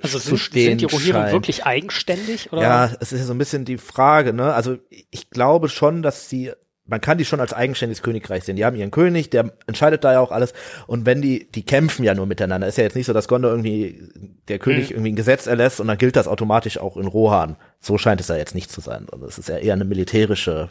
also 0.02 0.18
sind, 0.18 0.30
zu 0.30 0.36
stehen 0.36 0.78
sind 0.78 0.80
die 0.80 0.94
Rohirrim 0.94 1.32
wirklich 1.32 1.64
eigenständig? 1.64 2.52
Oder? 2.52 2.62
Ja, 2.62 2.90
es 3.00 3.12
ist 3.12 3.20
ja 3.20 3.26
so 3.26 3.32
ein 3.32 3.38
bisschen 3.38 3.64
die 3.64 3.78
Frage. 3.78 4.32
Ne? 4.32 4.52
Also 4.52 4.76
ich 5.10 5.30
glaube 5.30 5.68
schon, 5.68 6.02
dass 6.02 6.28
sie 6.28 6.52
man 6.86 7.00
kann 7.00 7.16
die 7.16 7.24
schon 7.24 7.40
als 7.40 7.54
eigenständiges 7.54 8.02
Königreich 8.02 8.44
sehen. 8.44 8.56
Die 8.56 8.64
haben 8.64 8.76
ihren 8.76 8.90
König, 8.90 9.30
der 9.30 9.52
entscheidet 9.66 10.04
da 10.04 10.12
ja 10.12 10.20
auch 10.20 10.30
alles. 10.30 10.52
Und 10.86 11.06
wenn 11.06 11.22
die, 11.22 11.50
die 11.50 11.64
kämpfen 11.64 12.04
ja 12.04 12.14
nur 12.14 12.26
miteinander. 12.26 12.66
Ist 12.66 12.76
ja 12.76 12.84
jetzt 12.84 12.96
nicht 12.96 13.06
so, 13.06 13.14
dass 13.14 13.28
Gondor 13.28 13.50
irgendwie, 13.50 14.02
der 14.48 14.58
König 14.58 14.90
mhm. 14.90 14.96
irgendwie 14.96 15.12
ein 15.12 15.16
Gesetz 15.16 15.46
erlässt 15.46 15.80
und 15.80 15.88
dann 15.88 15.96
gilt 15.96 16.16
das 16.16 16.28
automatisch 16.28 16.78
auch 16.78 16.96
in 16.96 17.06
Rohan. 17.06 17.56
So 17.80 17.96
scheint 17.96 18.20
es 18.20 18.28
ja 18.28 18.36
jetzt 18.36 18.54
nicht 18.54 18.70
zu 18.70 18.80
sein. 18.82 19.06
Also 19.10 19.26
es 19.26 19.38
ist 19.38 19.48
ja 19.48 19.56
eher 19.56 19.72
eine 19.72 19.84
militärische 19.84 20.70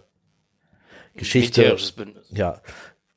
Geschichte. 1.15 1.61
Militärisches 1.61 1.91
Bündnis. 1.93 2.27
Ja. 2.29 2.61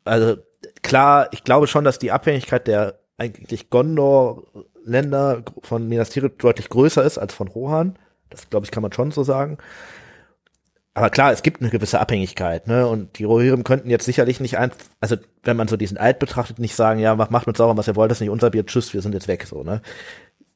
Also 0.05 0.39
klar, 0.83 1.29
ich 1.33 1.45
glaube 1.45 1.67
schon, 1.67 1.85
dass 1.85 1.99
die 1.99 2.13
Abhängigkeit 2.13 2.67
der 2.67 2.99
eigentlich 3.19 3.69
Gondor-Länder 3.69 5.43
von 5.63 5.87
Minas 5.87 6.11
Tirith 6.11 6.35
deutlich 6.39 6.71
größer 6.71 7.05
ist 7.05 7.19
als 7.19 7.35
von 7.35 7.49
Rohan. 7.49 7.99
Das, 8.31 8.49
glaube 8.49 8.65
ich, 8.65 8.71
kann 8.71 8.83
man 8.83 8.93
schon 8.93 9.11
so 9.11 9.23
sagen. 9.23 9.59
Aber 10.97 11.11
klar, 11.11 11.31
es 11.31 11.43
gibt 11.43 11.61
eine 11.61 11.69
gewisse 11.69 12.01
Abhängigkeit, 12.01 12.67
ne? 12.69 12.87
Und 12.87 13.19
die 13.19 13.25
Rohirrim 13.25 13.65
könnten 13.65 13.91
jetzt 13.91 14.07
sicherlich 14.07 14.41
nicht 14.41 14.57
einfach, 14.57 14.79
also 14.99 15.17
wenn 15.43 15.55
man 15.55 15.69
so 15.69 15.77
diesen 15.77 15.99
Eid 15.99 16.19
betrachtet, 16.19 16.59
nicht 16.59 16.75
sagen, 16.75 17.01
ja, 17.01 17.15
macht, 17.15 17.31
macht 17.31 17.47
mit 17.47 17.55
sauber, 17.55 17.77
was 17.77 17.87
ihr 17.87 17.97
wollt, 17.97 18.11
das 18.11 18.17
ist 18.17 18.23
nicht 18.23 18.31
unser 18.31 18.49
Bier, 18.49 18.65
tschüss, 18.65 18.95
wir 18.95 19.03
sind 19.03 19.13
jetzt 19.13 19.29
weg, 19.29 19.45
so, 19.47 19.63
ne? 19.63 19.83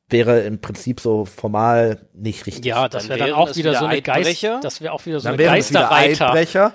Wäre 0.08 0.40
im 0.40 0.58
Prinzip 0.58 0.98
so 1.00 1.26
formal 1.26 1.98
nicht 2.14 2.46
richtig. 2.46 2.64
Ja, 2.64 2.88
das 2.88 3.10
wäre 3.10 3.18
dann 3.18 3.32
auch 3.32 3.54
wieder, 3.54 3.72
wieder 3.72 3.78
so 3.80 3.84
eine 3.84 4.00
Geist, 4.00 4.46
das 4.62 4.80
wäre 4.80 4.94
auch 4.94 5.04
wieder 5.04 5.20
so 5.20 5.28
dann 5.28 5.34
eine 5.34 5.44
Geisterreiter. 5.44 6.72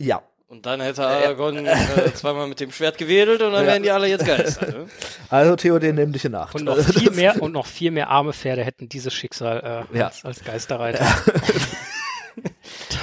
Ja, 0.00 0.22
und 0.52 0.66
dann 0.66 0.82
hätte 0.82 1.06
Aragorn 1.06 1.64
äh, 1.64 2.12
zweimal 2.12 2.46
mit 2.46 2.60
dem 2.60 2.72
Schwert 2.72 2.98
gewedelt 2.98 3.40
und 3.40 3.52
dann 3.52 3.64
ja. 3.64 3.70
wären 3.70 3.82
die 3.84 3.90
alle 3.90 4.06
jetzt 4.06 4.26
Geister. 4.26 4.66
Ne? 4.66 4.86
Also 5.30 5.56
Theoden 5.56 5.94
nimm 5.94 6.12
dich 6.12 6.26
in 6.26 6.34
Acht. 6.34 6.54
Und 6.54 6.64
noch 6.64 6.76
viel 6.98 7.10
mehr 7.12 7.40
und 7.40 7.52
noch 7.52 7.64
viel 7.64 7.90
mehr 7.90 8.10
arme 8.10 8.34
Pferde 8.34 8.62
hätten 8.62 8.86
dieses 8.86 9.14
Schicksal 9.14 9.86
äh, 9.94 9.96
ja. 9.96 10.06
als, 10.08 10.26
als 10.26 10.44
Geisterreiter. 10.44 11.04
Ja. 11.04 11.22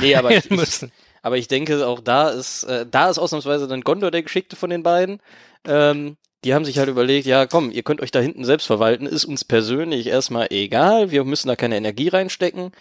nee, 0.01 0.15
aber 0.15 0.31
ich, 0.31 0.49
ich, 0.51 0.89
aber 1.21 1.37
ich 1.37 1.47
denke 1.47 1.85
auch 1.85 1.99
da 1.99 2.29
ist 2.29 2.63
äh, 2.63 2.85
da 2.89 3.09
ist 3.09 3.19
ausnahmsweise 3.19 3.67
dann 3.67 3.81
Gondor 3.81 4.11
der 4.11 4.23
Geschickte 4.23 4.55
von 4.55 4.69
den 4.69 4.83
beiden. 4.83 5.19
Ähm, 5.65 6.17
die 6.43 6.53
haben 6.53 6.63
sich 6.65 6.79
halt 6.79 6.89
überlegt, 6.89 7.25
ja 7.25 7.45
komm, 7.45 7.71
ihr 7.71 7.83
könnt 7.83 8.01
euch 8.01 8.11
da 8.11 8.19
hinten 8.19 8.45
selbst 8.45 8.65
verwalten, 8.65 9.05
ist 9.05 9.25
uns 9.25 9.43
persönlich 9.43 10.07
erstmal 10.07 10.47
egal, 10.51 11.11
wir 11.11 11.23
müssen 11.25 11.47
da 11.47 11.55
keine 11.55 11.77
Energie 11.77 12.07
reinstecken. 12.07 12.71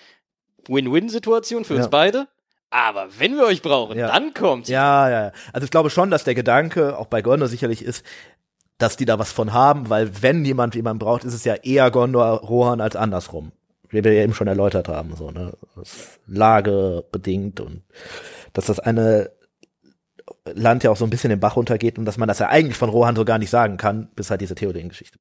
Win-Win-Situation 0.68 1.64
für 1.64 1.76
uns 1.76 1.88
beide. 1.88 2.28
Aber 2.70 3.08
wenn 3.18 3.36
wir 3.36 3.44
euch 3.44 3.62
brauchen, 3.62 3.98
ja. 3.98 4.08
dann 4.08 4.34
kommt. 4.34 4.68
Ja, 4.68 5.08
ja, 5.08 5.24
ja. 5.26 5.32
Also 5.52 5.64
ich 5.64 5.70
glaube 5.70 5.90
schon, 5.90 6.10
dass 6.10 6.24
der 6.24 6.34
Gedanke 6.34 6.98
auch 6.98 7.06
bei 7.06 7.22
Gondor 7.22 7.48
sicherlich 7.48 7.82
ist, 7.82 8.04
dass 8.76 8.96
die 8.96 9.06
da 9.06 9.18
was 9.18 9.32
von 9.32 9.52
haben, 9.52 9.88
weil 9.88 10.22
wenn 10.22 10.44
jemand 10.44 10.74
jemanden 10.74 10.98
braucht, 10.98 11.24
ist 11.24 11.34
es 11.34 11.44
ja 11.44 11.54
eher 11.54 11.90
Gondor 11.90 12.40
Rohan 12.40 12.80
als 12.80 12.94
andersrum. 12.94 13.52
Wie 13.90 14.04
wir 14.04 14.12
ja 14.12 14.22
eben 14.22 14.34
schon 14.34 14.48
erläutert 14.48 14.88
haben, 14.88 15.16
so, 15.16 15.30
ne? 15.30 15.52
Das 15.76 16.18
Lage 16.26 17.04
bedingt 17.10 17.60
und 17.60 17.82
dass 18.52 18.66
das 18.66 18.80
eine 18.80 19.30
Land 20.44 20.84
ja 20.84 20.90
auch 20.90 20.96
so 20.96 21.04
ein 21.04 21.10
bisschen 21.10 21.30
den 21.30 21.40
Bach 21.40 21.56
runtergeht 21.56 21.98
und 21.98 22.04
dass 22.04 22.18
man 22.18 22.28
das 22.28 22.38
ja 22.38 22.48
eigentlich 22.48 22.76
von 22.76 22.90
Rohan 22.90 23.16
so 23.16 23.24
gar 23.24 23.38
nicht 23.38 23.50
sagen 23.50 23.76
kann, 23.76 24.08
bis 24.14 24.30
halt 24.30 24.40
diese 24.40 24.54
Theoden-Geschichte. 24.54 25.18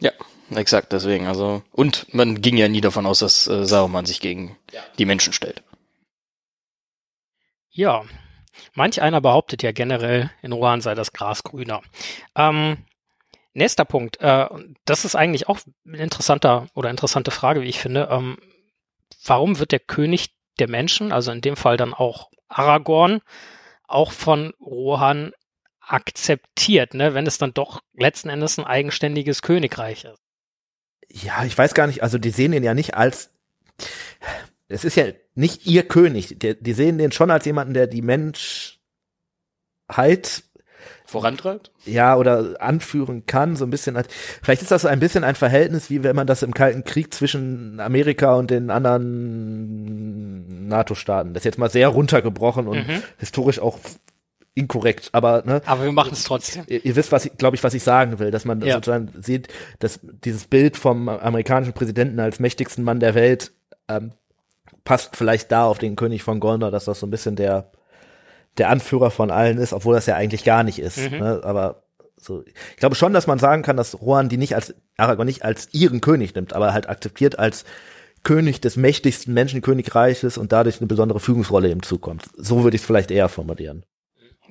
Ja, 0.00 0.12
exakt, 0.54 0.92
deswegen, 0.92 1.26
also, 1.26 1.62
und 1.72 2.12
man 2.14 2.40
ging 2.40 2.56
ja 2.56 2.68
nie 2.68 2.80
davon 2.80 3.06
aus, 3.06 3.18
dass 3.18 3.48
äh, 3.48 3.64
Saruman 3.64 4.06
sich 4.06 4.20
gegen 4.20 4.56
ja. 4.72 4.80
die 4.98 5.06
Menschen 5.06 5.32
stellt. 5.32 5.62
Ja, 7.70 8.04
manch 8.74 9.02
einer 9.02 9.20
behauptet 9.20 9.62
ja 9.62 9.72
generell, 9.72 10.30
in 10.42 10.52
Rohan 10.52 10.80
sei 10.80 10.94
das 10.94 11.12
Gras 11.12 11.42
grüner. 11.42 11.82
Ähm, 12.36 12.78
nächster 13.58 13.84
Punkt, 13.84 14.20
äh, 14.20 14.46
das 14.84 15.04
ist 15.04 15.14
eigentlich 15.14 15.48
auch 15.48 15.58
ein 15.86 15.94
interessanter 15.94 16.68
oder 16.74 16.90
interessante 16.90 17.30
Frage, 17.30 17.60
wie 17.60 17.68
ich 17.68 17.80
finde. 17.80 18.08
Ähm, 18.10 18.38
warum 19.24 19.58
wird 19.58 19.72
der 19.72 19.80
König 19.80 20.34
der 20.58 20.68
Menschen, 20.68 21.12
also 21.12 21.30
in 21.30 21.40
dem 21.40 21.56
Fall 21.56 21.76
dann 21.76 21.94
auch 21.94 22.30
Aragorn, 22.48 23.20
auch 23.86 24.12
von 24.12 24.54
Rohan 24.60 25.32
akzeptiert, 25.80 26.94
ne, 26.94 27.14
wenn 27.14 27.26
es 27.26 27.38
dann 27.38 27.54
doch 27.54 27.80
letzten 27.94 28.28
Endes 28.28 28.58
ein 28.58 28.64
eigenständiges 28.64 29.42
Königreich 29.42 30.04
ist? 30.04 30.20
Ja, 31.10 31.44
ich 31.44 31.56
weiß 31.56 31.74
gar 31.74 31.86
nicht, 31.86 32.02
also 32.02 32.18
die 32.18 32.30
sehen 32.30 32.52
ihn 32.52 32.62
ja 32.62 32.74
nicht 32.74 32.94
als 32.94 33.30
es 34.68 34.84
ist 34.84 34.96
ja 34.96 35.06
nicht 35.34 35.66
ihr 35.66 35.86
König. 35.88 36.38
Die, 36.38 36.60
die 36.60 36.72
sehen 36.74 36.98
den 36.98 37.12
schon 37.12 37.30
als 37.30 37.46
jemanden, 37.46 37.74
der 37.74 37.86
die 37.86 38.02
Menschheit 38.02 38.78
vorantreibt? 41.08 41.70
Ja, 41.86 42.16
oder 42.16 42.56
anführen 42.60 43.24
kann, 43.24 43.56
so 43.56 43.64
ein 43.64 43.70
bisschen. 43.70 43.98
Vielleicht 44.42 44.60
ist 44.60 44.70
das 44.70 44.82
so 44.82 44.88
ein 44.88 45.00
bisschen 45.00 45.24
ein 45.24 45.34
Verhältnis, 45.36 45.88
wie 45.88 46.04
wenn 46.04 46.14
man 46.14 46.26
das 46.26 46.42
im 46.42 46.52
Kalten 46.52 46.84
Krieg 46.84 47.14
zwischen 47.14 47.80
Amerika 47.80 48.34
und 48.34 48.50
den 48.50 48.70
anderen 48.70 50.68
NATO-Staaten. 50.68 51.32
Das 51.32 51.40
ist 51.40 51.46
jetzt 51.46 51.58
mal 51.58 51.70
sehr 51.70 51.88
runtergebrochen 51.88 52.66
und 52.68 52.86
mhm. 52.86 53.02
historisch 53.16 53.58
auch 53.58 53.78
inkorrekt, 54.54 55.08
aber 55.12 55.44
ne, 55.46 55.62
aber 55.64 55.84
wir 55.84 55.92
machen 55.92 56.12
es 56.12 56.24
trotzdem. 56.24 56.64
Ihr, 56.66 56.84
ihr, 56.84 56.96
wisst, 56.96 57.12
was 57.12 57.24
ich 57.24 57.36
glaube 57.38 57.56
ich, 57.56 57.62
was 57.62 57.74
ich 57.74 57.84
sagen 57.84 58.18
will, 58.18 58.32
dass 58.32 58.44
man 58.44 58.60
ja. 58.60 58.74
sozusagen 58.74 59.10
sieht, 59.22 59.48
dass 59.78 60.00
dieses 60.02 60.46
Bild 60.48 60.76
vom 60.76 61.08
amerikanischen 61.08 61.72
Präsidenten 61.74 62.18
als 62.18 62.40
mächtigsten 62.40 62.82
Mann 62.82 62.98
der 62.98 63.14
Welt 63.14 63.52
ähm, 63.88 64.10
passt 64.84 65.16
vielleicht 65.16 65.52
da 65.52 65.64
auf 65.64 65.78
den 65.78 65.96
König 65.96 66.22
von 66.24 66.40
Gondor, 66.40 66.70
dass 66.70 66.86
das 66.86 67.00
so 67.00 67.06
ein 67.06 67.10
bisschen 67.10 67.36
der, 67.36 67.70
der 68.58 68.70
Anführer 68.70 69.10
von 69.10 69.30
allen 69.30 69.58
ist, 69.58 69.72
obwohl 69.72 69.94
das 69.94 70.06
ja 70.06 70.16
eigentlich 70.16 70.44
gar 70.44 70.62
nicht 70.62 70.78
ist. 70.78 70.98
Mhm. 70.98 71.18
Ne? 71.18 71.40
Aber 71.44 71.82
so, 72.16 72.42
ich 72.42 72.76
glaube 72.76 72.96
schon, 72.96 73.12
dass 73.12 73.26
man 73.26 73.38
sagen 73.38 73.62
kann, 73.62 73.76
dass 73.76 74.00
Rohan 74.00 74.28
die 74.28 74.36
nicht 74.36 74.54
als 74.54 74.74
Aragorn 74.96 75.26
nicht 75.26 75.44
als 75.44 75.68
ihren 75.72 76.00
König 76.00 76.34
nimmt, 76.34 76.52
aber 76.52 76.72
halt 76.72 76.88
akzeptiert 76.88 77.38
als 77.38 77.64
König 78.24 78.60
des 78.60 78.76
mächtigsten 78.76 79.32
Menschenkönigreiches 79.32 80.38
und 80.38 80.52
dadurch 80.52 80.80
eine 80.80 80.88
besondere 80.88 81.20
Führungsrolle 81.20 81.70
ihm 81.70 81.82
zukommt. 81.82 82.24
So 82.36 82.64
würde 82.64 82.74
ich 82.74 82.82
es 82.82 82.86
vielleicht 82.86 83.10
eher 83.10 83.28
formulieren. 83.28 83.84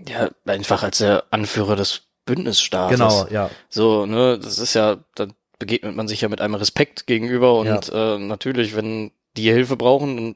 Ja, 0.07 0.29
einfach 0.45 0.83
als 0.83 0.99
der 0.99 1.25
Anführer 1.31 1.75
des 1.75 2.03
Bündnisstaates. 2.25 2.97
Genau, 2.97 3.27
ja. 3.29 3.49
So, 3.69 4.05
ne, 4.05 4.39
das 4.39 4.59
ist 4.59 4.73
ja, 4.73 4.97
da 5.15 5.27
begegnet 5.59 5.95
man 5.95 6.07
sich 6.07 6.21
ja 6.21 6.29
mit 6.29 6.39
einem 6.39 6.55
Respekt 6.55 7.07
gegenüber 7.07 7.57
und 7.59 7.87
ja. 7.87 8.15
äh, 8.15 8.19
natürlich, 8.19 8.75
wenn 8.75 9.11
die 9.35 9.51
Hilfe 9.51 9.75
brauchen, 9.75 10.15
dann 10.15 10.35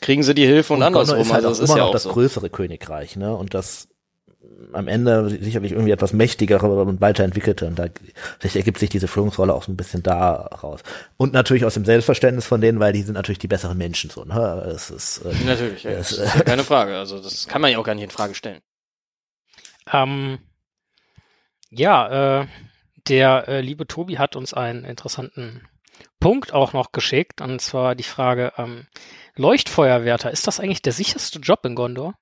kriegen 0.00 0.22
sie 0.22 0.34
die 0.34 0.46
Hilfe 0.46 0.72
und, 0.72 0.80
und 0.80 0.86
andersrum. 0.86 1.20
Ist 1.20 1.32
halt 1.32 1.44
also 1.44 1.60
das 1.60 1.70
ist 1.70 1.76
ja 1.76 1.84
auch 1.84 1.92
das 1.92 2.04
so. 2.04 2.12
größere 2.12 2.50
Königreich, 2.50 3.16
ne? 3.16 3.34
Und 3.34 3.54
das 3.54 3.88
am 4.72 4.88
Ende 4.88 5.28
sicherlich 5.28 5.72
irgendwie 5.72 5.92
etwas 5.92 6.12
mächtigere 6.12 6.66
und 6.66 7.00
weiterentwickelte. 7.00 7.66
Und 7.66 7.78
da 7.78 7.86
vielleicht 8.38 8.56
ergibt 8.56 8.78
sich 8.78 8.90
diese 8.90 9.08
Führungsrolle 9.08 9.54
auch 9.54 9.62
so 9.62 9.72
ein 9.72 9.76
bisschen 9.76 10.02
da 10.02 10.32
raus. 10.32 10.80
Und 11.16 11.32
natürlich 11.32 11.64
aus 11.64 11.74
dem 11.74 11.84
Selbstverständnis 11.84 12.46
von 12.46 12.60
denen, 12.60 12.80
weil 12.80 12.92
die 12.92 13.02
sind 13.02 13.14
natürlich 13.14 13.38
die 13.38 13.48
besseren 13.48 13.78
Menschen 13.78 14.10
so. 14.10 14.24
Ne? 14.24 14.72
Es 14.74 14.90
ist, 14.90 15.18
äh, 15.18 15.34
natürlich, 15.44 15.84
ja, 15.84 15.92
es, 15.92 16.12
ist 16.12 16.44
keine 16.44 16.64
Frage. 16.64 16.96
Also 16.96 17.20
das 17.20 17.46
kann 17.46 17.60
man 17.60 17.70
ja 17.70 17.78
auch 17.78 17.84
gar 17.84 17.94
nicht 17.94 18.04
in 18.04 18.10
Frage 18.10 18.34
stellen. 18.34 18.60
Ähm, 19.92 20.38
ja, 21.70 22.40
äh, 22.40 22.46
der 23.08 23.48
äh, 23.48 23.60
liebe 23.60 23.86
Tobi 23.86 24.18
hat 24.18 24.36
uns 24.36 24.54
einen 24.54 24.84
interessanten 24.84 25.62
Punkt 26.20 26.54
auch 26.54 26.72
noch 26.72 26.92
geschickt, 26.92 27.40
und 27.40 27.60
zwar 27.60 27.94
die 27.94 28.02
Frage, 28.02 28.52
ähm, 28.56 28.86
Leuchtfeuerwärter, 29.36 30.30
ist 30.30 30.46
das 30.46 30.60
eigentlich 30.60 30.82
der 30.82 30.92
sicherste 30.92 31.38
Job 31.40 31.64
in 31.64 31.74
Gondor? 31.74 32.14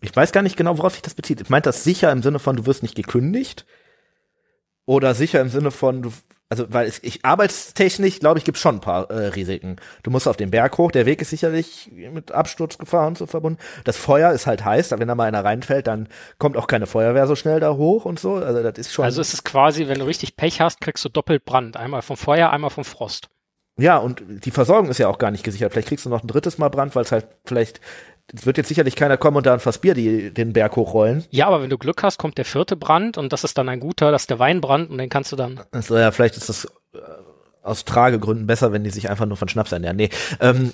Ich 0.00 0.14
weiß 0.14 0.32
gar 0.32 0.42
nicht 0.42 0.56
genau, 0.56 0.78
worauf 0.78 0.94
sich 0.94 1.02
das 1.02 1.14
bezieht. 1.14 1.40
Ich 1.40 1.48
meint 1.48 1.66
das 1.66 1.84
sicher 1.84 2.10
im 2.10 2.22
Sinne 2.22 2.38
von, 2.38 2.56
du 2.56 2.66
wirst 2.66 2.82
nicht 2.82 2.96
gekündigt? 2.96 3.66
Oder 4.84 5.14
sicher 5.14 5.40
im 5.40 5.48
Sinne 5.48 5.70
von, 5.70 6.02
du, 6.02 6.12
also 6.48 6.66
weil 6.68 6.88
es, 6.88 7.00
ich 7.04 7.24
arbeitstechnisch, 7.24 8.18
glaube 8.18 8.38
ich, 8.38 8.44
gibt 8.44 8.58
schon 8.58 8.76
ein 8.76 8.80
paar 8.80 9.08
äh, 9.10 9.28
Risiken. 9.28 9.76
Du 10.02 10.10
musst 10.10 10.26
auf 10.26 10.36
den 10.36 10.50
Berg 10.50 10.76
hoch, 10.76 10.90
der 10.90 11.06
Weg 11.06 11.22
ist 11.22 11.30
sicherlich 11.30 11.90
mit 11.92 12.32
Absturzgefahr 12.32 13.06
und 13.06 13.16
so 13.16 13.26
verbunden. 13.26 13.60
Das 13.84 13.96
Feuer 13.96 14.32
ist 14.32 14.46
halt 14.46 14.64
heiß, 14.64 14.90
wenn 14.90 15.06
da 15.06 15.14
mal 15.14 15.28
einer 15.28 15.44
reinfällt, 15.44 15.86
dann 15.86 16.08
kommt 16.38 16.56
auch 16.56 16.66
keine 16.66 16.86
Feuerwehr 16.86 17.28
so 17.28 17.36
schnell 17.36 17.60
da 17.60 17.74
hoch 17.74 18.04
und 18.04 18.18
so. 18.18 18.34
Also 18.34 18.62
das 18.62 18.76
ist 18.76 18.92
schon. 18.92 19.04
Also 19.04 19.20
es 19.20 19.32
ist 19.32 19.44
quasi, 19.44 19.86
wenn 19.86 20.00
du 20.00 20.04
richtig 20.04 20.36
Pech 20.36 20.60
hast, 20.60 20.80
kriegst 20.80 21.04
du 21.04 21.08
doppelt 21.08 21.44
Brand. 21.44 21.76
Einmal 21.76 22.02
vom 22.02 22.16
Feuer, 22.16 22.50
einmal 22.50 22.70
vom 22.70 22.84
Frost. 22.84 23.28
Ja, 23.78 23.96
und 23.98 24.22
die 24.26 24.50
Versorgung 24.50 24.90
ist 24.90 24.98
ja 24.98 25.08
auch 25.08 25.18
gar 25.18 25.30
nicht 25.30 25.44
gesichert. 25.44 25.72
Vielleicht 25.72 25.88
kriegst 25.88 26.04
du 26.04 26.10
noch 26.10 26.22
ein 26.22 26.28
drittes 26.28 26.58
Mal 26.58 26.68
Brand, 26.68 26.94
weil 26.94 27.04
es 27.04 27.12
halt 27.12 27.26
vielleicht 27.44 27.80
es 28.34 28.46
wird 28.46 28.56
jetzt 28.56 28.68
sicherlich 28.68 28.96
keiner 28.96 29.16
kommen 29.16 29.36
und 29.38 29.46
da 29.46 29.54
ein 29.54 29.60
Fass 29.60 29.78
Bier 29.78 29.94
die, 29.94 30.32
den 30.32 30.52
Berg 30.52 30.76
hochrollen. 30.76 31.24
Ja, 31.30 31.48
aber 31.48 31.62
wenn 31.62 31.70
du 31.70 31.78
Glück 31.78 32.02
hast, 32.02 32.18
kommt 32.18 32.38
der 32.38 32.44
vierte 32.44 32.76
Brand 32.76 33.18
und 33.18 33.32
das 33.32 33.44
ist 33.44 33.58
dann 33.58 33.68
ein 33.68 33.80
guter, 33.80 34.10
das 34.10 34.22
ist 34.22 34.30
der 34.30 34.38
Weinbrand 34.38 34.90
und 34.90 34.98
den 34.98 35.08
kannst 35.08 35.32
du 35.32 35.36
dann. 35.36 35.60
Also 35.70 35.98
ja, 35.98 36.10
vielleicht 36.12 36.36
ist 36.36 36.48
das 36.48 36.64
äh, 36.94 36.98
aus 37.62 37.84
Tragegründen 37.84 38.46
besser, 38.46 38.72
wenn 38.72 38.84
die 38.84 38.90
sich 38.90 39.10
einfach 39.10 39.26
nur 39.26 39.36
von 39.36 39.48
Schnaps 39.48 39.72
ernähren. 39.72 39.96
Nee, 39.96 40.10
ähm, 40.40 40.72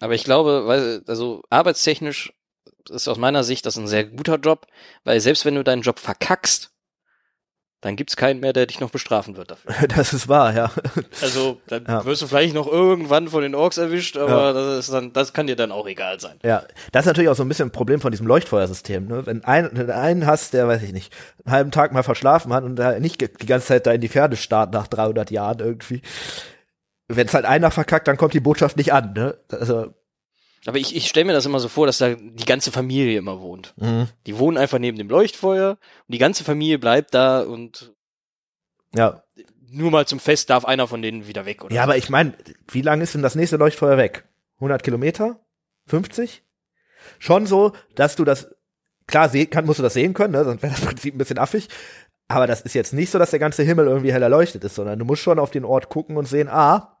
Aber 0.00 0.14
ich 0.14 0.24
glaube, 0.24 0.66
weil, 0.66 1.02
also 1.06 1.42
arbeitstechnisch 1.50 2.32
ist 2.90 3.08
aus 3.08 3.18
meiner 3.18 3.44
Sicht 3.44 3.66
das 3.66 3.76
ein 3.76 3.86
sehr 3.86 4.04
guter 4.04 4.36
Job, 4.36 4.66
weil 5.04 5.20
selbst 5.20 5.44
wenn 5.44 5.54
du 5.54 5.64
deinen 5.64 5.82
Job 5.82 5.98
verkackst, 5.98 6.72
dann 7.80 7.94
gibt's 7.94 8.16
keinen 8.16 8.40
mehr, 8.40 8.52
der 8.52 8.66
dich 8.66 8.80
noch 8.80 8.90
bestrafen 8.90 9.36
wird 9.36 9.52
dafür. 9.52 9.72
das 9.96 10.12
ist 10.12 10.26
wahr, 10.28 10.52
ja. 10.54 10.70
Also 11.22 11.60
dann 11.68 11.84
Ja. 11.86 12.04
wirst 12.04 12.22
du 12.22 12.26
vielleicht 12.26 12.54
noch 12.54 12.66
irgendwann 12.66 13.28
von 13.28 13.40
den 13.42 13.54
Orks 13.54 13.78
erwischt, 13.78 14.16
aber 14.16 14.46
Ja. 14.48 14.52
das 14.52 14.78
ist 14.86 14.92
dann, 14.92 15.12
das 15.12 15.32
kann 15.32 15.46
dir 15.46 15.54
dann 15.54 15.70
auch 15.70 15.86
egal 15.86 16.18
sein. 16.18 16.38
Ja, 16.42 16.64
das 16.90 17.02
ist 17.04 17.06
natürlich 17.06 17.28
auch 17.30 17.36
so 17.36 17.44
ein 17.44 17.48
bisschen 17.48 17.68
ein 17.68 17.72
Problem 17.72 18.00
von 18.00 18.10
diesem 18.10 18.26
Leuchtfeuersystem. 18.26 19.06
Ne? 19.06 19.26
Wenn 19.26 19.44
ein, 19.44 19.70
wenn 19.72 19.86
du 19.86 19.94
einen 19.94 20.26
hast, 20.26 20.54
der, 20.54 20.66
weiß 20.66 20.82
ich 20.82 20.92
nicht, 20.92 21.14
einen 21.44 21.52
halben 21.54 21.70
Tag 21.70 21.92
mal 21.92 22.02
verschlafen 22.02 22.52
hat 22.52 22.64
und 22.64 22.74
da 22.76 22.98
nicht 22.98 23.20
die 23.20 23.46
ganze 23.46 23.68
Zeit 23.68 23.86
da 23.86 23.92
in 23.92 24.00
die 24.00 24.08
Pferde 24.08 24.36
starrt 24.36 24.72
nach 24.72 24.88
300 24.88 25.30
Jahren 25.30 25.60
irgendwie. 25.60 26.02
Wenn 27.06 27.26
es 27.28 27.34
halt 27.34 27.44
einer 27.46 27.70
verkackt, 27.70 28.08
dann 28.08 28.16
kommt 28.16 28.34
die 28.34 28.40
Botschaft 28.40 28.76
nicht 28.76 28.92
an. 28.92 29.12
Ne? 29.14 29.38
Also, 29.52 29.94
Aber 30.66 30.78
ich, 30.78 30.94
ich 30.94 31.08
stelle 31.08 31.26
mir 31.26 31.32
das 31.32 31.46
immer 31.46 31.60
so 31.60 31.68
vor, 31.68 31.86
dass 31.86 31.98
da 31.98 32.14
die 32.14 32.44
ganze 32.44 32.72
Familie 32.72 33.18
immer 33.18 33.40
wohnt. 33.40 33.74
Die 34.26 34.38
wohnen 34.38 34.56
einfach 34.56 34.78
neben 34.78 34.98
dem 34.98 35.08
Leuchtfeuer 35.08 35.70
und 35.70 36.12
die 36.12 36.18
ganze 36.18 36.44
Familie 36.44 36.78
bleibt 36.78 37.14
da 37.14 37.40
und 37.40 37.92
ja. 38.94 39.22
nur 39.70 39.90
mal 39.90 40.06
zum 40.06 40.20
Fest 40.20 40.50
darf 40.50 40.64
einer 40.64 40.86
von 40.88 41.02
denen 41.02 41.26
wieder 41.26 41.46
weg, 41.46 41.64
oder? 41.64 41.74
Ja, 41.74 41.82
aber 41.84 41.96
ich 41.96 42.10
meine, 42.10 42.34
wie 42.68 42.82
lange 42.82 43.04
ist 43.04 43.14
denn 43.14 43.22
das 43.22 43.34
nächste 43.34 43.56
Leuchtfeuer 43.56 43.96
weg? 43.96 44.24
100 44.56 44.82
Kilometer? 44.82 45.40
50? 45.86 46.42
Schon 47.18 47.46
so, 47.46 47.72
dass 47.94 48.16
du 48.16 48.24
das, 48.24 48.48
klar, 49.06 49.28
sehen 49.28 49.50
kann, 49.50 49.64
musst 49.64 49.78
du 49.78 49.82
das 49.82 49.94
sehen 49.94 50.14
können, 50.14 50.32
ne? 50.32 50.44
sonst 50.44 50.62
wäre 50.62 50.74
das 50.74 50.84
Prinzip 50.84 51.14
ein 51.14 51.18
bisschen 51.18 51.38
affig. 51.38 51.68
Aber 52.28 52.46
das 52.46 52.60
ist 52.60 52.74
jetzt 52.74 52.92
nicht 52.92 53.10
so, 53.10 53.18
dass 53.18 53.30
der 53.30 53.38
ganze 53.38 53.62
Himmel 53.62 53.86
irgendwie 53.86 54.12
hell 54.12 54.22
erleuchtet 54.22 54.62
ist, 54.64 54.74
sondern 54.74 54.98
du 54.98 55.04
musst 55.04 55.22
schon 55.22 55.38
auf 55.38 55.50
den 55.50 55.64
Ort 55.64 55.88
gucken 55.88 56.16
und 56.16 56.26
sehen, 56.26 56.48
ah, 56.48 56.97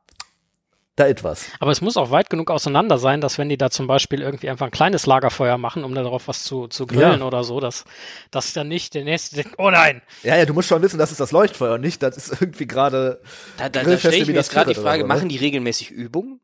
da 0.98 1.06
etwas. 1.06 1.46
Aber 1.60 1.70
es 1.70 1.80
muss 1.80 1.96
auch 1.96 2.10
weit 2.10 2.30
genug 2.30 2.50
auseinander 2.50 2.98
sein, 2.98 3.20
dass 3.20 3.38
wenn 3.38 3.48
die 3.48 3.56
da 3.56 3.70
zum 3.70 3.86
Beispiel 3.86 4.20
irgendwie 4.22 4.48
einfach 4.50 4.66
ein 4.66 4.72
kleines 4.72 5.06
Lagerfeuer 5.06 5.58
machen, 5.58 5.84
um 5.84 5.94
darauf 5.94 6.28
was 6.28 6.42
zu, 6.44 6.66
zu 6.68 6.86
grillen 6.86 7.20
Ja. 7.20 7.26
oder 7.26 7.44
so, 7.44 7.60
dass, 7.60 7.84
dass 8.30 8.52
dann 8.52 8.68
nicht 8.68 8.94
der 8.94 9.04
nächste 9.04 9.36
denkt, 9.36 9.54
oh 9.58 9.70
nein, 9.70 10.02
Ja, 10.22 10.36
ja, 10.36 10.44
du 10.44 10.54
musst 10.54 10.68
schon 10.68 10.82
wissen, 10.82 10.98
das 10.98 11.10
ist 11.10 11.20
das 11.20 11.32
Leuchtfeuer 11.32 11.74
und 11.74 11.80
nicht, 11.80 12.02
das 12.02 12.16
ist 12.16 12.40
irgendwie 12.40 12.66
gerade. 12.66 13.20
Da, 13.56 13.68
da, 13.68 13.82
da 13.82 13.98
stelle 13.98 14.16
ich 14.16 14.26
mir 14.26 14.34
das 14.34 14.46
jetzt 14.46 14.52
gerade 14.54 14.74
die 14.74 14.80
Frage, 14.80 15.02
so, 15.02 15.06
ne? 15.06 15.14
machen 15.14 15.28
die 15.28 15.36
regelmäßig 15.36 15.90
Übungen? 15.90 16.40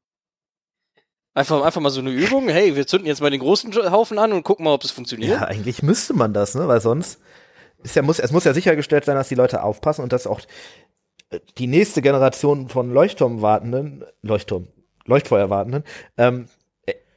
Einfach, 1.37 1.63
einfach 1.63 1.81
mal 1.81 1.91
so 1.91 2.01
eine 2.01 2.11
Übung, 2.11 2.49
hey, 2.49 2.77
wir 2.77 2.87
zünden 2.87 3.09
jetzt 3.09 3.21
mal 3.21 3.31
den 3.31 3.41
großen 3.41 3.75
Haufen 3.91 4.19
an 4.21 4.33
und 4.33 4.45
gucken 4.45 4.65
mal, 4.65 4.73
ob 4.73 4.85
es 4.85 4.93
funktioniert. 4.93 5.33
Ja, 5.33 5.47
eigentlich 5.47 5.83
müsste 5.83 6.15
man 6.15 6.33
das, 6.33 6.55
ne? 6.55 6.69
Weil 6.69 6.81
sonst 6.81 7.19
ist 7.83 7.97
ja, 7.97 8.03
muss, 8.03 8.21
es 8.21 8.31
muss 8.31 8.45
ja 8.45 8.55
sichergestellt 8.55 9.05
sein, 9.05 9.17
dass 9.17 9.29
die 9.29 9.35
Leute 9.35 9.65
aufpassen 9.65 10.03
und 10.03 10.13
dass 10.13 10.29
auch 10.29 10.41
die 11.59 11.67
nächste 11.67 12.03
Generation 12.03 12.69
von 12.69 12.93
Leuchtturmwartenden, 12.93 14.05
Leuchtturm, 14.23 14.69
Leuchtfeuerwartenden, 15.07 15.85
ähm, 16.17 16.47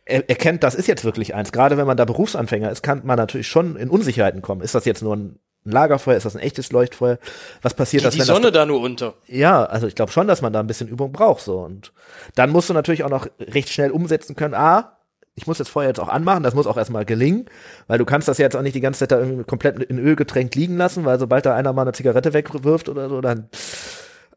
er, 0.06 0.30
erkennt, 0.30 0.64
das 0.64 0.76
ist 0.76 0.88
jetzt 0.88 1.04
wirklich 1.04 1.36
eins. 1.36 1.52
Gerade 1.52 1.78
wenn 1.78 1.88
man 1.88 1.98
da 1.98 2.06
Berufsanfänger 2.06 2.72
ist, 2.72 2.82
kann 2.82 3.06
man 3.06 3.18
natürlich 3.18 3.48
schon 3.48 3.76
in 3.76 3.90
Unsicherheiten 3.90 4.42
kommen. 4.42 4.62
Ist 4.62 4.74
das 4.74 4.86
jetzt 4.86 5.02
nur 5.04 5.16
ein 5.16 5.40
Lagerfeuer? 5.66 6.16
Ist 6.16 6.26
das 6.26 6.36
ein 6.36 6.42
echtes 6.42 6.72
Leuchtfeuer? 6.72 7.20
Was 7.62 7.74
passiert, 7.74 8.04
Geht 8.04 8.14
die 8.14 8.20
wenn 8.20 8.26
Sonne 8.26 8.52
das, 8.52 8.54
da 8.54 8.66
nur 8.66 8.82
unter? 8.82 9.16
ja, 9.28 9.66
also 9.66 9.86
ich 9.86 9.96
glaube 9.96 10.12
schon, 10.12 10.28
dass 10.28 10.42
man 10.42 10.54
da 10.54 10.62
ein 10.62 10.68
bisschen 10.68 10.88
Übung 10.88 11.12
braucht 11.12 11.42
so 11.42 11.60
und 11.60 11.92
dann 12.36 12.52
musst 12.52 12.70
du 12.70 12.74
natürlich 12.74 13.04
auch 13.04 13.10
noch 13.10 13.28
recht 13.40 13.70
schnell 13.70 13.92
umsetzen 13.92 14.36
können. 14.38 14.54
Ah, 14.54 14.97
ich 15.38 15.46
muss 15.46 15.60
das 15.60 15.70
Feuer 15.70 15.88
jetzt 15.88 16.00
auch 16.00 16.10
anmachen, 16.10 16.42
das 16.42 16.56
muss 16.56 16.66
auch 16.66 16.78
erstmal 16.78 17.06
gelingen, 17.06 17.46
weil 17.86 18.00
du 18.00 18.06
kannst 18.06 18.28
das 18.28 18.40
ja 18.40 18.46
jetzt 18.46 18.56
auch 18.56 18.64
nicht 18.64 18.76
die 18.76 18.82
ganze 18.82 19.00
Zeit 19.00 19.12
da 19.12 19.20
irgendwie 19.20 19.44
komplett 19.44 19.78
in 19.84 20.00
Öl 20.00 20.16
getränkt 20.16 20.56
liegen 20.56 20.78
lassen, 20.78 21.06
weil 21.06 21.20
sobald 21.20 21.46
da 21.46 21.56
einer 21.56 21.74
mal 21.74 21.84
eine 21.84 21.94
Zigarette 21.94 22.34
wegwirft 22.34 22.90
oder 22.90 23.08
so, 23.08 23.22
dann 23.22 23.48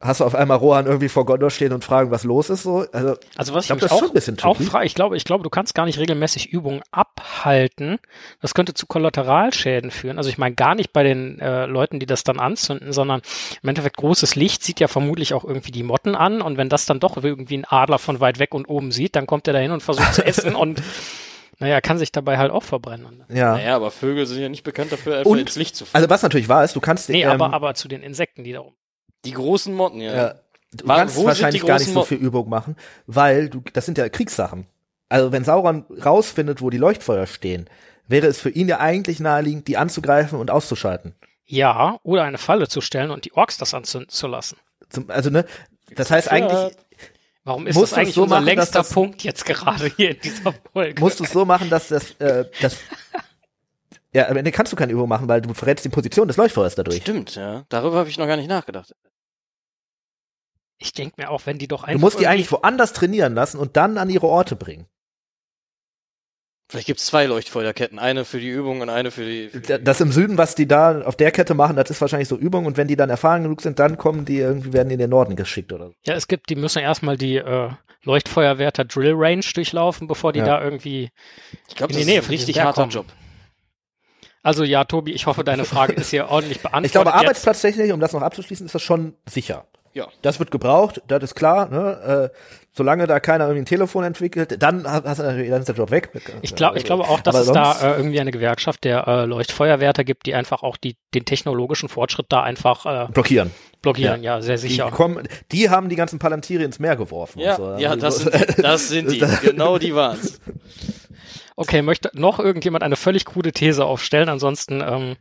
hast 0.03 0.21
du 0.21 0.25
auf 0.25 0.35
einmal 0.35 0.57
Rohan 0.57 0.87
irgendwie 0.87 1.09
vor 1.11 1.27
Gondor 1.27 1.51
stehen 1.51 1.73
und 1.75 1.85
fragen, 1.85 2.11
was 2.11 2.25
los 2.25 2.49
ist 2.49 2.63
so. 2.63 2.87
Also 2.93 3.17
Also 3.37 3.53
was 3.55 3.65
ich, 3.67 3.71
Ich 3.71 3.77
glaub, 3.77 3.77
mich 3.77 3.81
das 3.83 3.91
ist 3.91 3.93
auch, 3.93 3.99
schon 3.99 4.09
ein 4.09 4.15
bisschen 4.15 4.39
auch 4.43 4.57
frage, 4.57 4.87
ich 4.87 4.95
glaube, 4.95 5.17
ich 5.17 5.25
glaube, 5.25 5.45
du 5.45 5.51
kannst 5.51 5.75
gar 5.75 5.85
nicht 5.85 5.99
regelmäßig 5.99 6.49
Übungen 6.51 6.81
abhalten. 6.91 7.99
Das 8.41 8.55
könnte 8.55 8.73
zu 8.75 8.87
Kollateralschäden 8.87 9.91
führen. 9.91 10.17
Also 10.19 10.31
ich 10.31 10.39
meine 10.39 10.55
gar 10.55 10.75
nicht 10.75 10.93
bei 10.93 11.03
den 11.03 11.39
äh, 11.41 11.67
Leuten, 11.67 12.01
die 12.01 12.07
das 12.07 12.25
dann 12.25 12.41
anzünden, 12.41 12.93
sondern 12.93 13.21
im 13.63 13.69
Endeffekt 13.69 13.97
großes 13.99 14.37
Licht 14.37 14.63
sieht 14.65 14.81
ja 14.81 14.89
vermutlich 14.89 15.35
auch 15.35 15.45
irgendwie 15.45 15.71
die 15.73 15.83
Motten 15.83 16.15
an 16.15 16.41
und 16.41 16.57
wenn 16.57 16.69
das 16.69 16.87
dann 16.87 16.99
doch 17.01 17.23
irgendwie 17.23 17.59
ein 17.59 17.65
Adler 17.69 17.99
von 17.99 18.21
weit 18.21 18.39
weg 18.39 18.55
und 18.55 18.67
oben 18.69 18.93
sieht, 18.93 19.17
dann 19.17 19.27
kommt 19.27 19.47
er 19.49 19.53
da 19.53 19.59
hin 19.59 19.71
und 19.71 19.83
versucht 19.83 20.15
zu 20.15 20.25
essen 20.25 20.55
und 20.55 20.83
naja, 21.59 21.83
kann 21.83 21.99
sich 21.99 22.11
dabei 22.11 22.39
halt 22.39 22.51
auch 22.51 22.63
verbrennen. 22.63 23.23
ja. 23.29 23.53
Naja, 23.57 23.77
aber 23.77 23.91
Vögel 23.91 24.25
sind 24.25 24.41
ja 24.41 24.49
nicht 24.49 24.65
bekannt 24.65 24.93
dafür, 24.93 25.19
einfach 25.19 25.31
Und- 25.31 25.39
ins 25.41 25.57
Licht 25.57 25.77
zu 25.77 25.85
fliegen. 25.85 25.97
Also 25.97 26.09
was 26.09 26.23
natürlich 26.23 26.49
wahr 26.49 26.65
ist, 26.65 26.75
du 26.75 26.81
kannst 26.81 27.11
Nee, 27.11 27.23
ähm, 27.25 27.31
aber, 27.31 27.53
aber 27.53 27.75
zu 27.75 27.87
den 27.87 28.03
Insekten, 28.03 28.45
die 28.45 28.53
da 28.53 28.61
oben. 28.61 28.77
Die 29.25 29.33
großen 29.33 29.75
Motten, 29.75 30.01
ja. 30.01 30.15
Ja. 30.15 30.35
Du 30.73 30.87
Wa- 30.87 30.97
kannst 30.97 31.23
wahrscheinlich 31.25 31.67
gar 31.67 31.79
nicht 31.79 31.93
so 31.93 32.05
viel 32.05 32.19
Übung 32.19 32.49
machen, 32.49 32.77
weil 33.07 33.49
du, 33.49 33.61
das 33.73 33.87
sind 33.87 33.99
ja 33.99 34.09
Kriegssachen. 34.09 34.67
Also 35.09 35.33
wenn 35.33 35.45
Sauron 35.45 35.85
rausfindet, 36.05 36.63
wo 36.63 36.71
die 36.71 36.79
Leuchtfeuer 36.79 37.27
stehen, 37.27 37.69
wäre 38.07 38.29
es 38.29 38.41
für 38.41 38.51
ihn 38.51 38.69
ja 38.69 38.79
eigentlich 38.79 39.19
naheliegend, 39.19 39.67
die 39.67 39.77
anzugreifen 39.77 40.39
und 40.39 40.51
auszuschalten. 40.51 41.15
Ja, 41.45 41.99
oder 42.05 42.23
eine 42.23 42.39
Falle 42.39 42.69
zu 42.69 42.81
stellen 42.81 43.11
und 43.11 43.25
die 43.25 43.33
Orks 43.33 43.57
das 43.59 43.75
anzünden 43.75 44.11
zu 44.11 44.29
lassen. 44.29 44.57
Zum, 44.89 45.11
also 45.11 45.31
ne, 45.31 45.45
das 45.97 46.11
heißt 46.13 46.31
eigentlich 46.31 46.77
Warum 47.43 47.67
ist 47.67 47.75
Musst 47.75 47.93
das 47.93 47.99
eigentlich 47.99 48.15
so 48.15 48.23
unser 48.25 48.37
machen, 48.37 48.45
längster 48.45 48.79
das- 48.81 48.93
Punkt 48.93 49.25
jetzt 49.25 49.45
gerade 49.47 49.91
hier 49.97 50.11
in 50.11 50.21
dieser 50.21 50.53
Folge? 50.73 51.01
musst 51.01 51.19
du 51.19 51.25
es 51.25 51.33
so 51.33 51.45
machen, 51.45 51.71
dass 51.71 51.89
das, 51.89 52.13
äh, 52.21 52.45
das 52.61 52.77
ja, 54.13 54.29
am 54.29 54.37
Ende 54.37 54.51
kannst 54.53 54.73
du 54.73 54.77
keine 54.77 54.93
Übung 54.93 55.09
machen, 55.09 55.29
weil 55.29 55.41
du 55.41 55.55
verrätst 55.55 55.85
die 55.85 55.89
Position 55.89 56.27
des 56.29 56.37
Leuchtfeuers 56.37 56.75
dadurch. 56.75 57.03
Stimmt, 57.03 57.37
ja. 57.37 57.65
Darüber 57.69 57.97
habe 57.99 58.09
ich 58.09 58.19
noch 58.19 58.27
gar 58.27 58.37
nicht 58.37 58.49
nachgedacht. 58.49 58.95
Ich 60.79 60.93
denke 60.93 61.15
mir 61.19 61.31
auch, 61.31 61.43
wenn 61.45 61.59
die 61.59 61.69
doch 61.69 61.83
Du 61.83 61.89
einfach 61.89 62.01
musst 62.01 62.21
die 62.21 62.27
eigentlich 62.27 62.51
woanders 62.51 62.93
trainieren 62.93 63.35
lassen 63.35 63.59
und 63.59 63.77
dann 63.77 63.99
an 63.99 64.09
ihre 64.11 64.27
Orte 64.27 64.57
bringen. 64.57 64.87
Vielleicht 66.71 66.87
gibt's 66.87 67.07
zwei 67.07 67.27
Leuchtfeuerketten. 67.27 67.99
Eine 67.99 68.25
für 68.25 68.39
die 68.39 68.49
Übung 68.49 68.81
und 68.81 68.89
eine 68.91 69.11
für 69.11 69.25
die. 69.25 69.49
Für 69.49 69.59
die 69.61 69.85
Das 69.85 70.01
im 70.01 70.13
Süden, 70.13 70.39
was 70.39 70.55
die 70.55 70.67
da 70.69 71.03
auf 71.03 71.17
der 71.17 71.33
Kette 71.33 71.53
machen, 71.55 71.75
das 71.77 71.91
ist 71.91 72.01
wahrscheinlich 72.01 72.29
so 72.29 72.37
Übung 72.37 72.65
und 72.65 72.77
wenn 72.77 72.87
die 72.87 72.95
dann 72.95 73.11
erfahren 73.11 73.43
genug 73.43 73.61
sind, 73.61 73.81
dann 73.81 73.99
kommen 73.99 74.25
die 74.25 74.39
irgendwie, 74.39 74.73
werden 74.73 74.89
die 74.89 74.93
in 74.95 75.01
den 75.01 75.11
Norden 75.11 75.35
geschickt 75.35 75.73
oder 75.73 75.89
so. 75.89 75.95
Ja, 76.07 76.15
es 76.15 76.29
gibt, 76.29 76.49
die 76.49 76.55
müssen 76.55 76.79
erstmal 76.79 77.17
die 77.17 77.37
äh, 77.39 77.71
Leuchtfeuerwärter 78.05 78.85
Drill 78.85 79.15
Range 79.17 79.45
durchlaufen, 79.53 80.07
bevor 80.07 80.33
die 80.33 80.39
Ja. 80.39 80.45
da 80.47 80.63
irgendwie. 80.65 81.11
ich 81.69 81.75
glaube, 81.75 81.93
in 81.93 81.99
das 81.99 82.07
die 82.07 82.11
Nähe 82.13 82.21
ist 82.21 82.27
ein 82.27 82.31
richtig 82.31 82.61
harter 82.61 82.83
kommen. 82.83 82.93
Job. 82.93 83.07
Also 84.43 84.65
ja, 84.65 84.85
Tobi, 84.85 85.13
ich 85.13 85.27
hoffe, 85.27 85.45
deine 85.45 85.65
Frage 85.65 85.93
ist 85.95 86.11
hier 86.11 86.29
ordentlich 86.29 86.61
beantwortet. 86.61 86.85
Ich 86.87 86.93
glaube, 86.93 87.13
arbeitsplatztechnisch, 87.15 87.93
um 87.93 88.01
das 88.01 88.13
noch 88.13 88.23
abzuschließen, 88.23 88.67
ist 88.67 88.75
das 88.75 88.83
schon 88.83 89.15
sicher. 89.29 89.67
Ja. 89.93 90.07
Das 90.23 90.39
wird 90.39 90.53
gebraucht, 90.53 91.03
das 91.09 91.23
ist 91.25 91.35
klar. 91.35 91.69
Ne? 91.69 92.31
Äh, 92.33 92.37
solange 92.73 93.09
da 93.09 93.19
keiner 93.19 93.47
irgendwie 93.47 93.63
ein 93.63 93.67
Telefon 93.67 94.05
entwickelt, 94.05 94.63
dann 94.63 94.87
hast 94.87 95.19
du 95.19 95.25
natürlich, 95.25 95.51
dann 95.51 95.59
ist 95.61 95.67
der 95.69 95.75
Job 95.75 95.91
weg. 95.91 96.11
Ich 96.43 96.55
glaube, 96.55 96.79
ich 96.79 96.85
glaube 96.85 97.09
auch, 97.09 97.21
dass 97.21 97.35
Aber 97.35 97.45
es 97.45 97.51
da 97.81 97.95
äh, 97.95 97.97
irgendwie 97.97 98.21
eine 98.21 98.31
Gewerkschaft 98.31 98.85
der 98.85 99.07
äh, 99.09 99.25
Leuchtfeuerwärter 99.25 100.05
gibt, 100.05 100.27
die 100.27 100.35
einfach 100.35 100.63
auch 100.63 100.77
die, 100.77 100.95
den 101.13 101.25
technologischen 101.25 101.89
Fortschritt 101.89 102.27
da 102.29 102.43
einfach 102.45 102.87
äh, 102.87 103.13
blockieren. 103.13 103.51
blockieren. 103.83 104.23
Ja, 104.23 104.41
sehr 104.41 104.55
Die, 104.57 104.69
sicher. 104.69 104.91
kommen, 104.93 105.27
die 105.51 105.71
haben 105.71 105.89
die 105.89 105.97
ganzen 105.97 106.21
Palantiere 106.21 106.63
ins 106.63 106.79
Meer 106.79 106.95
geworfen. 106.95 107.41
Ja, 107.41 107.57
und 107.57 107.77
so. 107.79 107.83
ja, 107.83 107.91
Also, 107.91 108.31
das 108.31 108.89
sind 108.89 109.11
die. 109.11 109.19
Das 109.19 109.41
sind 109.41 109.43
die. 109.43 109.47
Genau 109.51 109.79
die 109.79 109.93
waren's. 109.95 110.41
Okay, 111.61 111.83
möchte 111.83 112.11
noch 112.15 112.39
irgendjemand 112.39 112.83
eine 112.83 112.97
völlig 112.97 113.27
krude 113.27 113.53
These 113.53 113.85
aufstellen? 113.85 114.31
Ansonsten 114.31 114.81
ähm, 114.81 115.19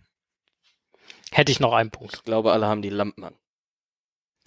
hätte 1.33 1.51
ich 1.51 1.59
noch 1.59 1.73
einen 1.73 1.91
Punkt. 1.91 2.13
Ich 2.15 2.23
glaube, 2.23 2.53
alle 2.53 2.65
haben 2.65 2.81
die 2.81 2.89
Lampen 2.89 3.25
an. 3.25 3.35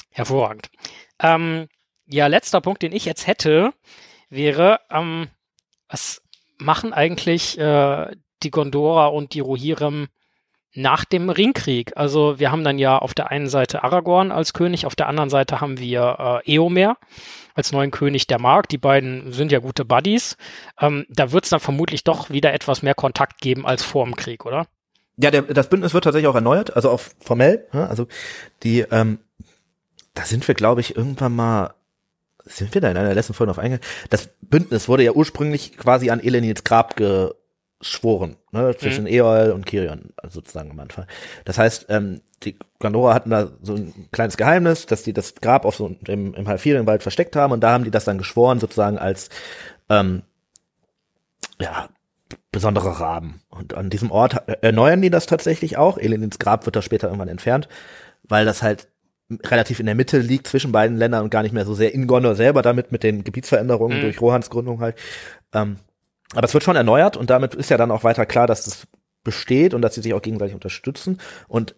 Hervorragend. 0.09 0.71
Ähm, 1.19 1.69
ja, 2.07 2.29
letzter 2.29 2.63
Punkt, 2.63 2.81
den 2.81 2.93
ich 2.93 3.05
jetzt 3.05 3.27
hätte, 3.27 3.75
wäre, 4.31 4.81
ähm, 4.89 5.29
was 5.87 6.23
machen 6.57 6.95
eigentlich 6.95 7.59
äh, 7.59 8.17
die 8.43 8.51
Gondora 8.51 9.09
und 9.09 9.35
die 9.35 9.41
Rohirrim 9.41 10.09
nach 10.75 11.05
dem 11.05 11.31
Ringkrieg? 11.31 11.93
Also 11.97 12.39
wir 12.39 12.51
haben 12.51 12.65
dann 12.65 12.79
ja 12.79 12.99
auf 12.99 13.15
der 13.15 13.31
einen 13.31 13.49
Seite 13.49 13.85
Aragorn 13.85 14.33
als 14.33 14.53
König, 14.53 14.87
auf 14.87 14.95
der 14.95 15.09
anderen 15.09 15.31
Seite 15.31 15.61
haben 15.61 15.79
wir 15.79 16.43
äh, 16.47 16.55
Eomer 16.55 16.97
als 17.55 17.73
neuen 17.73 17.91
König 17.91 18.27
der 18.27 18.41
Mark. 18.41 18.69
Die 18.69 18.79
beiden 18.79 19.33
sind 19.33 19.53
ja 19.53 19.59
gute 19.59 19.85
Buddies. 19.85 20.37
Ähm, 20.81 21.05
da 21.09 21.33
wird 21.33 21.45
es 21.45 21.51
dann 21.51 21.61
vermutlich 21.61 22.05
doch 22.05 22.31
wieder 22.31 22.53
etwas 22.53 22.83
mehr 22.83 22.95
Kontakt 22.95 23.41
geben 23.41 23.67
als 23.67 23.83
vor 23.83 24.05
dem 24.05 24.17
Krieg, 24.17 24.47
oder? 24.47 24.67
Ja, 25.19 25.31
der, 25.31 25.43
das 25.43 25.69
Bündnis 25.69 25.93
wird 25.93 26.05
tatsächlich 26.05 26.29
auch 26.29 26.35
erneuert, 26.35 26.75
also 26.75 26.91
auch 26.91 27.01
formell. 27.21 27.67
Ne? 27.73 27.87
Also 27.87 28.07
die 28.63 28.81
ähm, 28.81 29.19
da 30.15 30.25
sind 30.25 30.47
wir, 30.47 30.55
glaube 30.55 30.81
ich, 30.81 30.97
irgendwann 30.97 31.35
mal, 31.35 31.75
sind 32.45 32.75
wir 32.75 32.81
da 32.81 32.91
in 32.91 32.97
einer 32.97 33.15
letzten 33.15 33.35
Folge 33.35 33.51
auf 33.51 33.59
eingegangen? 33.59 33.85
Das 34.11 34.31
Bündnis 34.41 34.89
wurde 34.89 35.05
ja 35.05 35.13
ursprünglich 35.13 35.77
quasi 35.77 36.11
an 36.11 36.21
Elenils 36.21 36.65
Grab 36.65 36.97
geschworen, 37.83 38.37
ne, 38.53 38.77
zwischen 38.77 39.05
mhm. 39.05 39.11
Eol 39.11 39.51
und 39.51 39.67
Kirion, 39.67 40.13
also 40.17 40.41
sozusagen 40.41 40.71
am 40.71 40.81
Anfang. 40.81 41.07
Das 41.45 41.59
heißt, 41.59 41.87
ähm, 41.89 42.21
die 42.45 42.57
Gondora 42.79 43.13
hatten 43.13 43.31
da 43.31 43.51
so 43.61 43.75
ein 43.75 44.09
kleines 44.13 44.37
Geheimnis, 44.37 44.87
dass 44.87 45.03
die 45.03 45.13
das 45.13 45.35
Grab 45.35 45.65
auf 45.65 45.77
so 45.77 45.95
im, 46.07 46.35
im 46.35 46.49
Halfirienwald 46.49 47.03
versteckt 47.03 47.37
haben 47.37 47.53
und 47.53 47.61
da 47.61 47.73
haben 47.73 47.85
die 47.85 47.91
das 47.91 48.05
dann 48.05 48.19
geschworen, 48.19 48.61
sozusagen 48.61 48.99
als 48.99 49.31
ähm, 49.89 50.23
ja, 51.61 51.89
besondere 52.53 53.01
Raben. 53.01 53.41
Und 53.51 53.75
an 53.75 53.91
diesem 53.91 54.11
Ort 54.11 54.49
erneuern 54.63 55.03
die 55.03 55.11
das 55.11 55.27
tatsächlich 55.27 55.77
auch. 55.77 55.99
Elenins 55.99 56.39
Grab 56.39 56.67
wird 56.67 56.77
da 56.77 56.83
später 56.83 57.09
irgendwann 57.09 57.29
entfernt, 57.29 57.69
weil 58.23 58.45
das 58.45 58.63
halt 58.63 58.89
relativ 59.45 59.81
in 59.81 59.87
der 59.87 59.95
Mitte 59.95 60.19
liegt 60.19 60.47
zwischen 60.47 60.73
beiden 60.73 60.97
Ländern 60.97 61.25
und 61.25 61.31
gar 61.31 61.43
nicht 61.43 61.53
mehr 61.53 61.65
so 61.65 61.75
sehr 61.75 61.95
in 61.95 62.07
Gondor 62.07 62.35
selber 62.35 62.63
damit 62.63 62.93
mit 62.93 63.03
den 63.03 63.25
Gebietsveränderungen 63.25 63.99
mhm. 63.99 64.03
durch 64.03 64.21
Rohans 64.21 64.51
Gründung 64.51 64.81
halt. 64.81 64.97
Ähm, 65.53 65.77
aber 66.35 66.45
es 66.45 66.55
wird 66.55 66.65
schon 66.65 66.77
erneuert 66.77 67.17
und 67.17 67.31
damit 67.31 67.55
ist 67.55 67.71
ja 67.71 67.77
dann 67.77 67.91
auch 67.91 68.05
weiter 68.05 68.27
klar, 68.27 68.47
dass 68.47 68.67
es 68.67 68.87
besteht 69.25 69.75
und 69.75 69.83
dass 69.83 69.95
sie 69.95 70.03
sich 70.03 70.15
auch 70.15 70.23
gegenseitig 70.23 70.55
unterstützen. 70.55 71.21
Und 71.49 71.75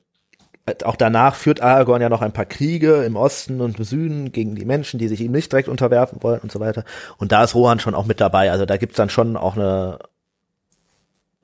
auch 0.84 0.96
danach 0.96 1.34
führt 1.34 1.60
Aragorn 1.60 2.00
ja 2.00 2.08
noch 2.08 2.22
ein 2.22 2.32
paar 2.32 2.46
Kriege 2.46 3.04
im 3.04 3.16
Osten 3.16 3.60
und 3.60 3.78
im 3.78 3.84
Süden 3.84 4.32
gegen 4.32 4.54
die 4.54 4.64
Menschen, 4.64 4.98
die 4.98 5.08
sich 5.08 5.20
ihm 5.20 5.32
nicht 5.32 5.52
direkt 5.52 5.68
unterwerfen 5.68 6.22
wollen 6.22 6.40
und 6.40 6.50
so 6.50 6.58
weiter. 6.60 6.84
Und 7.18 7.32
da 7.32 7.44
ist 7.44 7.54
Rohan 7.54 7.80
schon 7.80 7.94
auch 7.94 8.06
mit 8.06 8.20
dabei. 8.20 8.50
Also 8.50 8.64
da 8.64 8.78
gibt's 8.78 8.96
dann 8.96 9.10
schon 9.10 9.36
auch 9.36 9.56
eine 9.56 9.98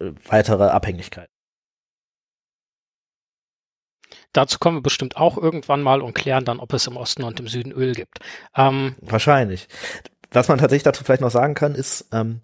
äh, 0.00 0.12
weitere 0.26 0.64
Abhängigkeit. 0.64 1.28
Dazu 4.32 4.58
kommen 4.58 4.78
wir 4.78 4.82
bestimmt 4.82 5.16
auch 5.16 5.36
irgendwann 5.36 5.82
mal 5.82 6.00
und 6.00 6.14
klären 6.14 6.44
dann, 6.44 6.60
ob 6.60 6.72
es 6.72 6.86
im 6.86 6.96
Osten 6.96 7.24
und 7.24 7.40
im 7.40 7.48
Süden 7.48 7.72
Öl 7.72 7.92
gibt. 7.92 8.20
Ähm, 8.56 8.94
Wahrscheinlich. 9.00 9.68
Was 10.30 10.48
man 10.48 10.58
tatsächlich 10.58 10.84
dazu 10.84 11.02
vielleicht 11.04 11.20
noch 11.20 11.32
sagen 11.32 11.54
kann, 11.54 11.74
ist, 11.74 12.06
ähm, 12.12 12.40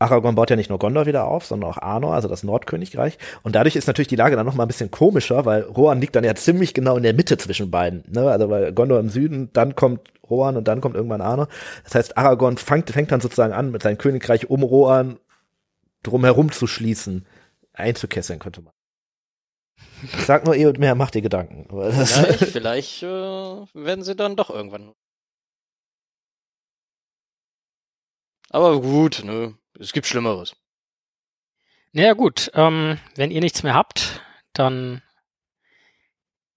Aragorn 0.00 0.34
baut 0.34 0.48
ja 0.48 0.56
nicht 0.56 0.70
nur 0.70 0.78
Gondor 0.78 1.04
wieder 1.06 1.26
auf, 1.26 1.44
sondern 1.44 1.70
auch 1.70 1.76
Arnor, 1.76 2.14
also 2.14 2.26
das 2.26 2.42
Nordkönigreich. 2.42 3.18
Und 3.42 3.54
dadurch 3.54 3.76
ist 3.76 3.86
natürlich 3.86 4.08
die 4.08 4.16
Lage 4.16 4.34
dann 4.34 4.46
noch 4.46 4.54
mal 4.54 4.64
ein 4.64 4.68
bisschen 4.68 4.90
komischer, 4.90 5.44
weil 5.44 5.62
Rohan 5.62 6.00
liegt 6.00 6.16
dann 6.16 6.24
ja 6.24 6.34
ziemlich 6.34 6.72
genau 6.72 6.96
in 6.96 7.02
der 7.02 7.12
Mitte 7.12 7.36
zwischen 7.36 7.70
beiden. 7.70 8.04
Ne? 8.08 8.22
Also 8.30 8.48
weil 8.48 8.72
Gondor 8.72 8.98
im 8.98 9.10
Süden, 9.10 9.50
dann 9.52 9.76
kommt 9.76 10.10
Rohan 10.28 10.56
und 10.56 10.66
dann 10.66 10.80
kommt 10.80 10.96
irgendwann 10.96 11.20
Arnor. 11.20 11.48
Das 11.84 11.94
heißt, 11.94 12.16
Aragorn 12.16 12.56
fängt, 12.56 12.88
fängt 12.90 13.12
dann 13.12 13.20
sozusagen 13.20 13.52
an, 13.52 13.70
mit 13.70 13.82
seinem 13.82 13.98
Königreich 13.98 14.48
um 14.48 14.62
Rohan 14.62 15.18
drumherum 16.02 16.50
zu 16.50 16.66
schließen. 16.66 17.26
Einzukesseln 17.74 18.38
könnte 18.38 18.62
man. 18.62 18.72
Ich 20.02 20.24
sag 20.24 20.46
nur, 20.46 20.56
eh 20.56 20.64
und 20.64 20.78
mehr 20.78 20.94
macht 20.94 21.14
dir 21.14 21.22
Gedanken. 21.22 21.66
Vielleicht, 21.68 22.44
vielleicht 22.52 23.02
äh, 23.02 23.06
werden 23.06 24.02
sie 24.02 24.16
dann 24.16 24.36
doch 24.36 24.48
irgendwann. 24.48 24.92
Aber 28.48 28.80
gut, 28.80 29.22
ne? 29.24 29.54
Es 29.78 29.92
gibt 29.92 30.06
Schlimmeres. 30.06 30.56
Naja 31.92 32.12
gut, 32.12 32.50
ähm, 32.54 32.98
wenn 33.16 33.30
ihr 33.30 33.40
nichts 33.40 33.62
mehr 33.62 33.74
habt, 33.74 34.22
dann 34.52 35.02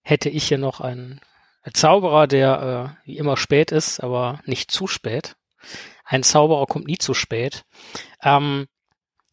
hätte 0.03 0.29
ich 0.29 0.47
hier 0.47 0.57
noch 0.57 0.79
einen, 0.81 1.21
Zauberer, 1.71 2.27
der 2.27 2.97
äh, 3.05 3.07
wie 3.07 3.17
immer 3.17 3.37
spät 3.37 3.71
ist, 3.71 4.01
aber 4.01 4.41
nicht 4.45 4.69
zu 4.69 4.85
spät. 4.85 5.37
Ein 6.03 6.21
Zauberer 6.23 6.65
kommt 6.65 6.87
nie 6.87 6.97
zu 6.97 7.13
spät. 7.13 7.63
Ähm, 8.21 8.67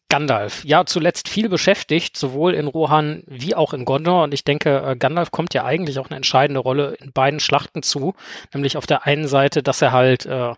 Gandalf, 0.07 0.65
ja, 0.65 0.85
zuletzt 0.85 1.29
viel 1.29 1.49
beschäftigt, 1.49 2.17
sowohl 2.17 2.53
in 2.53 2.67
Rohan 2.67 3.23
wie 3.27 3.55
auch 3.55 3.73
in 3.73 3.85
Gondor. 3.85 4.23
Und 4.23 4.33
ich 4.33 4.43
denke, 4.43 4.81
äh, 4.81 4.95
Gandalf 4.95 5.31
kommt 5.31 5.53
ja 5.53 5.65
eigentlich 5.65 5.99
auch 5.99 6.09
eine 6.09 6.17
entscheidende 6.17 6.59
Rolle 6.59 6.95
in 6.95 7.11
beiden 7.11 7.39
Schlachten 7.39 7.83
zu. 7.83 8.13
Nämlich 8.53 8.77
auf 8.77 8.85
der 8.85 9.05
einen 9.05 9.27
Seite, 9.27 9.63
dass 9.63 9.81
er 9.81 9.91
halt 9.91 10.25
äh, 10.25 10.53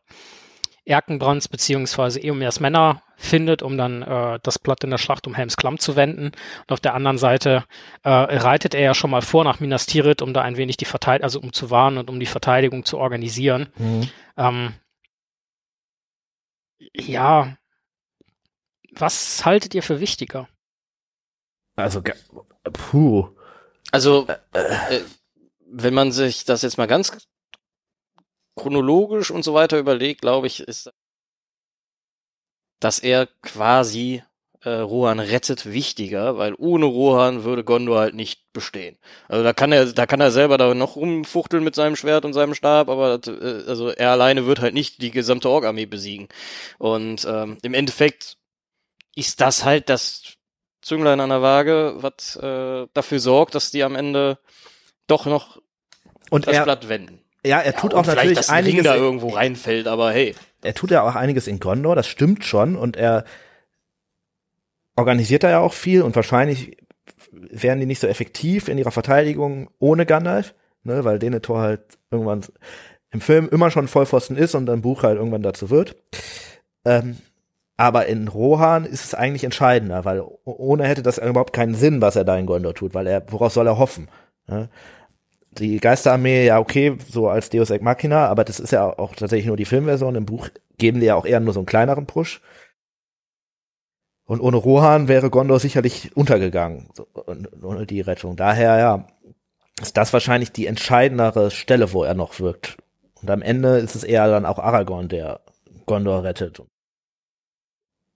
Erkenbrands 0.85 1.47
beziehungsweise 1.47 2.19
Eomers 2.19 2.59
Männer 2.59 3.01
findet, 3.15 3.61
um 3.61 3.77
dann 3.77 4.01
äh, 4.01 4.39
das 4.43 4.59
Blatt 4.59 4.83
in 4.83 4.89
der 4.89 4.97
Schlacht 4.97 5.27
um 5.27 5.33
Helms 5.33 5.55
Klamm 5.55 5.79
zu 5.79 5.95
wenden. 5.95 6.27
Und 6.27 6.71
auf 6.71 6.79
der 6.79 6.93
anderen 6.93 7.17
Seite 7.17 7.63
äh, 8.03 8.09
reitet 8.09 8.75
er 8.75 8.81
ja 8.81 8.93
schon 8.93 9.11
mal 9.11 9.21
vor 9.21 9.43
nach 9.43 9.59
Minas 9.59 9.85
Tirith, 9.85 10.21
um 10.21 10.33
da 10.33 10.41
ein 10.41 10.57
wenig 10.57 10.77
die 10.77 10.85
Verteidigung, 10.85 11.23
also 11.23 11.39
um 11.39 11.53
zu 11.53 11.69
warnen 11.69 11.97
und 11.99 12.09
um 12.09 12.19
die 12.19 12.25
Verteidigung 12.25 12.83
zu 12.85 12.97
organisieren. 12.97 13.69
Mhm. 13.77 14.09
Ähm, 14.37 14.73
ja, 16.93 17.57
was 18.91 19.45
haltet 19.45 19.73
ihr 19.73 19.83
für 19.83 19.99
wichtiger? 19.99 20.47
Also, 21.75 22.03
puh. 22.73 23.29
Also, 23.91 24.27
äh, 24.53 24.95
äh, 24.95 25.01
wenn 25.65 25.93
man 25.93 26.11
sich 26.11 26.45
das 26.45 26.61
jetzt 26.61 26.77
mal 26.77 26.87
ganz 26.87 27.27
chronologisch 28.55 29.31
und 29.31 29.43
so 29.43 29.53
weiter 29.53 29.79
überlegt, 29.79 30.21
glaube 30.21 30.47
ich, 30.47 30.61
ist, 30.61 30.91
dass 32.79 32.99
er 32.99 33.27
quasi 33.41 34.23
äh, 34.63 34.69
Rohan 34.69 35.19
rettet 35.19 35.65
wichtiger, 35.65 36.37
weil 36.37 36.53
ohne 36.57 36.85
Rohan 36.85 37.43
würde 37.43 37.63
Gondor 37.63 37.99
halt 37.99 38.15
nicht 38.15 38.51
bestehen. 38.53 38.97
Also 39.27 39.43
da 39.43 39.53
kann 39.53 39.71
er, 39.71 39.91
da 39.91 40.05
kann 40.05 40.21
er 40.21 40.31
selber 40.31 40.57
da 40.57 40.73
noch 40.73 40.95
rumfuchteln 40.95 41.63
mit 41.63 41.75
seinem 41.75 41.95
Schwert 41.95 42.25
und 42.25 42.33
seinem 42.33 42.53
Stab, 42.53 42.89
aber 42.89 43.19
äh, 43.25 43.63
also 43.67 43.89
er 43.89 44.11
alleine 44.11 44.45
wird 44.45 44.59
halt 44.59 44.73
nicht 44.73 45.01
die 45.01 45.11
gesamte 45.11 45.49
Ork-Armee 45.49 45.85
besiegen. 45.85 46.27
Und 46.77 47.25
ähm, 47.25 47.57
im 47.61 47.73
Endeffekt 47.73 48.37
ist 49.15 49.41
das 49.41 49.63
halt 49.65 49.89
das 49.89 50.37
Zünglein 50.81 51.19
an 51.19 51.29
der 51.29 51.41
Waage, 51.41 51.95
was 51.97 52.35
äh, 52.35 52.87
dafür 52.93 53.19
sorgt, 53.19 53.55
dass 53.55 53.71
die 53.71 53.83
am 53.83 53.95
Ende 53.95 54.37
doch 55.07 55.25
noch 55.25 55.61
und 56.29 56.47
das 56.47 56.55
er, 56.55 56.63
Blatt 56.63 56.89
wenden. 56.89 57.22
Ja, 57.45 57.59
er 57.59 57.75
tut 57.75 57.93
ja, 57.93 57.99
auch 57.99 58.05
natürlich 58.05 58.37
dass 58.37 58.49
einiges. 58.49 58.77
Ring 58.77 58.83
da 58.83 58.95
irgendwo 58.95 59.29
reinfällt, 59.29 59.87
aber 59.87 60.11
hey. 60.11 60.35
Er 60.61 60.73
tut 60.73 60.91
ja 60.91 61.01
auch 61.01 61.15
einiges 61.15 61.47
in 61.47 61.59
Gondor, 61.59 61.95
das 61.95 62.07
stimmt 62.07 62.45
schon, 62.45 62.75
und 62.75 62.95
er 62.95 63.25
organisiert 64.95 65.43
da 65.43 65.49
ja 65.49 65.59
auch 65.59 65.73
viel 65.73 66.01
und 66.03 66.15
wahrscheinlich 66.15 66.77
wären 67.31 67.79
die 67.79 67.85
nicht 67.85 67.99
so 67.99 68.07
effektiv 68.07 68.67
in 68.67 68.77
ihrer 68.77 68.91
Verteidigung 68.91 69.69
ohne 69.79 70.05
Gandalf, 70.05 70.53
ne, 70.83 71.03
weil 71.03 71.19
Denethor 71.19 71.59
halt 71.59 71.81
irgendwann 72.11 72.41
im 73.11 73.21
Film 73.21 73.49
immer 73.51 73.71
schon 73.71 73.87
Vollpfosten 73.87 74.37
ist 74.37 74.55
und 74.55 74.65
dann 74.65 74.81
Buch 74.81 75.03
halt 75.03 75.17
irgendwann 75.17 75.43
dazu 75.43 75.69
wird. 75.69 75.95
Ähm, 76.85 77.17
aber 77.75 78.05
in 78.05 78.27
Rohan 78.27 78.85
ist 78.85 79.03
es 79.03 79.15
eigentlich 79.15 79.43
entscheidender, 79.43 80.05
weil 80.05 80.23
ohne 80.45 80.85
hätte 80.85 81.01
das 81.01 81.17
überhaupt 81.17 81.53
keinen 81.53 81.75
Sinn, 81.75 82.01
was 82.01 82.15
er 82.15 82.23
da 82.23 82.37
in 82.37 82.45
Gondor 82.45 82.73
tut, 82.75 82.93
weil 82.93 83.07
er, 83.07 83.23
woraus 83.31 83.55
soll 83.55 83.67
er 83.67 83.77
hoffen? 83.77 84.09
Ne? 84.47 84.69
Die 85.57 85.79
Geisterarmee, 85.79 86.45
ja, 86.47 86.59
okay, 86.59 86.97
so 87.09 87.29
als 87.29 87.49
Deus 87.49 87.69
Ex 87.69 87.83
Machina, 87.83 88.27
aber 88.27 88.43
das 88.43 88.59
ist 88.59 88.71
ja 88.71 88.97
auch 88.97 89.15
tatsächlich 89.15 89.47
nur 89.47 89.57
die 89.57 89.65
Filmversion. 89.65 90.15
Im 90.15 90.25
Buch 90.25 90.49
geben 90.77 90.99
die 90.99 91.05
ja 91.07 91.15
auch 91.15 91.25
eher 91.25 91.39
nur 91.39 91.53
so 91.53 91.59
einen 91.59 91.67
kleineren 91.67 92.07
Push. 92.07 92.41
Und 94.25 94.39
ohne 94.39 94.57
Rohan 94.57 95.07
wäre 95.07 95.29
Gondor 95.29 95.59
sicherlich 95.59 96.15
untergegangen, 96.15 96.89
so, 96.93 97.07
ohne 97.61 97.85
die 97.85 98.01
Rettung. 98.01 98.35
Daher, 98.35 98.77
ja, 98.77 99.07
ist 99.81 99.97
das 99.97 100.13
wahrscheinlich 100.13 100.51
die 100.51 100.65
entscheidendere 100.65 101.51
Stelle, 101.51 101.93
wo 101.93 102.03
er 102.03 102.13
noch 102.13 102.39
wirkt. 102.39 102.77
Und 103.21 103.29
am 103.29 103.41
Ende 103.41 103.77
ist 103.77 103.95
es 103.95 104.03
eher 104.03 104.27
dann 104.27 104.45
auch 104.45 104.59
Aragorn, 104.59 105.09
der 105.09 105.41
Gondor 105.85 106.23
rettet. 106.23 106.61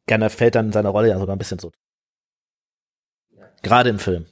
Gerne 0.05 0.29
fällt 0.29 0.55
dann 0.55 0.67
in 0.67 0.71
seiner 0.71 0.89
Rolle 0.89 1.09
ja 1.09 1.19
sogar 1.19 1.35
ein 1.35 1.39
bisschen 1.39 1.59
so. 1.59 1.71
Gerade 3.61 3.89
im 3.89 3.99
Film. 3.99 4.27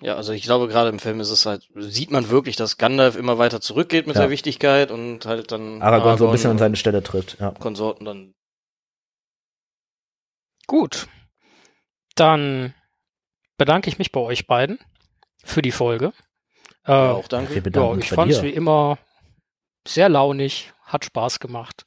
Ja, 0.00 0.14
also 0.14 0.32
ich 0.32 0.42
glaube, 0.42 0.68
gerade 0.68 0.90
im 0.90 0.98
Film 0.98 1.20
ist 1.20 1.30
es 1.30 1.46
halt, 1.46 1.68
sieht 1.74 2.10
man 2.10 2.28
wirklich, 2.28 2.56
dass 2.56 2.76
Gandalf 2.76 3.16
immer 3.16 3.38
weiter 3.38 3.60
zurückgeht 3.60 4.06
mit 4.06 4.16
ja. 4.16 4.22
der 4.22 4.30
Wichtigkeit 4.30 4.90
und 4.90 5.24
halt 5.24 5.52
dann 5.52 5.80
Aragorn, 5.80 5.82
Aragorn 5.82 6.18
so 6.18 6.26
ein 6.26 6.32
bisschen 6.32 6.50
an 6.50 6.58
seine 6.58 6.76
Stelle 6.76 7.02
tritt. 7.02 7.38
Ja. 7.40 7.52
Konsorten 7.52 8.04
dann. 8.04 8.34
Gut. 10.66 11.08
Dann 12.14 12.74
bedanke 13.56 13.88
ich 13.88 13.98
mich 13.98 14.12
bei 14.12 14.20
euch 14.20 14.46
beiden 14.46 14.78
für 15.42 15.62
die 15.62 15.72
Folge. 15.72 16.12
Äh, 16.86 16.92
ja, 16.92 17.12
auch 17.12 17.28
danke. 17.28 17.54
Ja, 17.54 17.96
ich 17.96 18.10
fand 18.10 18.32
es 18.32 18.42
wie 18.42 18.50
immer 18.50 18.98
sehr 19.86 20.08
launig, 20.08 20.72
hat 20.84 21.04
Spaß 21.04 21.40
gemacht. 21.40 21.86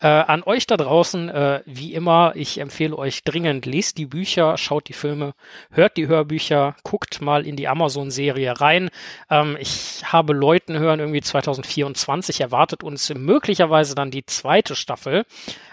Äh, 0.00 0.06
an 0.06 0.44
euch 0.44 0.66
da 0.66 0.76
draußen, 0.76 1.28
äh, 1.28 1.62
wie 1.66 1.92
immer, 1.92 2.32
ich 2.36 2.58
empfehle 2.58 2.96
euch 2.96 3.24
dringend, 3.24 3.66
lest 3.66 3.98
die 3.98 4.06
Bücher, 4.06 4.56
schaut 4.56 4.88
die 4.88 4.92
Filme, 4.92 5.34
hört 5.72 5.96
die 5.96 6.06
Hörbücher, 6.06 6.76
guckt 6.84 7.20
mal 7.20 7.44
in 7.44 7.56
die 7.56 7.66
Amazon-Serie 7.66 8.60
rein. 8.60 8.90
Ähm, 9.28 9.56
ich 9.58 10.02
habe 10.04 10.34
Leuten 10.34 10.78
hören, 10.78 11.00
irgendwie 11.00 11.20
2024 11.20 12.40
erwartet 12.40 12.84
uns 12.84 13.12
möglicherweise 13.12 13.96
dann 13.96 14.12
die 14.12 14.24
zweite 14.24 14.76
Staffel. 14.76 15.24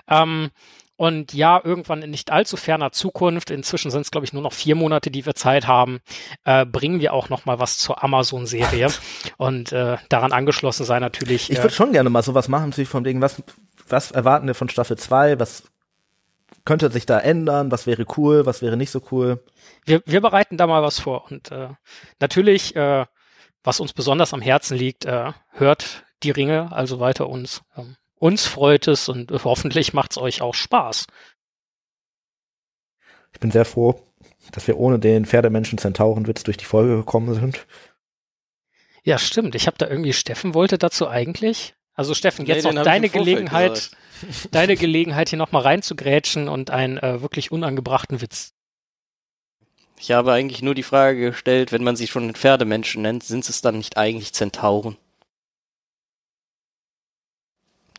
Ähm, 0.09 0.49
und 0.97 1.33
ja, 1.33 1.61
irgendwann 1.63 2.01
in 2.01 2.11
nicht 2.11 2.31
allzu 2.31 2.57
ferner 2.57 2.91
Zukunft, 2.91 3.49
inzwischen 3.51 3.91
sind 3.91 4.01
es, 4.01 4.11
glaube 4.11 4.25
ich, 4.25 4.33
nur 4.33 4.41
noch 4.41 4.53
vier 4.53 4.75
Monate, 4.75 5.11
die 5.11 5.25
wir 5.25 5.35
Zeit 5.35 5.67
haben, 5.67 5.99
äh, 6.45 6.65
bringen 6.65 6.99
wir 6.99 7.13
auch 7.13 7.29
noch 7.29 7.45
mal 7.45 7.59
was 7.59 7.77
zur 7.77 8.03
Amazon-Serie. 8.03 8.87
Und 9.37 9.71
äh, 9.71 9.97
daran 10.09 10.31
angeschlossen 10.31 10.85
sei 10.85 10.99
natürlich. 10.99 11.49
Ich 11.49 11.57
würde 11.57 11.69
äh, 11.69 11.71
schon 11.71 11.91
gerne 11.91 12.09
mal 12.09 12.23
sowas 12.23 12.47
machen, 12.47 12.69
natürlich 12.69 12.89
vom 12.89 13.03
Ding, 13.03 13.21
was, 13.21 13.41
was 13.87 14.11
erwarten 14.11 14.47
wir 14.47 14.55
von 14.55 14.69
Staffel 14.69 14.97
2? 14.97 15.39
Was 15.39 15.63
könnte 16.63 16.91
sich 16.91 17.05
da 17.05 17.19
ändern? 17.19 17.71
Was 17.71 17.87
wäre 17.87 18.05
cool? 18.17 18.45
Was 18.45 18.61
wäre 18.61 18.77
nicht 18.77 18.91
so 18.91 19.01
cool? 19.11 19.43
Wir, 19.85 20.01
wir 20.05 20.21
bereiten 20.21 20.57
da 20.57 20.65
mal 20.67 20.81
was 20.81 20.99
vor. 20.99 21.25
Und 21.29 21.51
äh, 21.51 21.69
natürlich 22.19 22.75
äh, 22.75 23.05
was 23.65 23.79
uns 23.79 23.93
besonders 23.93 24.33
am 24.33 24.41
Herzen 24.41 24.77
liegt, 24.77 25.05
äh, 25.05 25.33
hört 25.51 26.05
die 26.23 26.31
Ringe 26.31 26.71
also 26.71 26.99
weiter 26.99 27.27
uns. 27.27 27.61
Ähm, 27.75 27.97
uns 28.19 28.47
freut 28.47 28.87
es 28.87 29.09
und 29.09 29.31
hoffentlich 29.43 29.93
macht 29.93 30.11
es 30.11 30.17
euch 30.17 30.41
auch 30.41 30.53
Spaß. 30.53 31.07
Ich 33.33 33.39
bin 33.39 33.51
sehr 33.51 33.65
froh, 33.65 34.01
dass 34.51 34.67
wir 34.67 34.77
ohne 34.77 34.99
den 34.99 35.25
Pferdemenschen 35.25 35.77
Zentaurenwitz 35.77 36.43
durch 36.43 36.57
die 36.57 36.65
Folge 36.65 36.95
gekommen 36.95 37.33
sind. 37.33 37.67
Ja, 39.03 39.17
stimmt. 39.17 39.55
Ich 39.55 39.67
habe 39.67 39.77
da 39.77 39.87
irgendwie, 39.87 40.13
Steffen 40.13 40.53
wollte 40.53 40.77
dazu 40.77 41.07
eigentlich. 41.07 41.75
Also 41.93 42.13
Steffen, 42.13 42.45
jetzt 42.45 42.65
Nee, 42.65 42.73
noch 42.73 42.83
deine 42.83 43.09
Gelegenheit, 43.09 43.91
deine 44.51 44.75
Gelegenheit 44.75 45.29
hier 45.29 45.37
nochmal 45.37 45.61
reinzugrätschen 45.61 46.49
und 46.49 46.69
einen 46.69 46.97
äh, 46.97 47.21
wirklich 47.21 47.51
unangebrachten 47.51 48.21
Witz. 48.21 48.53
Ich 49.97 50.11
habe 50.11 50.33
eigentlich 50.33 50.61
nur 50.61 50.75
die 50.75 50.83
Frage 50.83 51.31
gestellt, 51.31 51.71
wenn 51.71 51.83
man 51.83 51.95
sie 51.95 52.07
schon 52.07 52.33
Pferdemenschen 52.35 53.01
nennt, 53.01 53.23
sind 53.23 53.47
es 53.47 53.61
dann 53.61 53.77
nicht 53.77 53.97
eigentlich 53.97 54.33
Zentauren? 54.33 54.97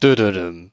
Dödödüm. 0.03 0.73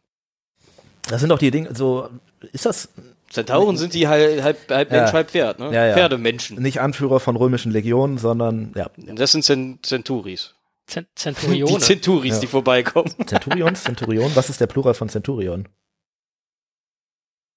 Das 1.08 1.20
sind 1.20 1.30
doch 1.30 1.40
die 1.40 1.52
Dinge, 1.52 1.74
so, 1.76 2.10
ist 2.52 2.66
das 2.66 2.90
Zentauren 3.30 3.78
sind 3.78 3.94
die 3.96 4.08
halb, 4.08 4.44
halb, 4.44 4.70
halb 4.70 4.92
Ja. 4.92 5.02
Mensch, 5.02 5.14
halb 5.14 5.32
Pferd, 5.32 5.58
ne? 5.60 5.74
Ja, 5.74 5.88
ja. 5.88 5.94
Pferdemenschen. 5.96 6.62
nicht 6.62 6.80
Anführer 6.82 7.20
von 7.20 7.36
römischen 7.36 7.72
Legionen, 7.72 8.18
sondern, 8.20 8.74
ja, 8.76 8.90
Das 8.98 9.32
sind 9.32 9.44
Cent 9.44 9.84
Centuris. 9.86 10.54
Zent 10.86 11.08
Die. 11.16 11.80
Centuris, 11.80 12.34
Ja. 12.36 12.40
die 12.42 12.48
vorbeikommen. 12.48 13.12
Centurions, 13.26 13.84
Centurion, 13.84 14.36
was 14.36 14.50
ist 14.50 14.62
der 14.62 14.68
Plural 14.68 14.94
von 14.94 15.10
Centurion? 15.10 15.68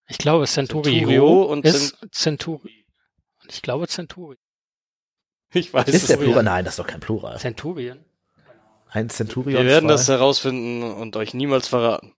ich 0.08 0.18
glaube, 0.18 0.46
Centurio, 0.46 0.92
Centurio 0.92 1.42
und 1.42 1.64
ist 1.64 1.96
Centuri. 2.12 2.86
Und 3.42 3.52
ich 3.52 3.60
glaube 3.62 3.88
Centuri. 3.88 4.36
Ich 5.52 5.72
weiß 5.74 5.88
Ist 5.88 6.02
es 6.02 6.06
der 6.06 6.16
nicht. 6.16 6.26
Plural? 6.26 6.42
Nein, 6.44 6.64
das 6.64 6.74
ist 6.74 6.78
doch 6.78 6.86
kein 6.86 7.00
Plural. 7.00 7.38
Centurien. 7.38 8.04
Ein 8.96 9.10
Centurion. 9.10 9.62
Wir 9.62 9.70
werden 9.70 9.88
zwei. 9.88 9.92
das 9.92 10.08
herausfinden 10.08 10.82
und 10.82 11.16
euch 11.16 11.34
niemals 11.34 11.68
verraten. 11.68 12.14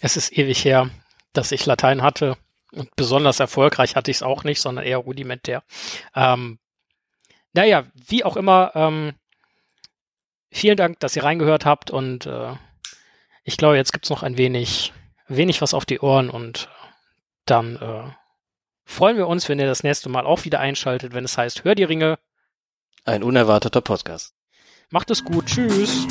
Es 0.00 0.16
ist 0.16 0.32
ewig 0.32 0.64
her, 0.64 0.88
dass 1.34 1.52
ich 1.52 1.66
Latein 1.66 2.00
hatte. 2.00 2.38
Und 2.72 2.94
besonders 2.96 3.38
erfolgreich 3.38 3.94
hatte 3.94 4.10
ich 4.10 4.18
es 4.18 4.22
auch 4.22 4.44
nicht, 4.44 4.62
sondern 4.62 4.86
eher 4.86 4.96
rudimentär. 4.96 5.62
Ähm, 6.14 6.58
naja, 7.52 7.84
wie 7.92 8.24
auch 8.24 8.38
immer, 8.38 8.72
ähm, 8.74 9.12
vielen 10.50 10.78
Dank, 10.78 10.98
dass 11.00 11.14
ihr 11.14 11.24
reingehört 11.24 11.66
habt 11.66 11.90
und 11.90 12.24
äh, 12.24 12.54
ich 13.44 13.58
glaube, 13.58 13.76
jetzt 13.76 13.92
gibt's 13.92 14.08
noch 14.08 14.22
ein 14.22 14.38
wenig, 14.38 14.94
wenig 15.28 15.60
was 15.60 15.74
auf 15.74 15.84
die 15.84 16.00
Ohren 16.00 16.30
und 16.30 16.70
dann 17.44 17.76
äh, 17.76 18.10
freuen 18.86 19.18
wir 19.18 19.28
uns, 19.28 19.50
wenn 19.50 19.58
ihr 19.58 19.66
das 19.66 19.82
nächste 19.82 20.08
Mal 20.08 20.24
auch 20.24 20.46
wieder 20.46 20.60
einschaltet, 20.60 21.12
wenn 21.12 21.24
es 21.24 21.36
heißt, 21.36 21.64
hör 21.64 21.74
die 21.74 21.84
Ringe, 21.84 22.18
Ein 23.08 23.22
unerwarteter 23.22 23.82
Podcast. 23.82 24.34
macht 24.90 25.12
es 25.12 25.22
gut, 25.22 25.46
tschüss. 25.46 26.08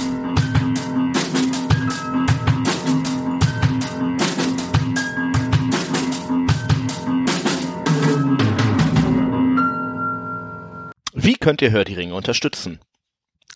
Wie 11.13 11.35
könnt 11.35 11.61
ihr 11.61 11.71
Hör 11.71 11.83
die 11.83 11.95
Ringe 11.95 12.15
unterstützen? 12.15 12.79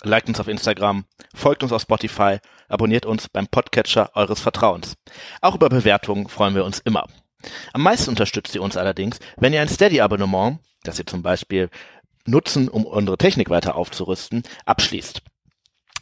Liked 0.03 0.27
uns 0.27 0.41
auf 0.41 0.49
Instagram, 0.49 1.05
folgt 1.33 1.63
uns 1.63 1.71
auf 1.71 1.83
Spotify, 1.83 2.39
abonniert 2.67 3.05
uns 3.05 3.29
beim 3.29 3.47
Podcatcher 3.47 4.11
eures 4.15 4.41
Vertrauens. 4.41 4.97
Auch 5.39 5.55
über 5.55 5.69
Bewertungen 5.69 6.27
freuen 6.27 6.55
wir 6.55 6.65
uns 6.65 6.79
immer. 6.79 7.07
Am 7.71 7.83
meisten 7.83 8.09
unterstützt 8.09 8.53
ihr 8.53 8.61
uns 8.61 8.75
allerdings, 8.75 9.19
wenn 9.37 9.53
ihr 9.53 9.61
ein 9.61 9.69
Steady-Abonnement, 9.69 10.59
das 10.83 10.99
ihr 10.99 11.05
zum 11.05 11.23
Beispiel 11.23 11.69
nutzen, 12.25 12.69
um 12.69 12.85
unsere 12.85 13.17
Technik 13.17 13.49
weiter 13.49 13.75
aufzurüsten, 13.75 14.43
abschließt. 14.65 15.21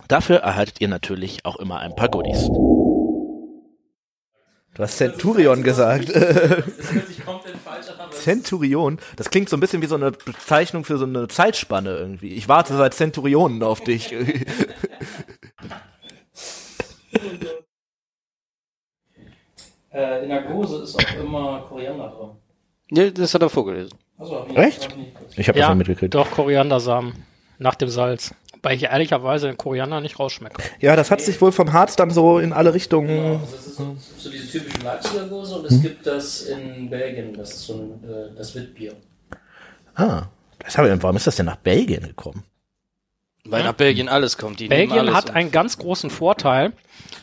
Dafür 0.07 0.38
erhaltet 0.38 0.80
ihr 0.82 0.88
natürlich 0.88 1.45
auch 1.45 1.57
immer 1.57 1.80
ein 1.80 1.95
paar 1.95 2.09
Goodies. 2.09 2.49
Du 4.78 4.84
hast 4.84 4.97
Centurion 4.97 5.63
gesagt. 5.63 6.09
Das 6.13 6.24
hört 6.93 7.07
sich 7.07 7.26
komplett 7.26 7.57
falsch 7.57 7.89
an, 7.89 7.99
aber 7.99 8.11
es 8.11 8.22
Centurion, 8.24 8.99
das 9.15 9.32
klingt 9.32 9.49
so 9.49 9.57
ein 9.57 9.59
bisschen 9.59 9.82
wie 9.82 9.88
so 9.88 9.95
eine 9.95 10.11
Bezeichnung 10.11 10.84
für 10.86 10.99
so 10.99 11.05
eine 11.05 11.28
Zeitspanne 11.28 11.97
irgendwie. 11.97 12.34
Ich 12.36 12.47
warte 12.47 12.78
seit 12.78 12.93
Centurionen 12.93 13.63
auf 13.63 13.82
dich. 13.82 14.13
äh, 19.91 20.24
in 20.24 20.30
der 20.30 20.43
Gose 20.43 20.84
ist 20.84 20.95
auch 20.95 21.15
immer 21.20 21.65
Koriander 21.68 22.09
drin. 22.09 22.30
Ja, 22.91 23.09
das 23.09 23.34
hat 23.34 23.41
er 23.41 23.49
vorgelesen. 23.49 23.97
Also, 24.18 24.45
Echt? 24.55 24.84
hab 24.89 24.97
ich 25.38 25.47
habe 25.47 25.57
das 25.59 25.68
Ja, 25.68 25.70
nicht 25.76 25.88
mitgekriegt. 25.88 26.15
doch 26.15 26.32
Koriandersamen 26.32 27.13
nach 27.59 27.76
dem 27.76 27.89
Salz. 27.89 28.34
Weil 28.63 28.76
ich 28.76 28.84
ehrlicherweise 28.84 29.47
den 29.47 29.57
Koriander 29.57 30.01
nicht 30.01 30.20
rausschmecke. 30.20 30.61
Ja, 30.80 30.95
das 30.95 31.11
hat 31.11 31.22
sich 31.22 31.39
wohl 31.39 31.51
vom 31.51 31.72
Harz 31.74 31.95
dann 31.95 32.09
so 32.09 32.39
in 32.39 32.51
alle 32.53 32.65
Genau, 32.70 32.74
Richtungen. 32.74 33.39
also 33.39 33.55
es 33.55 33.68
ist 33.68 33.76
so, 33.78 33.95
so 34.18 34.30
diese 34.32 34.47
typischen 34.51 34.82
Leipziger 34.84 35.28
Gose 35.28 35.55
und 35.55 35.70
Hm? 35.70 35.76
es 35.76 35.82
gibt 35.82 36.07
das 36.07 36.41
in 36.41 36.89
Belgien, 36.89 37.34
das 37.36 37.51
ist 37.51 37.61
so 37.68 37.74
ein, 37.76 38.03
äh, 38.09 38.36
das 38.36 38.55
Witbier. 38.55 38.93
Ah, 39.93 40.24
das 40.59 40.78
habe 40.78 40.89
ich, 40.91 41.03
warum 41.03 41.15
ist 41.15 41.28
das 41.28 41.36
denn 41.36 41.45
nach 41.45 41.55
Belgien 41.57 42.01
gekommen? 42.07 42.43
Weil 43.50 43.64
nach 43.64 43.74
Belgien 43.74 44.10
alles 44.10 44.38
kommt. 44.38 44.60
Die 44.60 44.68
Belgien 44.68 45.00
alles 45.00 45.14
hat 45.16 45.32
einen 45.32 45.52
ganz 45.52 45.78
großen 45.78 46.10
Vorteil. 46.10 46.74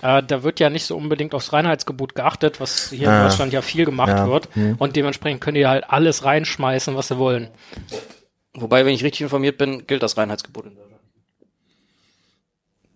Äh, 0.03 0.23
da 0.23 0.43
wird 0.43 0.61
ja 0.61 0.71
nicht 0.71 0.85
so 0.87 0.97
unbedingt 0.97 1.35
aufs 1.35 1.53
Reinheitsgebot 1.53 2.15
geachtet, 2.15 2.61
was 2.61 2.91
hier 2.91 3.09
Ah. 3.11 3.23
in 3.23 3.29
Deutschland 3.29 3.53
ja 3.53 3.63
viel 3.63 3.85
gemacht 3.85 4.09
Ja. 4.11 4.29
wird. 4.29 4.49
Hm. 4.55 4.77
Und 4.79 4.97
dementsprechend 4.97 5.41
können 5.41 5.57
die 5.57 5.67
halt 5.67 5.85
alles 5.89 6.25
reinschmeißen, 6.25 6.95
was 6.97 7.09
sie 7.09 7.19
wollen. 7.19 7.49
Wobei, 8.55 8.87
wenn 8.87 8.95
ich 8.95 9.03
richtig 9.05 9.23
informiert 9.23 9.59
bin, 9.59 9.87
gilt 9.87 10.03
das 10.03 10.17
Reinheitsgebot 10.17 10.67
in 10.67 10.71
Deutschland. 10.77 10.91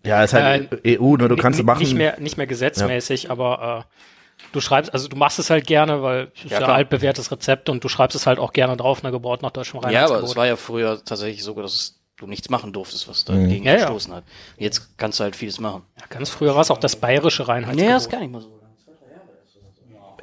Ja, 0.05 0.23
ist 0.23 0.33
halt 0.33 0.81
EU, 0.87 1.17
nur 1.17 1.29
du 1.29 1.37
kannst 1.37 1.59
N- 1.61 1.67
machen. 1.67 1.81
Nicht 1.81 1.95
mehr, 1.95 2.19
nicht 2.21 2.37
mehr 2.37 2.47
gesetzmäßig, 2.47 3.31
aber 3.31 3.85
äh, 3.89 4.45
du 4.53 4.61
schreibst, 4.61 4.93
also 4.95 5.09
du 5.09 5.17
machst 5.17 5.39
es 5.39 5.51
halt 5.51 5.67
gerne, 5.67 6.03
weil 6.03 6.31
es 6.37 6.45
ist 6.45 6.51
Ja, 6.53 6.61
ja, 6.61 6.65
klar. 6.67 6.77
altbewährtes 6.77 7.31
Rezept 7.33 7.69
und 7.69 7.83
du 7.83 7.89
schreibst 7.89 8.15
es 8.15 8.27
halt 8.27 8.39
auch 8.39 8.53
gerne 8.53 8.77
drauf, 8.77 9.03
ne, 9.03 9.11
gebaut 9.11 9.43
nach 9.43 9.51
deutschem 9.51 9.81
Ja, 9.81 9.83
aber 9.83 9.89
Reinheitsgebot. 9.95 10.31
es 10.31 10.37
war 10.37 10.47
ja 10.47 10.57
früher 10.57 11.05
tatsächlich 11.05 11.43
so, 11.43 11.53
dass 11.55 11.75
es- 11.75 11.98
du 12.19 12.27
nichts 12.27 12.51
machen 12.51 12.73
durftest, 12.73 13.09
was 13.09 13.25
dagegen 13.25 13.65
Ja, 13.65 13.73
ja. 13.73 13.79
gestoßen 13.85 14.13
hat. 14.15 14.25
Jetzt 14.59 14.97
kannst 14.99 15.21
du 15.21 15.25
halt 15.25 15.37
vieles 15.37 15.61
machen. 15.61 15.83
ja, 15.99 16.05
ganz 16.09 16.29
früher 16.31 16.55
war 16.55 16.63
es 16.63 16.71
auch 16.71 16.79
das 16.79 16.97
bayerische 16.97 17.47
Reinheitsgebot. 17.49 17.87
Nee, 17.87 17.93
das 17.93 18.03
ist 18.05 18.11
gar 18.11 18.21
nicht 18.21 18.33
mal 18.33 18.41
so. 18.43 18.49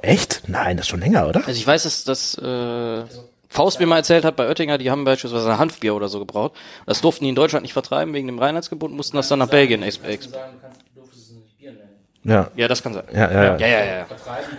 Echt? 0.01 0.43
Nein, 0.47 0.77
das 0.77 0.85
ist 0.85 0.89
schon 0.89 0.99
länger, 0.99 1.27
oder? 1.27 1.39
Also 1.47 1.51
ich 1.59 1.65
weiß, 1.65 1.83
dass 1.83 2.03
das 2.03 2.37
äh, 2.37 3.03
Faust 3.49 3.79
mir 3.79 3.87
mal 3.87 3.97
erzählt 3.97 4.23
hat 4.25 4.35
bei 4.35 4.47
Oettinger, 4.47 4.77
die 4.77 4.91
haben 4.91 5.03
beispielsweise 5.05 5.49
ein 5.51 5.57
Hanfbier 5.57 5.95
oder 5.95 6.09
so 6.09 6.19
gebraut. 6.19 6.53
Das 6.85 7.01
durften 7.01 7.23
die 7.23 7.29
in 7.29 7.35
Deutschland 7.35 7.63
nicht 7.63 7.73
vertreiben 7.73 8.13
wegen 8.13 8.27
dem 8.27 8.37
Reinheitsgebot, 8.37 8.91
mussten 8.91 9.17
das 9.17 9.29
dann 9.29 9.39
nach 9.39 9.47
Belgien 9.49 9.81
ex 9.81 9.97
ex 10.03 10.25
Du 10.25 10.31
sagen, 10.33 10.51
du, 10.53 10.59
kannst, 10.61 10.81
du 10.93 10.99
durftest 10.99 11.23
es 11.23 11.31
nicht 11.31 11.57
Bier 11.57 11.71
nennen. 11.71 11.89
Ja, 12.23 12.51
Ja, 12.55 12.67
das 12.67 12.83
kann 12.83 12.93
sein. 12.93 13.05
ja, 13.13 13.31
ja. 13.31 13.43
Ja, 13.57 13.57
ja, 13.57 13.67
ja. 13.67 13.85
ja. 13.85 14.05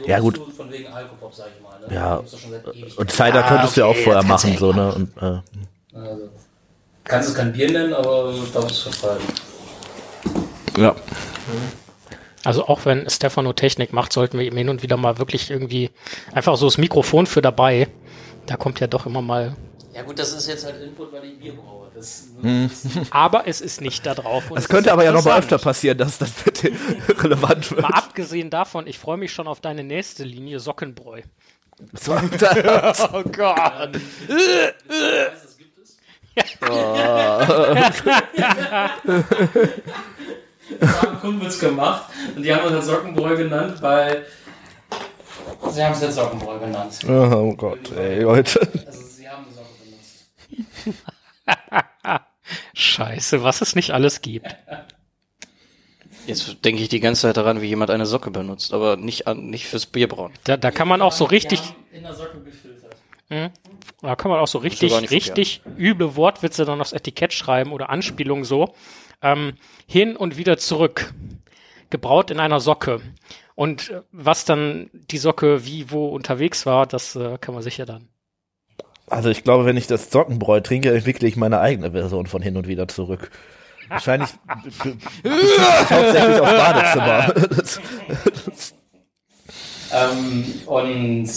Ja, 0.07 0.19
gut. 0.21 0.39
du 0.39 0.51
von 0.51 0.73
wegen 0.73 0.89
Alkopop, 0.89 1.33
sag 1.35 1.47
ich 1.55 1.63
mal. 1.63 1.79
Ne? 1.87 1.95
Ja. 1.95 2.23
Und 2.97 3.13
Cider 3.13 3.45
Ah, 3.45 3.49
könntest 3.49 3.77
du 3.77 3.83
ja 3.83 3.87
auch 3.87 3.97
vorher 3.97 4.23
machen, 4.25 4.57
so, 4.57 4.73
ne? 4.73 4.93
Und, 4.95 5.17
äh, 5.19 5.21
Also, 5.97 6.31
kannst 7.07 7.29
es 7.31 7.35
kein 7.35 7.53
Bier 7.53 7.71
nennen, 7.71 7.95
aber 7.95 8.33
du 8.33 8.45
darfst 8.53 8.71
es 8.87 8.95
vertreiben. 8.97 9.25
ja. 10.77 10.95
Also 12.45 12.67
auch 12.69 12.85
wenn 12.85 13.11
Stefano 13.11 13.53
Technik 13.53 13.93
macht, 13.93 14.13
sollten 14.13 14.39
wir 14.39 14.47
ihm 14.47 14.57
hin 14.57 14.69
und 14.69 14.83
wieder 14.85 14.97
mal 14.97 15.19
wirklich 15.19 15.51
irgendwie 15.51 15.91
einfach 16.33 16.57
so 16.57 16.67
das 16.67 16.79
Mikrofon 16.79 17.27
für 17.27 17.43
dabei. 17.43 17.89
Da 18.47 18.57
kommt 18.57 18.79
ja 18.79 18.87
doch 18.87 19.05
immer 19.07 19.21
mal. 19.21 19.57
Ja 19.93 20.03
gut, 20.03 20.17
das 20.19 20.33
ist 20.33 20.47
jetzt 20.47 20.65
halt 20.65 20.81
Input, 20.81 21.13
weil 21.13 21.25
ich 21.25 21.39
Bier 21.41 21.55
brauche. 21.55 21.87
Das, 21.93 22.29
Aber 23.11 23.49
es 23.49 23.61
ist 23.61 23.81
nicht 23.81 24.07
da 24.07 24.15
drauf. 24.15 24.49
und 24.51 24.57
Das 24.57 24.65
es 24.65 24.69
könnte 24.69 24.93
aber 24.93 25.03
ja 25.03 25.11
noch 25.11 25.25
mal 25.25 25.39
öfter 25.39 25.59
passieren, 25.59 25.99
dass 25.99 26.19
das 26.19 26.31
bitte 26.31 26.71
relevant 27.19 27.71
wird. 27.71 27.81
Mal 27.83 27.89
abgesehen 27.95 28.51
davon, 28.51 28.87
ich 28.87 28.99
freue 28.99 29.17
mich 29.17 29.33
schon 29.33 29.49
auf 29.49 29.61
deine 29.61 29.83
nächste 29.83 30.23
Linie, 30.23 30.61
Sockenbräu. 30.61 31.23
So, 31.95 32.13
Oh 32.15 33.23
Gott. 33.25 33.95
das 34.89 35.57
gibt 35.59 35.79
es. 35.83 35.97
Das 36.37 36.46
haben 40.81 41.21
Kumpels 41.21 41.59
gemacht 41.61 42.11
und 42.35 42.43
die 42.43 42.55
haben 42.55 42.65
uns 42.65 42.75
jetzt 42.75 42.87
Sockenbräu 42.87 43.37
genannt, 43.37 43.81
weil 43.81 44.27
sie 45.71 45.85
haben 45.85 45.93
es 45.93 46.01
jetzt 46.01 46.15
Sockenbräu 46.17 46.59
genannt. 46.59 46.99
oh 47.09 47.55
Gott, 47.55 47.93
ey, 47.97 48.23
Leute. 48.23 48.61
Also 48.87 49.03
sie 49.03 49.29
haben 49.29 49.45
die 49.49 49.55
Socke 49.55 49.69
benutzt. 49.85 50.27
Scheiße, 52.75 53.43
was 53.43 53.61
es 53.61 53.75
nicht 53.75 53.91
alles 53.93 54.21
gibt. 54.23 54.55
Jetzt 56.27 56.65
denke 56.65 56.83
ich 56.83 56.89
die 56.89 57.01
ganze 57.01 57.23
Zeit 57.23 57.37
daran, 57.37 57.61
wie 57.61 57.67
jemand 57.67 57.91
eine 57.91 58.07
Socke 58.07 58.31
benutzt, 58.33 58.73
aber 58.73 58.97
nicht 58.97 59.29
an, 59.29 59.47
nicht 59.49 59.67
fürs 59.69 59.87
Bierbrauen. 59.87 60.33
Da, 60.45 60.57
da 60.57 60.73
kann 60.73 60.89
man 60.89 61.01
auch 61.01 61.13
so 61.13 61.25
richtig, 61.25 61.61
in 61.93 62.03
der 62.03 62.15
Socke 62.15 62.41
gefiltert. 62.41 62.97
Da 64.07 64.17
kann 64.17 64.31
man 64.31 64.41
auch 64.41 64.47
so 64.47 64.59
richtig, 64.59 64.99
nicht 65.01 65.11
richtig 65.11 65.63
üble 65.79 66.17
Wortwitze 66.17 66.65
dann 66.65 66.81
aufs 66.81 66.93
Etikett 66.93 67.33
schreiben 67.33 67.73
oder 67.73 67.91
Anspielungen 67.91 68.45
so. 68.45 68.75
Ähm, 69.23 69.55
hin 69.87 70.17
und 70.17 70.37
wieder 70.37 70.59
zurück. 70.59 71.13
Gebraut 71.91 72.31
in 72.31 72.41
einer 72.41 72.61
Socke. 72.61 73.01
Und 73.55 73.91
äh, 73.91 74.03
was 74.13 74.45
dann 74.45 74.91
die 74.93 75.19
Socke 75.19 75.65
wie 75.65 75.91
wo 75.91 76.09
unterwegs 76.09 76.67
war, 76.67 76.87
das 76.87 77.17
äh, 77.17 77.39
kann 77.39 77.55
man 77.55 77.63
sich 77.63 77.79
ja 77.79 77.87
dann 77.87 78.09
Also 79.09 79.31
ich 79.31 79.45
glaube, 79.45 79.65
wenn 79.65 79.77
ich 79.77 79.87
das 79.87 80.11
Sockenbräu 80.11 80.61
trinke, 80.61 80.95
entwickle 80.95 81.29
ich 81.29 81.37
meine 81.37 81.61
eigene 81.61 81.93
Version 81.93 82.27
von 82.27 82.43
hin 82.43 82.57
und 82.57 82.67
wieder 82.67 82.89
zurück. 82.89 83.31
Wahrscheinlich 83.89 84.31
hauptsächlich 85.91 86.41
auf 86.41 86.51
Badezimmer. 86.51 87.35
Ähm, 89.93 90.45
und 90.67 91.31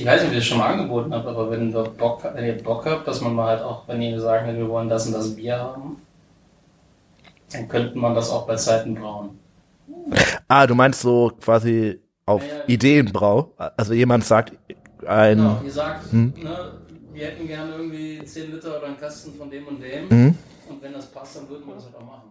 ich 0.00 0.06
weiß 0.06 0.20
nicht, 0.22 0.28
ob 0.28 0.32
ich 0.32 0.38
das 0.38 0.46
schon 0.46 0.58
mal 0.58 0.72
angeboten 0.72 1.12
habe, 1.14 1.28
aber 1.28 1.50
wenn, 1.50 1.72
wir 1.72 1.82
Bock, 1.84 2.22
wenn 2.34 2.44
ihr 2.44 2.62
Bock 2.62 2.86
habt, 2.86 3.06
dass 3.06 3.20
man 3.20 3.34
mal 3.34 3.46
halt 3.48 3.62
auch, 3.62 3.86
wenn 3.88 4.00
ihr 4.02 4.20
sagen, 4.20 4.56
wir 4.56 4.68
wollen 4.68 4.88
das 4.88 5.06
und 5.06 5.12
das 5.12 5.34
Bier 5.36 5.58
haben, 5.58 5.96
dann 7.52 7.68
könnte 7.68 7.98
man 7.98 8.14
das 8.14 8.30
auch 8.30 8.46
bei 8.46 8.56
Zeiten 8.56 8.94
brauen. 8.94 9.38
ah, 10.48 10.66
du 10.66 10.74
meinst 10.74 11.00
so 11.00 11.32
quasi 11.40 12.00
auf 12.26 12.42
Ja, 12.42 12.48
ja. 12.58 12.62
Ideenbrau. 12.66 13.52
Also 13.76 13.92
jemand 13.92 14.24
sagt 14.24 14.52
ein 15.06 15.38
Genau, 15.38 15.60
ihr 15.64 15.70
sagt, 15.72 16.12
Hm. 16.12 16.32
ne, 16.42 16.58
wir 17.12 17.26
hätten 17.26 17.46
gerne 17.46 17.72
irgendwie 17.72 18.24
10 18.24 18.52
Liter 18.52 18.76
oder 18.78 18.86
einen 18.86 18.98
Kasten 18.98 19.34
von 19.34 19.50
dem 19.50 19.66
und 19.66 19.80
dem. 19.80 20.08
Mhm. 20.08 20.38
Und 20.68 20.82
wenn 20.82 20.92
das 20.92 21.06
passt, 21.06 21.36
dann 21.36 21.48
würden 21.48 21.66
wir 21.66 21.74
das 21.74 21.84
halt 21.86 21.96
auch 21.96 22.04
machen. 22.06 22.30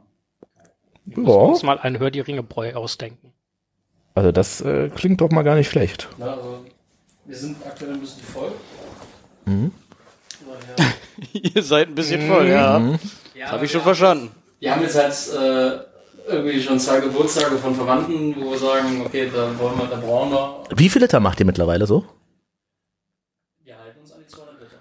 Wir 1.06 1.18
Ja. 1.18 1.24
müssen 1.24 1.50
uns 1.50 1.64
mal 1.64 1.80
ein 1.80 2.00
Hör 2.00 2.12
die 2.12 2.22
Ringe 2.22 2.44
Bräu 2.44 2.74
ausdenken. 2.74 3.34
Also 4.16 4.32
das 4.32 4.62
äh, 4.62 4.90
klingt 4.90 5.22
doch 5.22 5.30
mal 5.32 5.44
gar 5.44 5.56
nicht 5.56 5.70
schlecht. 5.70 6.08
Ne, 6.18 6.30
also, 6.32 6.60
wir 7.30 7.38
sind 7.38 7.58
aktuell 7.66 7.94
ein 7.94 8.00
bisschen 8.02 8.24
voll. 8.24 8.52
Mhm. 9.46 9.72
Ihr 11.34 11.64
seid 11.64 11.90
ein 11.90 11.96
bisschen 11.96 12.28
voll, 12.28 12.48
ja. 12.48 12.80
Mhm. 12.80 13.00
ja, 13.36 13.46
Das 13.46 13.52
habe 13.54 13.66
ich 13.66 13.72
schon 13.72 13.82
verstanden. 13.82 14.32
Wir 14.60 14.74
haben 14.76 14.82
jetzt 14.82 14.98
halt 14.98 15.14
äh, 15.38 15.80
irgendwie 16.32 16.62
schon 16.62 16.80
zwei 16.80 17.00
Geburtstage 17.00 17.58
von 17.58 17.76
Verwandten, 17.76 18.36
wo 18.38 18.52
wir 18.52 18.58
sagen, 18.58 19.02
okay, 19.06 19.30
da 19.34 19.58
wollen 19.60 19.78
wir, 19.78 19.86
da 19.86 19.96
brauchen 19.98 20.32
wir. 20.32 20.64
Wie 20.76 20.90
viel 20.90 21.02
Liter 21.02 21.20
macht 21.20 21.40
ihr 21.40 21.46
mittlerweile 21.46 21.86
so? 21.86 22.04
Wir 23.64 23.78
halten 23.78 24.00
uns 24.02 24.12
an 24.12 24.20
die 24.22 24.28
200 24.28 24.60
Liter. 24.60 24.78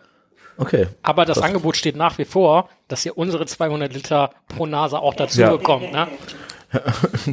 Okay. 0.56 0.86
Aber 1.02 1.24
das 1.24 1.36
Das- 1.36 1.44
Angebot 1.44 1.76
steht 1.76 1.96
nach 1.96 2.18
wie 2.18 2.24
vor, 2.24 2.68
dass 2.88 3.04
ihr 3.06 3.16
unsere 3.16 3.46
200 3.46 3.92
Liter 3.92 4.30
pro 4.48 4.66
Nase 4.66 4.98
auch 4.98 5.14
dazu 5.14 5.40
Ja. 5.40 5.50
bekommt. 5.54 5.92
Ne? 5.92 6.08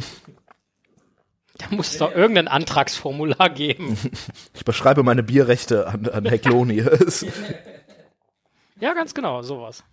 da 1.68 1.76
muss 1.76 1.92
es 1.92 1.98
doch 1.98 2.14
irgendein 2.14 2.48
Antragsformular 2.48 3.50
geben. 3.50 3.96
Ich 4.54 4.64
beschreibe 4.64 5.02
meine 5.02 5.22
Bierrechte 5.22 5.86
an, 5.86 6.08
an 6.08 6.26
Heckloni. 6.26 6.84
Ja, 8.78 8.92
ganz 8.92 9.14
genau, 9.14 9.40
sowas. 9.40 9.84